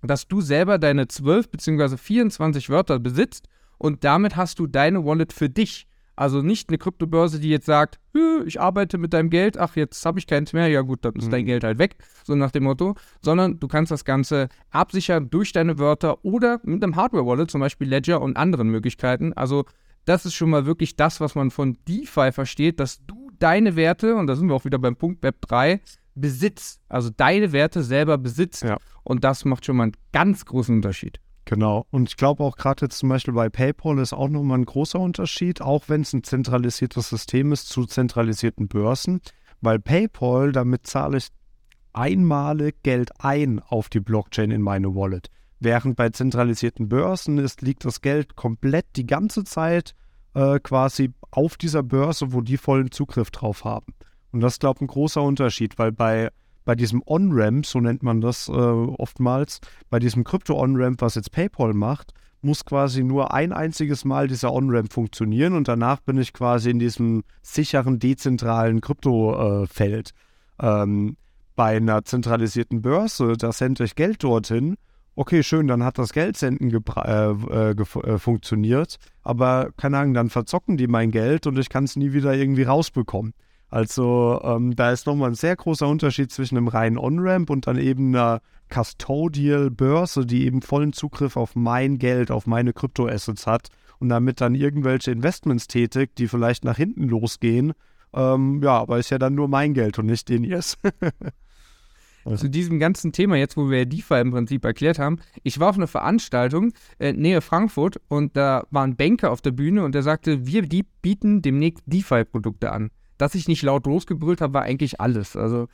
dass 0.07 0.29
du 0.29 0.41
selber 0.41 0.79
deine 0.79 1.09
12 1.09 1.51
bzw. 1.51 1.97
24 1.97 2.71
Wörter 2.71 2.99
besitzt 2.99 3.49
und 3.79 4.05
damit 4.05 4.37
hast 4.37 4.59
du 4.59 4.67
deine 4.67 5.05
Wallet 5.05 5.33
für 5.33 5.49
dich. 5.49 5.87
Also 6.19 6.41
nicht 6.41 6.71
eine 6.71 6.79
Kryptobörse, 6.79 7.41
die 7.41 7.51
jetzt 7.51 7.67
sagt, 7.67 8.01
ich 8.47 8.59
arbeite 8.59 8.97
mit 8.97 9.13
deinem 9.13 9.29
Geld, 9.29 9.59
ach, 9.59 9.77
jetzt 9.77 10.05
habe 10.07 10.19
ich 10.19 10.27
keins 10.27 10.55
mehr, 10.55 10.67
ja 10.69 10.81
gut, 10.81 11.05
dann 11.05 11.15
ist 11.15 11.27
mhm. 11.27 11.31
dein 11.31 11.45
Geld 11.45 11.63
halt 11.63 11.79
weg, 11.79 11.97
so 12.25 12.35
nach 12.35 12.51
dem 12.51 12.65
Motto, 12.65 12.95
sondern 13.21 13.61
du 13.61 13.69
kannst 13.69 13.93
das 13.93 14.07
Ganze 14.07 14.49
absichern 14.71 15.29
durch 15.29 15.53
deine 15.53 15.79
Wörter 15.79 16.25
oder 16.25 16.59
mit 16.65 16.83
einem 16.83 16.97
Hardware-Wallet, 16.97 17.51
zum 17.51 17.61
Beispiel 17.61 17.89
Ledger 17.89 18.23
und 18.23 18.39
anderen 18.39 18.71
Möglichkeiten. 18.71 19.35
Also 19.35 19.67
das 20.07 20.25
ist 20.25 20.33
schon 20.35 20.49
mal 20.49 20.65
wirklich 20.65 20.97
das, 20.97 21.21
was 21.21 21.35
man 21.35 21.51
von 21.51 21.77
DeFi 21.87 22.33
versteht, 22.33 22.81
dass 22.81 23.05
du 23.05 23.31
deine 23.39 23.77
Werte, 23.77 24.17
und 24.17 24.27
da 24.27 24.37
sind 24.37 24.49
wir 24.49 24.55
auch 24.55 24.65
wieder 24.65 24.79
beim 24.79 24.97
Punkt 24.97 25.23
Web 25.23 25.43
3, 25.43 25.81
Besitz, 26.17 26.81
also 26.89 27.11
deine 27.11 27.53
Werte 27.53 27.83
selber 27.83 28.19
besitzt. 28.19 28.65
Ja. 28.65 28.79
Und 29.05 29.23
das 29.23 29.45
macht 29.45 29.65
schon 29.65 29.77
mal 29.77 29.85
einen 29.85 29.97
ganz 30.13 30.45
großen 30.45 30.75
Unterschied. 30.75 31.21
Genau. 31.45 31.87
Und 31.91 32.09
ich 32.09 32.17
glaube 32.17 32.43
auch 32.43 32.57
gerade 32.57 32.87
jetzt 32.87 32.99
zum 32.99 33.09
Beispiel 33.09 33.35
bei 33.35 33.49
PayPal 33.49 34.01
ist 34.01 34.13
auch 34.13 34.29
nochmal 34.29 34.59
ein 34.59 34.65
großer 34.65 34.99
Unterschied, 34.99 35.61
auch 35.63 35.85
wenn 35.89 36.01
es 36.01 36.13
ein 36.13 36.25
zentralisiertes 36.25 37.09
System 37.09 37.53
ist 37.53 37.69
zu 37.69 37.87
zentralisierten 37.87 38.67
Börsen, 38.67 39.21
weil 39.61 39.79
PayPal, 39.79 40.51
damit 40.51 40.89
zahle 40.89 41.19
ich 41.19 41.29
einmalig 41.93 42.83
Geld 42.83 43.11
ein 43.21 43.61
auf 43.61 43.89
die 43.89 44.01
Blockchain 44.01 44.51
in 44.51 44.61
meine 44.61 44.95
Wallet. 44.97 45.31
Während 45.61 45.97
bei 45.97 46.11
zentralisierten 46.11 46.89
Börsen 46.89 47.39
ist, 47.39 47.63
liegt 47.63 47.85
das 47.85 48.01
Geld 48.01 48.35
komplett 48.35 48.87
die 48.97 49.07
ganze 49.07 49.45
Zeit 49.45 49.95
äh, 50.35 50.59
quasi 50.59 51.13
auf 51.31 51.57
dieser 51.57 51.83
Börse, 51.83 52.33
wo 52.33 52.41
die 52.41 52.59
vollen 52.59 52.91
Zugriff 52.91 53.31
drauf 53.31 53.65
haben. 53.65 53.95
Und 54.37 54.43
das 54.43 54.57
ist, 54.57 54.61
glaube 54.61 54.77
ich, 54.77 54.83
ein 54.83 54.89
großer 54.89 55.23
Unterschied, 55.23 55.79
weil 55.79 55.93
bei, 55.93 56.29
bei 56.67 56.75
diesem 56.75 57.03
On-Ramp, 57.07 57.65
so 57.65 57.81
nennt 57.81 58.03
man 58.03 58.21
das 58.21 58.49
äh, 58.49 58.53
oftmals, 58.53 59.61
bei 59.89 59.99
diesem 59.99 60.25
Krypto-On-Ramp, 60.25 61.01
was 61.01 61.15
jetzt 61.15 61.33
PayPal 61.33 61.73
macht, 61.73 62.13
muss 62.43 62.67
quasi 62.67 63.03
nur 63.03 63.33
ein 63.33 63.55
einziges 63.55 64.05
Mal 64.05 64.29
dieser 64.29 64.53
On-Ramp 64.53 64.93
funktionieren 64.93 65.55
und 65.55 65.69
danach 65.69 66.01
bin 66.01 66.19
ich 66.19 66.35
quasi 66.35 66.69
in 66.69 66.79
diesem 66.79 67.25
sicheren, 67.41 67.99
dezentralen 67.99 68.83
Krypto-Feld. 68.83 70.11
Äh, 70.61 70.83
ähm, 70.83 71.17
bei 71.55 71.79
einer 71.79 72.05
zentralisierten 72.05 72.83
Börse, 72.83 73.39
da 73.39 73.53
sende 73.53 73.85
ich 73.85 73.95
Geld 73.95 74.23
dorthin. 74.23 74.77
Okay, 75.15 75.43
schön, 75.45 75.67
dann 75.67 75.83
hat 75.83 75.97
das 75.97 76.13
Geldsenden 76.13 76.71
äh, 76.71 77.31
äh, 77.31 77.71
äh, 77.71 78.19
funktioniert, 78.19 78.97
aber 79.23 79.71
keine 79.79 79.97
Ahnung, 79.97 80.13
dann 80.13 80.29
verzocken 80.29 80.77
die 80.77 80.89
mein 80.89 81.11
Geld 81.11 81.47
und 81.47 81.59
ich 81.59 81.71
kann 81.71 81.85
es 81.85 81.97
nie 81.97 82.13
wieder 82.13 82.35
irgendwie 82.35 82.65
rausbekommen. 82.65 83.33
Also 83.69 84.41
ähm, 84.45 84.77
da 84.77 84.93
ist 84.93 85.07
nochmal 85.07 85.31
ein 85.31 85.35
sehr 85.35 85.57
großer 85.57 85.89
Unterschied 85.89 86.31
zwischen 86.31 86.57
einem 86.57 86.69
reinen 86.69 86.99
On-Ramp 86.99 87.51
und 87.51 87.67
dann 87.67 87.79
eben 87.79 88.15
einer 88.15 88.41
Custodial-Börse, 88.69 90.27
die 90.27 90.45
eben 90.45 90.63
vollen 90.63 90.93
Zugriff 90.93 91.37
auf 91.37 91.57
mein 91.57 91.99
Geld, 91.99 92.31
auf 92.31 92.47
meine 92.47 92.73
Kryptoassets 92.73 93.47
hat 93.47 93.69
und 93.99 94.09
damit 94.09 94.41
dann 94.41 94.55
irgendwelche 94.55 95.11
Investments 95.11 95.67
tätigt, 95.67 96.19
die 96.19 96.29
vielleicht 96.29 96.65
nach 96.65 96.77
hinten 96.77 97.09
losgehen. 97.09 97.73
Ähm, 98.15 98.63
ja, 98.63 98.79
aber 98.79 98.99
ist 98.99 99.11
ja 99.11 99.19
dann 99.19 99.35
nur 99.35 99.49
mein 99.49 99.75
Geld 99.75 99.99
und 99.99 100.07
nicht 100.07 100.29
den 100.29 100.45
ihrs. 100.45 100.79
Zu 102.37 102.51
diesem 102.51 102.81
ganzen 102.81 103.13
Thema, 103.13 103.37
jetzt 103.37 103.57
wo 103.57 103.71
wir 103.71 103.87
DeFi 103.87 104.15
im 104.15 104.33
Prinzip 104.33 104.65
erklärt 104.65 104.99
haben, 104.99 105.21
ich 105.45 105.61
war 105.61 105.71
auf 105.71 105.77
einer 105.77 105.87
Veranstaltung 105.87 106.73
äh, 106.99 107.13
nähe 107.13 107.41
Frankfurt 107.41 108.01
und 108.09 108.37
da 108.37 108.67
war 108.71 108.83
ein 108.83 108.97
Banker 108.97 109.31
auf 109.31 109.43
der 109.43 109.53
Bühne 109.53 109.85
und 109.85 109.95
der 109.95 110.03
sagte, 110.03 110.45
wir 110.45 110.67
bieten 110.67 111.41
demnächst 111.41 111.85
DeFi-Produkte 111.87 112.73
an 112.73 112.91
dass 113.19 113.35
ich 113.35 113.49
nicht 113.49 113.63
laut 113.63 113.87
losgebrüllt 113.87 114.41
habe, 114.41 114.55
war 114.55 114.63
eigentlich 114.63 115.01
alles. 115.01 115.37
Also 115.37 115.69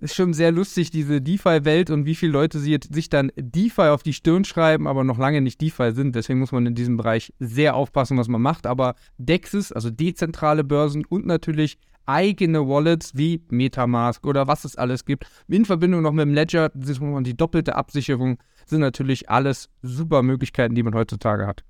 ist 0.00 0.14
schon 0.14 0.34
sehr 0.34 0.52
lustig, 0.52 0.90
diese 0.90 1.20
DeFi-Welt 1.20 1.90
und 1.90 2.04
wie 2.04 2.14
viele 2.14 2.32
Leute 2.32 2.58
sie 2.58 2.70
jetzt, 2.70 2.92
sich 2.92 3.08
dann 3.08 3.32
DeFi 3.36 3.82
auf 3.82 4.02
die 4.02 4.12
Stirn 4.12 4.44
schreiben, 4.44 4.86
aber 4.86 5.04
noch 5.04 5.18
lange 5.18 5.40
nicht 5.40 5.60
DeFi 5.60 5.92
sind. 5.92 6.14
Deswegen 6.14 6.38
muss 6.38 6.52
man 6.52 6.66
in 6.66 6.74
diesem 6.74 6.96
Bereich 6.96 7.32
sehr 7.38 7.74
aufpassen, 7.74 8.18
was 8.18 8.28
man 8.28 8.42
macht. 8.42 8.66
Aber 8.66 8.94
DEXs, 9.18 9.72
also 9.72 9.90
dezentrale 9.90 10.64
Börsen 10.64 11.04
und 11.06 11.26
natürlich 11.26 11.78
eigene 12.04 12.68
Wallets 12.68 13.16
wie 13.16 13.42
Metamask 13.48 14.24
oder 14.26 14.46
was 14.46 14.64
es 14.64 14.76
alles 14.76 15.04
gibt, 15.04 15.26
in 15.48 15.64
Verbindung 15.64 16.02
noch 16.02 16.12
mit 16.12 16.22
dem 16.22 16.34
Ledger, 16.34 16.70
die 16.74 17.36
doppelte 17.36 17.74
Absicherung, 17.74 18.38
sind 18.64 18.80
natürlich 18.80 19.28
alles 19.28 19.70
super 19.82 20.22
Möglichkeiten, 20.22 20.74
die 20.74 20.82
man 20.82 20.94
heutzutage 20.94 21.46
hat. 21.46 21.64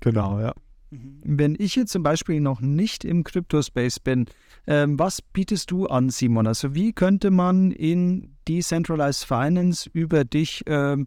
Genau, 0.00 0.40
ja. 0.40 0.54
Wenn 0.90 1.56
ich 1.58 1.76
jetzt 1.76 1.92
zum 1.92 2.02
Beispiel 2.02 2.40
noch 2.40 2.60
nicht 2.60 3.04
im 3.04 3.22
Crypto-Space 3.22 4.00
bin, 4.00 4.26
ähm, 4.66 4.98
was 4.98 5.22
bietest 5.22 5.70
du 5.70 5.86
an, 5.86 6.10
Simon? 6.10 6.46
Also 6.46 6.74
wie 6.74 6.92
könnte 6.92 7.30
man 7.30 7.70
in 7.70 8.36
Decentralized 8.48 9.24
Finance 9.24 9.88
über 9.92 10.24
dich 10.24 10.62
ähm, 10.66 11.06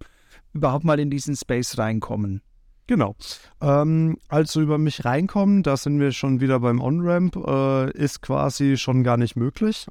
überhaupt 0.54 0.86
mal 0.86 1.00
in 1.00 1.10
diesen 1.10 1.36
Space 1.36 1.78
reinkommen? 1.78 2.42
Genau. 2.88 3.16
Ähm, 3.62 4.18
also 4.30 4.62
über 4.62 4.78
mich 4.78 5.04
reinkommen, 5.06 5.64
da 5.64 5.78
sind 5.78 6.00
wir 6.00 6.12
schon 6.12 6.42
wieder 6.42 6.60
beim 6.60 6.82
On-Ramp, 6.82 7.36
äh, 7.36 7.92
ist 7.92 8.22
quasi 8.22 8.78
schon 8.78 9.04
gar 9.04 9.18
nicht 9.18 9.36
möglich. 9.36 9.88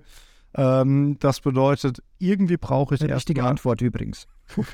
ähm, 0.54 1.16
das 1.20 1.40
bedeutet, 1.40 2.02
irgendwie 2.18 2.56
brauche 2.56 2.94
ich 2.94 3.02
Eine 3.02 3.16
richtige 3.16 3.44
Antwort 3.44 3.80
übrigens. 3.82 4.26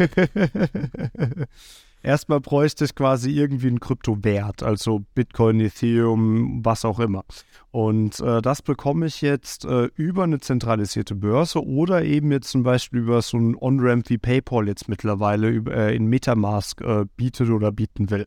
Erstmal 2.03 2.41
bräuchte 2.41 2.85
ich 2.85 2.95
quasi 2.95 3.31
irgendwie 3.31 3.69
einen 3.69 3.81
Kryptowert, 3.81 4.63
also 4.63 5.03
Bitcoin, 5.15 5.61
Ethereum, 5.61 6.65
was 6.65 6.85
auch 6.85 6.99
immer. 6.99 7.25
Und 7.71 8.21
äh, 8.21 8.41
das 8.41 8.63
bekomme 8.63 9.07
ich 9.07 9.21
jetzt 9.21 9.65
äh, 9.65 9.91
über 9.97 10.25
eine 10.25 10.41
zentralisierte 10.41 11.15
Börse 11.15 11.65
oder 11.65 12.03
eben 12.03 12.33
jetzt 12.33 12.51
zum 12.51 12.63
Beispiel 12.63 13.01
über 13.01 13.21
so 13.23 13.37
ein 13.37 13.55
On-Ramp 13.55 14.09
wie 14.09 14.19
PayPal 14.19 14.67
jetzt 14.67 14.89
mittlerweile 14.89 15.49
über, 15.49 15.75
äh, 15.75 15.95
in 15.95 16.07
Metamask 16.07 16.81
äh, 16.81 17.05
bietet 17.17 17.51
oder 17.51 17.71
bieten 17.71 18.11
will. 18.11 18.27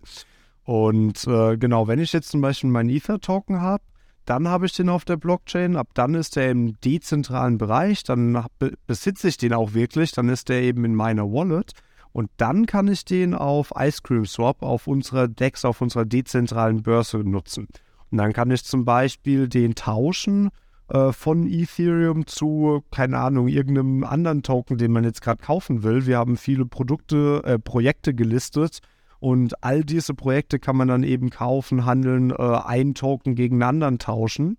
Und 0.63 1.25
äh, 1.27 1.57
genau, 1.57 1.87
wenn 1.87 1.99
ich 1.99 2.13
jetzt 2.13 2.29
zum 2.29 2.41
Beispiel 2.41 2.69
meinen 2.69 2.89
Ether-Token 2.89 3.59
habe, 3.59 3.83
dann 4.25 4.47
habe 4.47 4.65
ich 4.65 4.73
den 4.73 4.87
auf 4.87 5.03
der 5.03 5.17
Blockchain, 5.17 5.75
ab 5.75 5.89
dann 5.93 6.15
ist 6.15 6.37
der 6.37 6.49
im 6.49 6.79
dezentralen 6.79 7.57
Bereich, 7.57 8.03
dann 8.03 8.45
besitze 8.87 9.27
ich 9.27 9.37
den 9.37 9.53
auch 9.53 9.73
wirklich, 9.73 10.11
dann 10.13 10.29
ist 10.29 10.47
der 10.47 10.61
eben 10.61 10.85
in 10.85 10.95
meiner 10.95 11.25
Wallet. 11.25 11.73
Und 12.13 12.29
dann 12.37 12.67
kann 12.67 12.87
ich 12.87 13.05
den 13.05 13.33
auf 13.33 13.73
Ice 13.77 14.01
Cream 14.03 14.25
Swap, 14.25 14.61
auf 14.61 14.87
unserer 14.87 15.27
DEX, 15.27 15.65
auf 15.65 15.81
unserer 15.81 16.05
dezentralen 16.05 16.83
Börse 16.83 17.17
nutzen. 17.17 17.67
Und 18.11 18.17
dann 18.19 18.31
kann 18.33 18.51
ich 18.51 18.63
zum 18.63 18.85
Beispiel 18.85 19.47
den 19.47 19.73
tauschen 19.73 20.51
äh, 20.89 21.11
von 21.11 21.47
Ethereum 21.47 22.27
zu, 22.27 22.83
keine 22.91 23.17
Ahnung, 23.17 23.47
irgendeinem 23.47 24.03
anderen 24.03 24.43
Token, 24.43 24.77
den 24.77 24.91
man 24.91 25.03
jetzt 25.03 25.21
gerade 25.21 25.41
kaufen 25.43 25.81
will. 25.81 26.05
Wir 26.05 26.19
haben 26.19 26.37
viele 26.37 26.65
Produkte, 26.65 27.41
äh, 27.43 27.57
Projekte 27.57 28.13
gelistet 28.13 28.79
und 29.19 29.63
all 29.63 29.83
diese 29.83 30.13
Projekte 30.13 30.59
kann 30.59 30.75
man 30.75 30.89
dann 30.89 31.03
eben 31.03 31.29
kaufen, 31.31 31.85
handeln, 31.85 32.31
äh, 32.31 32.35
einen 32.35 32.93
Token 32.93 33.35
gegen 33.35 33.55
einen 33.55 33.63
anderen 33.63 33.97
tauschen. 33.97 34.57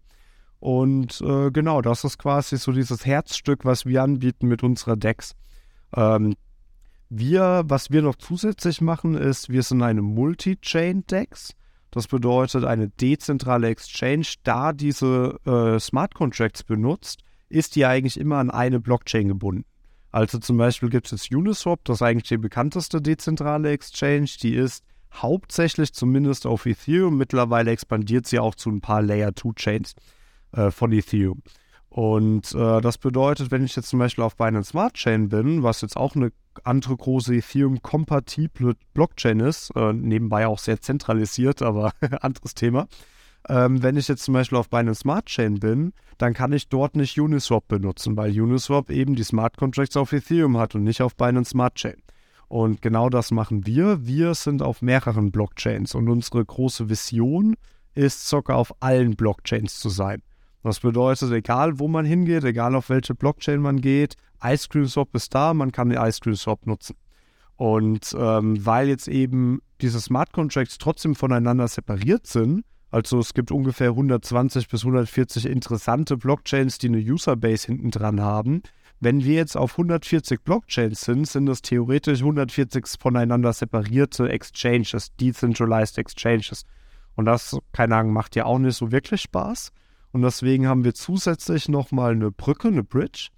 Und 0.58 1.20
äh, 1.20 1.50
genau, 1.50 1.82
das 1.82 2.02
ist 2.02 2.18
quasi 2.18 2.56
so 2.56 2.72
dieses 2.72 3.04
Herzstück, 3.04 3.66
was 3.66 3.84
wir 3.84 4.02
anbieten 4.02 4.48
mit 4.48 4.62
unserer 4.62 4.96
DEX. 4.96 5.34
Ähm, 5.94 6.34
wir, 7.18 7.62
was 7.66 7.90
wir 7.90 8.02
noch 8.02 8.16
zusätzlich 8.16 8.80
machen, 8.80 9.14
ist, 9.14 9.48
wir 9.48 9.62
sind 9.62 9.82
eine 9.82 10.02
Multi-Chain-DEX. 10.02 11.54
Das 11.90 12.08
bedeutet, 12.08 12.64
eine 12.64 12.88
dezentrale 12.88 13.68
Exchange, 13.68 14.26
da 14.42 14.72
diese 14.72 15.38
äh, 15.46 15.78
Smart 15.78 16.14
Contracts 16.14 16.64
benutzt, 16.64 17.22
ist 17.48 17.76
die 17.76 17.86
eigentlich 17.86 18.18
immer 18.18 18.38
an 18.38 18.50
eine 18.50 18.80
Blockchain 18.80 19.28
gebunden. 19.28 19.64
Also 20.10 20.38
zum 20.38 20.56
Beispiel 20.56 20.90
gibt 20.90 21.12
es 21.12 21.30
Uniswap, 21.30 21.84
das 21.84 21.98
ist 21.98 22.02
eigentlich 22.02 22.28
die 22.28 22.36
bekannteste 22.36 23.00
dezentrale 23.00 23.70
Exchange. 23.70 24.30
Die 24.42 24.54
ist 24.54 24.84
hauptsächlich 25.12 25.92
zumindest 25.92 26.46
auf 26.46 26.66
Ethereum. 26.66 27.16
Mittlerweile 27.16 27.70
expandiert 27.70 28.26
sie 28.26 28.38
auch 28.38 28.54
zu 28.54 28.70
ein 28.70 28.80
paar 28.80 29.02
Layer-2-Chains 29.02 29.94
äh, 30.52 30.70
von 30.70 30.92
Ethereum. 30.92 31.42
Und 31.88 32.52
äh, 32.54 32.80
das 32.80 32.98
bedeutet, 32.98 33.50
wenn 33.52 33.64
ich 33.64 33.76
jetzt 33.76 33.88
zum 33.88 34.00
Beispiel 34.00 34.24
auf 34.24 34.36
Binance 34.36 34.70
Smart 34.70 34.94
Chain 34.94 35.28
bin, 35.28 35.62
was 35.62 35.80
jetzt 35.80 35.96
auch 35.96 36.16
eine 36.16 36.32
andere 36.64 36.96
große 36.96 37.34
Ethereum-kompatible 37.34 38.74
Blockchain 38.94 39.40
ist, 39.40 39.70
äh, 39.74 39.92
nebenbei 39.92 40.46
auch 40.46 40.58
sehr 40.58 40.80
zentralisiert, 40.80 41.62
aber 41.62 41.92
anderes 42.20 42.54
Thema. 42.54 42.86
Ähm, 43.48 43.82
wenn 43.82 43.96
ich 43.96 44.08
jetzt 44.08 44.24
zum 44.24 44.34
Beispiel 44.34 44.56
auf 44.56 44.70
Binance 44.70 45.00
Smart 45.00 45.26
Chain 45.26 45.60
bin, 45.60 45.92
dann 46.16 46.32
kann 46.32 46.52
ich 46.52 46.68
dort 46.68 46.96
nicht 46.96 47.18
Uniswap 47.18 47.68
benutzen, 47.68 48.16
weil 48.16 48.40
Uniswap 48.40 48.90
eben 48.90 49.14
die 49.16 49.24
Smart 49.24 49.56
Contracts 49.56 49.96
auf 49.96 50.12
Ethereum 50.12 50.56
hat 50.56 50.74
und 50.74 50.84
nicht 50.84 51.02
auf 51.02 51.16
Binance 51.16 51.50
Smart 51.50 51.74
Chain. 51.74 51.96
Und 52.48 52.82
genau 52.82 53.10
das 53.10 53.30
machen 53.30 53.66
wir. 53.66 54.06
Wir 54.06 54.34
sind 54.34 54.62
auf 54.62 54.80
mehreren 54.80 55.30
Blockchains 55.30 55.94
und 55.94 56.08
unsere 56.08 56.44
große 56.44 56.88
Vision 56.88 57.56
ist, 57.94 58.28
sogar 58.28 58.56
auf 58.56 58.74
allen 58.80 59.16
Blockchains 59.16 59.78
zu 59.78 59.88
sein. 59.88 60.22
Das 60.64 60.80
bedeutet, 60.80 61.30
egal 61.30 61.78
wo 61.78 61.88
man 61.88 62.06
hingeht, 62.06 62.42
egal 62.42 62.74
auf 62.74 62.88
welche 62.88 63.14
Blockchain 63.14 63.60
man 63.60 63.82
geht, 63.82 64.16
Ice 64.42 64.66
Cream 64.68 64.86
Swap 64.86 65.14
ist 65.14 65.34
da, 65.34 65.52
man 65.52 65.72
kann 65.72 65.90
den 65.90 65.98
Ice 65.98 66.20
Cream 66.20 66.36
Swap 66.36 66.66
nutzen. 66.66 66.96
Und 67.56 68.16
ähm, 68.18 68.64
weil 68.64 68.88
jetzt 68.88 69.06
eben 69.06 69.60
diese 69.82 70.00
Smart 70.00 70.32
Contracts 70.32 70.78
trotzdem 70.78 71.14
voneinander 71.14 71.68
separiert 71.68 72.26
sind, 72.26 72.64
also 72.90 73.18
es 73.18 73.34
gibt 73.34 73.50
ungefähr 73.50 73.90
120 73.90 74.68
bis 74.68 74.84
140 74.84 75.46
interessante 75.46 76.16
Blockchains, 76.16 76.78
die 76.78 76.88
eine 76.88 76.98
Userbase 76.98 77.66
hinten 77.66 77.90
dran 77.90 78.22
haben. 78.22 78.62
Wenn 79.00 79.22
wir 79.22 79.34
jetzt 79.34 79.58
auf 79.58 79.72
140 79.72 80.40
Blockchains 80.44 81.02
sind, 81.02 81.28
sind 81.28 81.44
das 81.44 81.60
theoretisch 81.60 82.20
140 82.20 82.86
voneinander 82.98 83.52
separierte 83.52 84.30
Exchanges, 84.30 85.14
Decentralized 85.16 85.98
Exchanges. 85.98 86.64
Und 87.16 87.26
das, 87.26 87.58
keine 87.72 87.96
Ahnung, 87.96 88.14
macht 88.14 88.34
ja 88.34 88.46
auch 88.46 88.58
nicht 88.58 88.76
so 88.76 88.90
wirklich 88.92 89.20
Spaß. 89.20 89.72
Und 90.14 90.22
deswegen 90.22 90.68
haben 90.68 90.84
wir 90.84 90.94
zusätzlich 90.94 91.68
nochmal 91.68 92.12
eine 92.12 92.30
Brücke, 92.30 92.68
eine 92.68 92.84
Bridge. 92.84 93.30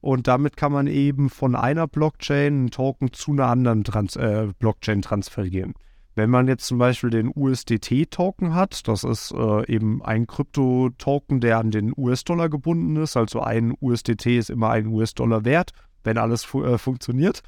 Und 0.00 0.26
damit 0.26 0.56
kann 0.56 0.72
man 0.72 0.88
eben 0.88 1.30
von 1.30 1.54
einer 1.54 1.86
Blockchain 1.86 2.52
einen 2.52 2.70
Token 2.72 3.12
zu 3.12 3.30
einer 3.30 3.46
anderen 3.46 3.84
Trans 3.84 4.16
äh, 4.16 4.48
Blockchain 4.58 5.02
transferieren. 5.02 5.74
Wenn 6.16 6.28
man 6.28 6.48
jetzt 6.48 6.66
zum 6.66 6.78
Beispiel 6.78 7.10
den 7.10 7.30
USDT-Token 7.32 8.54
hat, 8.54 8.88
das 8.88 9.04
ist 9.04 9.32
äh, 9.36 9.72
eben 9.72 10.02
ein 10.02 10.26
Krypto-Token, 10.26 11.40
der 11.40 11.58
an 11.58 11.70
den 11.70 11.92
US-Dollar 11.96 12.48
gebunden 12.48 12.96
ist, 12.96 13.16
also 13.16 13.40
ein 13.40 13.72
USDT 13.80 14.36
ist 14.36 14.50
immer 14.50 14.70
ein 14.70 14.88
US-Dollar 14.88 15.44
wert, 15.44 15.70
wenn 16.02 16.18
alles 16.18 16.42
fu 16.42 16.64
äh, 16.64 16.76
funktioniert, 16.76 17.42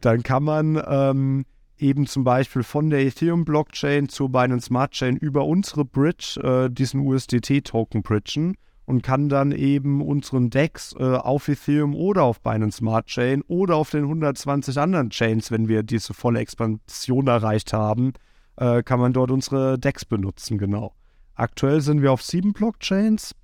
dann 0.00 0.24
kann 0.24 0.42
man 0.42 0.82
ähm, 0.88 1.44
eben 1.84 2.06
zum 2.06 2.24
Beispiel 2.24 2.62
von 2.62 2.88
der 2.88 3.00
Ethereum-Blockchain 3.00 4.08
zur 4.08 4.30
Binance 4.30 4.66
Smart 4.66 4.92
Chain 4.92 5.16
über 5.16 5.44
unsere 5.44 5.84
Bridge 5.84 6.40
äh, 6.42 6.70
diesen 6.70 7.00
USDT-Token 7.00 8.02
bridgen 8.02 8.56
und 8.86 9.02
kann 9.02 9.28
dann 9.28 9.52
eben 9.52 10.00
unseren 10.00 10.50
DEX 10.50 10.94
äh, 10.98 11.02
auf 11.02 11.48
Ethereum 11.48 11.94
oder 11.94 12.22
auf 12.22 12.40
Binance 12.40 12.78
Smart 12.78 13.06
Chain 13.06 13.42
oder 13.48 13.76
auf 13.76 13.90
den 13.90 14.04
120 14.04 14.78
anderen 14.78 15.10
Chains, 15.10 15.50
wenn 15.50 15.68
wir 15.68 15.82
diese 15.82 16.14
volle 16.14 16.40
Expansion 16.40 17.26
erreicht 17.26 17.72
haben, 17.72 18.14
äh, 18.56 18.82
kann 18.82 19.00
man 19.00 19.12
dort 19.12 19.30
unsere 19.30 19.78
DEX 19.78 20.06
benutzen, 20.06 20.58
genau. 20.58 20.94
Aktuell 21.34 21.80
sind 21.80 22.00
wir 22.00 22.12
auf 22.12 22.22
sieben 22.22 22.52
Blockchains. 22.52 23.34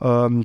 Ähm, 0.00 0.44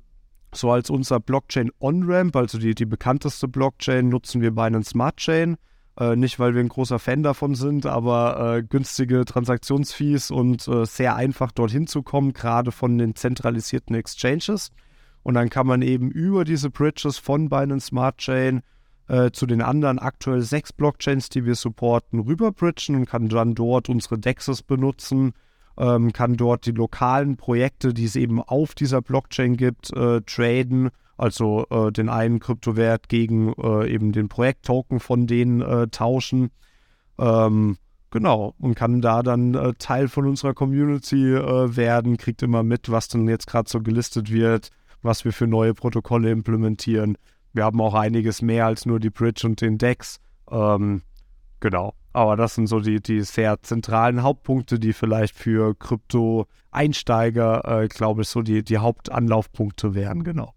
so 0.54 0.72
als 0.72 0.90
unser 0.90 1.20
Blockchain 1.20 1.72
On-Ramp, 1.80 2.36
also 2.36 2.58
die, 2.58 2.76
die 2.76 2.86
bekannteste 2.86 3.48
Blockchain, 3.48 4.10
nutzen 4.10 4.42
wir 4.42 4.52
Binance 4.52 4.92
Smart 4.92 5.18
Chain. 5.18 5.58
Äh, 6.00 6.16
nicht, 6.16 6.40
weil 6.40 6.56
wir 6.56 6.62
ein 6.62 6.70
großer 6.70 6.98
Fan 6.98 7.22
davon 7.22 7.54
sind, 7.54 7.86
aber 7.86 8.58
äh, 8.58 8.64
günstige 8.64 9.26
Transaktionsfees 9.26 10.32
und 10.32 10.68
äh, 10.68 10.86
sehr 10.86 11.16
einfach 11.16 11.52
dorthin 11.52 11.86
zu 11.86 12.02
kommen, 12.02 12.34
gerade 12.34 12.72
von 12.72 12.98
den 12.98 13.16
zentralisierten 13.16 13.96
Exchanges. 13.96 14.72
Und 15.22 15.36
dann 15.36 15.50
kann 15.50 15.68
man 15.68 15.82
eben 15.82 16.10
über 16.10 16.46
diese 16.46 16.70
Bridges 16.70 17.18
von 17.18 17.48
Binance 17.48 17.88
Smart 17.88 18.18
Chain 18.18 18.62
äh, 19.08 19.32
zu 19.32 19.46
den 19.46 19.62
anderen 19.62 20.00
aktuell 20.00 20.42
sechs 20.42 20.74
Blockchains, 20.74 21.30
die 21.30 21.46
wir 21.46 21.56
supporten, 21.56 22.20
rüberbridgen 22.20 22.96
und 22.96 23.06
kann 23.06 23.30
dann 23.30 23.54
dort 23.54 23.88
unsere 23.88 24.18
DEXs 24.18 24.64
benutzen, 24.64 25.34
ähm, 25.78 26.12
kann 26.12 26.38
dort 26.38 26.66
die 26.66 26.72
lokalen 26.72 27.38
Projekte, 27.38 27.94
die 27.94 28.06
es 28.06 28.16
eben 28.16 28.42
auf 28.42 28.74
dieser 28.74 29.02
Blockchain 29.02 29.58
gibt, 29.58 29.92
äh, 29.94 30.22
traden 30.22 30.90
also 31.18 31.66
äh, 31.70 31.92
den 31.92 32.10
einen 32.10 32.40
Kryptowert 32.40 33.10
gegen 33.10 33.54
äh, 33.54 33.92
eben 33.92 34.12
den 34.12 34.30
Projekttoken 34.30 35.00
von 35.00 35.28
denen 35.28 35.62
äh, 35.62 35.88
tauschen. 35.88 36.52
Ähm, 37.20 37.78
genau, 38.10 38.56
und 38.60 38.76
kann 38.76 39.02
da 39.02 39.24
dann 39.24 39.54
äh, 39.54 39.74
Teil 39.78 40.08
von 40.08 40.26
unserer 40.26 40.54
Community 40.54 41.34
äh, 41.34 41.76
werden, 41.76 42.18
kriegt 42.18 42.42
immer 42.42 42.64
mit, 42.64 42.90
was 42.90 43.08
dann 43.08 43.28
jetzt 43.28 43.48
gerade 43.48 43.70
so 43.70 43.82
gelistet 43.82 44.32
wird, 44.32 44.70
was 45.02 45.26
wir 45.26 45.34
für 45.34 45.48
neue 45.48 45.74
Protokolle 45.74 46.32
implementieren. 46.32 47.18
Wir 47.54 47.66
haben 47.66 47.82
auch 47.82 47.94
einiges 47.94 48.42
mehr 48.42 48.66
als 48.66 48.86
nur 48.86 49.00
die 49.00 49.12
Bridge 49.12 49.46
und 49.46 49.62
den 49.62 49.78
DEX. 49.78 50.20
Ähm, 50.50 51.04
genau. 51.60 51.94
Aber 52.14 52.36
das 52.36 52.56
sind 52.56 52.68
so 52.68 52.80
die, 52.80 53.02
die 53.02 53.22
sehr 53.22 53.62
zentralen 53.64 54.22
Hauptpunkte, 54.22 54.80
die 54.80 54.94
vielleicht 54.94 55.36
für 55.36 55.76
Krypto-Einsteiger, 55.76 57.84
äh, 57.84 57.88
glaube 57.88 58.22
ich, 58.22 58.30
so 58.30 58.44
die, 58.44 58.64
die 58.64 58.78
Hauptanlaufpunkte 58.78 59.96
wären, 59.96 60.24
genau. 60.24 60.54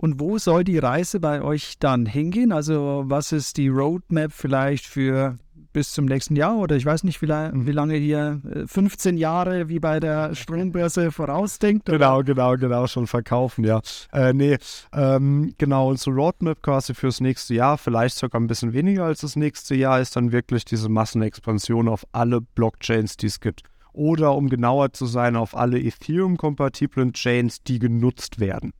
Und 0.00 0.18
wo 0.18 0.38
soll 0.38 0.64
die 0.64 0.78
Reise 0.78 1.20
bei 1.20 1.42
euch 1.42 1.74
dann 1.78 2.06
hingehen? 2.06 2.52
Also 2.52 3.02
was 3.04 3.32
ist 3.32 3.58
die 3.58 3.68
Roadmap 3.68 4.32
vielleicht 4.32 4.86
für 4.86 5.36
bis 5.74 5.92
zum 5.92 6.06
nächsten 6.06 6.36
Jahr 6.36 6.56
oder 6.56 6.74
ich 6.76 6.86
weiß 6.86 7.04
nicht, 7.04 7.20
wie, 7.20 7.26
la 7.26 7.50
wie 7.52 7.70
lange 7.70 7.96
hier, 7.96 8.40
äh, 8.50 8.66
15 8.66 9.18
Jahre 9.18 9.68
wie 9.68 9.78
bei 9.78 10.00
der 10.00 10.34
Strombörse 10.40 11.12
vorausdenkt? 11.12 11.90
oder? 11.90 11.98
Genau, 11.98 12.22
genau, 12.22 12.56
genau, 12.56 12.86
schon 12.86 13.06
verkaufen, 13.06 13.62
ja. 13.62 13.82
Äh, 14.10 14.32
nee, 14.32 14.56
ähm, 14.94 15.52
genau, 15.58 15.90
unsere 15.90 16.16
Roadmap 16.16 16.62
quasi 16.62 16.94
fürs 16.94 17.20
nächste 17.20 17.52
Jahr, 17.52 17.76
vielleicht 17.76 18.16
sogar 18.16 18.40
ein 18.40 18.46
bisschen 18.46 18.72
weniger 18.72 19.04
als 19.04 19.20
das 19.20 19.36
nächste 19.36 19.74
Jahr, 19.74 20.00
ist 20.00 20.16
dann 20.16 20.32
wirklich 20.32 20.64
diese 20.64 20.88
Massenexpansion 20.88 21.88
auf 21.88 22.06
alle 22.12 22.40
Blockchains, 22.40 23.18
die 23.18 23.26
es 23.26 23.38
gibt. 23.38 23.64
oder 23.92 24.34
um 24.34 24.48
genauer 24.48 24.94
zu 24.94 25.04
sein, 25.04 25.36
auf 25.36 25.54
alle 25.54 25.78
Ethereum-kompatiblen 25.78 27.12
Chains, 27.12 27.62
die 27.62 27.78
genutzt 27.78 28.40
werden. 28.40 28.72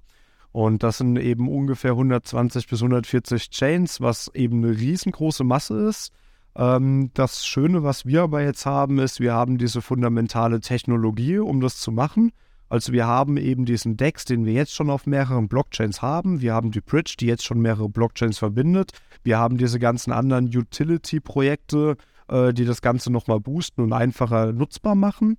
Und 0.52 0.82
das 0.82 0.98
sind 0.98 1.16
eben 1.16 1.48
ungefähr 1.48 1.92
120 1.92 2.66
bis 2.66 2.82
140 2.82 3.50
Chains, 3.50 4.00
was 4.00 4.30
eben 4.34 4.64
eine 4.64 4.76
riesengroße 4.76 5.44
Masse 5.44 5.88
ist. 5.88 6.12
Ähm, 6.56 7.10
das 7.14 7.46
Schöne, 7.46 7.82
was 7.82 8.06
wir 8.06 8.22
aber 8.22 8.42
jetzt 8.42 8.66
haben, 8.66 8.98
ist, 8.98 9.20
wir 9.20 9.32
haben 9.32 9.58
diese 9.58 9.80
fundamentale 9.80 10.60
Technologie, 10.60 11.38
um 11.38 11.60
das 11.60 11.76
zu 11.76 11.92
machen. 11.92 12.32
Also 12.68 12.92
wir 12.92 13.06
haben 13.06 13.36
eben 13.36 13.64
diesen 13.64 13.96
DEX, 13.96 14.24
den 14.24 14.44
wir 14.44 14.52
jetzt 14.52 14.74
schon 14.74 14.90
auf 14.90 15.06
mehreren 15.06 15.48
Blockchains 15.48 16.02
haben. 16.02 16.40
Wir 16.40 16.54
haben 16.54 16.70
die 16.70 16.80
Bridge, 16.80 17.16
die 17.18 17.26
jetzt 17.26 17.44
schon 17.44 17.60
mehrere 17.60 17.88
Blockchains 17.88 18.38
verbindet. 18.38 18.92
Wir 19.24 19.38
haben 19.38 19.58
diese 19.58 19.80
ganzen 19.80 20.12
anderen 20.12 20.46
Utility-Projekte, 20.46 21.96
äh, 22.28 22.52
die 22.52 22.64
das 22.64 22.80
Ganze 22.80 23.10
nochmal 23.10 23.40
boosten 23.40 23.82
und 23.82 23.92
einfacher 23.92 24.52
nutzbar 24.52 24.94
machen. 24.94 25.36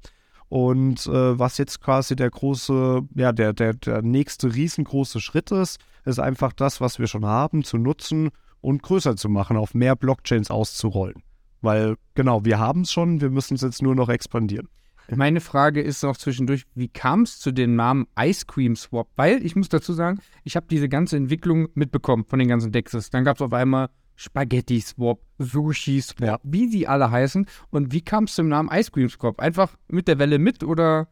Und 0.51 1.07
äh, 1.07 1.39
was 1.39 1.57
jetzt 1.59 1.79
quasi 1.79 2.17
der 2.17 2.29
große, 2.29 3.03
ja, 3.15 3.31
der, 3.31 3.53
der, 3.53 3.73
der 3.73 4.01
nächste 4.01 4.53
riesengroße 4.53 5.21
Schritt 5.21 5.49
ist, 5.51 5.79
ist 6.03 6.19
einfach 6.19 6.51
das, 6.51 6.81
was 6.81 6.99
wir 6.99 7.07
schon 7.07 7.23
haben, 7.25 7.63
zu 7.63 7.77
nutzen 7.77 8.31
und 8.59 8.83
größer 8.83 9.15
zu 9.15 9.29
machen, 9.29 9.55
auf 9.55 9.73
mehr 9.73 9.95
Blockchains 9.95 10.51
auszurollen. 10.51 11.23
Weil, 11.61 11.95
genau, 12.15 12.43
wir 12.43 12.59
haben 12.59 12.81
es 12.81 12.91
schon, 12.91 13.21
wir 13.21 13.29
müssen 13.29 13.53
es 13.53 13.61
jetzt 13.61 13.81
nur 13.81 13.95
noch 13.95 14.09
expandieren. 14.09 14.67
Meine 15.09 15.39
Frage 15.39 15.81
ist 15.81 16.03
noch 16.03 16.17
zwischendurch, 16.17 16.65
wie 16.75 16.89
kam 16.89 17.21
es 17.21 17.39
zu 17.39 17.53
dem 17.53 17.77
Namen 17.77 18.07
Ice 18.19 18.45
Cream 18.45 18.75
Swap? 18.75 19.07
Weil 19.15 19.45
ich 19.45 19.55
muss 19.55 19.69
dazu 19.69 19.93
sagen, 19.93 20.19
ich 20.43 20.57
habe 20.57 20.65
diese 20.69 20.89
ganze 20.89 21.15
Entwicklung 21.15 21.69
mitbekommen 21.75 22.25
von 22.25 22.39
den 22.39 22.49
ganzen 22.49 22.73
Dexes. 22.73 23.09
Dann 23.09 23.23
gab 23.23 23.37
es 23.37 23.41
auf 23.41 23.53
einmal 23.53 23.87
Spaghetti 24.21 24.79
Swap, 24.79 25.19
Sushi 25.39 25.99
Swap, 26.01 26.27
ja. 26.27 26.39
wie 26.43 26.67
sie 26.67 26.87
alle 26.87 27.09
heißen. 27.09 27.47
Und 27.71 27.91
wie 27.91 28.01
kam 28.01 28.25
es 28.25 28.35
zum 28.35 28.47
Namen 28.47 28.69
Ice 28.71 28.91
Cream 28.91 29.09
Swap? 29.09 29.39
Einfach 29.39 29.75
mit 29.87 30.07
der 30.07 30.19
Welle 30.19 30.37
mit 30.37 30.63
oder 30.63 31.07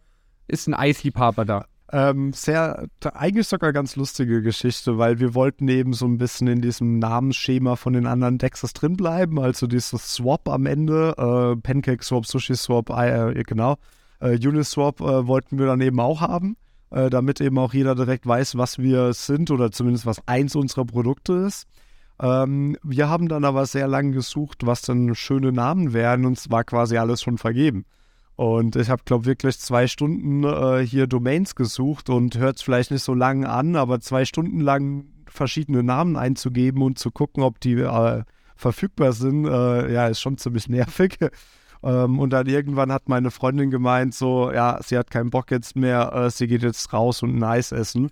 ist 0.47 0.67
ein 0.67 0.75
Eisliebhaber 0.75 1.43
da? 1.43 1.65
Ähm, 1.91 2.33
sehr, 2.33 2.87
eigentlich 3.13 3.47
sogar 3.47 3.73
ganz 3.73 3.95
lustige 3.95 4.43
Geschichte, 4.43 4.99
weil 4.99 5.19
wir 5.19 5.33
wollten 5.33 5.67
eben 5.67 5.93
so 5.93 6.05
ein 6.05 6.19
bisschen 6.19 6.47
in 6.47 6.61
diesem 6.61 6.99
Namensschema 6.99 7.77
von 7.77 7.93
den 7.93 8.05
anderen 8.05 8.37
Dexes 8.37 8.73
drin 8.73 8.95
bleiben. 8.95 9.39
Also 9.39 9.65
dieses 9.65 10.13
Swap 10.13 10.47
am 10.47 10.67
Ende, 10.67 11.15
äh, 11.17 11.59
Pancake 11.59 12.03
Swap, 12.03 12.27
Sushi 12.27 12.55
Swap, 12.55 12.91
äh, 12.91 13.43
genau, 13.43 13.77
äh, 14.19 14.37
Uniswap 14.37 15.01
äh, 15.01 15.25
wollten 15.25 15.57
wir 15.57 15.65
dann 15.65 15.81
eben 15.81 15.99
auch 15.99 16.21
haben, 16.21 16.57
äh, 16.91 17.09
damit 17.09 17.41
eben 17.41 17.57
auch 17.57 17.73
jeder 17.73 17.95
direkt 17.95 18.27
weiß, 18.27 18.55
was 18.55 18.77
wir 18.77 19.13
sind 19.13 19.49
oder 19.49 19.71
zumindest 19.71 20.05
was 20.05 20.21
eins 20.27 20.55
unserer 20.55 20.85
Produkte 20.85 21.33
ist. 21.33 21.65
Ähm, 22.21 22.77
wir 22.83 23.09
haben 23.09 23.29
dann 23.29 23.45
aber 23.45 23.65
sehr 23.65 23.87
lange 23.87 24.11
gesucht, 24.11 24.65
was 24.65 24.81
dann 24.81 25.15
schöne 25.15 25.51
Namen 25.51 25.93
wären 25.93 26.25
und 26.25 26.37
es 26.37 26.51
war 26.51 26.63
quasi 26.63 26.97
alles 26.97 27.21
schon 27.21 27.37
vergeben. 27.37 27.85
Und 28.35 28.75
ich 28.75 28.89
habe, 28.89 29.03
glaube 29.03 29.25
wirklich 29.25 29.59
zwei 29.59 29.87
Stunden 29.87 30.43
äh, 30.43 30.85
hier 30.85 31.07
Domains 31.07 31.55
gesucht 31.55 32.09
und 32.09 32.37
hört 32.37 32.57
es 32.57 32.61
vielleicht 32.61 32.91
nicht 32.91 33.03
so 33.03 33.13
lang 33.13 33.45
an, 33.45 33.75
aber 33.75 33.99
zwei 33.99 34.23
Stunden 34.25 34.61
lang 34.61 35.05
verschiedene 35.27 35.83
Namen 35.83 36.15
einzugeben 36.15 36.81
und 36.81 36.97
zu 36.97 37.11
gucken, 37.11 37.43
ob 37.43 37.59
die 37.59 37.73
äh, 37.73 38.23
verfügbar 38.55 39.13
sind, 39.13 39.45
äh, 39.45 39.91
ja, 39.91 40.07
ist 40.07 40.21
schon 40.21 40.37
ziemlich 40.37 40.69
nervig. 40.69 41.17
ähm, 41.83 42.19
und 42.19 42.31
dann 42.31 42.47
irgendwann 42.47 42.91
hat 42.91 43.09
meine 43.09 43.31
Freundin 43.31 43.71
gemeint, 43.71 44.13
so, 44.13 44.51
ja, 44.51 44.79
sie 44.83 44.97
hat 44.97 45.11
keinen 45.11 45.29
Bock 45.29 45.51
jetzt 45.51 45.75
mehr, 45.75 46.13
äh, 46.13 46.29
sie 46.29 46.47
geht 46.47 46.63
jetzt 46.63 46.91
raus 46.93 47.23
und 47.23 47.35
ein 47.35 47.43
Eis 47.43 47.71
essen. 47.71 48.09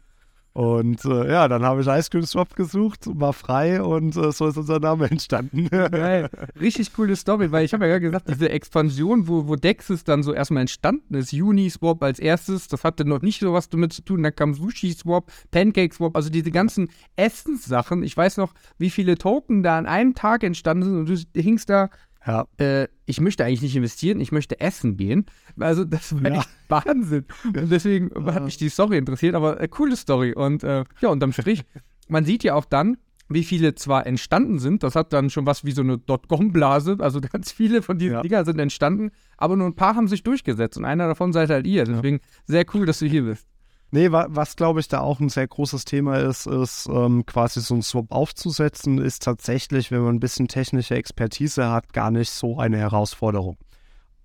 Und 0.58 1.06
äh, 1.06 1.32
ja, 1.32 1.48
dann 1.48 1.64
habe 1.64 1.82
ich 1.82 1.88
Ice 1.88 2.10
Cream 2.10 2.26
Swap 2.26 2.56
gesucht, 2.56 3.02
war 3.06 3.34
frei 3.34 3.80
und 3.80 4.18
äh, 4.18 4.32
so 4.32 4.48
ist 4.48 4.58
unser 4.58 4.80
Name 4.80 5.08
entstanden. 5.08 5.70
Geil. 5.70 6.32
Richtig 6.60 6.94
coole 6.94 7.16
Story, 7.16 7.52
weil 7.52 7.64
ich 7.64 7.76
habe 7.76 7.88
ja 7.88 8.00
gesagt, 8.00 8.28
diese 8.28 8.50
Expansion, 8.50 9.28
wo, 9.28 9.48
wo 9.48 9.56
Dexis 9.56 10.04
dann 10.04 10.24
so 10.24 10.34
erstmal 10.34 10.62
entstanden 10.62 11.14
ist, 11.14 11.32
Uniswap 11.32 12.02
als 12.02 12.18
erstes, 12.18 12.68
das 12.70 12.84
hatte 12.84 13.06
noch 13.06 13.22
nicht 13.22 13.40
so 13.40 13.54
was 13.54 13.70
damit 13.70 13.94
zu 13.94 14.02
tun. 14.02 14.24
Dann 14.24 14.36
kam 14.36 14.56
Sushi 14.56 14.94
Swap, 14.94 15.32
Pancake 15.52 15.94
Swap, 15.94 16.16
also 16.16 16.32
diese 16.32 16.50
ganzen 16.50 16.90
Essenssachen. 17.16 18.02
Ich 18.02 18.18
weiß 18.18 18.38
noch, 18.38 18.56
wie 18.80 18.90
viele 18.90 19.16
Token 19.16 19.62
da 19.62 19.78
an 19.78 19.86
einem 19.86 20.16
Tag 20.16 20.44
entstanden 20.44 20.86
sind 20.86 20.98
und 20.98 21.08
du 21.08 21.40
hingst 21.40 21.70
da 21.70 21.92
ja. 22.26 22.48
Äh, 22.58 22.88
ich 23.06 23.22
möchte 23.22 23.46
eigentlich 23.46 23.62
nicht 23.62 23.76
investieren, 23.76 24.20
ich 24.20 24.32
möchte 24.32 24.60
essen 24.60 24.98
gehen. 24.98 25.26
Also 25.60 25.86
das 25.86 26.14
war 26.14 26.32
ja. 26.32 26.40
echt 26.40 26.50
Wahnsinn. 26.68 27.26
Und 27.46 27.72
deswegen 27.72 28.12
ja. 28.16 28.34
hat 28.34 28.44
mich 28.44 28.58
die 28.58 28.70
Story 28.70 28.98
interessiert, 28.98 29.36
aber 29.36 29.60
äh, 29.62 29.68
coole 29.68 29.96
Story. 29.96 30.34
Und 30.34 30.64
äh, 30.64 30.84
ja, 31.02 31.10
unterm 31.10 31.32
Strich, 31.32 31.64
man 32.08 32.26
sieht 32.26 32.44
ja 32.44 32.56
auch 32.56 32.66
dann, 32.66 32.98
wie 33.30 33.44
viele 33.44 33.76
zwar 33.76 34.08
entstanden 34.08 34.60
sind, 34.60 34.84
das 34.84 34.96
hat 34.96 35.12
dann 35.12 35.30
schon 35.30 35.46
was 35.46 35.66
wie 35.66 35.72
so 35.72 35.82
eine 35.82 35.98
Dotcom-Blase, 35.98 36.98
also 37.00 37.20
ganz 37.32 37.52
viele 37.52 37.82
von 37.82 37.98
diesen 37.98 38.14
ja. 38.14 38.22
Dingern 38.22 38.46
sind 38.46 38.60
entstanden, 38.60 39.12
aber 39.38 39.56
nur 39.56 39.68
ein 39.68 39.76
paar 39.76 39.96
haben 39.96 40.08
sich 40.08 40.24
durchgesetzt 40.24 40.78
und 40.78 40.86
einer 40.86 41.08
davon 41.08 41.34
seid 41.34 41.50
halt 41.50 41.68
ihr. 41.68 41.84
Deswegen 41.84 42.20
sehr 42.46 42.66
cool, 42.74 42.86
dass 42.86 43.00
du 43.00 43.06
hier 43.06 43.24
bist. 43.24 43.48
Nee, 43.90 44.12
wa 44.12 44.28
was 44.30 44.58
glaube 44.58 44.82
ich 44.82 44.90
da 44.90 45.00
auch 45.00 45.22
ein 45.22 45.30
sehr 45.30 45.48
großes 45.48 45.86
Thema 45.86 46.18
ist, 46.18 46.46
ist 46.46 46.88
ähm, 46.92 47.26
quasi 47.26 47.62
so 47.62 47.74
ein 47.74 47.82
Swap 47.82 48.12
aufzusetzen, 48.12 48.98
ist 48.98 49.24
tatsächlich, 49.24 49.92
wenn 49.92 50.02
man 50.02 50.16
ein 50.16 50.20
bisschen 50.20 50.50
technische 50.50 50.96
Expertise 50.96 51.70
hat, 51.72 51.94
gar 51.94 52.12
nicht 52.12 52.30
so 52.30 52.60
eine 52.60 52.78
Herausforderung. 52.78 53.58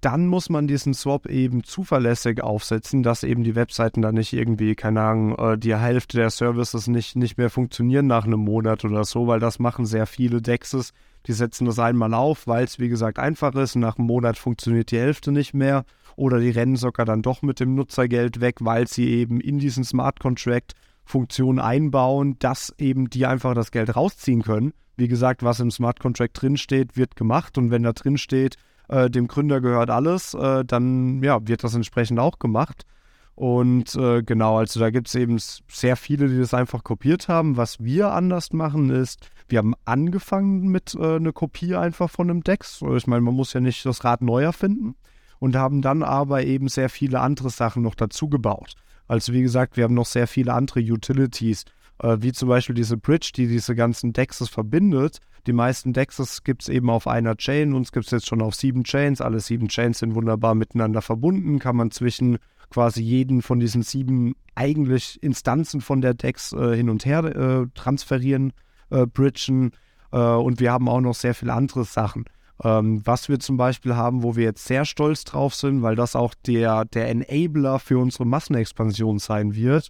Dann 0.01 0.27
muss 0.27 0.51
man 0.51 0.67
diesen 0.67 0.95
Swap 0.95 1.27
eben 1.27 1.63
zuverlässig 1.63 2.43
aufsetzen, 2.43 3.05
dass 3.05 3.23
eben 3.23 3.45
die 3.45 3.55
Webseiten 3.55 4.03
dann 4.03 4.17
nicht 4.17 4.33
irgendwie, 4.33 4.75
keine 4.75 5.01
Ahnung, 5.01 5.39
äh, 5.39 5.57
die 5.57 5.77
Hälfte 5.77 6.17
der 6.17 6.31
Services 6.31 6.89
nicht, 6.89 7.15
nicht 7.15 7.39
mehr 7.39 7.51
funktionieren 7.51 8.09
nach 8.09 8.25
einem 8.25 8.41
Monat 8.41 8.85
oder 8.85 9.05
so, 9.05 9.29
weil 9.29 9.39
das 9.39 9.61
machen 9.61 9.87
sehr 9.87 10.07
viele 10.07 10.43
Dexes. 10.43 10.93
Die 11.29 11.33
setzen 11.33 11.67
das 11.67 11.79
einmal 11.79 12.15
auf, 12.15 12.49
weil 12.49 12.65
es 12.65 12.81
wie 12.81 12.89
gesagt 12.89 13.21
einfach 13.21 13.55
ist. 13.55 13.77
Nach 13.77 13.97
einem 13.97 14.09
Monat 14.09 14.39
funktioniert 14.39 14.91
die 14.91 14.99
Hälfte 14.99 15.31
nicht 15.31 15.55
mehr 15.55 15.85
oder 16.17 16.41
die 16.41 16.51
rennen 16.51 16.77
sogar 16.77 17.07
dann 17.07 17.23
doch 17.23 17.43
mit 17.43 17.61
dem 17.61 17.75
Nutzergeld 17.75 18.41
weg, 18.41 18.57
weil 18.61 18.87
sie 18.87 19.09
eben 19.09 19.41
in 19.41 19.59
diesen 19.59 19.85
Smart 19.85 20.21
Contract 20.21 20.75
Funktionen 21.05 21.59
einbauen, 21.59 22.37
dass 22.39 22.75
eben 22.79 23.11
die 23.11 23.27
einfach 23.27 23.55
das 23.55 23.71
Geld 23.71 23.95
rausziehen 23.97 24.43
können. 24.43 24.73
Wie 24.97 25.09
gesagt, 25.09 25.43
was 25.43 25.61
im 25.61 25.71
Smart 25.71 26.01
Contract 26.01 26.41
drinsteht, 26.41 26.97
wird 26.97 27.17
gemacht 27.17 27.59
und 27.59 27.71
wenn 27.71 27.83
da 27.83 27.93
drin 27.93 28.19
steht, 28.19 28.57
äh, 28.89 29.11
dem 29.11 29.27
Gründer 29.27 29.61
gehört 29.61 29.91
alles, 29.91 30.35
äh, 30.35 30.65
dann 30.65 31.23
ja, 31.23 31.47
wird 31.47 31.65
das 31.65 31.75
entsprechend 31.75 32.19
auch 32.19 32.39
gemacht. 32.39 32.85
Und 33.35 33.95
äh, 33.97 34.23
genau, 34.23 34.59
also 34.59 34.79
da 34.79 34.91
gibt 34.91 35.09
es 35.09 35.15
eben 35.15 35.39
sehr 35.39 35.97
viele, 35.97 36.29
die 36.29 36.39
das 36.39 36.53
einfach 36.53 36.85
kopiert 36.85 37.29
haben. 37.29 37.57
Was 37.57 37.83
wir 37.83 38.13
anders 38.13 38.53
machen 38.53 38.91
ist, 38.91 39.31
wir 39.49 39.59
haben 39.59 39.75
angefangen 39.87 40.69
mit 40.69 40.95
äh, 40.95 41.17
einer 41.17 41.33
Kopie 41.33 41.75
einfach 41.75 42.11
von 42.11 42.29
einem 42.29 42.45
Dex. 42.45 42.83
Ich 42.95 43.07
meine, 43.07 43.23
man 43.23 43.35
muss 43.35 43.55
ja 43.55 43.61
nicht 43.61 43.85
das 43.87 44.05
Rad 44.05 44.21
neu 44.21 44.43
erfinden 44.43 44.95
und 45.43 45.57
haben 45.57 45.83
dann 45.83 46.05
aber 46.05 46.45
eben 46.45 46.69
sehr 46.69 46.89
viele 46.89 47.19
andere 47.19 47.51
Sachen 47.51 47.83
noch 47.83 47.97
dazu 47.97 48.29
gebaut. 48.29 48.75
Also 49.09 49.33
wie 49.33 49.43
gesagt, 49.43 49.77
wir 49.77 49.83
haben 49.83 49.95
noch 49.95 50.07
sehr 50.07 50.29
viele 50.29 50.55
andere 50.55 50.79
Utilities, 50.79 51.65
äh, 51.99 52.19
wie 52.21 52.31
zum 52.31 52.49
Beispiel 52.49 52.77
diese 52.77 52.97
Bridge, 52.97 53.33
die 53.35 53.49
diese 53.49 53.75
ganzen 53.75 54.13
Dexes 54.13 54.49
verbindet. 54.49 55.19
Die 55.49 55.53
meisten 55.53 55.93
Dexes 55.93 56.45
gibt 56.45 56.63
es 56.63 56.69
eben 56.69 56.89
auf 56.91 57.09
einer 57.09 57.37
Chain, 57.37 57.75
uns 57.75 57.91
gibt 57.91 58.07
es 58.07 58.13
jetzt 58.13 58.29
schon 58.29 58.41
auf 58.41 58.55
sieben 58.55 58.85
Chains. 58.85 59.21
Alle 59.21 59.41
sieben 59.41 59.67
Chains 59.67 59.99
sind 59.99 60.15
wunderbar 60.15 60.55
miteinander 60.55 61.03
verbunden, 61.03 61.59
kann 61.59 61.75
man 61.75 61.91
zwischen 61.91 62.39
quasi 62.71 63.03
jeden 63.03 63.43
von 63.43 63.59
diesen 63.59 63.83
sieben 63.83 64.37
eigentlich 64.55 65.21
Instanzen 65.25 65.81
von 65.81 66.03
der 66.03 66.15
Dex 66.15 66.53
äh, 66.53 66.77
hin 66.77 66.89
und 66.89 67.05
her 67.05 67.25
äh, 67.25 67.67
transferieren, 67.75 68.53
äh, 68.91 69.07
bridgen. 69.07 69.73
Äh, 70.13 70.19
und 70.19 70.61
wir 70.61 70.71
haben 70.71 70.89
auch 70.89 71.01
noch 71.01 71.17
sehr 71.17 71.35
viele 71.35 71.53
andere 71.53 71.85
Sachen. 71.85 72.27
Ähm, 72.65 73.05
was 73.05 73.29
wir 73.29 73.41
zum 73.41 73.57
Beispiel 73.57 73.97
haben, 73.97 74.23
wo 74.23 74.37
wir 74.37 74.45
jetzt 74.45 74.65
sehr 74.65 74.85
stolz 74.85 75.25
drauf 75.25 75.55
sind, 75.55 75.83
weil 75.83 75.97
das 75.97 76.15
auch 76.15 76.35
der, 76.47 76.85
der 76.85 77.09
Enabler 77.09 77.79
für 77.79 77.99
unsere 77.99 78.25
Massenexpansion 78.25 79.19
sein 79.19 79.55
wird, 79.55 79.89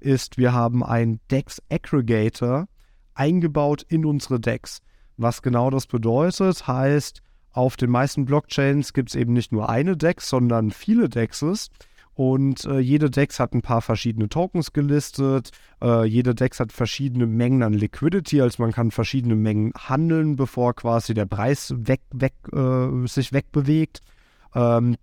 ist, 0.00 0.38
wir 0.38 0.52
haben 0.52 0.82
einen 0.82 1.20
Dex 1.30 1.62
Aggregator 1.70 2.66
eingebaut 3.14 3.84
in 3.88 4.04
unsere 4.04 4.40
Dex. 4.40 4.80
Was 5.16 5.42
genau 5.42 5.70
das 5.70 5.86
bedeutet, 5.86 6.66
heißt, 6.66 7.22
auf 7.52 7.76
den 7.76 7.90
meisten 7.90 8.24
Blockchains 8.24 8.92
gibt 8.92 9.10
es 9.10 9.14
eben 9.14 9.32
nicht 9.32 9.52
nur 9.52 9.68
eine 9.68 9.96
Dex, 9.96 10.28
sondern 10.28 10.70
viele 10.72 11.08
Dexes. 11.08 11.68
Und 12.14 12.64
äh, 12.64 12.78
jede 12.78 13.10
Dex 13.10 13.40
hat 13.40 13.54
ein 13.54 13.62
paar 13.62 13.82
verschiedene 13.82 14.28
Tokens 14.28 14.72
gelistet. 14.72 15.50
Äh, 15.82 16.04
jede 16.04 16.34
Dex 16.34 16.60
hat 16.60 16.72
verschiedene 16.72 17.26
Mengen 17.26 17.62
an 17.64 17.72
Liquidity, 17.72 18.40
also 18.40 18.62
man 18.62 18.72
kann 18.72 18.92
verschiedene 18.92 19.34
Mengen 19.34 19.72
handeln, 19.76 20.36
bevor 20.36 20.74
quasi 20.74 21.12
der 21.12 21.26
Preis 21.26 21.74
weg, 21.76 22.02
weg, 22.12 22.34
äh, 22.52 23.06
sich 23.06 23.32
wegbewegt. 23.32 24.00
Ähm, 24.54 24.96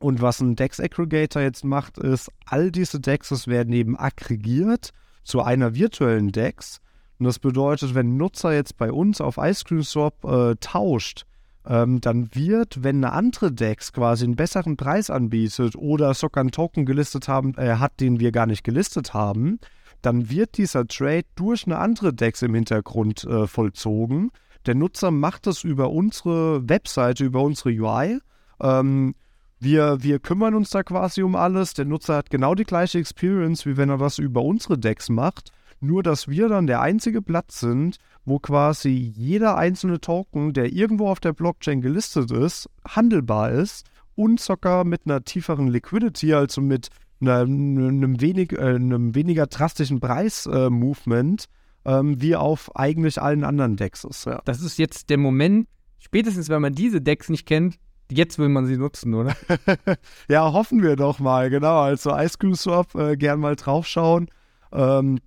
und 0.00 0.20
was 0.20 0.40
ein 0.40 0.54
Dex 0.54 0.80
Aggregator 0.80 1.42
jetzt 1.42 1.64
macht, 1.64 1.98
ist, 1.98 2.30
all 2.44 2.70
diese 2.70 3.00
Dexes 3.00 3.46
werden 3.46 3.72
eben 3.72 3.98
aggregiert 3.98 4.92
zu 5.24 5.42
einer 5.42 5.74
virtuellen 5.74 6.32
Dex. 6.32 6.80
Und 7.18 7.26
das 7.26 7.38
bedeutet, 7.38 7.94
wenn 7.94 8.14
ein 8.14 8.16
Nutzer 8.16 8.52
jetzt 8.52 8.76
bei 8.76 8.90
uns 8.90 9.20
auf 9.20 9.36
Ice 9.38 9.64
Cream 9.64 9.82
Swap 9.82 10.24
äh, 10.24 10.56
tauscht, 10.60 11.26
ähm, 11.66 12.00
dann 12.00 12.34
wird, 12.34 12.82
wenn 12.82 13.04
eine 13.04 13.12
andere 13.12 13.52
DEX 13.52 13.92
quasi 13.92 14.24
einen 14.24 14.36
besseren 14.36 14.76
Preis 14.76 15.10
anbietet 15.10 15.76
oder 15.76 16.14
sogar 16.14 16.42
einen 16.42 16.52
Token 16.52 16.86
gelistet 16.86 17.28
haben, 17.28 17.54
äh, 17.56 17.76
hat, 17.76 18.00
den 18.00 18.20
wir 18.20 18.32
gar 18.32 18.46
nicht 18.46 18.64
gelistet 18.64 19.12
haben, 19.14 19.58
dann 20.02 20.30
wird 20.30 20.56
dieser 20.56 20.86
Trade 20.86 21.26
durch 21.36 21.66
eine 21.66 21.78
andere 21.78 22.14
DEX 22.14 22.42
im 22.42 22.54
Hintergrund 22.54 23.24
äh, 23.24 23.46
vollzogen. 23.46 24.30
Der 24.66 24.74
Nutzer 24.74 25.10
macht 25.10 25.46
das 25.46 25.64
über 25.64 25.90
unsere 25.90 26.68
Webseite, 26.68 27.24
über 27.24 27.42
unsere 27.42 27.70
UI. 27.70 28.18
Ähm, 28.60 29.14
wir, 29.58 30.02
wir 30.02 30.18
kümmern 30.18 30.54
uns 30.54 30.70
da 30.70 30.82
quasi 30.82 31.22
um 31.22 31.36
alles. 31.36 31.74
Der 31.74 31.84
Nutzer 31.84 32.16
hat 32.16 32.30
genau 32.30 32.54
die 32.54 32.64
gleiche 32.64 32.98
Experience, 32.98 33.66
wie 33.66 33.76
wenn 33.76 33.90
er 33.90 33.98
das 33.98 34.18
über 34.18 34.42
unsere 34.42 34.78
Decks 34.78 35.10
macht. 35.10 35.52
Nur, 35.80 36.02
dass 36.02 36.28
wir 36.28 36.48
dann 36.48 36.66
der 36.66 36.82
einzige 36.82 37.22
Platz 37.22 37.60
sind, 37.60 37.98
wo 38.26 38.38
quasi 38.38 38.90
jeder 38.90 39.56
einzelne 39.56 40.00
Token, 40.00 40.52
der 40.52 40.72
irgendwo 40.72 41.08
auf 41.08 41.20
der 41.20 41.32
Blockchain 41.32 41.80
gelistet 41.80 42.30
ist, 42.30 42.68
handelbar 42.86 43.50
ist 43.50 43.86
und 44.14 44.40
sogar 44.40 44.84
mit 44.84 45.02
einer 45.06 45.24
tieferen 45.24 45.68
Liquidity, 45.68 46.34
also 46.34 46.60
mit 46.60 46.88
einem, 47.20 48.20
wenig, 48.20 48.52
äh, 48.52 48.74
einem 48.74 49.14
weniger 49.14 49.46
drastischen 49.46 50.00
Preis-Movement, 50.00 51.44
äh, 51.84 51.98
ähm, 51.98 52.20
wie 52.20 52.36
auf 52.36 52.76
eigentlich 52.76 53.20
allen 53.20 53.44
anderen 53.44 53.76
Decks 53.76 54.04
ist. 54.04 54.26
Ja. 54.26 54.42
Das 54.44 54.60
ist 54.60 54.78
jetzt 54.78 55.08
der 55.08 55.18
Moment, 55.18 55.66
spätestens 55.98 56.50
wenn 56.50 56.60
man 56.60 56.74
diese 56.74 57.00
Decks 57.00 57.30
nicht 57.30 57.46
kennt, 57.46 57.78
jetzt 58.10 58.38
will 58.38 58.48
man 58.48 58.66
sie 58.66 58.76
nutzen, 58.76 59.14
oder? 59.14 59.34
ja, 60.28 60.52
hoffen 60.52 60.82
wir 60.82 60.96
doch 60.96 61.20
mal, 61.20 61.48
genau. 61.48 61.80
Also 61.80 62.14
Ice 62.16 62.36
Cream 62.38 62.54
Swap, 62.54 62.94
äh, 62.94 63.16
gern 63.16 63.40
mal 63.40 63.56
draufschauen. 63.56 64.28
Ähm, 64.72 65.18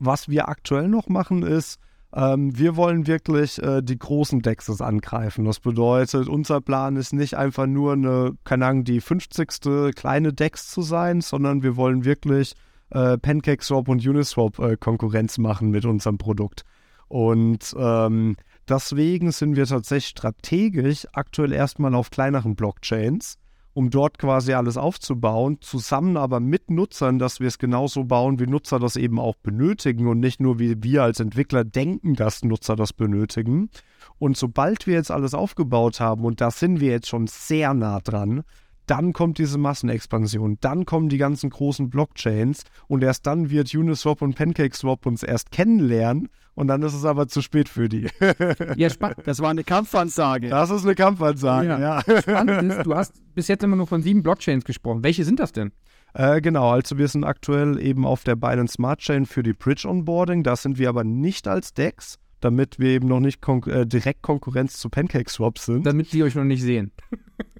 was 0.00 0.28
wir 0.28 0.48
aktuell 0.48 0.88
noch 0.88 1.08
machen 1.08 1.42
ist, 1.42 1.78
ähm, 2.12 2.58
wir 2.58 2.74
wollen 2.76 3.06
wirklich 3.06 3.62
äh, 3.62 3.82
die 3.82 3.98
großen 3.98 4.42
Dexes 4.42 4.80
angreifen. 4.80 5.44
Das 5.44 5.60
bedeutet, 5.60 6.28
unser 6.28 6.60
Plan 6.60 6.96
ist 6.96 7.12
nicht 7.12 7.36
einfach 7.36 7.66
nur 7.66 7.92
eine, 7.92 8.32
keine 8.44 8.66
Ahnung, 8.66 8.84
die 8.84 9.00
50. 9.00 9.94
kleine 9.94 10.32
Dex 10.32 10.68
zu 10.70 10.82
sein, 10.82 11.20
sondern 11.20 11.62
wir 11.62 11.76
wollen 11.76 12.04
wirklich 12.04 12.54
äh, 12.90 13.16
PancakeSwap 13.16 13.88
und 13.88 14.04
Uniswap 14.04 14.58
äh, 14.58 14.76
Konkurrenz 14.76 15.38
machen 15.38 15.70
mit 15.70 15.84
unserem 15.84 16.18
Produkt. 16.18 16.64
Und 17.06 17.74
ähm, 17.78 18.36
deswegen 18.68 19.30
sind 19.30 19.56
wir 19.56 19.66
tatsächlich 19.66 20.10
strategisch 20.10 21.06
aktuell 21.12 21.52
erstmal 21.52 21.94
auf 21.94 22.10
kleineren 22.10 22.56
Blockchains 22.56 23.36
um 23.72 23.90
dort 23.90 24.18
quasi 24.18 24.52
alles 24.52 24.76
aufzubauen, 24.76 25.58
zusammen 25.60 26.16
aber 26.16 26.40
mit 26.40 26.70
Nutzern, 26.70 27.18
dass 27.18 27.40
wir 27.40 27.48
es 27.48 27.58
genauso 27.58 28.04
bauen, 28.04 28.38
wie 28.40 28.46
Nutzer 28.46 28.78
das 28.78 28.96
eben 28.96 29.18
auch 29.18 29.36
benötigen 29.36 30.06
und 30.08 30.20
nicht 30.20 30.40
nur 30.40 30.58
wie 30.58 30.82
wir 30.82 31.02
als 31.02 31.20
Entwickler 31.20 31.64
denken, 31.64 32.14
dass 32.14 32.42
Nutzer 32.42 32.76
das 32.76 32.92
benötigen. 32.92 33.70
Und 34.18 34.36
sobald 34.36 34.86
wir 34.86 34.94
jetzt 34.94 35.10
alles 35.10 35.34
aufgebaut 35.34 36.00
haben, 36.00 36.24
und 36.24 36.40
da 36.40 36.50
sind 36.50 36.80
wir 36.80 36.90
jetzt 36.90 37.08
schon 37.08 37.26
sehr 37.26 37.74
nah 37.74 38.00
dran, 38.00 38.42
dann 38.90 39.12
kommt 39.12 39.38
diese 39.38 39.56
Massenexpansion, 39.56 40.58
dann 40.60 40.84
kommen 40.84 41.08
die 41.08 41.18
ganzen 41.18 41.48
großen 41.48 41.90
Blockchains 41.90 42.64
und 42.88 43.04
erst 43.04 43.24
dann 43.24 43.48
wird 43.48 43.72
Uniswap 43.72 44.20
und 44.20 44.34
PancakeSwap 44.34 45.06
uns 45.06 45.22
erst 45.22 45.52
kennenlernen 45.52 46.28
und 46.54 46.66
dann 46.66 46.82
ist 46.82 46.94
es 46.94 47.04
aber 47.04 47.28
zu 47.28 47.40
spät 47.40 47.68
für 47.68 47.88
die. 47.88 48.08
ja, 48.76 48.90
spannend. 48.90 49.18
Das 49.24 49.38
war 49.38 49.50
eine 49.50 49.62
Kampfansage. 49.62 50.48
Das 50.48 50.70
ist 50.70 50.84
eine 50.84 50.96
Kampfansage, 50.96 51.68
ja. 51.68 51.78
ja. 51.78 52.20
Spannend 52.20 52.72
ist, 52.72 52.82
du 52.84 52.94
hast 52.94 53.14
bis 53.34 53.46
jetzt 53.46 53.62
immer 53.62 53.76
nur 53.76 53.86
von 53.86 54.02
sieben 54.02 54.24
Blockchains 54.24 54.64
gesprochen. 54.64 55.04
Welche 55.04 55.24
sind 55.24 55.38
das 55.38 55.52
denn? 55.52 55.70
Äh, 56.12 56.40
genau, 56.40 56.70
also 56.70 56.98
wir 56.98 57.06
sind 57.06 57.22
aktuell 57.24 57.80
eben 57.80 58.04
auf 58.04 58.24
der 58.24 58.34
Binance 58.34 58.74
Smart 58.74 58.98
Chain 58.98 59.26
für 59.26 59.44
die 59.44 59.52
Bridge 59.52 59.88
Onboarding. 59.88 60.42
Da 60.42 60.56
sind 60.56 60.78
wir 60.78 60.88
aber 60.88 61.04
nicht 61.04 61.46
als 61.46 61.72
DEX, 61.74 62.18
damit 62.40 62.80
wir 62.80 62.90
eben 62.90 63.06
noch 63.06 63.20
nicht 63.20 63.40
kon 63.40 63.62
äh, 63.64 63.86
direkt 63.86 64.22
Konkurrenz 64.22 64.78
zu 64.78 64.88
PancakeSwap 64.88 65.58
sind. 65.58 65.86
Damit 65.86 66.12
die 66.12 66.24
euch 66.24 66.34
noch 66.34 66.44
nicht 66.44 66.62
sehen. 66.62 66.90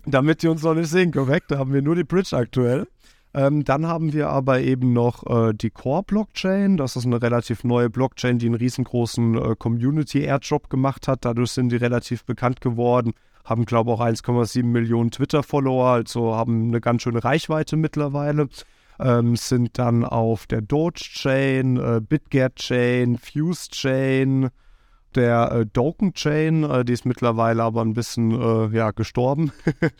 Damit 0.06 0.42
die 0.42 0.48
uns 0.48 0.62
noch 0.62 0.74
nicht 0.74 0.90
sehen, 0.90 1.12
korrekt. 1.12 1.50
Da 1.50 1.58
haben 1.58 1.72
wir 1.72 1.82
nur 1.82 1.94
die 1.94 2.04
Bridge 2.04 2.36
aktuell. 2.36 2.86
Ähm, 3.32 3.64
dann 3.64 3.86
haben 3.86 4.12
wir 4.12 4.28
aber 4.28 4.60
eben 4.60 4.92
noch 4.92 5.24
äh, 5.26 5.52
die 5.54 5.70
Core-Blockchain. 5.70 6.76
Das 6.76 6.96
ist 6.96 7.06
eine 7.06 7.22
relativ 7.22 7.62
neue 7.62 7.88
Blockchain, 7.88 8.38
die 8.38 8.46
einen 8.46 8.56
riesengroßen 8.56 9.36
äh, 9.36 9.54
Community-Airdrop 9.56 10.68
gemacht 10.68 11.06
hat. 11.06 11.24
Dadurch 11.24 11.52
sind 11.52 11.70
die 11.70 11.76
relativ 11.76 12.24
bekannt 12.24 12.60
geworden. 12.60 13.12
Haben, 13.44 13.66
glaube 13.66 13.90
ich, 13.90 13.96
auch 13.96 14.04
1,7 14.04 14.64
Millionen 14.64 15.12
Twitter-Follower, 15.12 15.86
also 15.86 16.34
haben 16.34 16.68
eine 16.68 16.80
ganz 16.80 17.02
schöne 17.02 17.22
Reichweite 17.22 17.76
mittlerweile. 17.76 18.48
Ähm, 18.98 19.36
sind 19.36 19.78
dann 19.78 20.04
auf 20.04 20.46
der 20.46 20.60
Doge-Chain, 20.60 21.76
äh, 21.76 22.00
Bitget-Chain, 22.06 23.16
Fuse-Chain, 23.16 24.50
der 25.14 25.52
äh, 25.52 25.66
Doken-Chain, 25.66 26.64
äh, 26.64 26.84
die 26.84 26.92
ist 26.92 27.06
mittlerweile 27.06 27.62
aber 27.62 27.82
ein 27.82 27.94
bisschen 27.94 28.30
äh, 28.32 28.76
ja, 28.76 28.90
gestorben. 28.90 29.52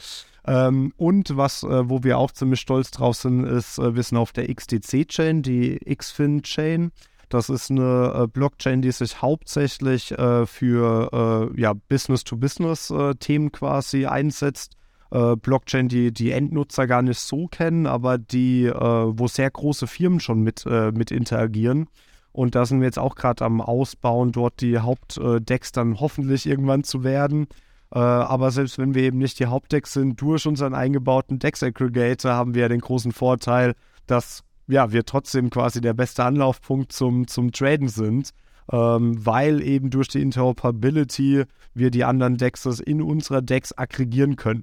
Ähm, 0.47 0.93
und 0.97 1.37
was, 1.37 1.63
äh, 1.63 1.89
wo 1.89 2.03
wir 2.03 2.19
auch 2.19 2.31
ziemlich 2.31 2.61
stolz 2.61 2.91
drauf 2.91 3.17
sind, 3.17 3.45
ist, 3.45 3.79
äh, 3.79 3.95
wir 3.95 4.03
sind 4.03 4.19
auf 4.19 4.33
der 4.33 4.49
XDC-Chain, 4.49 5.43
die 5.43 5.79
XFIN-Chain. 5.79 6.93
Das 7.29 7.49
ist 7.49 7.71
eine 7.71 8.23
äh, 8.23 8.27
Blockchain, 8.27 8.83
die 8.83 8.91
sich 8.91 9.23
hauptsächlich 9.23 10.15
für 10.47 11.51
ja, 11.57 11.75
Business-to-Business-Themen 11.89 13.53
quasi 13.53 14.07
einsetzt. 14.07 14.77
Blockchain, 15.11 15.89
die 15.89 16.13
die 16.13 16.31
Endnutzer 16.31 16.87
gar 16.87 17.03
nicht 17.03 17.19
so 17.19 17.49
kennen, 17.49 17.87
aber 17.87 18.17
die, 18.17 18.71
wo 18.71 19.27
sehr 19.27 19.51
große 19.51 19.89
Firmen 19.89 20.21
schon 20.21 20.41
mit, 20.43 20.65
mit 20.67 21.11
interagieren. 21.11 21.89
Und 22.33 22.55
da 22.55 22.65
sind 22.65 22.81
wir 22.81 22.87
jetzt 22.87 22.99
auch 22.99 23.17
gerade 23.17 23.45
am 23.45 23.61
Ausbauen, 23.61 24.33
dort 24.33 24.61
die 24.61 24.79
Hauptdecks 24.79 25.73
dann 25.73 25.99
hoffentlich 26.01 26.47
irgendwann 26.47 26.85
zu 26.85 27.03
werden. 27.03 27.49
Äh, 27.93 27.99
aber 27.99 28.51
selbst 28.51 28.79
wenn 28.79 28.95
wir 28.95 29.03
eben 29.03 29.19
nicht 29.19 29.41
die 29.41 29.47
Hauptdecks 29.47 29.93
sind, 29.93 30.21
durch 30.21 30.47
unseren 30.47 30.75
eingebauten 30.75 31.39
Dex-Aggregator 31.39 32.33
haben 32.33 32.55
wir 32.55 32.63
ja 32.63 32.69
den 32.69 32.81
großen 32.81 33.13
Vorteil, 33.13 33.75
dass 34.07 34.45
ja, 34.69 34.93
wir 34.93 35.05
trotzdem 35.05 35.51
quasi 35.51 35.81
der 35.81 35.95
beste 35.95 36.25
Anlaufpunkt 36.25 36.93
zum, 36.93 37.27
zum 37.27 37.51
Traden 37.51 37.89
sind, 37.89 38.31
ähm, 38.73 39.15
weil 39.27 39.61
eben 39.63 39.91
durch 39.91 40.09
die 40.09 40.23
Interoperability 40.23 41.45
wir 41.75 41.91
die 41.91 42.05
anderen 42.05 42.37
Dexes 42.37 42.79
in 42.79 43.03
unserer 43.03 43.43
Dex 43.43 43.73
aggregieren 43.73 44.37
können. 44.37 44.63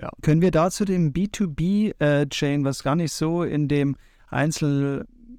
Ja. 0.00 0.10
Können 0.20 0.42
wir 0.42 0.50
da 0.50 0.70
zu 0.70 0.84
dem 0.84 1.12
B2B-Chain, 1.12 2.60
äh, 2.60 2.64
was 2.64 2.82
gar 2.82 2.96
nicht 2.96 3.12
so 3.12 3.42
in 3.42 3.68
dem 3.68 3.96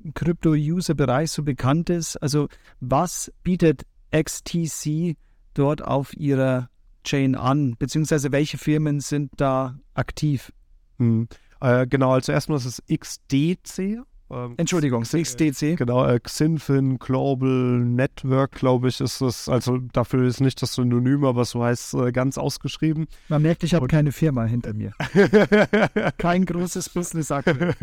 Einzel-Krypto-User-Bereich 0.04 1.32
so 1.32 1.44
bekannt 1.44 1.90
ist, 1.90 2.18
also 2.18 2.48
was 2.80 3.32
bietet 3.44 3.86
XTC 4.12 5.16
dort 5.54 5.82
auf 5.82 6.14
ihrer 6.16 6.70
Chain 7.04 7.36
an? 7.36 7.76
Beziehungsweise 7.78 8.32
welche 8.32 8.58
Firmen 8.58 9.00
sind 9.00 9.32
da 9.38 9.80
aktiv? 9.94 10.52
Hm. 10.98 11.28
Äh, 11.60 11.88
genau, 11.88 12.12
also 12.12 12.32
erstmal 12.32 12.58
ist 12.58 12.66
es 12.66 12.84
XDC. 12.88 14.04
Ähm, 14.32 14.56
Entschuldigung, 14.58 15.04
XDC. 15.04 15.78
Genau, 15.78 16.06
äh, 16.06 16.20
Xinfin 16.20 16.98
Global 16.98 17.80
Network, 17.80 18.52
glaube 18.52 18.88
ich, 18.88 19.00
ist 19.00 19.22
es. 19.22 19.48
Also 19.50 19.78
dafür 19.78 20.26
ist 20.26 20.42
nicht 20.42 20.62
das 20.62 20.74
Synonym, 20.76 21.26
aber 21.26 21.46
so 21.46 21.64
heißt 21.64 21.94
es 21.94 22.00
äh, 22.02 22.12
ganz 22.12 22.38
ausgeschrieben. 22.38 23.08
Man 23.30 23.42
merkt, 23.42 23.64
ich 23.64 23.74
habe 23.74 23.88
keine 23.88 24.12
Firma 24.12 24.46
hinter 24.46 24.74
mir. 24.74 24.94
Kein 26.18 26.46
großes 26.46 26.90
Business 26.90 27.32
aktuell. 27.32 27.76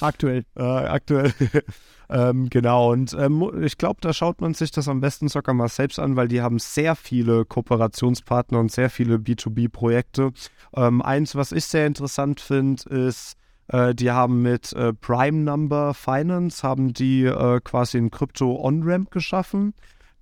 aktuell. 0.00 0.44
Äh, 0.58 0.62
aktuell. 0.62 1.32
ähm, 2.10 2.48
genau, 2.50 2.92
und 2.92 3.14
ähm, 3.18 3.48
ich 3.62 3.78
glaube, 3.78 3.98
da 4.00 4.12
schaut 4.12 4.40
man 4.40 4.54
sich 4.54 4.70
das 4.70 4.88
am 4.88 5.00
besten 5.00 5.28
sogar 5.28 5.54
mal 5.54 5.68
selbst 5.68 5.98
an, 5.98 6.16
weil 6.16 6.28
die 6.28 6.40
haben 6.40 6.58
sehr 6.58 6.96
viele 6.96 7.44
Kooperationspartner 7.44 8.58
und 8.58 8.72
sehr 8.72 8.90
viele 8.90 9.16
B2B-Projekte. 9.16 10.32
Ähm, 10.74 11.02
eins, 11.02 11.34
was 11.36 11.52
ich 11.52 11.64
sehr 11.66 11.86
interessant 11.86 12.40
finde, 12.40 12.82
ist, 12.90 13.36
äh, 13.68 13.94
die 13.94 14.10
haben 14.10 14.42
mit 14.42 14.72
äh, 14.72 14.92
Prime 14.92 15.38
Number 15.38 15.94
Finance 15.94 16.66
haben 16.66 16.92
die 16.92 17.24
äh, 17.24 17.60
quasi 17.62 17.98
einen 17.98 18.10
Krypto 18.10 18.60
On-Ramp 18.62 19.10
geschaffen, 19.10 19.74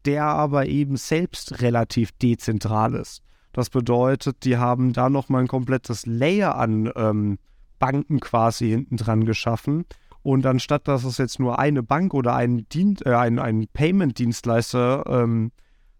der 0.05 0.25
aber 0.25 0.67
eben 0.67 0.97
selbst 0.97 1.61
relativ 1.63 2.13
dezentral 2.13 2.95
ist. 2.95 3.23
Das 3.53 3.71
bedeutet, 3.71 4.45
die 4.45 4.59
haben 4.59 4.93
da 4.93 5.09
nochmal 5.09 5.43
ein 5.43 5.49
komplettes 5.49 6.05
Layer 6.07 6.57
an 6.57 6.93
ähm, 6.95 7.39
Banken 7.79 8.21
quasi 8.21 8.69
hinten 8.69 8.97
dran 8.97 9.25
geschaffen. 9.25 9.87
Und 10.23 10.45
anstatt 10.45 10.89
dass 10.89 11.05
es 11.05 11.19
jetzt 11.19 11.39
nur 11.39 11.59
eine 11.59 11.83
Bank 11.83 12.13
oder 12.13 12.35
einen, 12.35 12.67
äh, 12.75 13.11
einen, 13.11 13.39
einen 13.39 13.69
Payment-Dienstleister 13.69 15.05
ähm, 15.07 15.53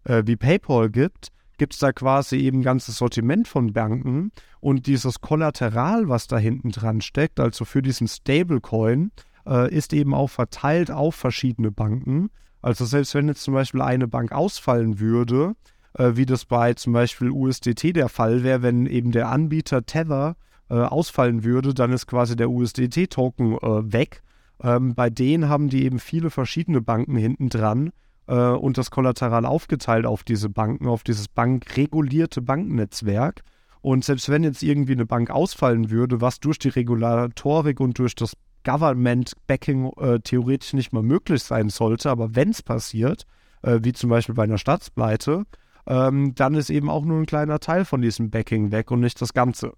äh, 0.03 0.23
wie 0.25 0.35
PayPal 0.35 0.89
gibt, 0.89 1.29
gibt 1.57 1.73
es 1.73 1.79
da 1.79 1.91
quasi 1.91 2.37
eben 2.37 2.59
ein 2.59 2.63
ganzes 2.63 2.97
Sortiment 2.97 3.47
von 3.47 3.73
Banken 3.73 4.31
und 4.59 4.87
dieses 4.87 5.21
Kollateral, 5.21 6.09
was 6.09 6.27
da 6.27 6.37
hinten 6.37 6.71
dran 6.71 7.01
steckt, 7.01 7.39
also 7.39 7.65
für 7.65 7.81
diesen 7.81 8.07
Stablecoin, 8.07 9.11
äh, 9.47 9.73
ist 9.73 9.93
eben 9.93 10.13
auch 10.13 10.29
verteilt 10.29 10.91
auf 10.91 11.15
verschiedene 11.15 11.71
Banken. 11.71 12.29
Also 12.61 12.85
selbst 12.85 13.15
wenn 13.15 13.27
jetzt 13.27 13.43
zum 13.43 13.53
Beispiel 13.53 13.81
eine 13.81 14.07
Bank 14.07 14.31
ausfallen 14.31 14.99
würde, 14.99 15.55
äh, 15.93 16.11
wie 16.15 16.25
das 16.25 16.45
bei 16.45 16.73
zum 16.73 16.93
Beispiel 16.93 17.29
USDT 17.31 17.93
der 17.93 18.09
Fall 18.09 18.43
wäre, 18.43 18.61
wenn 18.61 18.85
eben 18.85 19.11
der 19.11 19.29
Anbieter 19.29 19.85
Tether 19.85 20.35
äh, 20.69 20.75
ausfallen 20.75 21.43
würde, 21.43 21.73
dann 21.73 21.91
ist 21.93 22.07
quasi 22.07 22.35
der 22.35 22.49
USDT-Token 22.49 23.53
äh, 23.53 23.93
weg. 23.93 24.21
Ähm, 24.61 24.95
bei 24.95 25.09
denen 25.09 25.49
haben 25.49 25.69
die 25.69 25.85
eben 25.85 25.99
viele 25.99 26.29
verschiedene 26.29 26.81
Banken 26.81 27.15
hinten 27.15 27.49
dran, 27.49 27.91
äh, 28.27 28.35
und 28.35 28.77
das 28.77 28.91
Kollateral 28.91 29.45
aufgeteilt 29.45 30.05
auf 30.05 30.23
diese 30.23 30.49
Banken, 30.49 30.87
auf 30.87 31.03
dieses 31.03 31.27
bankregulierte 31.27 32.41
Bankennetzwerk. 32.41 33.41
Und 33.81 34.03
selbst 34.03 34.29
wenn 34.29 34.43
jetzt 34.43 34.63
irgendwie 34.63 34.93
eine 34.93 35.05
Bank 35.05 35.29
ausfallen 35.29 35.89
würde, 35.89 36.21
was 36.21 36.39
durch 36.39 36.59
die 36.59 36.69
Regulatorik 36.69 37.79
und 37.79 37.97
durch 37.99 38.15
das 38.15 38.33
Government-Backing 38.63 39.91
äh, 39.97 40.19
theoretisch 40.19 40.73
nicht 40.73 40.91
mal 40.91 41.03
möglich 41.03 41.43
sein 41.43 41.69
sollte, 41.69 42.09
aber 42.09 42.35
wenn 42.35 42.49
es 42.49 42.61
passiert, 42.61 43.23
äh, 43.61 43.79
wie 43.83 43.93
zum 43.93 44.09
Beispiel 44.09 44.35
bei 44.35 44.43
einer 44.43 44.57
Staatspleite, 44.57 45.45
ähm, 45.85 46.35
dann 46.35 46.55
ist 46.55 46.69
eben 46.69 46.89
auch 46.89 47.05
nur 47.05 47.17
ein 47.17 47.25
kleiner 47.25 47.59
Teil 47.59 47.85
von 47.85 48.01
diesem 48.01 48.29
Backing 48.29 48.71
weg 48.71 48.91
und 48.91 48.99
nicht 48.99 49.21
das 49.21 49.33
Ganze. 49.33 49.73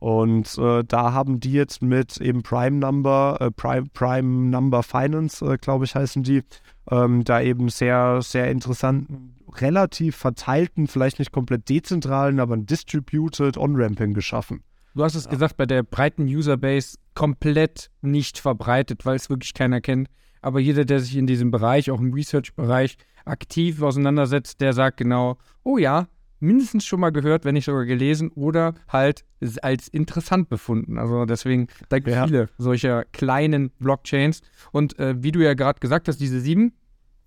Und 0.00 0.58
äh, 0.58 0.82
da 0.84 1.12
haben 1.12 1.40
die 1.40 1.52
jetzt 1.52 1.80
mit 1.80 2.20
eben 2.20 2.42
Prime 2.42 2.76
Number, 2.76 3.38
äh, 3.40 3.50
Prime, 3.50 3.86
Prime 3.94 4.50
Number 4.50 4.82
Finance, 4.82 5.44
äh, 5.44 5.56
glaube 5.56 5.84
ich, 5.84 5.94
heißen 5.94 6.22
die, 6.22 6.42
ähm, 6.90 7.24
da 7.24 7.40
eben 7.40 7.68
sehr, 7.68 8.20
sehr 8.22 8.50
interessanten, 8.50 9.36
relativ 9.52 10.16
verteilten, 10.16 10.86
vielleicht 10.86 11.18
nicht 11.18 11.32
komplett 11.32 11.68
dezentralen, 11.68 12.40
aber 12.40 12.56
distributed 12.56 13.56
On-Ramping 13.56 14.14
geschaffen. 14.14 14.62
Du 14.94 15.02
hast 15.02 15.14
es 15.14 15.24
ja. 15.24 15.30
gesagt, 15.30 15.56
bei 15.56 15.66
der 15.66 15.82
breiten 15.82 16.24
Userbase 16.24 16.98
komplett 17.14 17.90
nicht 18.00 18.38
verbreitet, 18.38 19.04
weil 19.04 19.16
es 19.16 19.28
wirklich 19.28 19.54
keiner 19.54 19.80
kennt. 19.80 20.08
Aber 20.40 20.60
jeder, 20.60 20.84
der 20.84 21.00
sich 21.00 21.16
in 21.16 21.26
diesem 21.26 21.50
Bereich, 21.50 21.90
auch 21.90 22.00
im 22.00 22.12
Research-Bereich, 22.12 22.96
aktiv 23.24 23.82
auseinandersetzt, 23.82 24.60
der 24.60 24.72
sagt 24.72 24.98
genau, 24.98 25.38
oh 25.62 25.78
ja, 25.78 26.06
mindestens 26.40 26.84
schon 26.84 27.00
mal 27.00 27.10
gehört, 27.10 27.44
wenn 27.44 27.54
nicht 27.54 27.64
sogar 27.64 27.84
gelesen 27.84 28.30
oder 28.30 28.74
halt 28.88 29.24
als 29.62 29.88
interessant 29.88 30.48
befunden. 30.48 30.98
Also 30.98 31.24
deswegen, 31.24 31.68
da 31.88 31.98
gibt 31.98 32.08
es 32.08 32.14
ja. 32.14 32.26
viele 32.26 32.48
solcher 32.58 33.04
kleinen 33.12 33.70
Blockchains. 33.78 34.42
Und 34.72 34.98
äh, 34.98 35.22
wie 35.22 35.32
du 35.32 35.40
ja 35.40 35.54
gerade 35.54 35.80
gesagt 35.80 36.08
hast, 36.08 36.18
diese 36.18 36.40
sieben, 36.40 36.72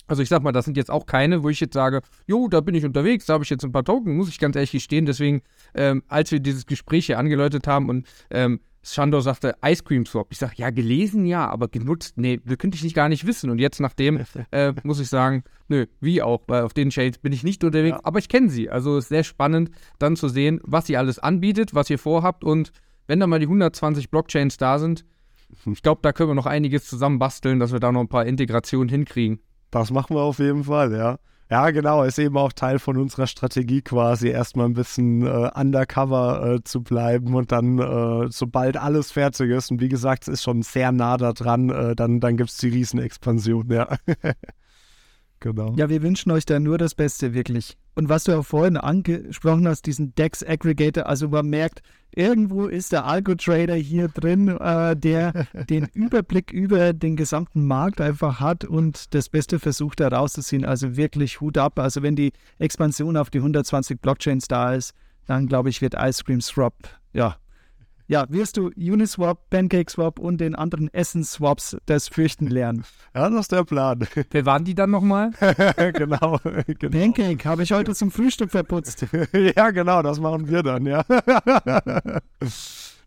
also 0.07 0.21
ich 0.21 0.29
sag 0.29 0.41
mal, 0.41 0.51
das 0.51 0.65
sind 0.65 0.77
jetzt 0.77 0.89
auch 0.89 1.05
keine, 1.05 1.43
wo 1.43 1.49
ich 1.49 1.59
jetzt 1.59 1.73
sage, 1.73 2.01
jo, 2.25 2.47
da 2.47 2.61
bin 2.61 2.75
ich 2.75 2.85
unterwegs, 2.85 3.25
da 3.25 3.33
habe 3.33 3.43
ich 3.43 3.49
jetzt 3.49 3.63
ein 3.63 3.71
paar 3.71 3.83
Token, 3.83 4.15
muss 4.15 4.29
ich 4.29 4.39
ganz 4.39 4.55
ehrlich 4.55 4.71
gestehen. 4.71 5.05
Deswegen, 5.05 5.41
ähm, 5.73 6.03
als 6.07 6.31
wir 6.31 6.39
dieses 6.39 6.65
Gespräch 6.65 7.07
hier 7.07 7.19
angeläutet 7.19 7.67
haben 7.67 7.89
und 7.89 8.07
ähm, 8.29 8.61
Shandor 8.93 9.21
sagte 9.21 9.55
Ice 9.65 9.83
Cream 9.83 10.05
Swap. 10.05 10.27
Ich 10.31 10.37
sage, 10.37 10.53
ja, 10.57 10.69
gelesen 10.69 11.25
ja, 11.25 11.47
aber 11.47 11.67
genutzt, 11.67 12.17
nee, 12.17 12.39
das 12.43 12.57
könnte 12.57 12.75
ich 12.75 12.83
nicht 12.83 12.95
gar 12.95 13.09
nicht 13.09 13.25
wissen. 13.25 13.49
Und 13.49 13.59
jetzt 13.59 13.79
nachdem 13.79 14.23
äh, 14.51 14.73
muss 14.83 14.99
ich 14.99 15.09
sagen, 15.09 15.43
nö, 15.67 15.85
wie 15.99 16.21
auch, 16.21 16.41
weil 16.47 16.63
auf 16.63 16.73
den 16.73 16.91
Shades 16.91 17.19
bin 17.19 17.33
ich 17.33 17.43
nicht 17.43 17.63
unterwegs, 17.63 17.97
ja. 17.97 18.05
aber 18.05 18.19
ich 18.19 18.29
kenne 18.29 18.49
sie. 18.49 18.69
Also 18.69 18.97
ist 18.97 19.09
sehr 19.09 19.23
spannend, 19.23 19.71
dann 19.99 20.15
zu 20.15 20.27
sehen, 20.27 20.59
was 20.63 20.89
ihr 20.89 20.99
alles 20.99 21.19
anbietet, 21.19 21.73
was 21.73 21.89
ihr 21.89 21.99
vorhabt 21.99 22.43
und 22.43 22.71
wenn 23.07 23.19
da 23.19 23.27
mal 23.27 23.39
die 23.39 23.45
120 23.45 24.09
Blockchains 24.09 24.57
da 24.57 24.79
sind, 24.79 25.05
ich 25.65 25.81
glaube, 25.81 26.01
da 26.03 26.11
können 26.11 26.29
wir 26.29 26.35
noch 26.35 26.45
einiges 26.45 26.85
zusammen 26.85 27.19
basteln, 27.19 27.59
dass 27.59 27.71
wir 27.71 27.79
da 27.79 27.91
noch 27.91 28.01
ein 28.01 28.09
paar 28.09 28.25
Integrationen 28.25 28.89
hinkriegen. 28.89 29.39
Das 29.71 29.91
machen 29.91 30.15
wir 30.15 30.21
auf 30.21 30.39
jeden 30.39 30.65
Fall, 30.65 30.93
ja. 30.93 31.19
Ja, 31.49 31.69
genau, 31.71 32.03
ist 32.03 32.19
eben 32.19 32.37
auch 32.37 32.51
Teil 32.51 32.77
von 32.77 32.97
unserer 32.97 33.25
Strategie 33.25 33.81
quasi, 33.81 34.27
erstmal 34.27 34.65
ein 34.65 34.73
bisschen 34.73 35.25
äh, 35.25 35.49
undercover 35.55 36.55
äh, 36.55 36.63
zu 36.63 36.83
bleiben 36.83 37.35
und 37.35 37.53
dann, 37.53 37.79
äh, 37.79 38.27
sobald 38.29 38.75
alles 38.75 39.13
fertig 39.13 39.51
ist, 39.51 39.71
und 39.71 39.79
wie 39.79 39.87
gesagt, 39.87 40.23
es 40.23 40.35
ist 40.35 40.43
schon 40.43 40.61
sehr 40.61 40.91
nah 40.91 41.15
da 41.15 41.31
dran, 41.31 41.69
äh, 41.69 41.95
dann, 41.95 42.19
dann 42.19 42.35
gibt 42.35 42.49
es 42.49 42.57
die 42.57 42.67
Riesenexpansion, 42.67 43.71
ja. 43.71 43.87
Genau. 45.39 45.73
Ja, 45.77 45.89
wir 45.89 46.01
wünschen 46.01 46.31
euch 46.31 46.45
da 46.45 46.59
nur 46.59 46.77
das 46.77 46.95
Beste, 46.95 47.33
wirklich. 47.33 47.77
Und 47.95 48.09
was 48.09 48.23
du 48.23 48.31
ja 48.31 48.41
vorhin 48.41 48.77
angesprochen 48.77 49.67
hast, 49.67 49.85
diesen 49.85 50.13
Dex 50.15 50.43
Aggregator, 50.43 51.05
also 51.05 51.29
man 51.29 51.47
merkt, 51.47 51.81
irgendwo 52.15 52.65
ist 52.67 52.91
der 52.91 53.05
Algo-Trader 53.05 53.75
hier 53.75 54.07
drin, 54.07 54.49
äh, 54.49 54.95
der 54.95 55.47
den 55.69 55.87
Überblick 55.93 56.51
über 56.51 56.93
den 56.93 57.15
gesamten 57.15 57.65
Markt 57.65 58.01
einfach 58.01 58.39
hat 58.39 58.65
und 58.65 59.13
das 59.13 59.29
Beste 59.29 59.59
versucht 59.59 59.99
herauszuziehen. 59.99 60.65
Also 60.65 60.95
wirklich 60.95 61.39
Hut 61.41 61.57
ab. 61.57 61.79
Also 61.79 62.01
wenn 62.01 62.15
die 62.15 62.33
Expansion 62.59 63.17
auf 63.17 63.29
die 63.29 63.39
120 63.39 63.99
Blockchains 63.99 64.47
da 64.47 64.73
ist, 64.73 64.93
dann 65.25 65.47
glaube 65.47 65.69
ich, 65.69 65.81
wird 65.81 65.95
Ice 65.95 66.23
Cream 66.23 66.41
Swap 66.41 66.73
ja 67.13 67.37
ja, 68.07 68.25
wirst 68.29 68.57
du 68.57 68.71
Uniswap, 68.75 69.49
PancakeSwap 69.49 70.17
und 70.17 70.39
den 70.39 70.55
anderen 70.55 70.93
Essence-Swaps 70.93 71.77
das 71.85 72.07
Fürchten 72.07 72.47
lernen. 72.47 72.85
Ja, 73.13 73.29
das 73.29 73.41
ist 73.41 73.51
der 73.51 73.65
Plan. 73.65 74.07
Wer 74.31 74.45
waren 74.45 74.63
die 74.63 74.75
dann 74.75 74.91
nochmal? 74.91 75.31
genau, 75.93 76.39
genau. 76.79 76.97
Pancake 76.97 77.43
habe 77.43 77.63
ich 77.63 77.71
heute 77.73 77.93
zum 77.93 78.09
Frühstück 78.11 78.51
verputzt. 78.51 79.05
ja, 79.55 79.71
genau, 79.71 80.01
das 80.01 80.19
machen 80.19 80.47
wir 80.47 80.63
dann, 80.63 80.85
ja. 80.85 81.03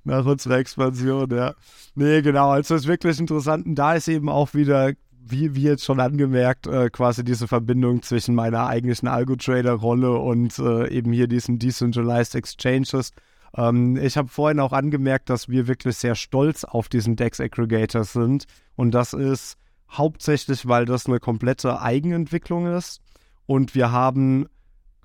Nach 0.04 0.24
unserer 0.24 0.58
Expansion, 0.58 1.30
ja. 1.30 1.54
Nee, 1.94 2.20
genau, 2.22 2.50
also 2.50 2.74
es 2.74 2.82
ist 2.82 2.88
wirklich 2.88 3.18
interessant. 3.18 3.66
Und 3.66 3.74
da 3.74 3.94
ist 3.94 4.08
eben 4.08 4.28
auch 4.28 4.52
wieder 4.54 4.92
wie, 5.22 5.54
wie 5.54 5.62
jetzt 5.62 5.84
schon 5.84 6.00
angemerkt, 6.00 6.66
äh, 6.66 6.90
quasi 6.90 7.24
diese 7.24 7.48
Verbindung 7.48 8.02
zwischen 8.02 8.34
meiner 8.34 8.66
eigentlichen 8.66 9.08
Algo-Trader-Rolle 9.08 10.12
und 10.12 10.58
äh, 10.58 10.88
eben 10.88 11.12
hier 11.12 11.28
diesen 11.28 11.58
Decentralized 11.58 12.34
Exchanges. 12.34 13.12
Ähm, 13.56 13.96
ich 13.96 14.16
habe 14.16 14.28
vorhin 14.28 14.60
auch 14.60 14.72
angemerkt, 14.72 15.30
dass 15.30 15.48
wir 15.48 15.66
wirklich 15.66 15.96
sehr 15.96 16.14
stolz 16.14 16.64
auf 16.64 16.88
diesen 16.88 17.16
Dex 17.16 17.40
Aggregator 17.40 18.04
sind. 18.04 18.44
Und 18.76 18.92
das 18.92 19.12
ist 19.12 19.56
hauptsächlich, 19.90 20.66
weil 20.66 20.84
das 20.84 21.06
eine 21.06 21.20
komplette 21.20 21.80
Eigenentwicklung 21.80 22.66
ist. 22.66 23.00
Und 23.46 23.74
wir 23.74 23.90
haben, 23.90 24.46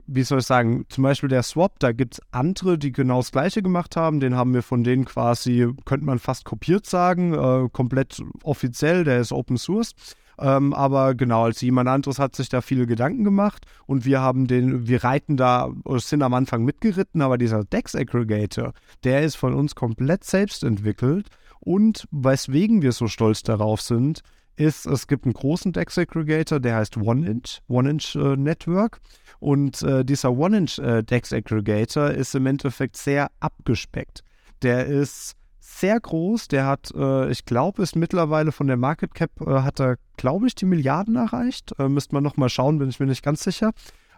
wie 0.06 0.24
soll 0.24 0.40
ich 0.40 0.46
sagen, 0.46 0.86
zum 0.90 1.04
Beispiel 1.04 1.30
der 1.30 1.44
Swap, 1.44 1.80
da 1.80 1.92
gibt 1.92 2.16
es 2.16 2.22
andere, 2.32 2.78
die 2.78 2.92
genau 2.92 3.18
das 3.18 3.32
gleiche 3.32 3.64
gemacht 3.64 3.96
haben. 3.96 4.20
Den 4.20 4.36
haben 4.36 4.54
wir 4.54 4.62
von 4.62 4.84
denen 4.84 5.06
quasi, 5.06 5.68
könnte 5.86 6.06
man 6.06 6.20
fast 6.20 6.46
kopiert 6.46 6.86
sagen, 6.86 7.34
äh, 7.34 7.70
komplett 7.72 8.22
offiziell, 8.44 9.04
der 9.04 9.20
ist 9.20 9.32
Open 9.32 9.58
Source. 9.58 9.94
Ähm, 10.40 10.74
aber 10.74 11.16
genau, 11.16 11.46
als 11.46 11.62
jemand 11.62 11.90
anderes 11.90 12.20
hat 12.20 12.36
sich 12.36 12.50
da 12.50 12.62
viele 12.62 12.88
Gedanken 12.88 13.24
gemacht 13.24 13.66
und 13.86 14.06
wir 14.06 14.22
haben 14.22 14.48
den, 14.48 14.88
wir 14.88 15.04
reiten 15.04 15.38
da, 15.38 15.72
sind 15.96 16.24
am 16.24 16.34
Anfang 16.34 16.64
mitgeritten, 16.64 17.22
aber 17.22 17.38
dieser 17.38 17.64
Dex 17.64 17.96
Aggregator, 17.96 18.74
der 19.04 19.24
ist 19.24 19.36
von 19.36 19.54
uns 19.54 19.76
komplett 19.76 20.24
selbst 20.24 20.64
entwickelt 20.64 21.30
und 21.60 22.08
weswegen 22.12 22.82
wir 22.82 22.92
so 22.92 23.08
stolz 23.08 23.44
darauf 23.44 23.82
sind, 23.82 24.22
ist, 24.58 24.86
es 24.86 25.08
gibt 25.08 25.26
einen 25.26 25.34
großen 25.34 25.74
Dex 25.74 25.98
Aggregator, 25.98 26.60
der 26.60 26.78
heißt 26.78 26.98
One-Inch, 26.98 27.60
One-Inch 27.68 28.16
äh, 28.16 28.38
Network. 28.38 29.02
Und 29.40 29.82
äh, 29.84 30.06
dieser 30.06 30.32
One-Inch 30.32 30.80
äh, 30.80 31.04
Dex 31.04 31.34
Aggregator 31.34 32.12
ist 32.12 32.36
im 32.36 32.46
Endeffekt 32.46 32.98
sehr 32.98 33.30
abgespeckt. 33.40 34.24
Der 34.62 34.86
ist 34.86 35.36
sehr 35.80 36.00
groß. 36.00 36.48
Der 36.48 36.66
hat, 36.66 36.92
äh, 36.96 37.30
ich 37.30 37.46
glaube, 37.46 37.84
ist 37.84 37.96
mittlerweile 37.96 38.52
von 38.52 38.68
der 38.68 38.78
Market 38.78 39.14
Cap, 39.14 39.32
äh, 39.42 39.62
hat 39.62 39.80
er, 39.80 39.98
glaube 40.18 40.48
ich, 40.48 40.56
die 40.56 40.66
Milliarden 40.66 41.16
erreicht. 41.16 41.74
Äh, 41.80 41.90
müsste 41.90 42.16
man 42.16 42.24
nochmal 42.24 42.50
schauen, 42.50 42.80
bin 42.80 42.90
ich 42.90 43.00
mir 43.00 43.08
nicht 43.08 43.24
ganz 43.24 43.44
sicher. 43.44 43.72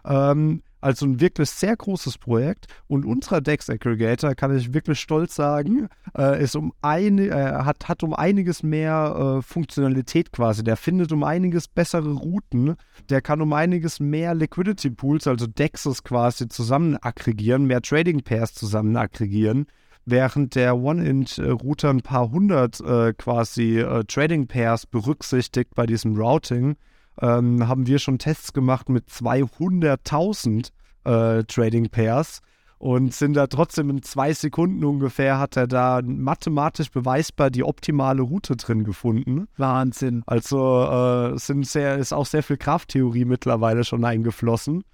Ähm, 0.04 0.62
also 0.80 1.06
ein 1.06 1.20
wirklich 1.20 1.50
sehr 1.50 1.76
großes 1.76 2.18
Projekt. 2.18 2.66
Und 2.86 3.04
unser 3.04 3.40
Dex 3.40 3.68
Aggregator, 3.68 4.36
kann 4.36 4.56
ich 4.56 4.72
wirklich 4.72 5.00
stolz 5.00 5.34
sagen, 5.34 5.88
äh, 6.16 6.40
ist 6.40 6.54
um 6.54 6.72
eine, 6.82 7.26
äh, 7.26 7.64
hat, 7.64 7.88
hat 7.88 8.04
um 8.04 8.14
einiges 8.14 8.62
mehr 8.62 9.38
äh, 9.38 9.42
Funktionalität 9.42 10.30
quasi. 10.30 10.62
Der 10.62 10.76
findet 10.76 11.10
um 11.10 11.24
einiges 11.24 11.66
bessere 11.66 12.12
Routen. 12.12 12.76
Der 13.10 13.20
kann 13.20 13.40
um 13.40 13.52
einiges 13.52 13.98
mehr 13.98 14.34
Liquidity 14.34 14.90
Pools, 14.90 15.26
also 15.26 15.48
Dexes 15.48 16.04
quasi 16.04 16.48
zusammen 16.48 16.96
aggregieren, 17.00 17.66
mehr 17.66 17.82
Trading 17.82 18.22
Pairs 18.22 18.54
zusammen 18.54 18.96
aggregieren 18.96 19.66
während 20.10 20.54
der 20.54 20.76
One-Inch-Router 20.76 21.90
ein 21.90 22.02
paar 22.02 22.30
hundert 22.30 22.80
äh, 22.80 23.12
quasi 23.12 23.78
äh, 23.78 24.04
Trading-Pairs 24.04 24.86
berücksichtigt 24.86 25.74
bei 25.74 25.86
diesem 25.86 26.16
Routing, 26.16 26.76
ähm, 27.20 27.66
haben 27.66 27.86
wir 27.86 27.98
schon 27.98 28.18
Tests 28.18 28.52
gemacht 28.52 28.88
mit 28.88 29.08
200.000 29.08 30.70
äh, 31.04 31.44
Trading-Pairs 31.44 32.40
und 32.78 33.12
sind 33.12 33.34
da 33.34 33.48
trotzdem 33.48 33.90
in 33.90 34.02
zwei 34.02 34.32
Sekunden 34.32 34.84
ungefähr, 34.84 35.38
hat 35.38 35.56
er 35.56 35.66
da 35.66 36.00
mathematisch 36.02 36.90
beweisbar 36.90 37.50
die 37.50 37.64
optimale 37.64 38.22
Route 38.22 38.56
drin 38.56 38.84
gefunden. 38.84 39.48
Wahnsinn. 39.56 40.22
Also 40.26 40.84
äh, 40.84 41.38
sind 41.38 41.66
sehr, 41.66 41.98
ist 41.98 42.12
auch 42.12 42.26
sehr 42.26 42.44
viel 42.44 42.56
Krafttheorie 42.56 43.24
mittlerweile 43.24 43.82
schon 43.84 44.04
eingeflossen. 44.04 44.84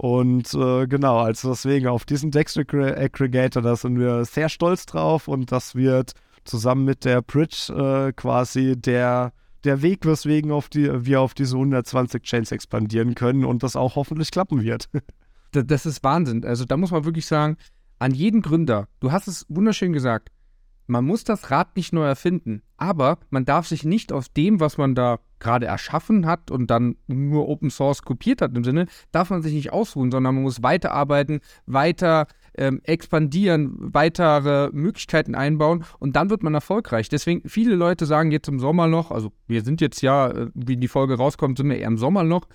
Und 0.00 0.54
äh, 0.54 0.86
genau, 0.86 1.18
also 1.18 1.50
deswegen 1.50 1.86
auf 1.86 2.06
diesen 2.06 2.30
Dex 2.30 2.56
Aggregator, 2.56 3.60
da 3.60 3.76
sind 3.76 3.98
wir 3.98 4.24
sehr 4.24 4.48
stolz 4.48 4.86
drauf 4.86 5.28
und 5.28 5.52
das 5.52 5.74
wird 5.74 6.14
zusammen 6.44 6.86
mit 6.86 7.04
der 7.04 7.20
Bridge 7.20 7.70
äh, 7.70 8.10
quasi 8.14 8.80
der, 8.80 9.34
der 9.62 9.82
Weg, 9.82 10.06
weswegen 10.06 10.52
auf 10.52 10.70
die, 10.70 11.04
wir 11.04 11.20
auf 11.20 11.34
diese 11.34 11.56
120 11.56 12.22
Chains 12.22 12.50
expandieren 12.50 13.14
können 13.14 13.44
und 13.44 13.62
das 13.62 13.76
auch 13.76 13.94
hoffentlich 13.94 14.30
klappen 14.30 14.62
wird. 14.62 14.88
das 15.52 15.84
ist 15.84 16.02
Wahnsinn. 16.02 16.46
Also 16.46 16.64
da 16.64 16.78
muss 16.78 16.92
man 16.92 17.04
wirklich 17.04 17.26
sagen, 17.26 17.58
an 17.98 18.14
jeden 18.14 18.40
Gründer, 18.40 18.88
du 19.00 19.12
hast 19.12 19.28
es 19.28 19.44
wunderschön 19.50 19.92
gesagt, 19.92 20.30
man 20.86 21.04
muss 21.04 21.24
das 21.24 21.50
Rad 21.50 21.76
nicht 21.76 21.92
neu 21.92 22.04
erfinden, 22.04 22.62
aber 22.78 23.18
man 23.28 23.44
darf 23.44 23.66
sich 23.66 23.84
nicht 23.84 24.14
aus 24.14 24.32
dem, 24.32 24.60
was 24.60 24.78
man 24.78 24.94
da 24.94 25.18
gerade 25.40 25.66
erschaffen 25.66 26.26
hat 26.26 26.50
und 26.50 26.70
dann 26.70 26.96
nur 27.06 27.48
Open 27.48 27.70
Source 27.70 28.02
kopiert 28.02 28.42
hat 28.42 28.56
im 28.56 28.64
Sinne, 28.64 28.86
darf 29.12 29.30
man 29.30 29.42
sich 29.42 29.54
nicht 29.54 29.72
ausruhen, 29.72 30.10
sondern 30.10 30.34
man 30.34 30.44
muss 30.44 30.62
weiterarbeiten, 30.62 31.40
weiter 31.66 32.26
ähm, 32.56 32.80
expandieren, 32.84 33.76
weitere 33.78 34.70
Möglichkeiten 34.72 35.34
einbauen 35.34 35.84
und 35.98 36.16
dann 36.16 36.30
wird 36.30 36.42
man 36.42 36.54
erfolgreich. 36.54 37.08
Deswegen, 37.08 37.48
viele 37.48 37.74
Leute 37.74 38.06
sagen 38.06 38.30
jetzt 38.30 38.48
im 38.48 38.60
Sommer 38.60 38.86
noch, 38.86 39.10
also 39.10 39.32
wir 39.46 39.62
sind 39.62 39.80
jetzt 39.80 40.02
ja, 40.02 40.28
äh, 40.28 40.50
wie 40.54 40.76
die 40.76 40.88
Folge 40.88 41.14
rauskommt, 41.14 41.58
sind 41.58 41.68
wir 41.68 41.78
eher 41.78 41.88
im 41.88 41.98
Sommer 41.98 42.22
noch, 42.22 42.46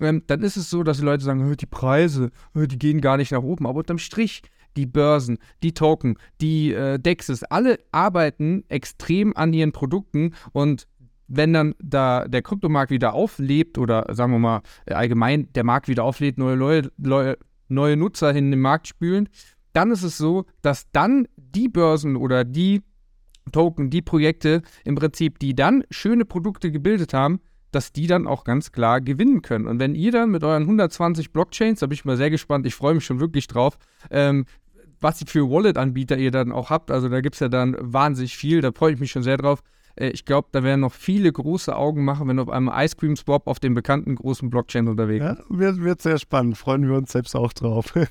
ähm, 0.00 0.22
dann 0.26 0.42
ist 0.42 0.56
es 0.56 0.70
so, 0.70 0.82
dass 0.82 0.98
die 0.98 1.04
Leute 1.04 1.24
sagen, 1.24 1.56
die 1.56 1.66
Preise, 1.66 2.30
die 2.54 2.78
gehen 2.78 3.00
gar 3.00 3.16
nicht 3.16 3.32
nach 3.32 3.42
oben, 3.42 3.66
aber 3.66 3.80
unterm 3.80 3.98
Strich, 3.98 4.42
die 4.76 4.86
Börsen, 4.86 5.38
die 5.62 5.74
Token, 5.74 6.16
die 6.40 6.72
äh, 6.72 6.98
Dexes, 6.98 7.44
alle 7.44 7.78
arbeiten 7.92 8.64
extrem 8.68 9.36
an 9.36 9.52
ihren 9.52 9.72
Produkten 9.72 10.34
und 10.52 10.88
wenn 11.34 11.52
dann 11.52 11.74
da 11.82 12.26
der 12.28 12.42
Kryptomarkt 12.42 12.90
wieder 12.90 13.14
auflebt 13.14 13.78
oder 13.78 14.06
sagen 14.10 14.32
wir 14.32 14.38
mal 14.38 14.62
äh, 14.86 14.94
allgemein 14.94 15.50
der 15.54 15.64
Markt 15.64 15.88
wieder 15.88 16.04
auflebt, 16.04 16.38
neue, 16.38 16.90
neue, 16.98 17.38
neue 17.68 17.96
Nutzer 17.96 18.34
in 18.34 18.50
den 18.50 18.60
Markt 18.60 18.86
spülen, 18.86 19.28
dann 19.72 19.90
ist 19.90 20.02
es 20.02 20.18
so, 20.18 20.44
dass 20.60 20.90
dann 20.92 21.26
die 21.36 21.68
Börsen 21.68 22.16
oder 22.16 22.44
die 22.44 22.82
Token, 23.50 23.88
die 23.88 24.02
Projekte 24.02 24.62
im 24.84 24.94
Prinzip, 24.94 25.38
die 25.38 25.54
dann 25.54 25.84
schöne 25.90 26.26
Produkte 26.26 26.70
gebildet 26.70 27.14
haben, 27.14 27.40
dass 27.70 27.92
die 27.92 28.06
dann 28.06 28.26
auch 28.26 28.44
ganz 28.44 28.70
klar 28.70 29.00
gewinnen 29.00 29.40
können. 29.40 29.66
Und 29.66 29.80
wenn 29.80 29.94
ihr 29.94 30.12
dann 30.12 30.30
mit 30.30 30.44
euren 30.44 30.62
120 30.64 31.32
Blockchains, 31.32 31.80
da 31.80 31.86
bin 31.86 31.94
ich 31.94 32.04
mal 32.04 32.18
sehr 32.18 32.30
gespannt, 32.30 32.66
ich 32.66 32.74
freue 32.74 32.94
mich 32.94 33.06
schon 33.06 33.20
wirklich 33.20 33.46
drauf, 33.46 33.78
ähm, 34.10 34.44
was 35.00 35.24
für 35.26 35.50
Wallet-Anbieter 35.50 36.18
ihr 36.18 36.30
dann 36.30 36.52
auch 36.52 36.68
habt. 36.68 36.90
Also 36.90 37.08
da 37.08 37.22
gibt 37.22 37.34
es 37.34 37.40
ja 37.40 37.48
dann 37.48 37.74
wahnsinnig 37.80 38.36
viel, 38.36 38.60
da 38.60 38.70
freue 38.72 38.92
ich 38.92 39.00
mich 39.00 39.10
schon 39.10 39.22
sehr 39.22 39.38
drauf. 39.38 39.62
Äh, 39.96 40.10
ich 40.10 40.24
glaube, 40.24 40.48
da 40.52 40.62
werden 40.62 40.80
noch 40.80 40.92
viele 40.92 41.32
große 41.32 41.74
Augen 41.74 42.04
machen, 42.04 42.28
wenn 42.28 42.38
auf 42.38 42.48
einmal 42.48 42.84
Ice 42.84 42.96
Cream 42.96 43.16
Swap 43.16 43.46
auf 43.46 43.60
dem 43.60 43.74
bekannten 43.74 44.14
großen 44.14 44.50
Blockchain 44.50 44.88
unterwegs 44.88 45.24
ist. 45.24 45.38
Ja, 45.38 45.44
wird, 45.48 45.80
wird 45.80 46.02
sehr 46.02 46.18
spannend, 46.18 46.56
freuen 46.56 46.88
wir 46.88 46.96
uns 46.96 47.12
selbst 47.12 47.34
auch 47.36 47.52
drauf. 47.52 47.94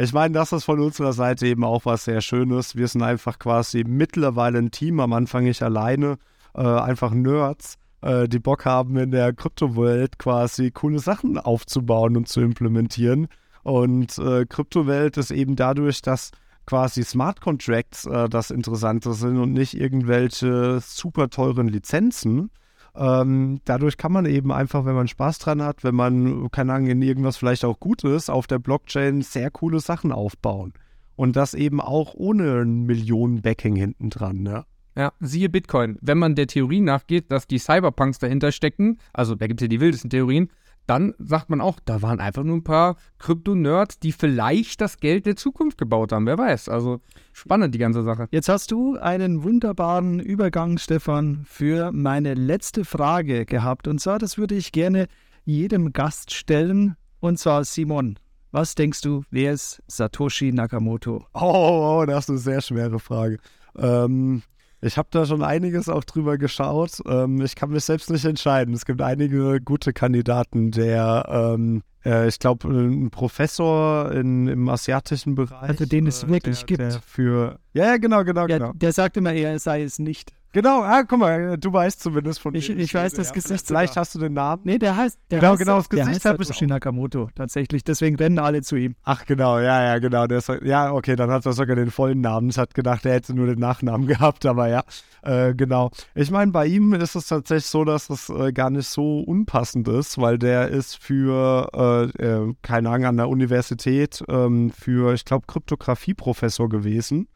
Ich 0.00 0.12
meine, 0.12 0.32
das 0.32 0.52
ist 0.52 0.62
von 0.62 0.78
unserer 0.78 1.12
Seite 1.12 1.48
eben 1.48 1.64
auch 1.64 1.84
was 1.84 2.04
sehr 2.04 2.20
Schönes. 2.20 2.76
Wir 2.76 2.86
sind 2.86 3.02
einfach 3.02 3.40
quasi 3.40 3.82
mittlerweile 3.84 4.60
ein 4.60 4.70
Team, 4.70 5.00
am 5.00 5.12
Anfang 5.12 5.42
nicht 5.42 5.60
alleine, 5.60 6.18
äh, 6.54 6.62
einfach 6.62 7.10
Nerds, 7.10 7.78
äh, 8.02 8.28
die 8.28 8.38
Bock 8.38 8.64
haben, 8.64 8.96
in 8.96 9.10
der 9.10 9.32
Kryptowelt 9.32 10.20
quasi 10.20 10.70
coole 10.70 11.00
Sachen 11.00 11.36
aufzubauen 11.36 12.16
und 12.16 12.28
zu 12.28 12.40
implementieren. 12.40 13.26
Und 13.64 14.16
äh, 14.18 14.46
Kryptowelt 14.46 15.16
ist 15.16 15.32
eben 15.32 15.56
dadurch, 15.56 16.00
dass 16.00 16.30
quasi 16.68 17.02
Smart 17.02 17.40
Contracts 17.40 18.04
äh, 18.04 18.28
das 18.28 18.50
Interessante 18.50 19.14
sind 19.14 19.38
und 19.38 19.54
nicht 19.54 19.72
irgendwelche 19.72 20.80
super 20.82 21.30
teuren 21.30 21.66
Lizenzen, 21.66 22.50
ähm, 22.94 23.60
dadurch 23.64 23.96
kann 23.96 24.12
man 24.12 24.26
eben 24.26 24.52
einfach, 24.52 24.84
wenn 24.84 24.94
man 24.94 25.08
Spaß 25.08 25.38
dran 25.38 25.62
hat, 25.62 25.82
wenn 25.82 25.94
man, 25.94 26.50
keine 26.50 26.74
Ahnung, 26.74 26.88
in 26.88 27.00
irgendwas 27.00 27.38
vielleicht 27.38 27.64
auch 27.64 27.80
gut 27.80 28.04
ist, 28.04 28.28
auf 28.28 28.46
der 28.46 28.58
Blockchain 28.58 29.22
sehr 29.22 29.50
coole 29.50 29.80
Sachen 29.80 30.12
aufbauen. 30.12 30.74
Und 31.16 31.36
das 31.36 31.54
eben 31.54 31.80
auch 31.80 32.12
ohne 32.14 32.60
ein 32.60 32.82
Millionen-Backing 32.82 33.74
hinten 33.74 34.10
dran, 34.10 34.42
ne? 34.42 34.66
Ja, 34.94 35.12
siehe 35.20 35.48
Bitcoin. 35.48 35.96
Wenn 36.02 36.18
man 36.18 36.34
der 36.34 36.48
Theorie 36.48 36.80
nachgeht, 36.80 37.32
dass 37.32 37.46
die 37.46 37.58
Cyberpunks 37.58 38.18
dahinter 38.18 38.52
stecken, 38.52 38.98
also 39.14 39.34
da 39.34 39.46
gibt 39.46 39.60
es 39.60 39.64
ja 39.64 39.68
die 39.68 39.80
wildesten 39.80 40.10
Theorien, 40.10 40.50
dann 40.88 41.14
sagt 41.18 41.50
man 41.50 41.60
auch, 41.60 41.78
da 41.84 42.00
waren 42.00 42.18
einfach 42.18 42.44
nur 42.44 42.56
ein 42.56 42.64
paar 42.64 42.96
Krypto-Nerds, 43.18 43.98
die 43.98 44.12
vielleicht 44.12 44.80
das 44.80 44.96
Geld 44.98 45.26
der 45.26 45.36
Zukunft 45.36 45.76
gebaut 45.76 46.12
haben. 46.12 46.26
Wer 46.26 46.38
weiß. 46.38 46.68
Also 46.70 47.00
spannend 47.32 47.74
die 47.74 47.78
ganze 47.78 48.02
Sache. 48.02 48.26
Jetzt 48.30 48.48
hast 48.48 48.70
du 48.70 48.96
einen 48.96 49.42
wunderbaren 49.42 50.18
Übergang, 50.18 50.78
Stefan, 50.78 51.44
für 51.44 51.92
meine 51.92 52.32
letzte 52.32 52.86
Frage 52.86 53.44
gehabt. 53.44 53.86
Und 53.86 54.00
zwar, 54.00 54.18
das 54.18 54.38
würde 54.38 54.54
ich 54.54 54.72
gerne 54.72 55.08
jedem 55.44 55.92
Gast 55.92 56.32
stellen. 56.32 56.96
Und 57.20 57.38
zwar 57.38 57.64
Simon. 57.64 58.18
Was 58.50 58.74
denkst 58.74 59.02
du, 59.02 59.24
wer 59.30 59.52
ist 59.52 59.82
Satoshi 59.88 60.52
Nakamoto? 60.52 61.26
Oh, 61.34 62.00
oh 62.00 62.04
das 62.06 62.24
ist 62.24 62.30
eine 62.30 62.38
sehr 62.38 62.60
schwere 62.62 62.98
Frage. 62.98 63.36
Ähm, 63.76 64.42
ich 64.80 64.96
habe 64.96 65.08
da 65.10 65.26
schon 65.26 65.42
einiges 65.42 65.88
auch 65.88 66.04
drüber 66.04 66.38
geschaut. 66.38 67.02
Ähm, 67.06 67.40
ich 67.40 67.54
kann 67.54 67.70
mich 67.70 67.84
selbst 67.84 68.10
nicht 68.10 68.24
entscheiden. 68.24 68.74
Es 68.74 68.84
gibt 68.84 69.02
einige 69.02 69.60
gute 69.60 69.92
Kandidaten, 69.92 70.70
der, 70.70 71.26
ähm, 71.28 71.82
äh, 72.04 72.28
ich 72.28 72.38
glaube, 72.38 72.68
ein 72.68 73.10
Professor 73.10 74.12
in, 74.12 74.46
im 74.46 74.68
asiatischen 74.68 75.34
Bereich. 75.34 75.70
Also 75.70 75.84
den 75.84 76.06
es 76.06 76.22
äh, 76.22 76.28
wirklich 76.28 76.64
der, 76.64 76.66
gibt. 76.66 76.80
Der 76.80 77.00
für, 77.00 77.58
ja, 77.72 77.96
genau, 77.96 78.24
genau, 78.24 78.46
ja, 78.46 78.58
genau. 78.58 78.72
Der 78.74 78.92
sagt 78.92 79.16
immer, 79.16 79.32
er 79.32 79.58
sei 79.58 79.82
es 79.82 79.98
nicht. 79.98 80.32
Genau, 80.58 80.82
ah, 80.82 81.04
guck 81.04 81.20
mal, 81.20 81.56
du 81.56 81.72
weißt 81.72 82.00
zumindest 82.00 82.40
von 82.40 82.52
Ich, 82.52 82.68
ich 82.68 82.92
weiß 82.92 83.12
das 83.12 83.28
ja. 83.28 83.34
Gesicht. 83.34 83.64
Vielleicht 83.64 83.96
hast 83.96 84.16
du 84.16 84.18
den 84.18 84.32
Namen. 84.32 84.62
Nee, 84.64 84.80
der 84.80 84.96
heißt. 84.96 85.16
Der 85.30 85.38
Genau, 85.38 85.52
heißt, 85.52 85.58
genau, 85.60 85.76
das 85.76 85.88
der 85.88 85.98
Gesicht 86.00 86.24
heißt 86.24 86.38
Satoshi 86.38 86.64
auch. 86.64 86.68
Nakamoto 86.70 87.30
tatsächlich. 87.32 87.84
Deswegen 87.84 88.16
rennen 88.16 88.40
alle 88.40 88.62
zu 88.62 88.74
ihm. 88.74 88.96
Ach 89.04 89.24
genau, 89.24 89.60
ja, 89.60 89.84
ja, 89.84 89.98
genau. 90.00 90.26
Der 90.26 90.38
ist, 90.38 90.50
ja, 90.64 90.92
okay, 90.92 91.14
dann 91.14 91.30
hat 91.30 91.46
er 91.46 91.52
sogar 91.52 91.76
den 91.76 91.92
vollen 91.92 92.20
Namen. 92.20 92.50
Ich 92.50 92.58
hatte 92.58 92.74
gedacht, 92.74 93.06
er 93.06 93.12
hätte 93.12 93.34
nur 93.34 93.46
den 93.46 93.60
Nachnamen 93.60 94.06
gehabt, 94.08 94.46
aber 94.46 94.66
ja, 94.66 94.82
äh, 95.22 95.54
genau. 95.54 95.92
Ich 96.16 96.32
meine, 96.32 96.50
bei 96.50 96.66
ihm 96.66 96.92
ist 96.92 97.14
es 97.14 97.28
tatsächlich 97.28 97.66
so, 97.66 97.84
dass 97.84 98.10
es 98.10 98.28
äh, 98.28 98.52
gar 98.52 98.70
nicht 98.70 98.88
so 98.88 99.20
unpassend 99.20 99.86
ist, 99.86 100.20
weil 100.20 100.40
der 100.40 100.70
ist 100.70 101.00
für, 101.00 101.70
äh, 102.18 102.24
äh, 102.24 102.54
keine 102.62 102.90
Ahnung, 102.90 103.06
an 103.06 103.16
der 103.16 103.28
Universität 103.28 104.24
für, 104.26 105.14
ich 105.14 105.24
glaube, 105.24 105.46
Kryptographie-Professor 105.46 106.68
gewesen. 106.68 107.28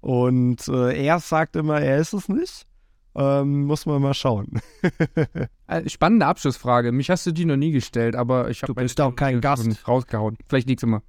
Und 0.00 0.68
äh, 0.68 1.04
er 1.06 1.18
sagt 1.20 1.56
immer, 1.56 1.80
er 1.80 1.98
ist 1.98 2.12
es 2.12 2.28
nicht. 2.28 2.66
Ähm, 3.14 3.64
muss 3.64 3.86
man 3.86 4.00
mal 4.02 4.14
schauen. 4.14 4.60
Äh, 5.70 5.86
Spannende 5.90 6.24
Abschlussfrage. 6.24 6.92
Mich 6.92 7.10
hast 7.10 7.26
du 7.26 7.30
die 7.32 7.44
noch 7.44 7.58
nie 7.58 7.72
gestellt, 7.72 8.16
aber 8.16 8.48
ich 8.48 8.62
habe 8.62 8.72
Du 8.72 8.80
bist 8.80 8.98
auch 9.02 9.14
kein 9.14 9.42
Gast. 9.42 9.86
rausgehauen. 9.86 10.38
Vielleicht 10.48 10.66
nächstes 10.66 10.88
Mal. 10.88 11.02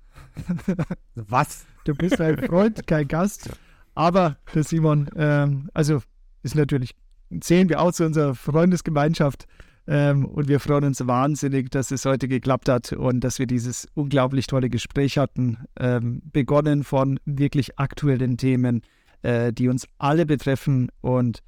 Was? 1.16 1.66
Du 1.86 1.96
bist 1.96 2.20
ein 2.20 2.38
Freund, 2.40 2.86
kein 2.86 3.08
Gast. 3.08 3.50
Aber 3.96 4.36
der 4.54 4.64
Simon, 4.66 5.10
ähm, 5.16 5.70
also 5.74 6.02
ist 6.44 6.56
natürlich, 6.56 6.94
zählen 7.40 7.70
wir 7.70 7.80
auch 7.80 7.94
zu 7.94 8.06
unserer 8.06 8.36
Freundesgemeinschaft. 8.36 9.48
Ähm, 9.92 10.26
und 10.26 10.48
wir 10.48 10.60
freuen 10.60 10.84
uns 10.84 11.08
wahnsinnig, 11.08 11.72
dass 11.72 11.90
es 11.90 12.06
heute 12.06 12.28
geklappt 12.28 12.70
hat 12.70 12.94
und 12.94 13.22
dass 13.22 13.40
wir 13.40 13.48
dieses 13.48 13.88
unglaublich 13.96 14.46
tolle 14.46 14.70
Gespräch 14.70 15.18
hatten. 15.18 15.58
Ähm, 15.80 16.22
begonnen 16.32 16.84
von 16.84 17.20
wirklich 17.26 17.80
aktuellen 17.80 18.38
Themen, 18.38 18.84
äh, 19.24 19.52
die 19.52 19.68
uns 19.68 19.88
alle 19.98 20.28
betreffen. 20.28 20.92
Und 21.02 21.40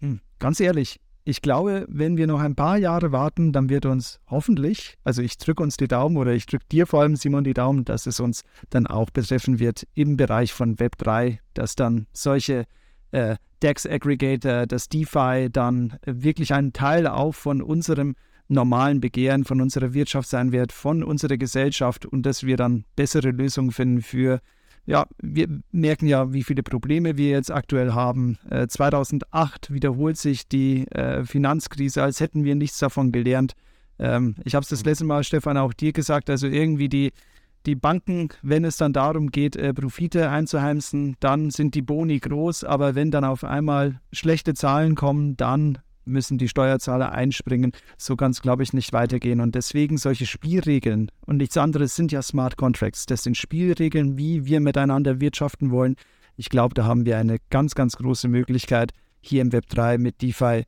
hm, 0.00 0.20
ganz 0.38 0.58
ehrlich, 0.58 1.00
ich 1.24 1.42
glaube, 1.42 1.84
wenn 1.86 2.16
wir 2.16 2.26
noch 2.26 2.40
ein 2.40 2.54
paar 2.54 2.78
Jahre 2.78 3.12
warten, 3.12 3.52
dann 3.52 3.68
wird 3.68 3.84
uns 3.84 4.20
hoffentlich, 4.26 4.96
also 5.04 5.20
ich 5.20 5.36
drücke 5.36 5.62
uns 5.62 5.76
die 5.76 5.86
Daumen 5.86 6.16
oder 6.16 6.32
ich 6.32 6.46
drücke 6.46 6.64
dir 6.72 6.86
vor 6.86 7.02
allem, 7.02 7.16
Simon, 7.16 7.44
die 7.44 7.52
Daumen, 7.52 7.84
dass 7.84 8.06
es 8.06 8.20
uns 8.20 8.42
dann 8.70 8.86
auch 8.86 9.10
betreffen 9.10 9.58
wird 9.58 9.86
im 9.92 10.16
Bereich 10.16 10.54
von 10.54 10.80
Web 10.80 10.96
3, 10.96 11.40
dass 11.52 11.76
dann 11.76 12.06
solche 12.14 12.64
äh, 13.12 13.36
DEX-Aggregator, 13.62 14.66
das 14.66 14.88
DeFi 14.88 15.48
dann 15.50 15.96
wirklich 16.04 16.52
ein 16.52 16.72
Teil 16.72 17.06
auch 17.06 17.34
von 17.34 17.62
unserem 17.62 18.16
normalen 18.48 19.00
Begehren, 19.00 19.44
von 19.44 19.60
unserer 19.60 19.94
Wirtschaft 19.94 20.28
sein 20.28 20.52
wird, 20.52 20.72
von 20.72 21.02
unserer 21.02 21.36
Gesellschaft 21.36 22.04
und 22.04 22.26
dass 22.26 22.44
wir 22.44 22.56
dann 22.56 22.84
bessere 22.96 23.30
Lösungen 23.30 23.70
finden 23.70 24.02
für, 24.02 24.40
ja, 24.84 25.06
wir 25.22 25.48
merken 25.70 26.06
ja, 26.06 26.32
wie 26.32 26.42
viele 26.42 26.62
Probleme 26.62 27.16
wir 27.16 27.30
jetzt 27.30 27.50
aktuell 27.50 27.92
haben. 27.92 28.38
Äh, 28.50 28.66
2008 28.66 29.72
wiederholt 29.72 30.18
sich 30.18 30.48
die 30.48 30.86
äh, 30.88 31.24
Finanzkrise, 31.24 32.02
als 32.02 32.20
hätten 32.20 32.44
wir 32.44 32.54
nichts 32.54 32.78
davon 32.78 33.12
gelernt. 33.12 33.54
Ähm, 33.98 34.34
ich 34.44 34.54
habe 34.54 34.64
es 34.64 34.68
das 34.68 34.84
letzte 34.84 35.04
Mal, 35.04 35.24
Stefan, 35.24 35.56
auch 35.56 35.72
dir 35.72 35.92
gesagt, 35.92 36.28
also 36.28 36.46
irgendwie 36.46 36.88
die, 36.88 37.12
die 37.66 37.74
Banken, 37.74 38.28
wenn 38.42 38.64
es 38.64 38.76
dann 38.76 38.92
darum 38.92 39.30
geht, 39.30 39.56
äh, 39.56 39.72
Profite 39.72 40.30
einzuheimsen, 40.30 41.16
dann 41.20 41.50
sind 41.50 41.74
die 41.74 41.82
Boni 41.82 42.18
groß, 42.18 42.64
aber 42.64 42.94
wenn 42.94 43.10
dann 43.10 43.24
auf 43.24 43.44
einmal 43.44 44.00
schlechte 44.12 44.54
Zahlen 44.54 44.94
kommen, 44.94 45.36
dann 45.36 45.78
müssen 46.04 46.38
die 46.38 46.48
Steuerzahler 46.48 47.12
einspringen. 47.12 47.72
So 47.96 48.16
kann 48.16 48.32
es, 48.32 48.42
glaube 48.42 48.62
ich, 48.62 48.72
nicht 48.72 48.92
weitergehen. 48.92 49.40
Und 49.40 49.54
deswegen 49.54 49.98
solche 49.98 50.26
Spielregeln 50.26 51.10
und 51.26 51.36
nichts 51.36 51.56
anderes 51.56 51.94
sind 51.94 52.10
ja 52.10 52.22
Smart 52.22 52.56
Contracts. 52.56 53.06
Das 53.06 53.22
sind 53.22 53.36
Spielregeln, 53.36 54.18
wie 54.18 54.44
wir 54.44 54.60
miteinander 54.60 55.20
wirtschaften 55.20 55.70
wollen. 55.70 55.96
Ich 56.36 56.48
glaube, 56.48 56.74
da 56.74 56.84
haben 56.84 57.06
wir 57.06 57.18
eine 57.18 57.36
ganz, 57.50 57.74
ganz 57.74 57.96
große 57.96 58.26
Möglichkeit, 58.26 58.92
hier 59.20 59.42
im 59.42 59.52
Web 59.52 59.68
3 59.68 59.98
mit 59.98 60.22
DeFi 60.22 60.64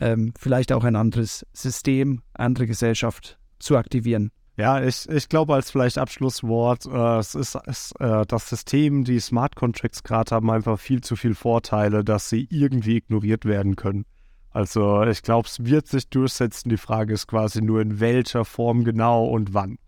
ähm, 0.00 0.32
vielleicht 0.38 0.72
auch 0.72 0.84
ein 0.84 0.96
anderes 0.96 1.44
System, 1.52 2.22
andere 2.34 2.66
Gesellschaft 2.66 3.38
zu 3.58 3.76
aktivieren. 3.76 4.30
Ja, 4.58 4.82
ich, 4.82 5.08
ich 5.08 5.28
glaube 5.28 5.54
als 5.54 5.70
vielleicht 5.70 5.98
Abschlusswort, 5.98 6.84
äh, 6.86 7.18
es 7.18 7.36
ist 7.36 7.56
es, 7.66 7.92
äh, 8.00 8.26
das 8.26 8.48
System, 8.48 9.04
die 9.04 9.20
Smart 9.20 9.54
Contracts 9.54 10.02
gerade 10.02 10.34
haben 10.34 10.50
einfach 10.50 10.80
viel 10.80 11.00
zu 11.00 11.14
viele 11.14 11.36
Vorteile, 11.36 12.02
dass 12.02 12.28
sie 12.28 12.48
irgendwie 12.50 12.96
ignoriert 12.96 13.44
werden 13.44 13.76
können. 13.76 14.04
Also 14.50 15.04
ich 15.04 15.22
glaube, 15.22 15.46
es 15.46 15.64
wird 15.64 15.86
sich 15.86 16.08
durchsetzen. 16.08 16.70
Die 16.70 16.76
Frage 16.76 17.14
ist 17.14 17.28
quasi 17.28 17.62
nur 17.62 17.80
in 17.80 18.00
welcher 18.00 18.44
Form 18.44 18.82
genau 18.82 19.26
und 19.26 19.54
wann. 19.54 19.78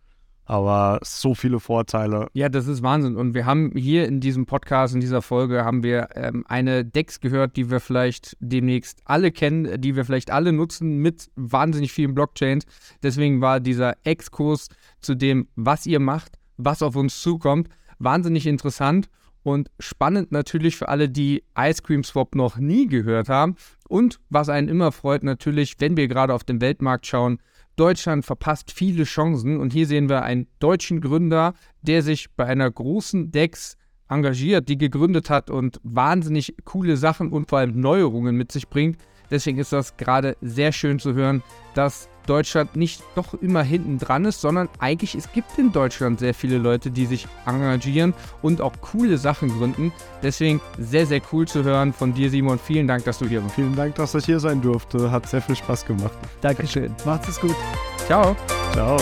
Aber 0.51 0.99
so 1.05 1.37
viele 1.37 1.61
Vorteile. 1.61 2.27
Ja, 2.33 2.49
das 2.49 2.67
ist 2.67 2.83
Wahnsinn. 2.83 3.15
Und 3.15 3.35
wir 3.35 3.47
haben 3.47 3.71
hier 3.77 4.09
in 4.09 4.19
diesem 4.19 4.47
Podcast, 4.47 4.93
in 4.93 5.01
dieser 5.01 5.23
Folge, 5.23 5.65
haben 5.65 5.85
wir 5.85 6.09
ähm, 6.17 6.45
eine 6.49 6.85
Dex 6.85 7.21
gehört, 7.21 7.57
die 7.57 7.71
wir 7.71 7.79
vielleicht 7.79 8.37
demnächst 8.41 9.01
alle 9.05 9.31
kennen, 9.31 9.81
die 9.81 9.95
wir 9.95 10.05
vielleicht 10.05 10.33
alle 10.33 10.53
nutzen 10.53 10.97
mit 10.97 11.31
wahnsinnig 11.37 11.93
vielen 11.93 12.17
Blockchains. 12.17 12.65
Deswegen 13.01 13.41
war 13.41 13.61
dieser 13.61 13.95
Exkurs 14.03 14.71
zu 15.01 15.15
dem, 15.15 15.47
was 15.55 15.87
ihr 15.87 16.01
macht, 16.01 16.33
was 16.57 16.83
auf 16.83 16.97
uns 16.97 17.23
zukommt, 17.23 17.69
wahnsinnig 18.01 18.49
interessant 18.49 19.09
und 19.45 19.71
spannend 19.79 20.33
natürlich 20.33 20.77
für 20.77 20.89
alle, 20.89 21.09
die 21.09 21.45
Ice 21.57 21.81
Cream 21.81 22.03
Swap 22.03 22.35
noch 22.35 22.57
nie 22.57 22.89
gehört 22.89 23.29
haben. 23.29 23.55
Und 23.89 24.19
was 24.31 24.49
einen 24.49 24.67
immer 24.67 24.91
freut, 24.91 25.23
natürlich, 25.23 25.77
wenn 25.79 25.97
wir 25.97 26.09
gerade 26.09 26.35
auf 26.35 26.43
den 26.43 26.61
Weltmarkt 26.61 27.07
schauen, 27.07 27.39
Deutschland 27.81 28.27
verpasst 28.27 28.71
viele 28.73 29.05
Chancen 29.05 29.59
und 29.59 29.73
hier 29.73 29.87
sehen 29.87 30.11
wir 30.11 30.23
einen 30.23 30.47
deutschen 30.59 31.01
Gründer, 31.01 31.55
der 31.81 32.03
sich 32.03 32.31
bei 32.37 32.45
einer 32.45 32.71
großen 32.71 33.31
DEX 33.31 33.79
engagiert, 34.07 34.69
die 34.69 34.77
gegründet 34.77 35.31
hat 35.31 35.49
und 35.49 35.81
wahnsinnig 35.83 36.57
coole 36.65 36.99
Sachen 36.99 37.33
und 37.33 37.49
vor 37.49 37.61
allem 37.61 37.81
Neuerungen 37.81 38.37
mit 38.37 38.53
sich 38.53 38.69
bringt, 38.69 38.99
Deswegen 39.31 39.59
ist 39.59 39.73
das 39.73 39.97
gerade 39.97 40.37
sehr 40.41 40.73
schön 40.73 40.99
zu 40.99 41.15
hören, 41.15 41.43
dass 41.75 42.09
Deutschland 42.27 42.77
nicht 42.77 43.03
doch 43.15 43.35
immer 43.35 43.63
hinten 43.63 43.99
dran 43.99 44.25
ist, 44.25 44.41
sondern 44.41 44.69
eigentlich 44.79 45.15
es 45.15 45.33
gibt 45.33 45.59
in 45.59 45.73
Deutschland 45.73 46.21
sehr 46.21 46.35
viele 46.35 46.59
Leute, 46.59 46.91
die 46.91 47.07
sich 47.07 47.27
engagieren 47.47 48.15
und 48.43 48.61
auch 48.61 48.73
coole 48.81 49.19
Sachen 49.19 49.49
gründen. 49.49 49.93
Deswegen 50.23 50.61
sehr, 50.79 51.07
sehr 51.07 51.23
cool 51.33 51.49
zu 51.49 51.65
hören 51.65 51.93
von 51.93 52.15
dir, 52.15 52.31
Simon. 52.31 52.59
Vielen 52.59 52.87
Dank, 52.87 53.05
dass 53.05 53.19
du 53.19 53.27
hier 53.27 53.43
warst. 53.43 53.55
Vielen 53.55 53.75
Dank, 53.75 53.95
dass 53.97 54.15
ich 54.15 54.27
hier 54.27 54.41
sein 54.41 54.61
durfte. 54.61 55.11
Hat 55.11 55.29
sehr 55.29 55.43
viel 55.43 55.57
Spaß 55.57 55.87
gemacht. 55.87 56.17
Dankeschön. 56.41 56.95
Macht's 57.05 57.29
es 57.29 57.41
gut. 57.41 57.57
Ciao. 58.07 58.37
Ciao. 58.73 58.97